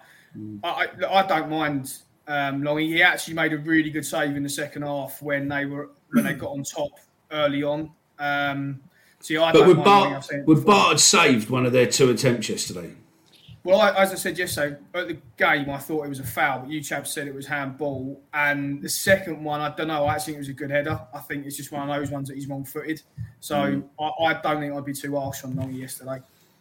I, 0.63 0.89
I, 1.03 1.21
I 1.21 1.27
don't 1.27 1.51
mind 1.51 1.93
um, 2.27 2.63
Longy. 2.63 2.87
He 2.89 3.03
actually 3.03 3.35
made 3.35 3.53
a 3.53 3.59
really 3.59 3.91
good 3.91 4.05
save 4.05 4.37
in 4.37 4.43
the 4.43 4.49
second 4.49 4.83
half 4.83 5.21
when 5.23 5.49
they 5.49 5.67
were 5.67 5.91
when 6.11 6.25
they 6.25 6.35
got 6.35 6.51
on 6.51 6.63
top 6.63 6.91
early 7.31 7.63
on. 7.63 7.91
Um, 8.19 8.81
see, 9.21 9.37
I 9.37 9.53
But 9.53 9.59
don't 9.61 9.69
would 9.69 9.77
mind 9.79 9.87
Longy, 9.87 10.17
I've 10.17 10.29
Bart, 10.29 10.47
would. 10.47 10.65
Bart 10.65 10.89
had 10.91 11.01
saved 11.01 11.51
one 11.51 11.67
of 11.67 11.73
their 11.73 11.87
two 11.87 12.11
attempts 12.11 12.49
yesterday? 12.49 12.93
Well, 13.65 13.81
I, 13.81 13.93
as 13.95 14.13
I 14.13 14.17
said 14.17 14.39
yesterday, 14.39 14.77
at 14.95 15.09
the 15.09 15.17
game, 15.39 15.71
I 15.71 15.79
thought 15.79 16.05
it 16.05 16.09
was 16.11 16.21
a 16.21 16.25
foul, 16.25 16.61
but 16.61 16.71
you 16.71 16.83
chaps 16.83 17.13
said 17.15 17.27
it 17.27 17.35
was 17.35 17.47
handball. 17.47 18.21
And 18.35 18.83
the 18.83 18.91
second 18.91 19.43
one, 19.43 19.63
I 19.63 19.75
don't 19.75 19.89
know. 19.89 20.05
I 20.05 20.15
actually 20.17 20.35
think 20.35 20.37
it 20.37 20.41
was 20.41 20.49
a 20.51 20.53
good 20.53 20.71
header. 20.71 21.01
I 21.15 21.21
think 21.21 21.47
it's 21.47 21.57
just 21.57 21.73
one 21.73 21.89
of 21.89 21.97
those 21.97 22.11
ones 22.11 22.29
that 22.29 22.35
he's 22.35 22.47
wrong 22.47 22.65
footed. 22.65 23.01
So 23.41 23.57
Mm. 23.57 23.85
I, 23.99 24.25
I 24.25 24.41
don't 24.43 24.61
think 24.61 24.75
I'd 24.75 24.85
be 24.85 24.93
too 24.93 25.17
harsh 25.19 25.45
on 25.45 25.55
Longy 25.55 25.81
yesterday. 25.81 26.19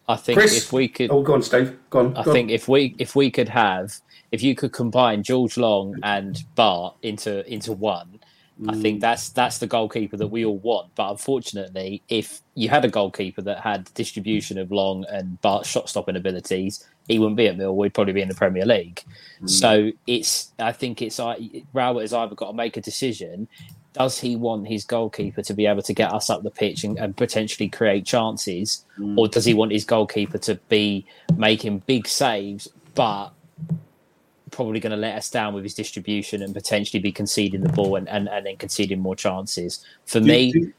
I 0.08 0.16
think 0.16 0.38
Chris? 0.40 0.58
if 0.58 0.72
we 0.72 0.88
could, 0.88 1.12
Oh, 1.12 1.22
go 1.22 1.34
on, 1.34 1.42
Steve. 1.42 1.78
Go 1.90 2.00
on. 2.00 2.16
I 2.18 2.24
go 2.24 2.32
on. 2.32 2.36
think 2.36 2.52
if 2.52 2.68
we 2.70 2.96
if 3.00 3.16
we 3.18 3.30
could 3.32 3.50
have 3.50 4.00
if 4.32 4.42
you 4.42 4.56
could 4.56 4.72
combine 4.72 5.24
George 5.24 5.58
Long 5.58 5.96
and 6.04 6.42
Bart 6.56 6.96
into 7.04 7.46
into 7.52 7.72
one, 7.74 8.20
I 8.68 8.74
Mm. 8.74 8.82
think 8.82 9.02
that's 9.02 9.30
that's 9.30 9.58
the 9.60 9.68
goalkeeper 9.68 10.16
that 10.18 10.28
we 10.28 10.44
all 10.46 10.58
want. 10.58 10.92
But 10.96 11.12
unfortunately, 11.12 12.02
if 12.10 12.42
you 12.56 12.68
had 12.70 12.84
a 12.86 12.90
goalkeeper 12.90 13.42
that 13.44 13.60
had 13.62 13.94
distribution 13.94 14.58
of 14.58 14.72
Long 14.72 15.06
and 15.10 15.40
Bart's 15.42 15.70
shot 15.70 15.88
stopping 15.90 16.18
abilities, 16.18 16.86
he 17.08 17.20
wouldn't 17.20 17.38
be 17.38 17.48
at 17.48 17.58
Mill. 17.58 17.76
We'd 17.76 17.94
probably 17.94 18.14
be 18.14 18.22
in 18.22 18.30
the 18.30 18.36
Premier 18.36 18.66
League. 18.66 19.04
Mm. 19.42 19.50
So 19.50 19.92
it's 20.08 20.52
I 20.60 20.72
think 20.72 21.02
it's 21.02 21.20
like 21.20 21.40
Rowett 21.74 22.02
has 22.04 22.14
either 22.14 22.36
got 22.36 22.48
to 22.48 22.54
make 22.54 22.78
a 22.78 22.82
decision. 22.82 23.48
Does 23.94 24.20
he 24.20 24.36
want 24.36 24.68
his 24.68 24.86
goalkeeper 24.86 25.44
to 25.44 25.54
be 25.54 25.68
able 25.68 25.84
to 25.84 25.94
get 25.94 26.12
us 26.12 26.30
up 26.32 26.42
the 26.42 26.50
pitch 26.50 26.84
and, 26.84 26.98
and 26.98 27.16
potentially 27.16 27.70
create 27.70 28.06
chances, 28.06 28.86
Mm. 29.00 29.18
or 29.18 29.28
does 29.28 29.46
he 29.46 29.54
want 29.54 29.72
his 29.72 29.86
goalkeeper 29.86 30.38
to 30.40 30.56
be 30.70 31.06
making 31.38 31.80
big 31.86 32.08
saves, 32.08 32.68
but 32.96 33.30
probably 34.52 34.80
going 34.80 34.92
to 34.92 34.98
let 34.98 35.16
us 35.16 35.30
down 35.30 35.54
with 35.54 35.64
his 35.64 35.74
distribution 35.74 36.42
and 36.44 36.54
potentially 36.54 37.00
be 37.02 37.12
conceding 37.12 37.62
the 37.62 37.70
ball 37.70 37.96
and, 37.96 38.08
and, 38.10 38.30
and 38.30 38.46
then 38.46 38.56
conceding 38.58 39.00
more 39.00 39.16
chances? 39.16 39.84
For 40.06 40.20
Do- 40.20 40.26
me, 40.26 40.52
do- 40.52 40.74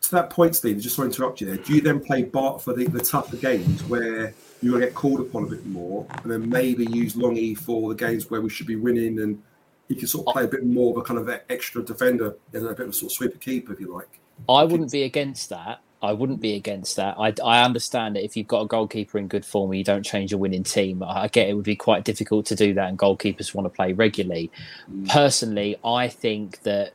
to 0.00 0.10
that 0.12 0.30
point, 0.30 0.56
Steve, 0.56 0.78
just 0.78 0.96
to 0.96 1.02
interrupt 1.02 1.40
you 1.40 1.46
there, 1.46 1.56
do 1.56 1.74
you 1.74 1.80
then 1.80 2.00
play 2.00 2.22
Bart 2.22 2.62
for 2.62 2.72
the, 2.72 2.86
the 2.86 3.00
tougher 3.00 3.36
games 3.36 3.82
where 3.84 4.34
you're 4.62 4.72
going 4.72 4.80
to 4.80 4.86
get 4.86 4.94
called 4.94 5.20
upon 5.20 5.44
a 5.44 5.46
bit 5.46 5.66
more 5.66 6.06
and 6.22 6.30
then 6.30 6.48
maybe 6.48 6.86
use 6.86 7.14
Longy 7.14 7.56
for 7.56 7.90
the 7.90 7.94
games 7.94 8.30
where 8.30 8.40
we 8.40 8.50
should 8.50 8.66
be 8.66 8.76
winning 8.76 9.20
and 9.20 9.42
he 9.88 9.94
can 9.94 10.06
sort 10.06 10.26
of 10.26 10.32
play 10.32 10.44
a 10.44 10.48
bit 10.48 10.64
more 10.64 10.92
of 10.92 10.96
a 10.96 11.02
kind 11.02 11.18
of 11.18 11.28
extra 11.50 11.82
defender 11.82 12.36
and 12.52 12.66
a 12.66 12.70
bit 12.70 12.80
of 12.80 12.90
a 12.90 12.92
sort 12.92 13.12
of 13.12 13.16
sweeper 13.16 13.38
keeper, 13.38 13.72
if 13.72 13.80
you 13.80 13.92
like? 13.92 14.20
I 14.48 14.64
wouldn't 14.64 14.90
be 14.90 15.02
against 15.02 15.50
that. 15.50 15.80
I 16.02 16.12
wouldn't 16.14 16.40
be 16.40 16.54
against 16.54 16.96
that. 16.96 17.16
I, 17.18 17.34
I 17.44 17.62
understand 17.62 18.16
that 18.16 18.24
if 18.24 18.36
you've 18.36 18.46
got 18.46 18.62
a 18.62 18.66
goalkeeper 18.66 19.18
in 19.18 19.28
good 19.28 19.44
form, 19.44 19.74
you 19.74 19.84
don't 19.84 20.02
change 20.02 20.32
a 20.32 20.38
winning 20.38 20.62
team. 20.62 21.02
I 21.02 21.28
get 21.28 21.48
it 21.48 21.54
would 21.54 21.64
be 21.64 21.76
quite 21.76 22.04
difficult 22.04 22.46
to 22.46 22.56
do 22.56 22.72
that, 22.74 22.88
and 22.88 22.98
goalkeepers 22.98 23.54
want 23.54 23.66
to 23.66 23.70
play 23.70 23.92
regularly. 23.92 24.50
Mm. 24.90 25.08
Personally, 25.10 25.76
I 25.84 26.08
think 26.08 26.62
that 26.62 26.94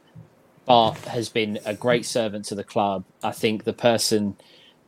Bart 0.65 0.97
has 1.05 1.29
been 1.29 1.59
a 1.65 1.73
great 1.73 2.05
servant 2.05 2.45
to 2.45 2.55
the 2.55 2.63
club. 2.63 3.03
I 3.23 3.31
think 3.31 3.63
the 3.63 3.73
person 3.73 4.35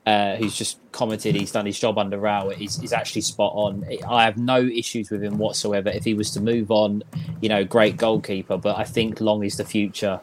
uh, 0.07 0.37
who's 0.37 0.55
just 0.55 0.79
commented 0.93 1.35
he's 1.35 1.51
done 1.51 1.65
his 1.65 1.77
job 1.77 1.97
under 1.97 2.17
Rowett 2.17 2.61
is, 2.61 2.81
is 2.81 2.93
actually 2.93 3.21
spot 3.21 3.51
on. 3.55 3.85
I 4.07 4.23
have 4.23 4.37
no 4.37 4.61
issues 4.61 5.11
with 5.11 5.21
him 5.21 5.37
whatsoever. 5.37 5.89
If 5.89 6.05
he 6.05 6.13
was 6.13 6.31
to 6.31 6.39
move 6.39 6.71
on, 6.71 7.03
you 7.41 7.49
know, 7.49 7.65
great 7.65 7.97
goalkeeper, 7.97 8.57
but 8.57 8.77
I 8.77 8.85
think 8.85 9.19
Long 9.19 9.43
is 9.43 9.57
the 9.57 9.65
future. 9.65 10.21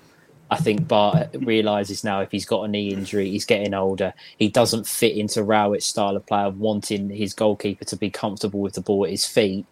I 0.51 0.57
think 0.57 0.89
Bart 0.89 1.29
realizes 1.41 2.03
now 2.03 2.21
if 2.21 2.31
he's 2.31 2.47
got 2.47 2.63
a 2.63 2.69
knee 2.69 2.93
injury, 2.93 3.31
he's 3.31 3.45
getting 3.45 3.75
older. 3.75 4.15
He 4.39 4.49
doesn't 4.49 4.87
fit 4.87 5.17
into 5.17 5.43
Rowett's 5.43 5.87
style 5.87 6.17
of 6.17 6.25
play 6.25 6.43
of 6.43 6.59
wanting 6.59 7.11
his 7.11 7.35
goalkeeper 7.35 7.85
to 7.85 7.97
be 7.97 8.09
comfortable 8.09 8.61
with 8.61 8.75
the 8.75 8.81
ball 8.81 9.05
at 9.05 9.11
his 9.11 9.27
feet. 9.27 9.67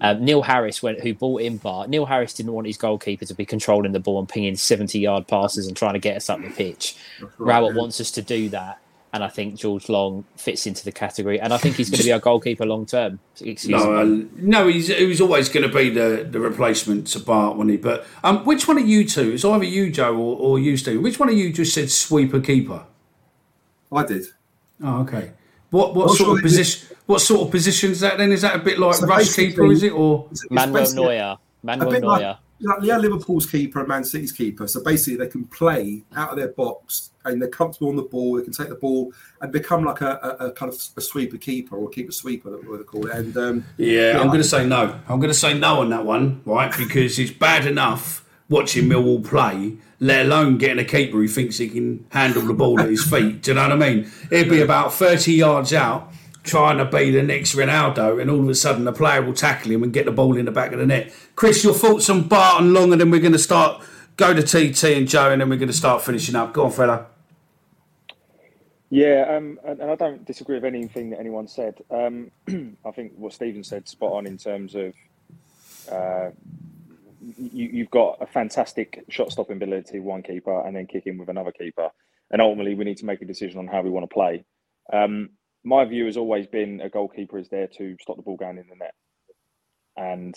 Um, 0.00 0.24
Neil 0.24 0.42
Harris, 0.42 0.82
went, 0.82 1.00
who 1.00 1.14
bought 1.14 1.42
in 1.42 1.58
Bart, 1.58 1.88
Neil 1.90 2.06
Harris 2.06 2.32
didn't 2.34 2.52
want 2.52 2.66
his 2.66 2.76
goalkeeper 2.76 3.24
to 3.26 3.34
be 3.34 3.44
controlling 3.44 3.92
the 3.92 4.00
ball 4.00 4.18
and 4.18 4.28
pinging 4.28 4.56
70 4.56 4.98
yard 4.98 5.26
passes 5.28 5.66
and 5.66 5.76
trying 5.76 5.92
to 5.94 5.98
get 6.00 6.16
us 6.16 6.30
up 6.30 6.40
the 6.42 6.50
pitch. 6.50 6.96
right, 7.20 7.60
Rowett 7.60 7.74
yeah. 7.74 7.80
wants 7.80 8.00
us 8.00 8.10
to 8.12 8.22
do 8.22 8.48
that. 8.50 8.78
And 9.14 9.22
I 9.22 9.28
think 9.28 9.56
George 9.56 9.90
Long 9.90 10.24
fits 10.38 10.66
into 10.66 10.86
the 10.86 10.92
category. 10.92 11.38
And 11.38 11.52
I 11.52 11.58
think 11.58 11.76
he's 11.76 11.90
going 11.90 11.98
to 11.98 12.04
be 12.04 12.12
our 12.14 12.18
goalkeeper 12.18 12.64
long 12.64 12.86
term. 12.86 13.18
Excuse 13.44 13.68
No, 13.68 14.02
me. 14.06 14.22
uh, 14.22 14.26
no, 14.36 14.68
he's 14.68 14.88
he 14.88 15.04
was 15.04 15.20
always 15.20 15.50
going 15.50 15.68
to 15.68 15.74
be 15.76 15.90
the, 15.90 16.26
the 16.30 16.40
replacement 16.40 17.08
to 17.08 17.20
Bart, 17.20 17.56
wasn't 17.56 17.72
he? 17.72 17.76
But 17.76 18.06
um, 18.24 18.42
which 18.46 18.66
one 18.66 18.78
of 18.78 18.88
you 18.88 19.06
two? 19.06 19.32
It's 19.32 19.44
either 19.44 19.64
you, 19.64 19.90
Joe, 19.90 20.16
or, 20.16 20.36
or 20.38 20.58
you, 20.58 20.78
Steve. 20.78 21.02
Which 21.02 21.20
one 21.20 21.28
of 21.28 21.34
you 21.36 21.52
just 21.52 21.74
said 21.74 21.90
sweeper 21.90 22.40
keeper? 22.40 22.86
I 23.92 24.06
did. 24.06 24.24
Oh, 24.82 25.02
okay. 25.02 25.32
What 25.70 25.94
what 25.94 26.06
Well, 26.06 26.14
sort 26.14 26.18
sure, 26.26 26.32
of 26.32 26.38
it- 26.38 26.42
position? 26.44 26.96
What 27.12 27.20
sort 27.20 27.42
of 27.42 27.50
position 27.50 27.90
is 27.90 28.00
that? 28.00 28.16
Then 28.16 28.32
is 28.32 28.40
that 28.40 28.56
a 28.56 28.58
bit 28.58 28.78
like 28.78 28.94
So 28.94 29.06
rush 29.06 29.34
keeper? 29.34 29.70
Is 29.70 29.82
it 29.82 29.92
or 29.92 30.28
It's- 30.32 30.42
it's 30.44 30.50
Manuel 30.50 30.92
Neuer. 30.94 31.12
a 31.12 31.38
Manuel 31.62 31.90
bit 31.90 32.00
Neuer. 32.02 32.08
like, 32.10 32.36
like 32.60 32.78
yeah, 32.82 32.96
Liverpool's 32.96 33.44
keeper 33.44 33.80
and 33.80 33.88
Man 33.88 34.02
City's 34.04 34.32
keeper. 34.32 34.66
So 34.66 34.82
basically, 34.82 35.16
they 35.18 35.26
can 35.26 35.44
play 35.44 36.04
out 36.16 36.30
of 36.30 36.36
their 36.38 36.48
box 36.48 37.10
and 37.26 37.40
they're 37.42 37.50
comfortable 37.50 37.90
on 37.90 37.96
the 37.96 38.02
ball. 38.02 38.36
They 38.38 38.44
can 38.44 38.52
take 38.54 38.70
the 38.70 38.76
ball 38.76 39.12
and 39.42 39.52
become 39.52 39.84
like 39.84 40.00
a, 40.00 40.36
a, 40.40 40.46
a 40.46 40.52
kind 40.52 40.72
of 40.72 40.78
a 40.96 41.00
sweeper 41.02 41.36
keeper 41.36 41.76
or 41.76 41.88
a 41.88 41.90
keeper 41.92 42.12
sweeper, 42.12 42.50
that 42.50 42.66
what 42.66 42.78
they 42.78 42.84
call 42.84 43.06
it. 43.06 43.14
And 43.14 43.36
um, 43.36 43.64
Yeah, 43.76 44.18
I'm 44.18 44.28
going 44.28 44.38
to 44.40 44.44
say 44.48 44.64
no. 44.66 44.98
I'm 45.08 45.18
going 45.20 45.30
to 45.32 45.38
say 45.38 45.52
no 45.52 45.80
on 45.82 45.90
that 45.90 46.06
one, 46.06 46.40
right? 46.46 46.74
Because 46.74 47.18
it's 47.18 47.30
bad 47.30 47.66
enough 47.66 48.24
watching 48.48 48.84
Millwall 48.88 49.22
play, 49.22 49.76
let 50.00 50.24
alone 50.26 50.56
getting 50.56 50.78
a 50.78 50.84
keeper 50.84 51.18
who 51.18 51.28
thinks 51.28 51.58
he 51.58 51.68
can 51.68 52.06
handle 52.08 52.42
the 52.42 52.54
ball 52.54 52.80
at 52.80 52.88
his 52.88 53.04
feet. 53.04 53.42
Do 53.42 53.50
you 53.50 53.54
know 53.56 53.62
what 53.68 53.72
I 53.72 53.76
mean? 53.76 54.10
He'd 54.30 54.48
be 54.48 54.60
about 54.62 54.94
30 54.94 55.32
yards 55.34 55.72
out 55.74 56.10
trying 56.42 56.78
to 56.78 56.84
be 56.84 57.10
the 57.10 57.22
next 57.22 57.54
Ronaldo, 57.54 58.20
and 58.20 58.30
all 58.30 58.40
of 58.40 58.48
a 58.48 58.54
sudden 58.54 58.84
the 58.84 58.92
player 58.92 59.22
will 59.22 59.34
tackle 59.34 59.70
him 59.70 59.82
and 59.82 59.92
get 59.92 60.06
the 60.06 60.12
ball 60.12 60.36
in 60.36 60.44
the 60.44 60.50
back 60.50 60.72
of 60.72 60.78
the 60.78 60.86
net. 60.86 61.12
Chris, 61.36 61.62
your 61.62 61.74
thoughts 61.74 62.10
on 62.10 62.28
Barton 62.28 62.72
Long, 62.72 62.92
and 62.92 63.00
then 63.00 63.10
we're 63.10 63.20
going 63.20 63.32
to 63.32 63.38
start, 63.38 63.82
go 64.16 64.34
to 64.34 64.42
TT 64.42 64.84
and 64.84 65.08
Joe, 65.08 65.30
and 65.30 65.40
then 65.40 65.48
we're 65.48 65.56
going 65.56 65.68
to 65.68 65.74
start 65.74 66.02
finishing 66.02 66.34
up. 66.34 66.52
Go 66.52 66.64
on, 66.64 66.70
fella. 66.72 67.06
Yeah, 68.90 69.36
um, 69.36 69.58
and, 69.64 69.80
and 69.80 69.90
I 69.90 69.94
don't 69.94 70.24
disagree 70.26 70.56
with 70.56 70.66
anything 70.66 71.10
that 71.10 71.20
anyone 71.20 71.48
said. 71.48 71.78
Um, 71.90 72.30
I 72.84 72.90
think 72.90 73.12
what 73.16 73.32
Stephen 73.32 73.64
said 73.64 73.88
spot 73.88 74.12
on 74.12 74.26
in 74.26 74.36
terms 74.36 74.74
of 74.74 74.92
uh, 75.90 76.30
you, 77.38 77.70
you've 77.72 77.90
got 77.90 78.18
a 78.20 78.26
fantastic 78.26 79.04
shot 79.08 79.32
stopping 79.32 79.56
ability, 79.56 80.00
one 80.00 80.22
keeper, 80.22 80.66
and 80.66 80.76
then 80.76 80.86
kick 80.86 81.06
in 81.06 81.16
with 81.18 81.28
another 81.28 81.52
keeper. 81.52 81.88
And 82.30 82.42
ultimately, 82.42 82.74
we 82.74 82.84
need 82.84 82.98
to 82.98 83.06
make 83.06 83.22
a 83.22 83.24
decision 83.24 83.58
on 83.58 83.66
how 83.66 83.82
we 83.82 83.90
want 83.90 84.08
to 84.08 84.12
play. 84.12 84.44
Um, 84.92 85.30
my 85.64 85.84
view 85.84 86.06
has 86.06 86.16
always 86.16 86.46
been 86.46 86.80
a 86.80 86.88
goalkeeper 86.88 87.38
is 87.38 87.48
there 87.48 87.68
to 87.78 87.96
stop 88.00 88.16
the 88.16 88.22
ball 88.22 88.36
going 88.36 88.58
in 88.58 88.68
the 88.68 88.76
net, 88.76 88.94
and 89.96 90.34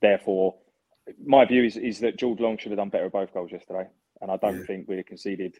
therefore, 0.00 0.56
my 1.24 1.44
view 1.44 1.64
is, 1.64 1.76
is 1.76 2.00
that 2.00 2.18
George 2.18 2.40
Long 2.40 2.58
should 2.58 2.72
have 2.72 2.78
done 2.78 2.90
better 2.90 3.06
at 3.06 3.12
both 3.12 3.32
goals 3.32 3.52
yesterday, 3.52 3.86
and 4.20 4.30
I 4.30 4.36
don't 4.36 4.64
think 4.66 4.88
we'd 4.88 4.96
have 4.96 5.06
conceded. 5.06 5.56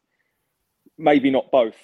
Maybe 0.97 1.31
not 1.31 1.51
both, 1.51 1.77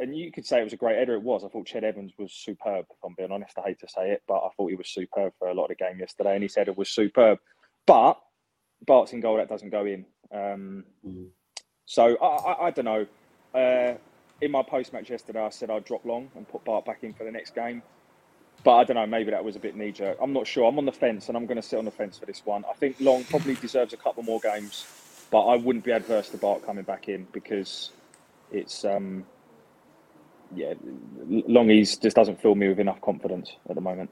and 0.00 0.16
you 0.16 0.32
could 0.32 0.46
say 0.46 0.60
it 0.60 0.64
was 0.64 0.72
a 0.72 0.78
great 0.78 0.98
header. 0.98 1.14
It 1.14 1.22
was. 1.22 1.44
I 1.44 1.48
thought 1.48 1.68
Ched 1.68 1.84
Evans 1.84 2.12
was 2.18 2.32
superb. 2.32 2.86
If 2.90 2.96
I'm 3.04 3.14
being 3.16 3.30
honest, 3.30 3.58
I 3.58 3.68
hate 3.68 3.80
to 3.80 3.88
say 3.88 4.10
it, 4.10 4.22
but 4.26 4.38
I 4.38 4.48
thought 4.56 4.70
he 4.70 4.76
was 4.76 4.88
superb 4.88 5.32
for 5.38 5.48
a 5.48 5.54
lot 5.54 5.70
of 5.70 5.76
the 5.76 5.84
game 5.84 6.00
yesterday, 6.00 6.34
and 6.34 6.42
his 6.42 6.56
header 6.56 6.72
was 6.72 6.88
superb. 6.90 7.38
But 7.86 8.18
Bart's 8.84 9.12
in 9.12 9.20
goal, 9.20 9.36
that 9.36 9.48
doesn't 9.48 9.70
go 9.70 9.84
in. 9.86 10.06
Um, 10.32 10.84
so 11.84 12.16
I, 12.20 12.26
I, 12.26 12.66
I 12.66 12.70
don't 12.70 12.84
know. 12.84 13.06
Uh, 13.54 13.94
in 14.40 14.50
my 14.50 14.62
post 14.62 14.92
match 14.92 15.10
yesterday, 15.10 15.40
I 15.40 15.50
said 15.50 15.70
I'd 15.70 15.84
drop 15.84 16.04
long 16.04 16.30
and 16.36 16.48
put 16.48 16.64
Bart 16.64 16.84
back 16.84 17.02
in 17.02 17.12
for 17.12 17.24
the 17.24 17.30
next 17.30 17.54
game. 17.54 17.82
But 18.64 18.76
I 18.76 18.84
don't 18.84 18.96
know. 18.96 19.06
Maybe 19.06 19.30
that 19.30 19.44
was 19.44 19.56
a 19.56 19.60
bit 19.60 19.76
knee 19.76 19.92
jerk. 19.92 20.18
I'm 20.20 20.32
not 20.32 20.46
sure. 20.46 20.68
I'm 20.68 20.78
on 20.78 20.84
the 20.84 20.92
fence, 20.92 21.28
and 21.28 21.36
I'm 21.36 21.46
going 21.46 21.56
to 21.56 21.62
sit 21.62 21.78
on 21.78 21.84
the 21.84 21.90
fence 21.92 22.18
for 22.18 22.26
this 22.26 22.44
one. 22.44 22.64
I 22.68 22.74
think 22.74 22.96
Long 22.98 23.24
probably 23.24 23.54
deserves 23.54 23.92
a 23.92 23.96
couple 23.96 24.22
more 24.24 24.40
games, 24.40 24.86
but 25.30 25.42
I 25.46 25.56
wouldn't 25.56 25.84
be 25.84 25.92
adverse 25.92 26.28
to 26.30 26.38
Bart 26.38 26.66
coming 26.66 26.82
back 26.82 27.08
in 27.08 27.26
because 27.32 27.92
it's 28.50 28.84
um, 28.84 29.24
yeah, 30.54 30.74
Longies 31.28 32.00
just 32.00 32.16
doesn't 32.16 32.40
fill 32.40 32.56
me 32.56 32.68
with 32.68 32.80
enough 32.80 33.00
confidence 33.00 33.52
at 33.68 33.76
the 33.76 33.80
moment. 33.80 34.10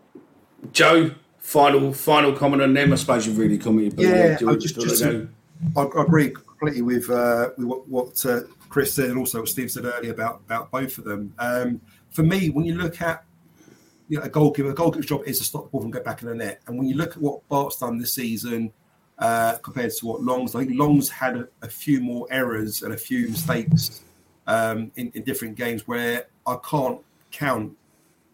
Joe, 0.73 1.11
final 1.39 1.93
final 1.93 2.33
comment 2.33 2.63
on 2.63 2.73
them. 2.73 2.93
I 2.93 2.97
suppose 2.97 3.27
you've 3.27 3.39
really 3.39 3.59
commented. 3.59 3.97
but 3.97 4.05
Yeah, 4.05 4.37
do 4.37 4.51
I 4.51 4.57
just, 4.57 4.79
just 4.81 5.05
wanna 5.05 5.29
I, 5.77 5.83
I 5.83 6.03
agree 6.03 6.31
completely 6.31 6.83
with 6.83 7.11
uh, 7.11 7.51
with 7.57 7.67
what, 7.67 7.89
what 7.89 8.27
uh, 8.27 8.43
Chris 8.69 8.93
said 8.95 9.11
and 9.11 9.19
also 9.19 9.41
what 9.41 9.49
Steve 9.49 9.71
said 9.71 9.85
earlier 9.85 10.13
about 10.13 10.41
about 10.47 10.71
both 10.71 10.99
of 10.99 11.05
them. 11.05 11.33
Um, 11.39 11.81
for 12.11 12.23
me, 12.23 12.51
when 12.51 12.65
you 12.65 12.75
look 12.75 13.01
at 13.01 13.25
you 14.09 14.19
know, 14.19 14.25
a 14.25 14.29
goalkeeper, 14.29 14.71
a 14.71 14.75
goalkeeper's 14.75 15.07
job 15.07 15.23
is 15.27 15.39
to 15.39 15.45
stop 15.45 15.65
the 15.65 15.71
ball 15.71 15.83
and 15.83 15.93
get 15.93 16.05
back 16.05 16.23
in 16.23 16.29
the 16.29 16.35
net. 16.35 16.61
And 16.67 16.79
when 16.79 16.87
you 16.89 16.97
look 16.97 17.13
at 17.13 17.23
what 17.23 17.47
Bart's 17.49 17.79
done 17.79 17.99
this 17.99 18.15
season 18.15 18.73
uh, 19.19 19.57
compared 19.63 19.93
to 19.93 20.07
what 20.07 20.23
Long's, 20.23 20.55
I 20.55 20.61
think 20.61 20.79
Long's 20.79 21.09
had 21.09 21.37
a, 21.37 21.49
a 21.63 21.69
few 21.69 22.01
more 22.01 22.27
errors 22.31 22.83
and 22.83 22.95
a 22.95 22.97
few 22.97 23.29
mistakes 23.29 24.03
um, 24.47 24.93
in, 24.97 25.11
in 25.15 25.23
different 25.25 25.57
games 25.57 25.87
where 25.89 26.27
I 26.47 26.57
can't 26.69 27.01
count 27.31 27.77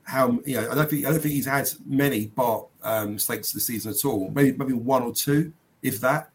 how 0.04 0.40
you 0.44 0.56
know 0.56 0.68
I 0.68 0.74
don't 0.74 0.90
think 0.90 1.06
I 1.06 1.10
don't 1.10 1.20
think 1.20 1.34
he's 1.34 1.46
had 1.46 1.70
many 1.86 2.26
Bart 2.26 2.66
um, 2.82 3.14
mistakes 3.14 3.52
this 3.52 3.66
season 3.66 3.92
at 3.92 4.04
all. 4.04 4.30
Maybe 4.34 4.56
maybe 4.56 4.72
one 4.72 5.02
or 5.02 5.12
two, 5.12 5.52
if 5.82 6.00
that. 6.00 6.31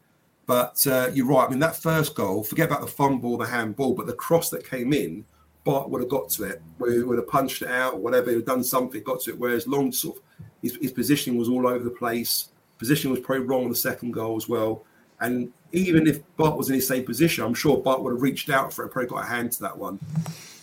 But 0.48 0.84
uh, 0.86 1.10
you're 1.12 1.26
right. 1.26 1.46
I 1.46 1.50
mean, 1.50 1.60
that 1.60 1.76
first 1.76 2.16
goal, 2.16 2.42
forget 2.42 2.66
about 2.66 2.80
the 2.80 2.88
fumble, 2.88 3.36
the 3.36 3.46
handball, 3.46 3.94
but 3.94 4.06
the 4.06 4.14
cross 4.14 4.50
that 4.50 4.68
came 4.68 4.92
in, 4.92 5.24
Bart 5.62 5.88
would 5.90 6.00
have 6.00 6.10
got 6.10 6.30
to 6.30 6.44
it. 6.44 6.60
Would, 6.80 7.06
would 7.06 7.18
have 7.18 7.28
punched 7.28 7.62
it 7.62 7.68
out, 7.68 7.94
or 7.94 8.00
whatever. 8.00 8.30
He'd 8.30 8.38
have 8.38 8.46
done 8.46 8.64
something, 8.64 9.00
got 9.04 9.20
to 9.20 9.30
it. 9.30 9.38
Whereas 9.38 9.68
Long 9.68 9.92
sort 9.92 10.16
of 10.16 10.22
his, 10.62 10.76
his 10.80 10.90
positioning 10.90 11.38
was 11.38 11.48
all 11.48 11.68
over 11.68 11.84
the 11.84 11.90
place. 11.90 12.48
Position 12.78 13.12
was 13.12 13.20
probably 13.20 13.44
wrong 13.44 13.64
on 13.64 13.70
the 13.70 13.76
second 13.76 14.12
goal 14.12 14.36
as 14.36 14.48
well. 14.48 14.84
And 15.20 15.52
even 15.72 16.06
if 16.06 16.20
Bart 16.36 16.56
was 16.56 16.70
in 16.70 16.74
his 16.74 16.88
same 16.88 17.04
position, 17.04 17.44
I'm 17.44 17.54
sure 17.54 17.76
Bart 17.76 18.02
would 18.02 18.14
have 18.14 18.22
reached 18.22 18.50
out 18.50 18.72
for 18.72 18.84
it, 18.84 18.88
probably 18.88 19.10
got 19.10 19.24
a 19.24 19.26
hand 19.26 19.52
to 19.52 19.60
that 19.62 19.76
one. 19.76 20.00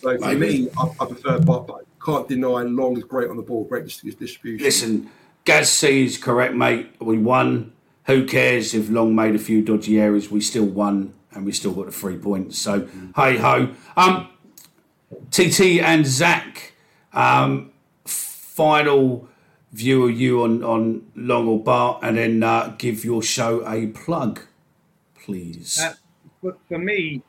So 0.02 0.18
for 0.18 0.34
me, 0.34 0.68
I, 0.76 0.90
I 1.00 1.06
prefer 1.06 1.38
Bart 1.40 1.66
back 1.66 1.86
can't 2.06 2.28
deny 2.28 2.62
Long 2.62 2.96
is 2.96 3.04
great 3.04 3.28
on 3.28 3.36
the 3.36 3.42
ball, 3.42 3.64
great 3.64 3.84
dis- 3.84 4.14
distribution. 4.14 4.64
Listen, 4.64 5.10
Gaz 5.44 5.68
C 5.68 6.04
is 6.04 6.16
correct, 6.16 6.54
mate. 6.54 6.88
We 7.00 7.18
won. 7.18 7.72
Who 8.06 8.24
cares 8.24 8.72
if 8.74 8.88
Long 8.88 9.14
made 9.14 9.34
a 9.34 9.38
few 9.38 9.62
dodgy 9.62 10.00
errors? 10.00 10.30
We 10.30 10.40
still 10.40 10.64
won, 10.64 11.14
and 11.32 11.44
we 11.44 11.52
still 11.52 11.72
got 11.72 11.86
the 11.86 11.92
three 11.92 12.16
points. 12.16 12.58
So 12.58 12.88
hey 13.16 13.36
ho. 13.36 13.74
Um, 13.96 14.28
TT 15.30 15.80
and 15.80 16.06
Zach. 16.06 16.72
Um, 17.12 17.72
final 18.04 19.28
view 19.72 20.08
of 20.08 20.18
you 20.18 20.42
on 20.42 20.62
on 20.62 21.06
Long 21.14 21.48
or 21.48 21.62
Bart, 21.62 22.00
and 22.02 22.16
then 22.16 22.42
uh, 22.42 22.74
give 22.78 23.04
your 23.04 23.22
show 23.22 23.66
a 23.68 23.88
plug, 23.88 24.40
please. 25.14 25.80
Uh, 25.80 26.52
for 26.68 26.78
me, 26.78 27.22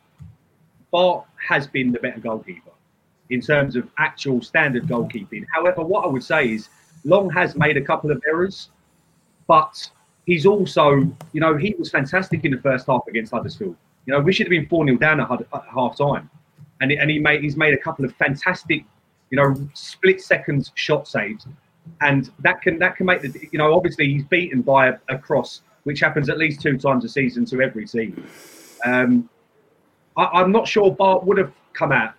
Bart 0.91 1.25
has 1.49 1.67
been 1.67 1.91
the 1.91 1.99
better 1.99 2.19
goalkeeper 2.19 2.71
in 3.29 3.41
terms 3.41 3.75
of 3.75 3.89
actual 3.97 4.41
standard 4.41 4.87
goalkeeping. 4.87 5.45
However, 5.53 5.83
what 5.83 6.05
I 6.05 6.07
would 6.07 6.23
say 6.23 6.53
is 6.53 6.69
Long 7.03 7.29
has 7.31 7.55
made 7.55 7.77
a 7.77 7.81
couple 7.81 8.11
of 8.11 8.21
errors, 8.27 8.69
but 9.47 9.89
he's 10.27 10.45
also, 10.45 10.97
you 11.33 11.41
know, 11.41 11.57
he 11.57 11.73
was 11.79 11.89
fantastic 11.89 12.45
in 12.45 12.51
the 12.51 12.59
first 12.59 12.85
half 12.85 13.01
against 13.07 13.31
Huddersfield. 13.31 13.75
You 14.05 14.13
know, 14.13 14.19
we 14.19 14.31
should 14.31 14.45
have 14.45 14.51
been 14.51 14.67
4 14.67 14.85
0 14.85 14.97
down 14.97 15.19
at, 15.19 15.31
at 15.31 15.63
half 15.73 15.97
time. 15.97 16.29
And, 16.81 16.91
and 16.91 17.09
he 17.09 17.17
made, 17.17 17.41
he's 17.41 17.57
made 17.57 17.73
a 17.73 17.77
couple 17.77 18.05
of 18.05 18.13
fantastic, 18.17 18.85
you 19.31 19.37
know, 19.37 19.55
split 19.73 20.21
seconds 20.21 20.71
shot 20.75 21.07
saves. 21.07 21.47
And 22.01 22.29
that 22.39 22.61
can 22.61 22.77
that 22.79 22.97
can 22.97 23.05
make 23.05 23.21
the 23.21 23.47
you 23.49 23.57
know 23.57 23.73
obviously 23.73 24.11
he's 24.11 24.25
beaten 24.25 24.61
by 24.61 24.89
a, 24.89 24.97
a 25.07 25.17
cross 25.17 25.61
which 25.85 26.01
happens 26.01 26.29
at 26.29 26.37
least 26.37 26.59
two 26.59 26.77
times 26.77 27.05
a 27.05 27.09
season 27.09 27.45
to 27.45 27.61
every 27.61 27.85
team. 27.87 28.27
Um, 28.83 29.29
I, 30.17 30.25
I'm 30.33 30.51
not 30.51 30.67
sure 30.67 30.91
Bart 30.91 31.23
would 31.23 31.37
have 31.37 31.53
come 31.71 31.93
out 31.93 32.13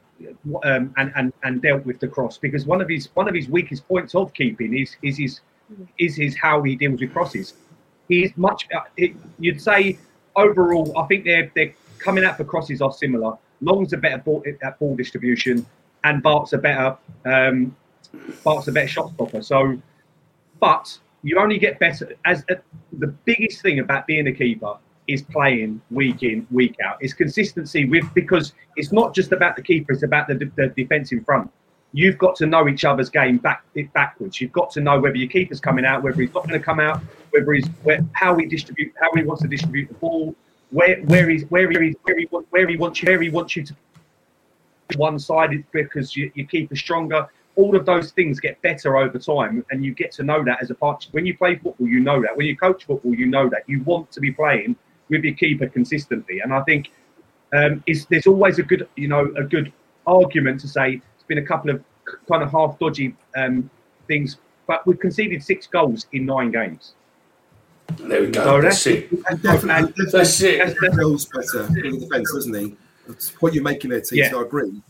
um, 0.65 0.95
and, 0.97 1.13
and 1.17 1.35
and 1.43 1.61
dealt 1.61 1.85
with 1.85 2.01
the 2.01 2.09
cross 2.09 2.39
because 2.39 2.65
one 2.65 2.81
of 2.81 2.89
his 2.89 3.11
one 3.15 3.29
of 3.29 3.35
his 3.35 3.51
weakest 3.51 3.87
points 3.87 4.15
of 4.15 4.33
keeping 4.33 4.75
is 4.75 4.97
is 5.03 5.19
his 5.19 5.41
is 5.99 6.17
his 6.17 6.35
how 6.35 6.63
he 6.63 6.75
deals 6.77 7.03
with 7.03 7.13
crosses. 7.13 7.53
He's 8.09 8.37
much 8.37 8.67
uh, 8.75 8.81
it, 8.97 9.15
you'd 9.39 9.61
say 9.61 9.99
overall. 10.37 10.97
I 10.99 11.07
think 11.07 11.25
they're 11.25 11.51
they're 11.55 11.75
coming 11.99 12.25
out 12.25 12.37
for 12.37 12.45
crosses 12.45 12.81
are 12.81 12.93
similar. 12.93 13.37
Long's 13.61 13.93
a 13.93 13.97
better 13.97 14.19
ball 14.19 14.43
at 14.63 14.79
ball 14.79 14.97
distribution, 14.97 15.67
and 16.05 16.23
Bart's 16.23 16.53
a 16.53 16.59
better 16.59 16.97
um, 17.25 17.77
Bart's 18.45 18.69
a 18.69 18.73
better 18.73 18.89
shot 18.89 19.13
stopper. 19.15 19.43
So, 19.43 19.81
but 20.61 20.99
you 21.23 21.39
only 21.39 21.59
get 21.59 21.79
better 21.79 22.13
as 22.25 22.45
uh, 22.51 22.55
the 22.99 23.09
biggest 23.09 23.63
thing 23.63 23.81
about 23.81 24.07
being 24.07 24.29
a 24.29 24.33
keeper 24.33 24.77
is 25.09 25.23
playing 25.23 25.81
week 25.91 26.23
in 26.23 26.47
week 26.51 26.77
out. 26.85 26.99
It's 27.01 27.15
consistency 27.15 27.87
with 27.87 28.05
because 28.15 28.53
it's 28.77 28.93
not 28.93 29.15
just 29.15 29.33
about 29.33 29.57
the 29.57 29.63
keeper; 29.63 29.93
it's 29.93 30.03
about 30.03 30.29
the, 30.29 30.51
the 30.57 30.69
defense 30.69 31.13
in 31.13 31.25
front. 31.25 31.51
You've 31.93 32.19
got 32.19 32.37
to 32.37 32.47
know 32.47 32.69
each 32.69 32.85
other's 32.85 33.09
game 33.09 33.39
back 33.39 33.65
backwards. 33.95 34.41
You've 34.41 34.53
got 34.53 34.71
to 34.73 34.81
know 34.81 35.01
whether 35.01 35.17
your 35.17 35.29
keeper's 35.29 35.61
coming 35.61 35.85
out, 35.85 36.03
whether 36.03 36.21
he's 36.21 36.35
not 36.35 36.47
going 36.47 36.59
to 36.59 36.65
come 36.65 36.81
out, 36.81 37.01
whether 37.31 37.53
he's 37.53 37.67
where, 37.83 38.01
how 38.13 38.37
he 38.37 38.47
distribute, 38.47 38.93
how 39.01 39.11
he 39.15 39.23
wants 39.23 39.43
to 39.43 39.49
distribute 39.49 39.89
the 39.89 39.95
ball, 39.95 40.35
where 40.71 41.01
where 41.03 41.29
he's 41.29 41.45
where 41.45 41.71
he 41.71 41.97
where 42.03 42.19
he 42.19 42.25
where 42.51 42.69
he 42.69 42.77
wants 42.77 43.03
you 43.03 43.09
where 43.09 43.23
he 43.23 43.31
wants 43.31 43.57
you 43.57 43.65
to 43.65 43.75
one 44.97 45.19
sided 45.19 45.65
because 45.73 46.17
you, 46.17 46.31
your 46.35 46.47
keeper's 46.47 46.79
stronger. 46.79 47.27
All 47.57 47.75
of 47.75 47.85
those 47.85 48.13
things 48.13 48.39
get 48.39 48.61
better 48.63 48.97
over 48.97 49.19
time, 49.19 49.65
and 49.71 49.85
you 49.85 49.93
get 49.93 50.13
to 50.13 50.23
know 50.23 50.45
that 50.45 50.63
as 50.63 50.71
a 50.71 50.75
part. 50.75 51.09
When 51.11 51.27
you 51.27 51.37
play 51.37 51.57
football, 51.57 51.89
you 51.89 52.01
know 52.01 52.23
that. 52.23 52.37
When 52.37 52.47
you 52.47 52.57
coach 52.57 52.85
football, 52.85 53.15
you 53.15 53.27
know 53.27 53.49
that. 53.49 53.65
You 53.67 53.83
want 53.83 54.13
to 54.13 54.21
be 54.21 54.31
playing 54.31 54.77
with 55.09 55.25
your 55.25 55.35
keeper 55.35 55.67
consistently, 55.67 56.41
and 56.41 56.53
I 56.53 56.63
think 56.63 56.91
um, 57.53 57.83
there's 58.11 58.27
always 58.27 58.59
a 58.59 58.63
good, 58.63 58.89
you 58.97 59.09
know, 59.09 59.33
a 59.37 59.43
good 59.43 59.73
argument 60.07 60.61
to 60.61 60.69
say 60.69 61.03
been 61.29 61.39
a 61.39 61.43
couple 61.47 61.71
of 61.71 61.85
kind 62.29 62.43
of 62.43 62.51
half 62.51 62.79
dodgy 62.79 63.15
um, 63.37 63.71
things, 64.07 64.39
but 64.67 64.87
we've 64.87 64.99
conceded 64.99 65.43
six 65.43 65.67
goals 65.67 66.07
in 66.13 66.27
nine 66.27 66.51
games. 66.51 66.95
There 67.97 68.21
we 68.21 68.31
go. 68.31 68.45
So 68.45 68.61
that's, 68.61 68.85
that's- 68.85 69.13
it. 69.13 69.23
And 69.31 69.43
definitely, 69.43 70.05
That's 70.13 70.41
it. 70.43 70.59
definitely 70.59 70.97
feels 70.99 71.25
better 71.27 71.67
in 71.67 71.93
the 71.93 72.01
defence, 72.01 72.33
doesn't 72.35 72.55
he? 72.55 72.77
That's 73.07 73.31
what 73.41 73.55
you're 73.55 73.65
making 73.65 73.91
there, 73.91 74.01
T. 74.03 74.17
Yeah. 74.17 74.31
So 74.31 74.41
I 74.41 74.43
agree. 74.43 74.83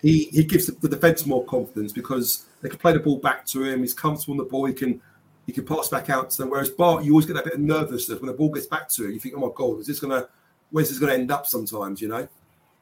He 0.00 0.24
he 0.24 0.44
gives 0.44 0.66
the, 0.66 0.72
the 0.72 0.88
defence 0.88 1.26
more 1.26 1.44
confidence 1.44 1.92
because 1.92 2.46
they 2.62 2.68
can 2.68 2.78
play 2.78 2.92
the 2.92 3.00
ball 3.00 3.18
back 3.18 3.44
to 3.46 3.64
him. 3.64 3.80
He's 3.80 3.92
comfortable 3.92 4.32
on 4.32 4.38
the 4.38 4.44
ball. 4.44 4.64
He 4.64 4.72
can 4.72 5.00
he 5.46 5.52
can 5.52 5.64
pass 5.66 5.88
back 5.88 6.08
out 6.08 6.30
to 6.30 6.38
them. 6.38 6.50
Whereas 6.50 6.70
Bart, 6.70 7.04
you 7.04 7.12
always 7.12 7.26
get 7.26 7.34
that 7.34 7.44
bit 7.44 7.54
of 7.54 7.60
nervousness 7.60 8.20
when 8.20 8.28
the 8.28 8.32
ball 8.32 8.48
gets 8.50 8.66
back 8.66 8.88
to 8.90 9.04
him. 9.04 9.12
You 9.12 9.20
think, 9.20 9.34
oh 9.36 9.40
my 9.40 9.50
god, 9.54 9.80
is 9.80 9.86
this 9.86 10.00
gonna 10.00 10.28
where's 10.70 10.88
this 10.88 10.98
gonna 10.98 11.12
end 11.14 11.30
up? 11.30 11.46
Sometimes, 11.46 12.00
you 12.00 12.08
know. 12.08 12.26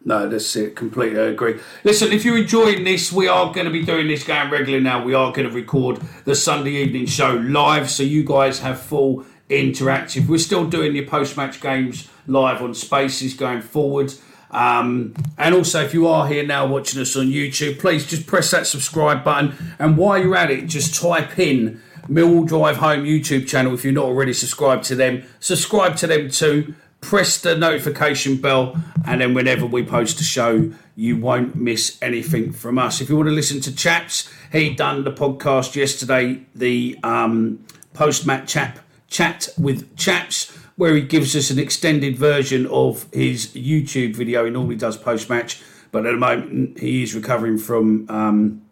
No, 0.07 0.29
that's 0.29 0.55
it. 0.57 0.77
Completely 0.77 1.19
agree. 1.19 1.59
Listen, 1.83 2.13
if 2.13 2.27
you're 2.27 2.37
enjoying 2.37 2.85
this, 2.85 3.11
we 3.11 3.27
are 3.27 3.53
going 3.55 3.65
to 3.65 3.73
be 3.73 3.83
doing 3.83 4.07
this 4.07 4.23
game 4.23 4.51
regularly 4.51 4.85
now. 4.85 5.03
We 5.03 5.15
are 5.15 5.33
going 5.33 5.49
to 5.49 5.55
record 5.55 6.01
the 6.27 6.35
Sunday 6.35 6.73
evening 6.73 7.07
show 7.07 7.33
live, 7.35 7.89
so 7.89 8.03
you 8.03 8.23
guys 8.23 8.59
have 8.59 8.79
full 8.81 9.25
interactive. 9.49 10.29
We're 10.29 10.39
still 10.39 10.67
doing 10.69 10.95
your 10.95 11.07
post-match 11.07 11.61
games 11.61 12.09
live 12.27 12.61
on 12.61 12.75
Spaces 12.75 13.33
going 13.33 13.63
forward. 13.63 14.13
Um, 14.51 15.15
and 15.39 15.55
also, 15.55 15.83
if 15.83 15.95
you 15.95 16.07
are 16.07 16.29
here 16.29 16.47
now 16.47 16.67
watching 16.67 17.01
us 17.01 17.17
on 17.17 17.27
YouTube, 17.27 17.79
please 17.79 18.07
just 18.07 18.27
press 18.27 18.51
that 18.51 18.67
subscribe 18.67 19.25
button. 19.25 19.55
And 19.79 19.97
while 19.97 20.19
you're 20.19 20.37
at 20.37 20.51
it, 20.51 20.67
just 20.67 21.01
type 21.01 21.39
in 21.39 21.83
Mill 22.09 22.45
Drive 22.45 22.77
Home 22.77 23.05
YouTube 23.05 23.49
channel 23.49 23.75
if 23.75 23.85
you're 23.85 23.93
not 23.93 24.05
already 24.05 24.35
subscribed 24.35 24.85
to 24.85 24.95
them. 24.95 25.25
Subscribe 25.41 25.97
to 25.97 26.07
them 26.07 26.29
too. 26.31 26.75
Press 27.05 27.37
the 27.37 27.55
notification 27.55 28.39
bell, 28.39 28.83
and 29.05 29.21
then 29.21 29.35
whenever 29.35 29.67
we 29.67 29.85
post 29.85 30.19
a 30.21 30.25
show, 30.25 30.73
you 30.97 31.19
won't 31.19 31.55
miss 31.55 31.99
anything 32.01 32.51
from 32.51 32.79
us. 32.79 33.03
If 33.03 33.11
you 33.11 33.17
want 33.17 33.29
to 33.29 33.35
listen 33.35 33.61
to 33.61 33.77
Chaps, 33.77 34.33
he 34.51 34.75
done 34.75 35.05
the 35.05 35.13
podcast 35.13 35.77
yesterday, 35.77 36.41
the 36.55 36.99
um, 37.03 37.63
post 37.93 38.27
match 38.27 38.51
chap 38.51 38.79
chat 39.09 39.51
with 39.59 39.95
Chaps, 39.99 40.51
where 40.77 40.95
he 40.95 41.03
gives 41.03 41.37
us 41.37 41.51
an 41.51 41.59
extended 41.59 42.17
version 42.17 42.67
of 42.69 43.07
his 43.13 43.49
YouTube 43.49 44.17
video. 44.17 44.47
He 44.47 44.51
normally 44.51 44.77
does 44.77 44.97
post 44.97 45.29
match, 45.29 45.63
but 45.93 46.07
at 46.07 46.13
the 46.13 46.17
moment 46.17 46.81
he 46.81 47.03
is 47.03 47.15
recovering 47.15 47.59
from 47.59 48.09
um, 48.09 48.63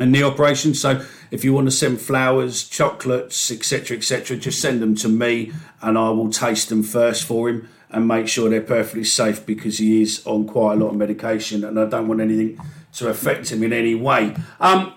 a 0.00 0.06
knee 0.06 0.24
operation. 0.24 0.74
So 0.74 1.06
if 1.30 1.44
you 1.44 1.54
want 1.54 1.68
to 1.68 1.70
send 1.70 2.00
flowers, 2.00 2.68
chocolates, 2.68 3.52
etc., 3.52 3.96
etc., 3.96 4.36
just 4.38 4.60
send 4.60 4.82
them 4.82 4.96
to 4.96 5.08
me, 5.08 5.52
and 5.80 5.96
I 5.96 6.10
will 6.10 6.30
taste 6.30 6.68
them 6.68 6.82
first 6.82 7.22
for 7.22 7.48
him 7.48 7.68
and 7.90 8.06
make 8.06 8.28
sure 8.28 8.48
they're 8.48 8.60
perfectly 8.60 9.04
safe 9.04 9.44
because 9.46 9.78
he 9.78 10.02
is 10.02 10.26
on 10.26 10.46
quite 10.46 10.74
a 10.74 10.76
lot 10.76 10.90
of 10.90 10.96
medication, 10.96 11.64
and 11.64 11.78
I 11.78 11.86
don't 11.86 12.08
want 12.08 12.20
anything 12.20 12.58
to 12.94 13.08
affect 13.08 13.50
him 13.50 13.62
in 13.62 13.72
any 13.72 13.94
way. 13.94 14.36
Um, 14.60 14.94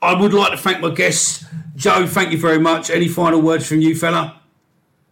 I 0.00 0.20
would 0.20 0.34
like 0.34 0.50
to 0.52 0.56
thank 0.56 0.80
my 0.80 0.90
guests. 0.90 1.44
Joe, 1.76 2.06
thank 2.06 2.32
you 2.32 2.38
very 2.38 2.58
much. 2.58 2.90
Any 2.90 3.08
final 3.08 3.40
words 3.40 3.66
from 3.66 3.80
you, 3.80 3.94
fella? 3.94 4.40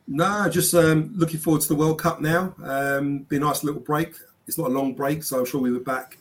No, 0.06 0.48
just 0.48 0.74
um, 0.74 1.12
looking 1.14 1.38
forward 1.38 1.62
to 1.62 1.68
the 1.68 1.76
World 1.76 2.00
Cup 2.00 2.20
now. 2.20 2.54
Um, 2.62 3.20
be 3.20 3.36
a 3.36 3.40
nice 3.40 3.62
little 3.62 3.80
break. 3.80 4.14
It's 4.48 4.58
not 4.58 4.66
a 4.66 4.72
long 4.72 4.94
break, 4.94 5.22
so 5.22 5.38
I'm 5.38 5.46
sure 5.46 5.60
we'll 5.60 5.78
be 5.78 5.84
back 5.84 6.18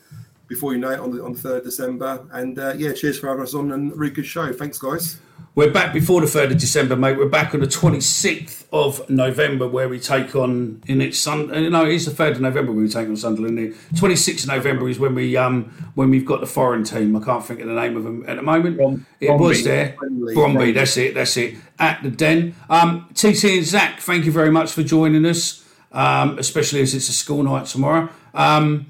before 0.50 0.72
you 0.72 0.78
know 0.80 0.90
it 0.90 0.98
on 0.98 1.16
the 1.16 1.24
on 1.24 1.32
the 1.32 1.38
third 1.38 1.64
December. 1.64 2.26
And 2.32 2.58
uh, 2.58 2.74
yeah, 2.76 2.92
cheers 2.92 3.18
for 3.18 3.28
having 3.28 3.44
us 3.44 3.54
on 3.54 3.72
and 3.72 3.96
really 3.96 4.12
good 4.12 4.26
show. 4.26 4.52
Thanks, 4.52 4.76
guys. 4.76 5.18
We're 5.54 5.72
back 5.72 5.92
before 5.92 6.20
the 6.20 6.28
3rd 6.28 6.52
of 6.52 6.58
December, 6.58 6.94
mate. 6.94 7.18
We're 7.18 7.28
back 7.28 7.54
on 7.54 7.60
the 7.60 7.66
26th 7.66 8.66
of 8.72 9.08
November 9.10 9.66
where 9.66 9.88
we 9.88 9.98
take 9.98 10.36
on, 10.36 10.80
in 10.86 11.00
its 11.00 11.18
Sun, 11.18 11.50
uh, 11.50 11.68
no, 11.68 11.86
it 11.86 11.94
is 11.94 12.06
the 12.06 12.12
3rd 12.12 12.36
of 12.36 12.40
November 12.42 12.70
where 12.70 12.82
we 12.82 12.88
take 12.88 13.08
on 13.08 13.16
Sunderland. 13.16 13.58
The 13.58 13.74
26th 13.94 14.44
of 14.44 14.48
November 14.48 14.88
is 14.88 15.00
when 15.00 15.14
we 15.14 15.36
um 15.36 15.64
when 15.94 16.10
we've 16.10 16.24
got 16.24 16.40
the 16.40 16.46
foreign 16.46 16.84
team. 16.84 17.16
I 17.16 17.24
can't 17.24 17.44
think 17.44 17.60
of 17.60 17.66
the 17.66 17.74
name 17.74 17.96
of 17.96 18.04
them 18.04 18.24
at 18.28 18.36
the 18.36 18.42
moment. 18.42 19.04
it 19.18 19.28
Bromby. 19.28 19.40
was 19.40 19.64
there. 19.64 19.96
Bromley. 19.98 20.34
Bromby, 20.34 20.74
that's 20.74 20.96
it, 20.96 21.14
that's 21.14 21.36
it. 21.36 21.56
At 21.78 22.02
the 22.02 22.10
Den. 22.10 22.54
Um, 22.68 23.08
TT 23.14 23.44
and 23.44 23.66
Zach, 23.66 24.00
thank 24.00 24.24
you 24.26 24.32
very 24.32 24.50
much 24.50 24.70
for 24.72 24.82
joining 24.82 25.26
us, 25.26 25.64
um, 25.90 26.38
especially 26.38 26.80
as 26.80 26.94
it's 26.94 27.08
a 27.08 27.12
school 27.12 27.42
night 27.42 27.66
tomorrow. 27.66 28.08
Um, 28.34 28.86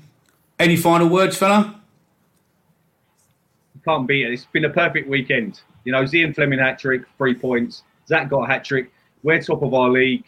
any 0.60 0.76
final 0.76 1.08
words, 1.08 1.36
fella? 1.36 1.80
can't 3.84 4.06
beat 4.06 4.26
it. 4.26 4.32
It's 4.32 4.44
been 4.44 4.66
a 4.66 4.70
perfect 4.70 5.08
weekend. 5.08 5.62
You 5.84 5.92
know, 5.92 6.02
Zian 6.02 6.34
Flemming 6.34 6.58
hat 6.58 6.78
trick, 6.78 7.02
three 7.16 7.34
points. 7.34 7.82
Zach 8.06 8.28
got 8.28 8.44
a 8.44 8.46
hat 8.46 8.64
trick. 8.64 8.92
We're 9.22 9.40
top 9.40 9.62
of 9.62 9.72
our 9.72 9.88
league. 9.88 10.24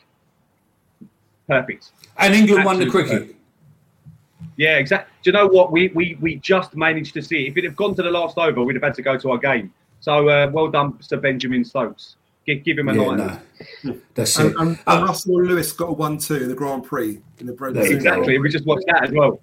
Perfect. 1.47 1.93
And 2.17 2.35
England 2.35 2.65
won 2.65 2.79
the 2.79 2.89
cricket. 2.89 3.21
perfect. 3.21 3.39
Yeah, 4.57 4.79
exactly. 4.79 5.13
Do 5.23 5.31
you 5.31 5.33
know 5.35 5.47
what? 5.49 5.71
We, 5.71 5.89
we 5.89 6.17
we 6.21 6.37
just 6.37 6.77
managed 6.77 7.15
to 7.15 7.23
see 7.23 7.47
it. 7.47 7.51
If 7.51 7.57
it 7.57 7.65
had 7.65 7.77
gone 7.77 7.95
to 7.95 8.03
the 8.03 8.11
last 8.11 8.39
over, 8.39 8.63
we'd 8.63 8.77
have 8.77 8.83
had 8.83 8.95
to 8.95 9.03
go 9.03 9.19
to 9.19 9.31
our 9.33 9.39
game. 9.39 9.73
So 10.01 10.29
uh, 10.29 10.51
well 10.53 10.69
done, 10.71 11.01
Sir 11.03 11.19
Benjamin 11.19 11.65
Stokes. 11.65 12.17
Give, 12.45 12.65
give 12.65 12.79
him 12.79 12.89
a 12.89 12.95
Yeah, 12.95 13.03
line. 13.03 13.41
no. 13.85 13.99
That's 14.15 14.37
And, 14.39 14.51
it. 14.51 14.57
and, 14.59 14.79
and 14.87 15.05
Russell 15.05 15.41
Lewis 15.43 15.71
got 15.73 15.91
a 15.91 15.93
one-two 15.93 16.37
in 16.37 16.49
the 16.49 16.55
Grand 16.55 16.85
Prix 16.85 17.21
in 17.39 17.47
the 17.47 17.53
Brent. 17.53 17.77
Exactly. 17.77 18.39
We 18.39 18.49
just 18.49 18.67
watched 18.67 18.87
that 18.89 19.05
as 19.05 19.11
well. 19.13 19.41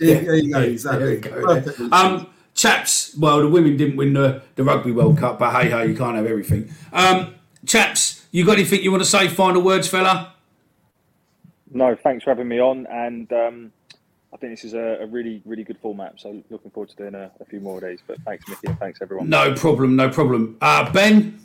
Yeah, 0.00 0.20
there 0.20 0.36
you 0.36 0.52
go. 0.52 0.60
Exactly. 0.60 1.04
There 1.04 1.14
you 1.14 1.20
go. 1.20 1.42
Perfect. 1.42 1.92
Um, 1.92 2.28
chaps, 2.54 3.16
well, 3.18 3.40
the 3.40 3.48
women 3.48 3.76
didn't 3.76 3.96
win 3.96 4.12
the, 4.12 4.42
the 4.54 4.62
Rugby 4.62 4.92
World 4.92 5.18
Cup, 5.18 5.40
but 5.40 5.60
hey, 5.60 5.70
hey, 5.70 5.88
you 5.88 5.96
can't 5.96 6.14
have 6.16 6.26
everything. 6.26 6.70
Um, 6.92 7.34
chaps, 7.64 8.26
you 8.30 8.46
got 8.46 8.52
anything 8.58 8.82
you 8.82 8.92
want 8.92 9.02
to 9.02 9.08
say? 9.08 9.26
Final 9.26 9.62
words, 9.62 9.88
fella? 9.88 10.34
No, 11.72 11.96
thanks 11.96 12.22
for 12.22 12.30
having 12.30 12.46
me 12.46 12.60
on. 12.60 12.86
And 12.86 13.32
um, 13.32 13.72
I 14.32 14.36
think 14.36 14.52
this 14.52 14.64
is 14.64 14.74
a, 14.74 14.98
a 15.00 15.06
really, 15.06 15.42
really 15.44 15.64
good 15.64 15.78
format. 15.82 16.14
So 16.18 16.42
looking 16.48 16.70
forward 16.70 16.90
to 16.90 16.96
doing 16.96 17.16
a, 17.16 17.32
a 17.40 17.44
few 17.44 17.58
more 17.58 17.78
of 17.78 17.84
these. 17.84 17.98
But 18.06 18.20
thanks, 18.20 18.46
Mickey, 18.48 18.68
and 18.68 18.78
thanks 18.78 19.00
everyone. 19.02 19.28
No 19.28 19.52
problem, 19.54 19.96
no 19.96 20.08
problem. 20.08 20.56
Uh, 20.60 20.90
ben? 20.92 21.40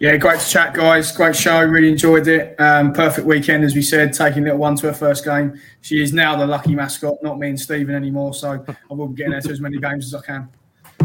Yeah, 0.00 0.16
great 0.16 0.40
to 0.40 0.48
chat, 0.48 0.74
guys. 0.74 1.12
Great 1.12 1.36
show. 1.36 1.62
Really 1.64 1.88
enjoyed 1.88 2.26
it. 2.26 2.60
Um, 2.60 2.92
perfect 2.92 3.26
weekend, 3.26 3.64
as 3.64 3.74
we 3.74 3.82
said, 3.82 4.12
taking 4.12 4.44
little 4.44 4.58
one 4.58 4.76
to 4.76 4.88
her 4.88 4.92
first 4.92 5.24
game. 5.24 5.58
She 5.82 6.02
is 6.02 6.12
now 6.12 6.36
the 6.36 6.46
lucky 6.46 6.74
mascot, 6.74 7.22
not 7.22 7.38
me 7.38 7.50
and 7.50 7.60
Stephen 7.60 7.94
anymore. 7.94 8.34
So 8.34 8.64
I 8.68 8.94
will 8.94 9.08
be 9.08 9.16
getting 9.16 9.32
her 9.32 9.40
to 9.40 9.50
as 9.50 9.60
many 9.60 9.78
games 9.78 10.12
as 10.12 10.20
I 10.20 10.26
can. 10.26 10.48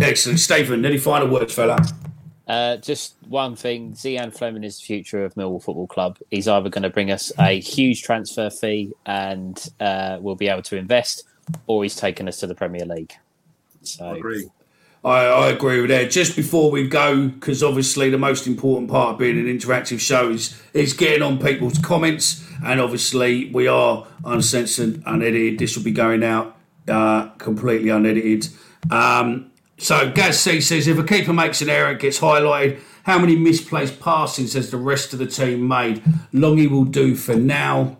Excellent. 0.01 0.39
Stephen, 0.39 0.85
any 0.85 0.97
final 0.97 1.27
words, 1.27 1.53
fella? 1.53 1.77
Uh, 2.47 2.77
just 2.77 3.15
one 3.27 3.55
thing: 3.55 3.93
Zian 3.93 4.35
Flemming 4.35 4.63
is 4.63 4.79
the 4.79 4.85
future 4.85 5.23
of 5.23 5.35
Millwall 5.35 5.63
Football 5.63 5.87
Club. 5.87 6.17
He's 6.31 6.47
either 6.47 6.69
going 6.69 6.83
to 6.83 6.89
bring 6.89 7.11
us 7.11 7.31
a 7.37 7.59
huge 7.59 8.01
transfer 8.01 8.49
fee 8.49 8.91
and 9.05 9.69
uh, 9.79 10.17
we'll 10.19 10.35
be 10.35 10.47
able 10.47 10.63
to 10.63 10.75
invest, 10.75 11.25
or 11.67 11.83
he's 11.83 11.95
taken 11.95 12.27
us 12.27 12.39
to 12.39 12.47
the 12.47 12.55
Premier 12.55 12.85
League. 12.85 13.13
So, 13.83 14.07
I 14.07 14.17
agree. 14.17 14.49
I, 15.03 15.25
I 15.25 15.49
agree 15.49 15.79
with 15.79 15.89
that. 15.91 16.11
Just 16.11 16.35
before 16.35 16.71
we 16.71 16.87
go, 16.87 17.29
because 17.29 17.63
obviously 17.63 18.09
the 18.09 18.17
most 18.17 18.47
important 18.47 18.89
part 18.89 19.13
of 19.13 19.19
being 19.19 19.39
an 19.39 19.45
interactive 19.45 19.99
show 19.99 20.29
is, 20.29 20.61
is 20.73 20.93
getting 20.93 21.21
on 21.21 21.39
people's 21.39 21.77
comments, 21.77 22.45
and 22.65 22.81
obviously 22.81 23.49
we 23.51 23.67
are 23.67 24.05
uncensored, 24.25 25.01
unedited. 25.05 25.59
This 25.59 25.77
will 25.77 25.83
be 25.83 25.91
going 25.91 26.23
out 26.23 26.57
uh, 26.89 27.29
completely 27.37 27.89
unedited. 27.89 28.49
Um, 28.91 29.51
so 29.77 30.11
Gaz 30.11 30.39
C 30.39 30.59
says 30.59 30.87
if 30.87 30.97
a 30.97 31.03
keeper 31.03 31.31
makes 31.31 31.61
an 31.61 31.69
error, 31.69 31.91
it 31.91 31.99
gets 31.99 32.19
highlighted. 32.19 32.79
How 33.03 33.17
many 33.17 33.35
misplaced 33.35 33.99
passings 33.99 34.53
has 34.53 34.71
the 34.71 34.77
rest 34.77 35.13
of 35.13 35.19
the 35.19 35.25
team 35.25 35.67
made? 35.67 36.03
Longy 36.33 36.69
will 36.69 36.83
do 36.83 37.15
for 37.15 37.35
now. 37.35 37.97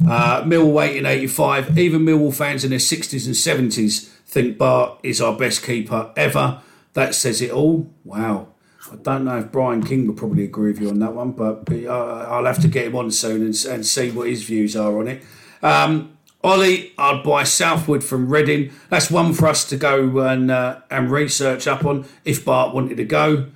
Uh, 0.00 0.42
Millwall 0.42 0.72
1885. 0.72 1.78
Even 1.78 2.02
Millwall 2.02 2.34
fans 2.34 2.64
in 2.64 2.70
their 2.70 2.78
60s 2.78 3.26
and 3.26 3.34
70s 3.34 4.10
think 4.30 4.58
Bart 4.58 5.00
is 5.02 5.20
our 5.20 5.36
best 5.36 5.62
keeper 5.62 6.12
ever. 6.16 6.62
That 6.94 7.14
says 7.14 7.40
it 7.40 7.50
all. 7.50 7.92
Wow. 8.04 8.48
I 8.90 8.96
don't 8.96 9.24
know 9.24 9.38
if 9.38 9.52
Brian 9.52 9.82
King 9.82 10.06
would 10.06 10.16
probably 10.16 10.44
agree 10.44 10.72
with 10.72 10.80
you 10.80 10.88
on 10.88 10.98
that 11.00 11.14
one, 11.14 11.32
but 11.32 11.70
uh, 11.70 12.26
I'll 12.28 12.46
have 12.46 12.60
to 12.62 12.68
get 12.68 12.86
him 12.86 12.96
on 12.96 13.10
soon 13.10 13.42
and, 13.42 13.64
and 13.66 13.86
see 13.86 14.10
what 14.10 14.28
his 14.28 14.42
views 14.42 14.74
are 14.74 14.98
on 14.98 15.08
it. 15.08 15.22
Um, 15.62 16.16
Ollie, 16.42 16.92
I'd 16.96 17.22
buy 17.22 17.44
Southwood 17.44 18.02
from 18.02 18.28
Reading. 18.28 18.72
That's 18.88 19.10
one 19.10 19.34
for 19.34 19.46
us 19.46 19.68
to 19.68 19.76
go 19.76 20.20
and 20.20 20.50
uh, 20.50 20.80
and 20.90 21.10
research 21.10 21.66
up 21.66 21.84
on 21.84 22.06
if 22.24 22.44
Bart 22.44 22.74
wanted 22.74 22.96
to 22.96 23.04
go. 23.04 23.48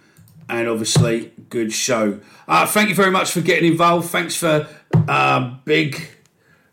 And 0.48 0.68
obviously, 0.68 1.32
good 1.48 1.72
show. 1.72 2.20
Uh, 2.46 2.66
thank 2.66 2.90
you 2.90 2.94
very 2.94 3.10
much 3.10 3.30
for 3.30 3.40
getting 3.40 3.70
involved. 3.70 4.10
Thanks 4.10 4.36
for 4.36 4.68
uh, 5.08 5.54
big. 5.64 6.13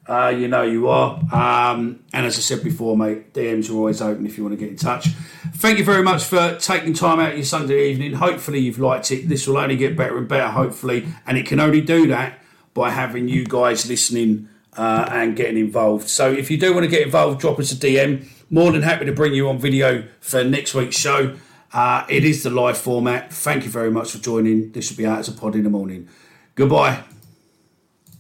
Uh, 0.07 0.34
you 0.36 0.48
know 0.48 0.64
you 0.64 0.90
are. 0.90 1.19
Um, 1.32 2.03
and 2.11 2.26
as 2.26 2.38
I 2.38 2.41
said 2.41 2.64
before, 2.64 2.98
mate, 2.98 3.34
DMs 3.34 3.69
are 3.69 3.73
always 3.73 4.02
open 4.02 4.26
if 4.26 4.38
you 4.38 4.44
want 4.44 4.53
to 4.53 4.60
get 4.60 4.69
in 4.69 4.76
touch. 4.76 5.07
Thank 5.56 5.78
you 5.78 5.86
very 5.86 6.03
much 6.03 6.23
for 6.23 6.57
taking 6.57 6.94
time 6.94 7.19
out 7.19 7.32
of 7.32 7.38
your 7.38 7.45
Sunday 7.45 7.90
evening. 7.90 8.14
Hopefully, 8.14 8.60
you've 8.60 8.80
liked 8.80 9.11
it. 9.11 9.30
This 9.30 9.48
will 9.48 9.57
only 9.57 9.78
get 9.78 9.95
better 9.95 10.18
and 10.18 10.28
better, 10.28 10.48
hopefully. 10.48 11.07
And 11.28 11.38
it 11.38 11.45
can 11.45 11.60
only 11.60 11.82
do 11.82 12.07
that 12.07 12.40
by 12.73 12.90
having 12.90 13.28
you 13.28 13.45
guys 13.45 13.88
listening 13.88 14.49
uh, 14.76 15.07
and 15.11 15.36
getting 15.36 15.57
involved. 15.57 16.07
So 16.10 16.32
if 16.32 16.49
you 16.49 16.57
do 16.57 16.73
want 16.73 16.84
to 16.84 16.90
get 16.90 17.03
involved, 17.03 17.40
drop 17.40 17.60
us 17.60 17.72
a 17.72 17.76
DM. 17.76 18.28
More 18.49 18.72
than 18.72 18.82
happy 18.82 19.06
to 19.06 19.14
bring 19.14 19.34
you 19.34 19.49
on 19.49 19.60
video 19.60 20.03
for 20.19 20.44
next 20.44 20.73
week's 20.73 20.98
show. 20.98 21.38
Uh, 21.73 22.06
it 22.10 22.26
is 22.26 22.44
the 22.44 22.49
live 22.49 22.78
format. 22.78 23.32
Thank 23.32 23.64
you 23.64 23.69
very 23.69 23.91
much 23.91 24.11
for 24.11 24.18
joining. 24.18 24.72
This 24.72 24.90
will 24.90 24.98
be 24.98 25.06
out 25.06 25.19
as 25.19 25.30
a 25.30 25.32
pod 25.32 25.56
in 25.56 25.64
the 25.64 25.69
morning. 25.69 26.10
Goodbye. 26.56 27.03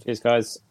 Cheers, 0.05 0.19
guys. 0.19 0.70